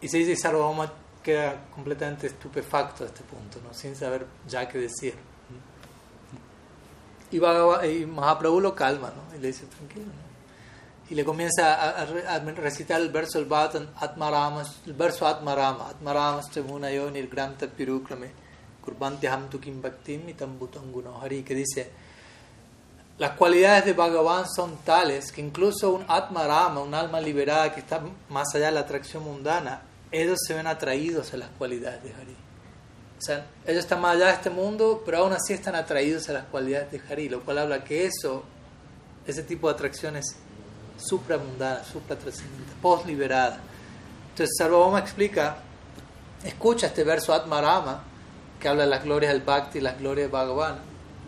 Y 0.00 0.06
se 0.06 0.18
dice 0.18 0.36
Sarvabhauma 0.36 0.92
queda 1.20 1.66
completamente 1.74 2.28
estupefacto 2.28 3.02
a 3.02 3.08
este 3.08 3.24
punto, 3.24 3.58
¿no? 3.60 3.74
sin 3.74 3.96
saber 3.96 4.24
ya 4.46 4.68
qué 4.68 4.78
decir. 4.78 5.14
Y, 7.32 7.38
y 7.38 8.06
Mahaprabhu 8.06 8.60
lo 8.60 8.72
calma 8.72 9.08
¿no? 9.10 9.36
y 9.36 9.40
le 9.40 9.48
dice, 9.48 9.66
tranquilo. 9.66 10.12
Y 11.10 11.14
le 11.16 11.24
comienza 11.24 12.00
a, 12.00 12.06
recitar 12.54 13.00
el 13.00 13.10
verso 13.10 13.42
del 13.42 13.88
Atmarama, 13.96 14.62
el 14.86 14.92
verso 14.92 15.26
Atmarama, 15.26 15.88
Atmarama 15.88 16.40
Stemunayo 16.40 17.10
Nirgranta 17.10 17.66
Pirukrame, 17.66 18.30
Kurbanti 18.80 19.26
Hamtu 19.26 19.58
Kim 19.58 19.82
Bhaktim 19.82 20.32
Hari, 21.20 21.42
que 21.42 21.54
dice, 21.56 21.90
las 23.18 23.32
cualidades 23.32 23.86
de 23.86 23.92
Bhagavan 23.92 24.48
son 24.48 24.78
tales 24.84 25.32
que 25.32 25.40
incluso 25.40 25.90
un 25.92 26.04
Atmarama, 26.06 26.80
un 26.80 26.94
alma 26.94 27.20
liberada 27.20 27.74
que 27.74 27.80
está 27.80 28.00
más 28.28 28.54
allá 28.54 28.66
de 28.66 28.72
la 28.72 28.80
atracción 28.80 29.24
mundana, 29.24 29.82
ellos 30.12 30.38
se 30.46 30.54
ven 30.54 30.68
atraídos 30.68 31.34
a 31.34 31.38
las 31.38 31.50
cualidades 31.50 32.04
de 32.04 32.14
Hari. 32.14 32.36
O 33.18 33.22
sea, 33.22 33.46
ellos 33.66 33.80
están 33.80 34.00
más 34.00 34.14
allá 34.14 34.26
de 34.26 34.32
este 34.34 34.50
mundo, 34.50 35.02
pero 35.04 35.18
aún 35.18 35.32
así 35.32 35.54
están 35.54 35.74
atraídos 35.74 36.28
a 36.28 36.34
las 36.34 36.44
cualidades 36.44 36.92
de 36.92 37.00
Hari, 37.00 37.28
lo 37.28 37.44
cual 37.44 37.58
habla 37.58 37.82
que 37.82 38.06
eso, 38.06 38.44
ese 39.26 39.42
tipo 39.42 39.68
de 39.68 39.74
atracción 39.74 40.16
es 40.16 40.36
supramundana, 41.00 41.82
supratrascendente, 41.84 42.72
post-liberada. 42.80 43.60
Entonces, 44.30 44.54
Sarvabhauma 44.56 45.00
explica, 45.00 45.56
escucha 46.44 46.86
este 46.88 47.04
verso 47.04 47.34
Atmarama, 47.34 48.04
que 48.60 48.68
habla 48.68 48.84
de 48.84 48.90
las 48.90 49.02
glorias 49.04 49.32
del 49.32 49.42
Bhakti 49.42 49.78
y 49.78 49.80
las 49.80 49.98
glorias 49.98 50.28
de 50.28 50.32
Bhagavan 50.32 50.78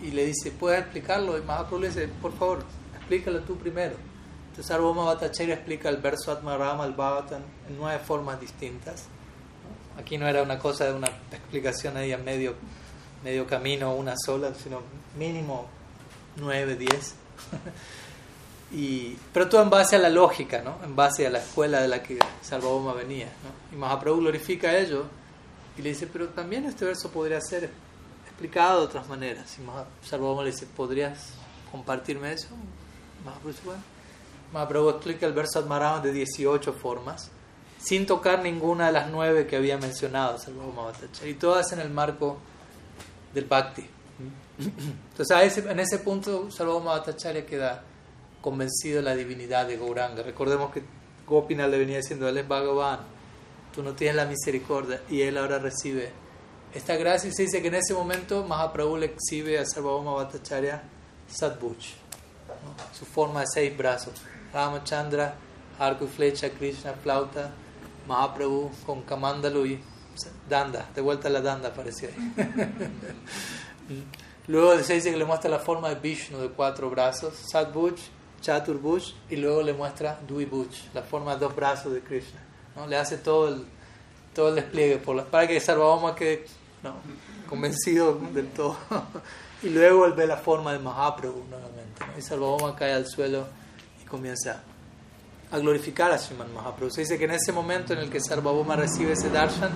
y 0.03 0.11
le 0.11 0.27
dice, 0.27 0.51
¿puedes 0.51 0.81
explicarlo? 0.81 1.39
Y 1.39 1.43
Mahaprabhu 1.43 1.81
le 1.81 1.89
dice, 1.89 2.09
por 2.21 2.33
favor, 2.37 2.65
explícalo 2.97 3.41
tú 3.41 3.57
primero. 3.57 3.95
Entonces 4.49 4.67
Sarvoma 4.67 5.05
Bhattacharya 5.05 5.55
explica 5.55 5.89
el 5.89 5.97
verso 5.97 6.31
Atmarama 6.31 6.85
al 6.85 6.93
Bhavatan 6.93 7.43
en 7.69 7.77
nueve 7.79 7.99
formas 8.05 8.39
distintas. 8.39 9.07
Aquí 9.99 10.19
no 10.19 10.27
era 10.27 10.43
una 10.43 10.59
cosa 10.59 10.85
de 10.85 10.95
una 10.95 11.09
explicación 11.31 11.97
ahí 11.97 12.13
a 12.13 12.19
medio, 12.19 12.55
medio 13.25 13.47
camino, 13.47 13.95
una 13.95 14.15
sola, 14.17 14.53
sino 14.55 14.83
mínimo 15.17 15.67
nueve, 16.37 16.77
diez. 16.77 17.15
y, 18.73 19.19
pero 19.33 19.49
todo 19.49 19.63
en 19.63 19.69
base 19.69 19.97
a 19.97 19.99
la 19.99 20.09
lógica, 20.09 20.63
¿no? 20.63 20.79
en 20.83 20.97
base 20.97 21.27
a 21.27 21.31
la 21.31 21.39
escuela 21.39 21.81
de 21.81 21.89
la 21.89 22.03
que 22.03 22.19
Sarvabhauma 22.41 22.95
venía. 22.95 23.27
¿no? 23.27 23.77
Y 23.77 23.79
Mahaprabhu 23.79 24.21
glorifica 24.21 24.77
ello 24.79 25.05
y 25.77 25.83
le 25.83 25.91
dice, 25.91 26.07
pero 26.07 26.29
también 26.29 26.65
este 26.65 26.87
verso 26.87 27.11
podría 27.11 27.41
ser 27.41 27.71
explicado 28.27 28.81
de 28.81 28.87
otras 28.87 29.09
maneras. 29.09 29.59
Y 29.59 30.07
Sarvabhauma 30.09 30.43
le 30.43 30.53
dice, 30.53 30.67
¿podrías 30.67 31.35
compartirme 31.71 32.33
eso? 32.33 32.49
Mahaprabhu 34.53 34.89
explica 34.89 35.27
el 35.27 35.35
verso 35.35 35.59
Admarama 35.59 36.01
de 36.01 36.13
18 36.13 36.73
formas, 36.73 37.31
sin 37.79 38.07
tocar 38.07 38.43
ninguna 38.43 38.87
de 38.87 38.93
las 38.93 39.11
nueve 39.11 39.47
que 39.47 39.57
había 39.57 39.77
mencionado 39.77 40.39
y 41.27 41.35
todas 41.35 41.73
en 41.73 41.81
el 41.81 41.91
marco 41.91 42.39
del 43.35 43.45
Bhakti. 43.45 43.87
Entonces, 44.59 45.59
en 45.59 45.81
ese 45.81 45.99
punto, 45.99 46.51
Sarvabhauma 46.51 46.93
Bhattacharya 46.93 47.45
queda 47.45 47.85
convencido 48.43 48.97
de 48.97 49.03
la 49.03 49.17
divinidad 49.17 49.67
de 49.67 49.79
Gauranga. 49.79 50.23
Recordemos 50.23 50.71
que 50.73 50.83
Gopinath 51.27 51.71
le 51.71 51.79
venía 51.79 51.97
diciendo, 51.97 52.29
él 52.29 52.37
es 52.37 52.47
Bhagavan, 52.47 53.01
tú 53.75 53.83
no 53.83 53.95
tienes 53.95 54.17
la 54.17 54.27
misericordia, 54.27 55.01
y 55.09 55.23
él 55.23 55.39
ahora 55.39 55.59
recibe 55.59 56.23
esta 56.75 56.97
gracia 56.97 57.31
se 57.31 57.43
dice 57.43 57.61
que 57.61 57.69
en 57.69 57.75
ese 57.75 57.93
momento 57.93 58.47
Mahaprabhu 58.47 58.97
le 58.97 59.07
exhibe 59.07 59.59
a 59.59 59.67
Sarvabhauma 59.67 60.15
Bhattacharya 60.15 60.83
Sadbuch, 61.29 61.85
su 62.99 63.05
forma 63.05 63.41
de 63.41 63.47
seis 63.53 63.77
brazos. 63.77 64.15
Ramachandra, 64.55 65.35
arco 65.79 66.07
y 66.07 66.09
flecha, 66.09 66.49
Krishna, 66.49 66.95
flauta, 66.95 67.51
Mahaprabhu 68.09 68.71
con 68.87 69.03
Kamandalu 69.03 69.67
y 69.67 69.81
Danda, 70.49 70.89
de 70.95 71.03
vuelta 71.03 71.29
a 71.29 71.31
la 71.31 71.43
Danda 71.43 71.69
apareció 71.69 72.09
ahí. 72.09 72.33
luego 74.47 74.83
se 74.83 74.95
dice 74.95 75.11
que 75.11 75.17
le 75.19 75.27
muestra 75.27 75.51
la 75.51 75.59
forma 75.59 75.91
de 75.91 75.97
Vishnu 75.97 76.39
de 76.39 76.49
cuatro 76.49 76.89
brazos, 76.89 77.35
Sadbuch, 77.51 78.01
Chaturbuch, 78.43 79.15
y 79.31 79.37
luego 79.37 79.63
le 79.63 79.73
muestra 79.73 80.19
Duibuch, 80.29 80.93
la 80.93 81.03
forma 81.03 81.35
de 81.35 81.41
dos 81.41 81.57
brazos 81.57 81.95
de 81.95 82.01
Krishna. 82.01 82.41
¿no? 82.77 82.87
Le 82.87 82.97
hace 82.97 83.17
todo 83.17 83.49
el, 83.49 83.65
todo 84.35 84.51
el 84.51 84.57
despliegue 84.57 84.99
por 84.99 85.25
para 85.27 85.47
que 85.49 85.59
Sarvabhauma 85.59 86.15
quede 86.15 86.45
no, 86.83 86.97
convencido 87.49 88.21
del 88.35 88.49
todo. 88.49 88.77
y 89.63 89.71
luego 89.71 90.05
él 90.05 90.13
ve 90.13 90.27
la 90.27 90.37
forma 90.37 90.73
de 90.73 90.81
Mahaprabhu 90.81 91.45
nuevamente. 91.49 92.05
¿no? 92.07 92.19
Y 92.19 92.23
Sarvabhauma 92.23 92.77
cae 92.77 92.93
al 92.93 93.07
suelo 93.07 93.47
y 94.03 94.05
comienza 94.07 94.63
a 95.51 95.59
glorificar 95.59 96.11
a 96.11 96.19
Sriman 96.19 96.53
Mahaprabhu. 96.53 96.91
Se 96.91 97.03
dice 97.03 97.19
que 97.19 97.25
en 97.25 97.33
ese 97.33 97.53
momento 97.53 97.93
en 97.93 98.01
el 98.01 98.11
que 98.11 98.21
Sarvabhauma 98.21 98.77
recibe 98.77 99.13
ese 99.13 99.31
darshan, 99.31 99.71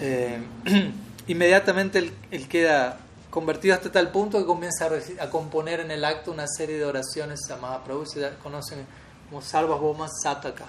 eh, 0.00 0.38
inmediatamente 1.26 2.10
él, 2.30 2.48
queda 2.48 2.98
convertido 3.30 3.74
hasta 3.74 3.90
tal 3.90 4.10
punto 4.10 4.38
que 4.38 4.46
comienza 4.46 4.86
a, 4.86 5.24
a, 5.24 5.30
componer 5.30 5.80
en 5.80 5.90
el 5.90 6.04
acto 6.04 6.32
una 6.32 6.46
serie 6.46 6.76
de 6.76 6.84
oraciones 6.84 7.40
a 7.50 7.56
Mahaprabhu. 7.56 8.06
Se 8.06 8.28
conocen 8.42 8.86
como 9.28 9.42
Sarvabhauma 9.42 10.08
Sataka. 10.08 10.66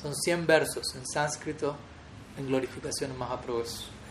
Son 0.00 0.14
100 0.14 0.46
versos 0.46 0.94
en 0.94 1.06
sánscrito 1.06 1.76
en 2.38 2.46
glorificación 2.46 3.12
de 3.12 3.18
Mahaprabhu. 3.18 3.62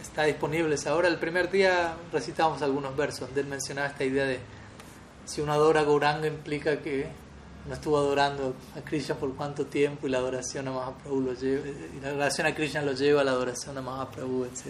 Está 0.02 0.24
disponible. 0.24 0.76
Ahora 0.88 1.08
el 1.08 1.18
primer 1.18 1.50
día 1.50 1.96
recitamos 2.12 2.62
algunos 2.62 2.96
versos 2.96 3.22
donde 3.22 3.42
él 3.42 3.48
mencionaba 3.48 3.88
esta 3.88 4.04
idea 4.04 4.26
de 4.26 4.40
si 5.26 5.42
uno 5.42 5.54
adora 5.54 5.84
Gauranga 5.84 6.28
implica 6.28 6.78
que 6.82 7.08
no 7.68 7.74
estuvo 7.74 7.98
adorando 7.98 8.54
a 8.78 8.82
Krishna 8.82 9.16
por 9.16 9.34
cuánto 9.36 9.66
tiempo 9.66 10.08
y 10.08 10.12
la 10.12 10.20
adoración 10.20 10.68
a 10.68 10.72
Mahaprabhu 10.72 11.22
lo 11.22 11.34
lleva, 11.34 11.66
la 12.02 12.10
adoración 12.10 12.48
a 12.48 12.54
Krishna 12.54 12.82
lo 12.82 12.94
lleva 12.94 13.22
a 13.22 13.24
la 13.24 13.32
adoración 13.32 13.78
a 13.78 13.82
Mahaprabhu, 13.82 14.46
etc. 14.46 14.66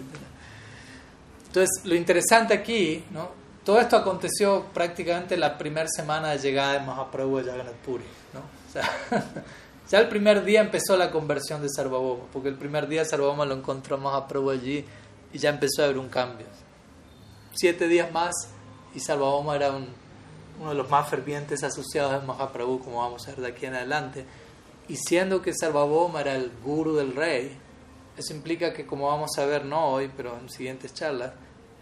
Entonces, 1.56 1.86
lo 1.86 1.94
interesante 1.94 2.52
aquí, 2.52 3.02
¿no? 3.12 3.30
todo 3.64 3.80
esto 3.80 3.96
aconteció 3.96 4.66
prácticamente 4.74 5.38
la 5.38 5.56
primera 5.56 5.88
semana 5.88 6.32
de 6.32 6.38
llegada 6.38 6.74
de 6.74 6.80
Mahaprabhu 6.80 7.38
a 7.38 7.44
Jagannath 7.44 7.76
Puri. 7.76 8.04
¿no? 8.34 8.40
O 8.40 8.72
sea, 8.72 8.84
ya 9.88 9.98
el 9.98 10.08
primer 10.10 10.44
día 10.44 10.60
empezó 10.60 10.98
la 10.98 11.10
conversión 11.10 11.62
de 11.62 11.70
Sarvabhauma, 11.70 12.24
porque 12.30 12.50
el 12.50 12.56
primer 12.56 12.86
día 12.88 13.06
Sarvabhauma 13.06 13.46
lo 13.46 13.54
encontró 13.54 13.96
Mahaprabhu 13.96 14.50
allí 14.50 14.84
y 15.32 15.38
ya 15.38 15.48
empezó 15.48 15.80
a 15.80 15.86
haber 15.86 15.96
un 15.96 16.10
cambio. 16.10 16.46
Siete 17.54 17.88
días 17.88 18.12
más 18.12 18.34
y 18.94 19.00
Sarvabhauma 19.00 19.56
era 19.56 19.72
un 19.72 19.86
uno 20.60 20.70
de 20.70 20.76
los 20.76 20.90
más 20.90 21.08
fervientes 21.08 21.64
asociados 21.64 22.20
de 22.20 22.26
Mahaprabhu, 22.26 22.80
como 22.80 22.98
vamos 22.98 23.26
a 23.26 23.30
ver 23.30 23.40
de 23.40 23.48
aquí 23.48 23.64
en 23.64 23.76
adelante. 23.76 24.26
Y 24.88 24.96
siendo 24.96 25.40
que 25.40 25.54
Sarvabhauma 25.54 26.20
era 26.20 26.34
el 26.34 26.52
guru 26.62 26.96
del 26.96 27.16
rey, 27.16 27.56
eso 28.16 28.32
implica 28.32 28.72
que, 28.72 28.86
como 28.86 29.08
vamos 29.08 29.30
a 29.38 29.44
ver 29.44 29.64
no 29.64 29.92
hoy, 29.92 30.10
pero 30.16 30.38
en 30.38 30.48
siguientes 30.48 30.94
charlas, 30.94 31.32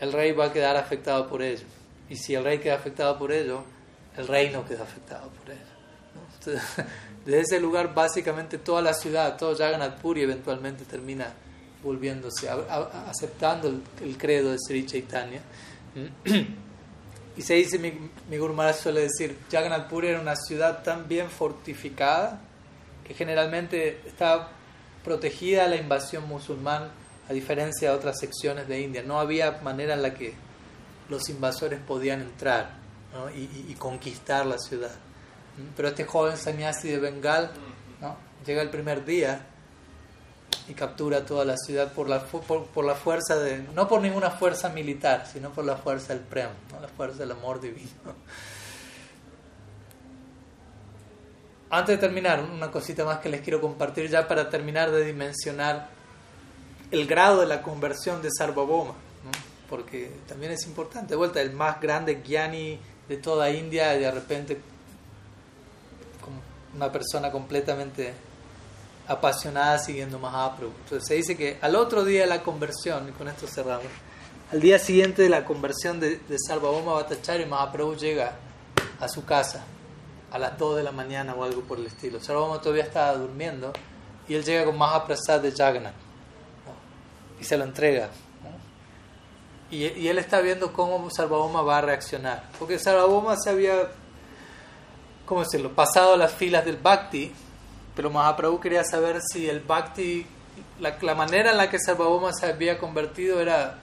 el 0.01 0.13
rey 0.13 0.33
va 0.33 0.47
a 0.47 0.53
quedar 0.53 0.77
afectado 0.77 1.29
por 1.29 1.43
ello. 1.43 1.65
Y 2.09 2.17
si 2.17 2.35
el 2.35 2.45
rey 2.45 2.59
queda 2.59 2.75
afectado 2.75 3.19
por 3.19 3.33
ello, 3.33 3.65
el 4.17 4.27
reino 4.27 4.65
queda 4.65 4.83
afectado 4.83 5.31
por 5.31 5.51
ello. 5.51 5.75
desde 7.25 7.41
ese 7.41 7.61
lugar, 7.61 7.95
básicamente 7.95 8.59
toda 8.59 8.83
la 8.83 8.95
ciudad, 8.95 9.37
todo 9.37 9.57
Jagannath 9.57 10.01
Puri 10.01 10.23
eventualmente 10.23 10.85
termina 10.85 11.33
volviéndose, 11.83 12.49
aceptando 12.49 13.69
el, 13.69 13.83
el, 14.03 14.19
credo 14.19 14.51
de 14.51 14.59
Sri 14.59 14.87
Chaitanya. 14.87 15.41
Y 17.37 17.43
se 17.43 17.55
dice, 17.55 17.81
mi, 17.81 17.93
mi 18.31 18.39
Guru 18.39 18.55
Maharaj 18.55 18.77
suele 18.77 19.01
decir, 19.01 19.37
Jagannath 19.51 19.89
Puri 19.89 20.07
era 20.07 20.21
una 20.21 20.37
ciudad 20.37 20.85
tan 20.85 21.09
bien 21.09 21.29
fortificada 21.29 22.41
que 23.05 23.13
generalmente 23.13 24.01
estaba 24.07 24.51
protegida 25.05 25.69
la 25.69 25.77
invasión 25.77 26.27
musulmán, 26.27 26.91
a 27.29 27.33
diferencia 27.33 27.91
de 27.91 27.97
otras 27.97 28.19
secciones 28.19 28.67
de 28.67 28.81
India. 28.81 29.03
No 29.03 29.21
había 29.21 29.61
manera 29.63 29.95
en 29.95 30.03
la 30.03 30.15
que 30.15 30.35
los 31.09 31.29
invasores 31.29 31.81
podían 31.81 32.23
entrar 32.23 32.71
y, 33.35 33.75
conquistar 33.75 34.47
la 34.47 34.59
ciudad. 34.59 34.91
Pero 35.77 35.89
este 35.89 36.05
joven 36.05 36.37
sannyasi 36.37 36.89
de 36.89 36.99
Bengal 36.99 37.51
llega 38.45 38.63
el 38.63 38.71
primer 38.71 39.05
día 39.05 39.47
y 40.69 40.75
captura 40.75 41.25
toda 41.25 41.45
la 41.45 41.57
ciudad 41.57 41.93
por 41.93 42.09
la, 42.09 42.25
por, 42.25 42.85
la 42.85 42.95
fuerza 42.95 43.37
de, 43.37 43.59
no 43.75 43.87
por 43.87 44.01
ninguna 44.01 44.31
fuerza 44.31 44.71
militar, 44.71 45.27
sino 45.31 45.51
por 45.51 45.65
la 45.65 45.77
fuerza 45.77 46.15
del 46.15 46.23
prem, 46.23 46.51
la 46.81 46.89
fuerza 46.89 47.19
del 47.19 47.33
amor 47.33 47.61
divino. 47.61 47.89
Antes 51.71 51.97
de 51.97 51.99
terminar, 51.99 52.41
una 52.41 52.71
cosita 52.71 53.05
más 53.05 53.19
que 53.19 53.29
les 53.29 53.41
quiero 53.41 53.61
compartir 53.61 54.09
ya 54.09 54.29
para 54.29 54.49
terminar 54.49 54.91
de 54.91 55.05
dimensionar 55.05 55.89
el 56.91 57.07
grado 57.07 57.41
de 57.41 57.47
la 57.47 57.63
conversión 57.63 58.23
de 58.23 58.29
Sarvabhauma, 58.31 58.95
porque 59.69 60.11
también 60.29 60.53
es 60.53 60.67
importante. 60.67 61.09
De 61.09 61.17
vuelta, 61.17 61.41
el 61.41 61.53
más 61.53 61.81
grande 61.81 62.23
Gyani 62.23 62.79
de 63.09 63.17
toda 63.17 63.51
India 63.51 63.97
y 63.97 64.01
de 64.01 64.11
repente 64.11 64.61
una 66.77 66.91
persona 66.91 67.31
completamente 67.31 68.13
apasionada 69.07 69.79
siguiendo 69.79 70.19
Mahaprabhu. 70.19 70.73
Entonces 70.85 71.09
se 71.09 71.15
dice 71.15 71.37
que 71.37 71.59
al 71.61 71.77
otro 71.77 72.05
día 72.05 72.23
de 72.23 72.27
la 72.27 72.43
conversión, 72.43 73.09
y 73.09 73.13
con 73.13 73.29
esto 73.29 73.47
cerramos, 73.47 73.87
al 74.53 74.61
día 74.61 74.79
siguiente 74.79 75.23
de 75.23 75.29
la 75.29 75.45
conversión 75.45 75.99
de, 75.99 76.19
de 76.19 76.37
Sarvabhauma 76.39 76.95
Bhattacharya, 76.95 77.47
Mahaprabhu 77.47 77.97
llega 77.97 78.37
a 79.01 79.09
su 79.09 79.25
casa 79.25 79.65
a 80.35 80.39
las 80.39 80.59
2 80.59 80.79
de 80.79 80.83
la 80.83 80.91
mañana 80.91 81.33
o 81.35 81.45
algo 81.45 81.63
por 81.63 81.79
el 81.79 81.87
estilo. 81.87 82.21
Sarvabhauma 82.21 82.61
todavía 82.61 82.83
estaba 82.83 83.15
durmiendo 83.15 83.73
y 84.27 84.35
él 84.35 84.45
llega 84.45 84.65
con 84.65 84.77
Mahaprasad 84.77 85.41
de 85.41 85.53
Jagannath 85.53 85.95
y 87.41 87.45
se 87.45 87.57
lo 87.57 87.63
entrega. 87.63 88.11
Y, 89.71 90.09
él 90.09 90.19
está 90.19 90.41
viendo 90.41 90.73
cómo 90.73 91.09
Sarvabhauma 91.09 91.63
va 91.63 91.79
a 91.79 91.81
reaccionar. 91.83 92.49
Porque 92.59 92.81
Sarvabhauma 92.81 93.37
se 93.37 93.51
había, 93.51 93.91
¿cómo 95.25 95.43
decirlo?, 95.43 95.73
pasado 95.73 96.17
las 96.17 96.33
filas 96.33 96.65
del 96.65 96.79
Bhakti 96.79 97.33
pero 97.95 98.11
Mahaprabhu 98.11 98.59
quería 98.59 98.83
saber 98.83 99.21
si 99.23 99.49
el 99.49 99.61
bhakti, 99.61 100.27
la, 100.81 100.97
la 101.01 101.15
manera 101.15 101.53
en 101.53 101.57
la 101.57 101.71
que 101.71 101.79
Sarvabhauma 101.79 102.33
se 102.33 102.47
había 102.47 102.77
convertido 102.77 103.41
era 103.41 103.79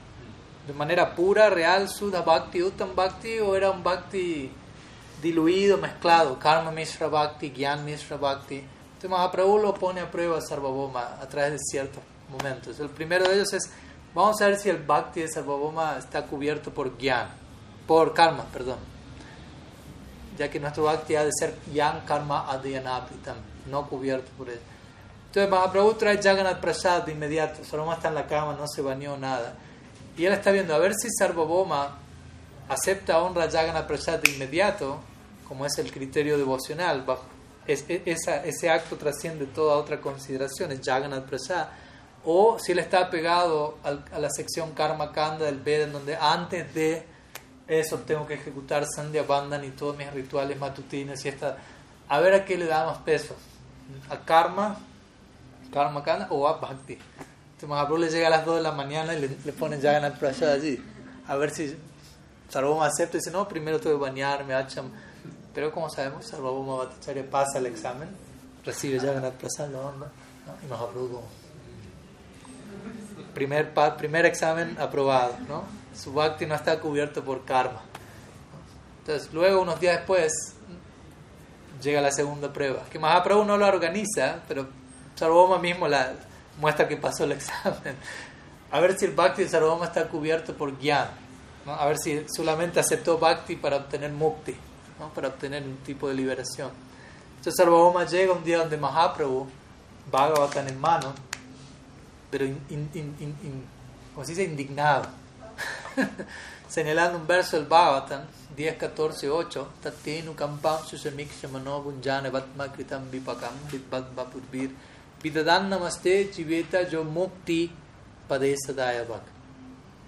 de 0.68 0.74
manera 0.74 1.16
pura, 1.16 1.50
real, 1.50 1.88
Sudha 1.88 2.22
Bhakti, 2.22 2.62
Uttam 2.62 2.94
Bhakti, 2.94 3.40
o 3.40 3.56
era 3.56 3.72
un 3.72 3.84
Bhakti 3.84 4.52
diluido, 5.22 5.78
mezclado, 5.78 6.38
Karma 6.40 6.72
Mishra 6.72 7.08
Bhakti, 7.08 7.52
Gyan 7.52 7.86
Mishra 7.86 8.18
Bhakti. 8.18 8.56
Entonces 8.56 9.10
Mahaprabhu 9.10 9.60
lo 9.60 9.74
pone 9.74 10.02
a 10.02 10.10
prueba 10.10 10.38
a 10.38 10.42
Sarvabhauma 10.42 11.18
a 11.22 11.28
través 11.28 11.54
de 11.54 11.60
ciertos 11.60 12.04
momentos. 12.30 12.80
El 12.80 12.90
primero 12.90 13.28
de 13.28 13.36
ellos 13.36 13.54
es, 13.54 13.72
vamos 14.14 14.42
a 14.42 14.48
ver 14.48 14.58
si 14.58 14.70
el 14.70 14.78
Bhakti 14.78 15.22
de 15.22 15.28
Sarvabhauma 15.28 15.98
está 15.98 16.26
cubierto 16.26 16.72
por 16.72 16.98
Gyan, 16.98 17.30
por 17.88 18.14
Karma, 18.14 18.46
perdón. 18.52 18.78
Ya 20.38 20.50
que 20.50 20.60
nuestro 20.60 20.84
Bhakti 20.84 21.16
ha 21.16 21.24
de 21.24 21.32
ser 21.38 21.56
Gyan 21.72 22.02
Karma 22.06 22.52
Adhyanapitam 22.52 23.38
no 23.70 23.88
cubierto 23.88 24.32
por 24.38 24.50
él. 24.50 24.60
Entonces 25.28 25.50
Mahaprabhu 25.50 25.94
trae 25.94 26.22
Jagannath 26.22 26.60
Prasad 26.60 27.04
de 27.04 27.12
inmediato, 27.14 27.64
Sarvabhauma 27.64 27.96
está 27.96 28.10
en 28.10 28.16
la 28.16 28.28
cama, 28.28 28.54
no 28.54 28.68
se 28.68 28.82
bañó 28.82 29.18
nada. 29.18 29.56
Y 30.18 30.26
él 30.26 30.34
está 30.34 30.52
viendo 30.52 30.76
a 30.76 30.78
ver 30.78 30.94
si 30.94 31.10
Sarvabhauma 31.10 31.98
acepta 32.70 33.20
honra 33.20 33.50
Jagannath 33.50 33.88
Prasad 33.88 34.20
de 34.20 34.32
inmediato, 34.32 35.00
como 35.52 35.66
es 35.66 35.78
el 35.80 35.92
criterio 35.92 36.38
devocional. 36.38 37.04
Es, 37.68 37.84
esa, 37.90 38.42
ese 38.46 38.70
acto 38.70 38.96
trasciende 38.96 39.48
toda 39.48 39.76
otra 39.76 40.00
consideración, 40.00 40.72
es 40.72 40.80
Jagannath 40.82 41.26
Prasad. 41.26 41.68
O 42.24 42.58
si 42.58 42.72
él 42.72 42.80
está 42.80 43.10
pegado 43.10 43.78
a 43.84 44.18
la 44.18 44.30
sección 44.30 44.72
Karma 44.72 45.12
Kanda 45.12 45.44
del 45.44 45.60
Veda, 45.60 45.84
en 45.84 45.92
donde 45.92 46.16
antes 46.16 46.74
de 46.74 47.06
eso 47.68 47.98
tengo 47.98 48.26
que 48.26 48.36
ejecutar 48.36 48.86
Sandhya 48.86 49.24
Bandhan 49.24 49.66
y 49.66 49.72
todos 49.72 49.98
mis 49.98 50.10
rituales 50.14 50.58
matutinos 50.58 51.26
y 51.26 51.28
esta, 51.28 51.58
a 52.08 52.20
ver 52.22 52.34
a 52.34 52.46
qué 52.46 52.58
le 52.58 52.68
da 52.68 52.86
más 52.86 53.00
peso 53.00 53.36
a 54.10 54.20
karma, 54.20 54.78
karma 55.74 56.02
kana 56.02 56.28
o 56.30 56.48
a 56.48 56.60
bhakti. 56.60 56.94
Entonces 56.94 57.68
Mahaprabhu 57.68 57.98
le 57.98 58.10
llega 58.10 58.28
a 58.28 58.30
las 58.30 58.46
2 58.46 58.56
de 58.56 58.62
la 58.62 58.72
mañana 58.72 59.14
y 59.16 59.20
le, 59.20 59.28
le 59.44 59.52
ponen 59.52 59.82
Jagannath 59.82 60.18
Prasad 60.18 60.54
allí. 60.54 60.82
A 61.28 61.36
ver 61.36 61.50
si 61.50 61.76
Sarvabhauma 62.48 62.86
acepta 62.86 63.18
y 63.18 63.20
dice, 63.20 63.32
no, 63.32 63.46
primero 63.50 63.82
tengo 63.82 63.98
que 63.98 64.02
bañarme, 64.02 64.54
acham. 64.54 64.90
Pero 65.54 65.72
como 65.72 65.90
sabemos, 65.90 66.26
Sarvabhauma 66.26 66.78
Bhattacharya 66.78 67.30
pasa 67.30 67.60
el 67.60 67.66
examen, 67.66 68.10
recibe 68.64 69.00
Jagannath 69.00 69.34
Prasad, 69.34 69.70
la 69.70 69.80
onda, 69.80 70.12
¿no? 70.46 70.54
y 70.66 70.70
Mahaprabhu 70.70 71.22
primer, 73.34 73.74
primer 73.98 74.26
examen 74.26 74.78
aprobado, 74.80 75.36
¿no? 75.48 75.64
Su 75.96 76.14
bhakti 76.14 76.46
no 76.46 76.56
está 76.56 76.80
cubierto 76.80 77.24
por 77.24 77.44
karma. 77.46 77.82
Entonces, 79.00 79.34
luego, 79.34 79.62
unos 79.62 79.80
días 79.80 79.98
después, 79.98 80.32
llega 81.82 82.02
la 82.02 82.12
segunda 82.12 82.54
prueba. 82.54 82.84
Que 82.90 83.00
Mahaprabhu 83.00 83.44
no 83.46 83.58
lo 83.58 83.68
organiza, 83.68 84.42
pero 84.48 84.68
Sarvabhauma 85.16 85.60
mismo 85.60 85.88
la 85.88 86.14
muestra 86.60 86.88
que 86.88 86.98
pasó 86.98 87.24
el 87.24 87.34
examen. 87.34 87.96
A 88.72 88.80
ver 88.80 88.98
si 88.98 89.06
el 89.06 89.12
Bhakti 89.12 89.44
de 89.44 89.50
Sarvabhauma 89.50 89.86
está 89.86 90.08
cubierto 90.08 90.56
por 90.56 90.78
Gyan. 90.80 91.10
¿no? 91.66 91.74
A 91.74 91.86
ver 91.86 91.98
si 91.98 92.26
solamente 92.34 92.80
aceptó 92.80 93.18
Bhakti 93.18 93.56
para 93.56 93.78
obtener 93.78 94.12
Mukti, 94.12 94.56
¿no? 95.02 95.10
para 95.10 95.28
obtener 95.30 95.64
un 95.64 95.78
tipo 95.78 96.08
de 96.08 96.14
liberación. 96.14 96.70
Entonces 97.38 97.56
Sarvabhauma 97.58 98.06
llega 98.06 98.32
un 98.34 98.44
día 98.44 98.60
donde 98.60 98.78
Mahaprabhu, 98.78 99.48
Bhagavatam 100.12 100.68
en 100.68 100.80
mano, 100.80 101.14
pero 102.30 102.46
in, 102.46 102.60
in, 102.70 102.90
in, 102.96 103.64
como 104.14 104.26
se 104.26 104.32
dice, 104.34 104.44
indignado, 104.44 105.08
señalando 106.70 107.18
un 107.18 107.28
verso 107.28 107.58
del 107.58 107.66
Bhagavatam 107.66 108.22
10, 108.56 108.78
14, 108.78 109.30
8, 109.30 109.68
Tatenu 109.82 110.36
kampam 110.36 110.86
susamiksha 110.86 111.48
manobunjane 111.48 112.30
vatma 112.30 112.68
kritam 112.72 113.10
vipakam 113.10 113.54
vidvat 113.72 114.14
vapurbir 114.16 114.72
vidadan 115.24 115.70
namaste 115.70 116.30
chiveta 116.32 116.88
yo 116.88 117.04
mukti 117.04 117.72
padesadaya 118.28 119.04
bhak. 119.04 119.24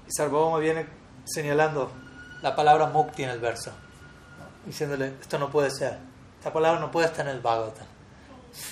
Y 0.08 0.12
Sarvabhauma 0.12 0.60
viene 0.60 0.86
señalando 1.26 1.92
la 2.44 2.56
palabra 2.56 2.88
mukti 2.88 3.24
en 3.24 3.30
el 3.30 3.40
verso, 3.40 3.72
diciéndole, 4.66 5.14
esto 5.22 5.38
no 5.38 5.50
puede 5.50 5.72
ser, 5.72 5.98
esta 6.38 6.52
palabra 6.52 6.80
no 6.80 6.92
puede 6.92 7.08
estar 7.08 7.28
en 7.28 7.36
el 7.36 7.42
Bhagavatam, 7.42 7.88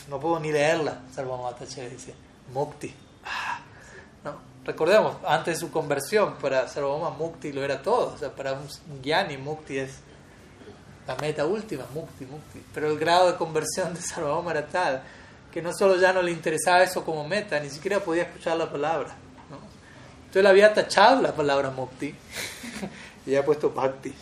no 0.09 0.19
puedo 0.19 0.39
ni 0.39 0.51
leerla, 0.51 1.01
Sarvabhauma 1.13 1.55
dice, 1.59 2.13
mukti. 2.53 2.93
Ah, 3.25 3.59
Recordemos, 4.63 5.15
antes 5.25 5.55
de 5.55 5.59
su 5.59 5.71
conversión, 5.71 6.35
para 6.35 6.67
Sarvabhauma 6.67 7.09
Mukti 7.09 7.51
lo 7.51 7.63
era 7.63 7.81
todo. 7.81 8.13
O 8.13 8.17
sea, 8.17 8.29
para 8.29 8.53
un 8.53 9.01
Gyani 9.01 9.35
Mukti 9.37 9.79
es 9.79 9.95
la 11.07 11.15
meta 11.15 11.47
última, 11.47 11.83
Mukti, 11.95 12.27
Mukti. 12.27 12.63
Pero 12.71 12.91
el 12.91 12.99
grado 12.99 13.31
de 13.31 13.37
conversión 13.37 13.91
de 13.95 14.01
Sarvabhauma 14.01 14.51
era 14.51 14.67
tal 14.67 15.01
que 15.51 15.61
no 15.61 15.73
solo 15.73 15.97
ya 15.97 16.13
no 16.13 16.21
le 16.21 16.31
interesaba 16.31 16.81
eso 16.81 17.03
como 17.03 17.27
meta, 17.27 17.59
ni 17.59 17.69
siquiera 17.69 17.99
podía 17.99 18.23
escuchar 18.23 18.55
la 18.57 18.71
palabra. 18.71 19.09
¿no? 19.49 19.57
Entonces 20.19 20.43
le 20.43 20.49
había 20.49 20.73
tachado 20.73 21.21
la 21.21 21.33
palabra 21.33 21.69
mukti 21.71 22.15
y 23.25 23.29
había 23.29 23.43
puesto 23.43 23.69
bhakti. 23.71 24.13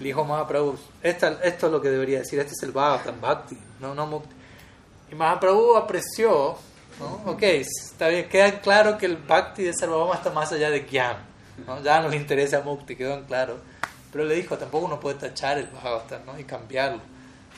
Le 0.00 0.06
dijo 0.06 0.24
Mahaprabhu, 0.24 0.78
esto 1.02 1.26
es 1.42 1.62
lo 1.62 1.80
que 1.82 1.90
debería 1.90 2.20
decir, 2.20 2.38
este 2.38 2.54
es 2.54 2.62
el 2.62 2.72
Bhagavatam, 2.72 3.20
bhakti, 3.20 3.58
no, 3.80 3.94
no 3.94 4.06
mukti. 4.06 4.34
Y 5.12 5.14
Mahaprabhu 5.14 5.76
apreció, 5.76 6.56
¿no? 6.98 7.30
ok, 7.30 7.42
está 7.42 8.08
bien, 8.08 8.26
queda 8.26 8.60
claro 8.62 8.96
que 8.96 9.04
el 9.04 9.18
bhakti 9.18 9.62
de 9.64 9.74
Sarvabhauma 9.74 10.14
está 10.14 10.30
más 10.30 10.50
allá 10.52 10.70
de 10.70 10.86
Gyan, 10.86 11.18
¿no? 11.66 11.82
ya 11.82 12.00
no 12.00 12.08
le 12.08 12.16
interesa 12.16 12.62
mukti, 12.62 12.96
quedó 12.96 13.12
en 13.12 13.24
claro. 13.24 13.58
Pero 14.10 14.24
le 14.24 14.34
dijo, 14.36 14.56
tampoco 14.56 14.86
uno 14.86 14.98
puede 14.98 15.18
tachar 15.18 15.58
el 15.58 15.66
Bhagavatam 15.66 16.24
¿no? 16.24 16.38
y 16.38 16.44
cambiarlo. 16.44 17.02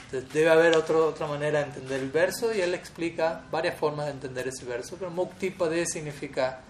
Entonces 0.07 0.33
debe 0.33 0.51
haber 0.51 0.77
otro, 0.77 1.07
otra 1.07 1.29
manera 1.29 1.61
de 1.61 1.67
entender 1.67 2.01
el 2.01 2.11
verso 2.11 2.53
y 2.53 2.61
él 2.61 2.75
explica 2.75 3.43
varias 3.53 3.79
formas 3.79 4.07
de 4.07 4.13
entender 4.13 4.49
ese 4.49 4.65
verso. 4.65 4.97
Pero 4.99 5.13
mukti 5.13 5.51
puede 5.51 5.87
significar 5.87 6.61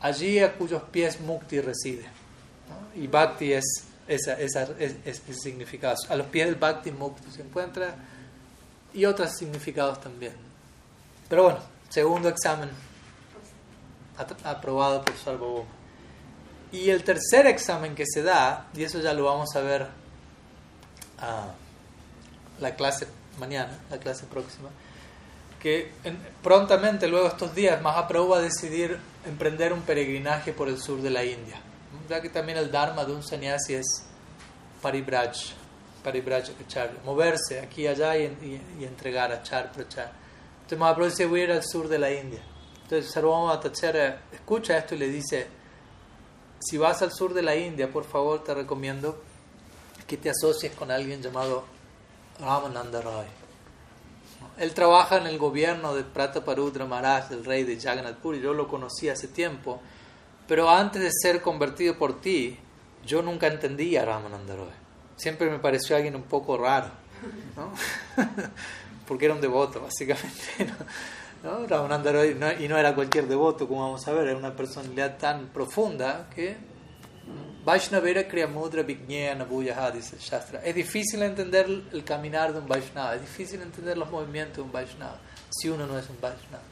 allí 0.00 0.38
a 0.38 0.54
cuyos 0.54 0.82
pies 0.92 1.20
mukti 1.20 1.60
reside. 1.60 2.04
¿no? 2.04 3.02
Y 3.02 3.08
bhakti 3.08 3.52
es 3.52 3.87
esa, 4.08 4.32
esa, 4.40 4.62
es, 4.78 4.96
ese 5.04 5.34
significado. 5.34 5.96
A 6.08 6.16
los 6.16 6.26
pies 6.28 6.46
del 6.46 6.56
bhakti 6.56 6.90
mukti 6.90 7.30
se 7.30 7.42
encuentra 7.42 7.94
y 8.94 9.04
otros 9.04 9.30
significados 9.36 10.00
también. 10.00 10.32
Pero 11.28 11.44
bueno, 11.44 11.58
segundo 11.90 12.28
examen 12.28 12.70
aprobado 14.44 15.04
por 15.04 15.16
Sarvabhauma. 15.16 15.68
Y 16.72 16.90
el 16.90 17.04
tercer 17.04 17.46
examen 17.46 17.94
que 17.94 18.04
se 18.06 18.22
da, 18.22 18.66
y 18.74 18.82
eso 18.82 19.00
ya 19.00 19.14
lo 19.14 19.24
vamos 19.24 19.54
a 19.56 19.60
ver 19.60 19.86
a 21.18 21.52
la 22.60 22.74
clase 22.74 23.06
mañana, 23.38 23.78
la 23.90 23.98
clase 23.98 24.26
próxima, 24.26 24.68
que 25.60 25.92
prontamente, 26.42 27.08
luego 27.08 27.28
estos 27.28 27.54
días, 27.54 27.80
Mahaprabhu 27.80 28.28
va 28.28 28.38
a 28.38 28.42
decidir 28.42 28.98
emprender 29.26 29.72
un 29.72 29.82
peregrinaje 29.82 30.52
por 30.52 30.68
el 30.68 30.78
sur 30.78 31.00
de 31.00 31.10
la 31.10 31.24
India. 31.24 31.60
Ya 32.08 32.22
que 32.22 32.30
también 32.30 32.58
el 32.58 32.70
Dharma 32.70 33.04
de 33.04 33.12
un 33.12 33.22
sannyasi 33.22 33.74
es 33.74 34.04
paribraj, 34.80 35.36
paribraj 36.02 36.44
moverse 37.04 37.60
aquí 37.60 37.82
y 37.82 37.86
allá 37.86 38.16
y, 38.16 38.24
y, 38.78 38.84
entregar 38.84 39.32
a 39.32 39.42
char 39.42 39.72
prachar. 39.72 40.12
Entonces 40.56 40.78
Mahaprabhu 40.78 41.10
dice, 41.10 41.26
voy 41.26 41.40
a 41.40 41.44
ir 41.44 41.52
al 41.52 41.64
sur 41.64 41.88
de 41.88 41.98
la 41.98 42.10
India. 42.10 42.40
Entonces 42.82 43.12
Sarvama 43.12 43.60
Tachara 43.60 44.22
escucha 44.32 44.78
esto 44.78 44.94
y 44.94 44.98
le 44.98 45.08
dice, 45.08 45.46
si 46.58 46.78
vas 46.78 47.02
al 47.02 47.12
sur 47.12 47.34
de 47.34 47.42
la 47.42 47.54
India, 47.54 47.90
por 47.90 48.04
favor 48.04 48.42
te 48.42 48.54
recomiendo 48.54 49.22
que 50.06 50.16
te 50.16 50.30
asocies 50.30 50.72
con 50.72 50.90
alguien 50.90 51.20
llamado 51.22 51.64
Ramananda 52.40 53.02
Roy. 53.02 53.26
Él 54.56 54.74
trabaja 54.74 55.18
en 55.18 55.26
el 55.26 55.38
gobierno 55.38 55.94
de 55.94 56.02
Prataparudra 56.02 56.86
Maharaj, 56.86 57.30
el 57.32 57.44
rey 57.44 57.64
de 57.64 57.78
Jagannath 57.78 58.16
Puri. 58.16 58.40
Yo 58.40 58.54
lo 58.54 58.66
conocí 58.66 59.08
hace 59.08 59.28
tiempo, 59.28 59.80
pero 60.48 60.70
antes 60.70 61.02
de 61.02 61.10
ser 61.12 61.42
convertido 61.42 61.96
por 61.96 62.20
ti, 62.20 62.58
yo 63.06 63.22
nunca 63.22 63.46
entendí 63.46 63.96
a 63.96 64.04
Ramananda 64.04 64.56
Roy. 64.56 64.66
Siempre 65.16 65.50
me 65.50 65.58
pareció 65.58 65.94
alguien 65.94 66.16
un 66.16 66.22
poco 66.22 66.56
raro, 66.56 66.90
¿no? 67.54 67.72
porque 69.06 69.26
era 69.26 69.34
un 69.34 69.40
devoto, 69.40 69.82
básicamente. 69.82 70.66
¿no? 71.42 71.66
Roy, 71.66 72.36
y 72.60 72.68
no 72.68 72.78
era 72.78 72.94
cualquier 72.94 73.28
devoto, 73.28 73.68
como 73.68 73.82
vamos 73.82 74.08
a 74.08 74.12
ver, 74.12 74.28
era 74.28 74.36
una 74.36 74.56
personalidad 74.56 75.18
tan 75.18 75.48
profunda 75.48 76.28
que 76.34 76.56
Vaishnavera 77.64 78.26
Kriyamudra 78.26 78.82
Vignana 78.82 79.44
Bhuyaha, 79.44 79.90
dice 79.90 80.16
el 80.16 80.22
Shastra. 80.22 80.60
Es 80.64 80.74
difícil 80.74 81.22
entender 81.22 81.66
el 81.92 82.04
caminar 82.04 82.54
de 82.54 82.60
un 82.60 82.66
Vaishnava, 82.66 83.14
es 83.14 83.20
difícil 83.20 83.60
entender 83.60 83.98
los 83.98 84.10
movimientos 84.10 84.56
de 84.56 84.62
un 84.62 84.72
Vaishnava 84.72 85.18
si 85.50 85.68
uno 85.68 85.86
no 85.86 85.98
es 85.98 86.08
un 86.08 86.18
Vaishnava. 86.20 86.62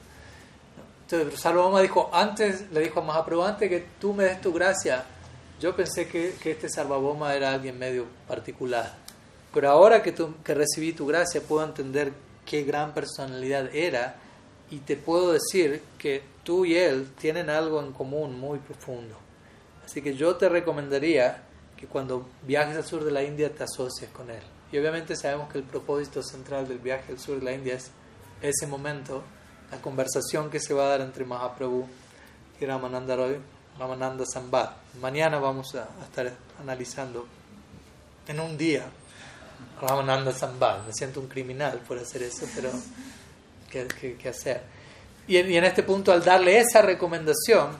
Entonces, 1.08 1.38
Sarvabhauma 1.38 1.82
dijo, 1.82 2.10
antes, 2.12 2.70
le 2.72 2.80
dijo 2.80 2.98
a 2.98 3.04
Mahaprabhu, 3.04 3.44
antes 3.44 3.68
que 3.68 3.86
tú 4.00 4.12
me 4.12 4.24
des 4.24 4.40
tu 4.40 4.52
gracia, 4.52 5.04
yo 5.60 5.76
pensé 5.76 6.08
que, 6.08 6.34
este 6.44 6.68
Sarvabhauma 6.68 7.32
era 7.34 7.52
alguien 7.52 7.78
medio 7.78 8.06
particular. 8.26 8.92
Pero 9.54 9.70
ahora 9.70 10.02
que, 10.02 10.10
tú, 10.10 10.34
que 10.42 10.52
recibí 10.54 10.92
tu 10.92 11.06
gracia, 11.06 11.40
puedo 11.40 11.64
entender 11.64 12.12
qué 12.44 12.64
gran 12.64 12.92
personalidad 12.92 13.74
era 13.74 14.16
y 14.68 14.78
te 14.78 14.96
puedo 14.96 15.32
decir 15.32 15.80
que 15.96 16.22
tú 16.42 16.64
y 16.64 16.76
él 16.76 17.08
tienen 17.20 17.50
algo 17.50 17.80
en 17.80 17.92
común 17.92 18.38
muy 18.38 18.58
profundo. 18.58 19.16
Así 19.84 20.02
que 20.02 20.16
yo 20.16 20.34
te 20.34 20.48
recomendaría 20.48 21.44
que 21.76 21.86
cuando 21.86 22.26
viajes 22.42 22.76
al 22.76 22.84
sur 22.84 23.04
de 23.04 23.12
la 23.12 23.22
India 23.22 23.54
te 23.54 23.62
asocies 23.62 24.10
con 24.10 24.28
él. 24.30 24.42
Y 24.72 24.78
obviamente 24.78 25.14
sabemos 25.14 25.52
que 25.52 25.58
el 25.58 25.64
propósito 25.64 26.20
central 26.22 26.66
del 26.66 26.78
viaje 26.78 27.12
al 27.12 27.20
sur 27.20 27.38
de 27.38 27.44
la 27.44 27.52
India 27.52 27.74
es 27.74 27.92
ese 28.42 28.66
momento, 28.66 29.22
la 29.70 29.78
conversación 29.78 30.50
que 30.50 30.60
se 30.60 30.74
va 30.74 30.84
a 30.84 30.88
dar 30.88 31.00
entre 31.00 31.24
Mahaprabhu 31.24 31.86
y 32.60 32.64
Ramananda 32.64 33.16
Roy, 33.16 33.38
Ramananda 33.78 34.24
Sambad. 34.24 34.70
Mañana 35.00 35.38
vamos 35.38 35.74
a, 35.74 35.88
estar 36.04 36.32
analizando 36.60 37.26
en 38.26 38.40
un 38.40 38.56
día 38.56 38.84
Ramananda 39.80 40.32
Sambad. 40.32 40.84
Me 40.86 40.92
siento 40.92 41.20
un 41.20 41.28
criminal 41.28 41.80
por 41.86 41.98
hacer 41.98 42.22
eso, 42.22 42.46
pero 42.54 42.70
¿qué, 43.70 44.16
qué, 44.18 44.28
hacer? 44.28 44.62
Y 45.26 45.36
en 45.36 45.64
este 45.64 45.82
punto, 45.82 46.12
al 46.12 46.24
darle 46.24 46.58
esa 46.58 46.82
recomendación, 46.82 47.70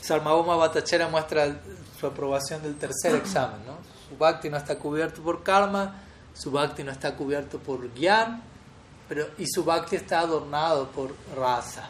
Sarmaboma 0.00 0.56
Batachera 0.56 1.08
muestra 1.08 1.60
su 1.98 2.06
aprobación 2.06 2.62
del 2.62 2.76
tercer 2.76 3.14
examen. 3.14 3.60
Su 4.08 4.18
bhakti 4.18 4.50
no 4.50 4.56
está 4.56 4.78
cubierto 4.78 5.22
por 5.22 5.42
karma, 5.42 6.02
su 6.34 6.50
bhakti 6.50 6.82
no 6.82 6.90
está 6.90 7.14
cubierto 7.14 7.58
por 7.58 7.92
gyan, 7.94 8.42
pero, 9.14 9.28
y 9.38 9.46
su 9.46 9.62
bhakti 9.62 9.94
está 9.94 10.20
adornado 10.20 10.90
por 10.90 11.14
raza. 11.36 11.88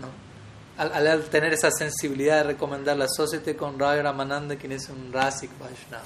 ¿no? 0.00 0.08
Al, 0.76 1.22
tener 1.26 1.52
esa 1.52 1.70
sensibilidad 1.70 2.38
de 2.38 2.42
recomendar 2.54 2.96
la 2.96 3.04
asociate 3.04 3.54
con 3.54 3.78
Rai 3.78 4.02
Ramananda, 4.02 4.56
quien 4.56 4.72
es 4.72 4.88
un 4.88 5.12
Rasik 5.12 5.56
Vaishnava. 5.56 6.02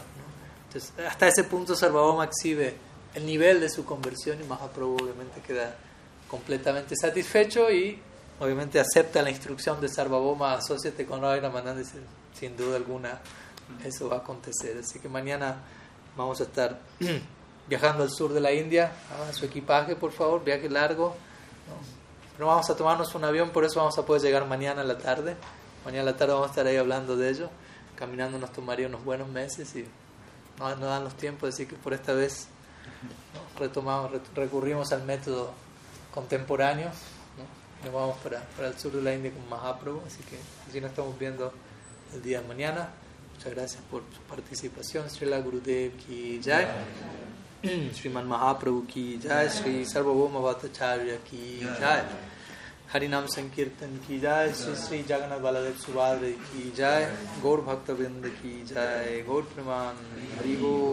Entonces, 0.67 0.93
hasta 1.07 1.29
ese 1.29 1.45
punto 1.45 1.75
Sarvabhauma 1.75 2.27
exhibe 2.27 2.77
el 3.15 3.25
nivel 3.25 3.61
de 3.61 3.71
su 3.71 3.87
conversión 3.87 4.43
y 4.43 4.45
Mahaprabhu 4.45 4.97
obviamente 4.97 5.41
queda 5.41 5.75
completamente 6.29 6.97
satisfecho 6.97 7.71
y 7.71 7.99
obviamente 8.39 8.79
acepta 8.79 9.23
la 9.23 9.31
instrucción 9.31 9.81
de 9.81 9.89
Sarvaboma, 9.89 10.53
asociate 10.53 11.07
con 11.07 11.23
Rai 11.23 11.41
Ramananda, 11.41 11.83
sin 12.35 12.57
duda 12.59 12.77
alguna 12.77 13.21
eso 13.85 14.11
va 14.11 14.17
a 14.17 14.19
acontecer. 14.19 14.77
Así 14.79 14.99
que 14.99 15.09
mañana 15.09 15.63
vamos 16.15 16.41
a 16.41 16.45
estar 16.45 16.79
viajando 17.73 18.03
al 18.03 18.11
sur 18.11 18.35
de 18.35 18.41
la 18.43 18.53
India, 18.53 18.93
hagan 19.11 19.33
su 19.33 19.47
equipaje 19.47 19.97
por 19.97 20.13
favor, 20.13 20.45
viaje 20.45 20.69
largo. 20.69 21.17
Pero 22.37 22.49
vamos 22.49 22.69
a 22.69 22.77
tomarnos 22.77 23.15
un 23.15 23.25
avión, 23.25 23.49
por 23.49 23.65
eso 23.65 23.81
vamos 23.81 23.97
a 23.97 24.05
poder 24.05 24.21
llegar 24.21 24.47
mañana 24.47 24.83
a 24.83 24.85
la 24.85 24.99
tarde. 24.99 25.37
Mañana 25.83 26.03
a 26.03 26.13
la 26.13 26.17
tarde 26.19 26.35
vamos 26.35 26.49
a 26.49 26.51
estar 26.51 26.67
ahí 26.67 26.77
hablando 26.77 27.17
de 27.17 27.31
ello. 27.31 27.49
Caminando 27.97 28.39
nos 28.39 28.53
tomaría 28.53 28.89
unos 28.89 29.03
buenos 29.03 29.27
meses 29.29 29.75
y 29.75 29.87
no, 30.59 30.77
no 30.77 30.85
dan 30.85 31.03
los 31.03 31.15
tiempos, 31.15 31.49
así 31.55 31.65
que 31.65 31.75
por 31.77 31.95
esta 31.95 32.13
vez 32.13 32.47
retomamos, 33.59 34.11
recurrimos 34.35 34.93
al 34.93 35.05
método 35.05 35.51
contemporáneo 36.13 36.91
nos 37.83 37.93
vamos 37.93 38.19
para, 38.19 38.41
para, 38.55 38.69
el 38.69 38.79
sur 38.79 38.93
de 38.93 39.03
la 39.03 39.15
India 39.15 39.33
con 39.33 39.49
Mahaprabhu, 39.49 40.03
así 40.07 40.23
que 40.25 40.37
así 40.69 40.79
nos 40.79 40.91
estamos 40.91 41.19
viendo 41.19 41.53
el 42.13 42.23
día 42.23 42.43
de 42.43 42.49
mañana. 42.49 42.91
Muchas 43.35 43.55
gracias 43.55 43.83
por 43.91 44.03
su 44.15 44.21
participación. 44.29 45.11
Srila 45.11 45.41
Gurudev 45.41 45.97
ki 45.97 46.41
jai. 46.45 46.69
Sriman 47.63 48.27
Mahaprabhu 48.27 48.89
ki 48.89 49.19
jai. 49.23 49.47
Sri 49.47 49.85
Sarvabhauma 49.85 50.41
Bhattacharya 50.43 51.19
ki 51.25 51.61
jai. 51.79 52.03
Harinam 52.93 53.29
Sankirtan 53.35 53.93
ki 54.07 54.19
jai. 54.21 54.51
Sri 54.51 54.75
Sri 54.75 55.03
Jagannath 55.05 55.41
Baladev 55.41 55.77
Subhadra 55.85 56.33
ki 56.49 56.73
jai. 56.77 57.07
Gaur 57.41 57.59
Bhakta 57.59 57.95
Vrinda 57.95 58.31
ki 58.43 58.65
jai. 58.67 59.23
Gaur 59.25 59.43
Praman 59.43 59.95
Harigo. 60.39 60.75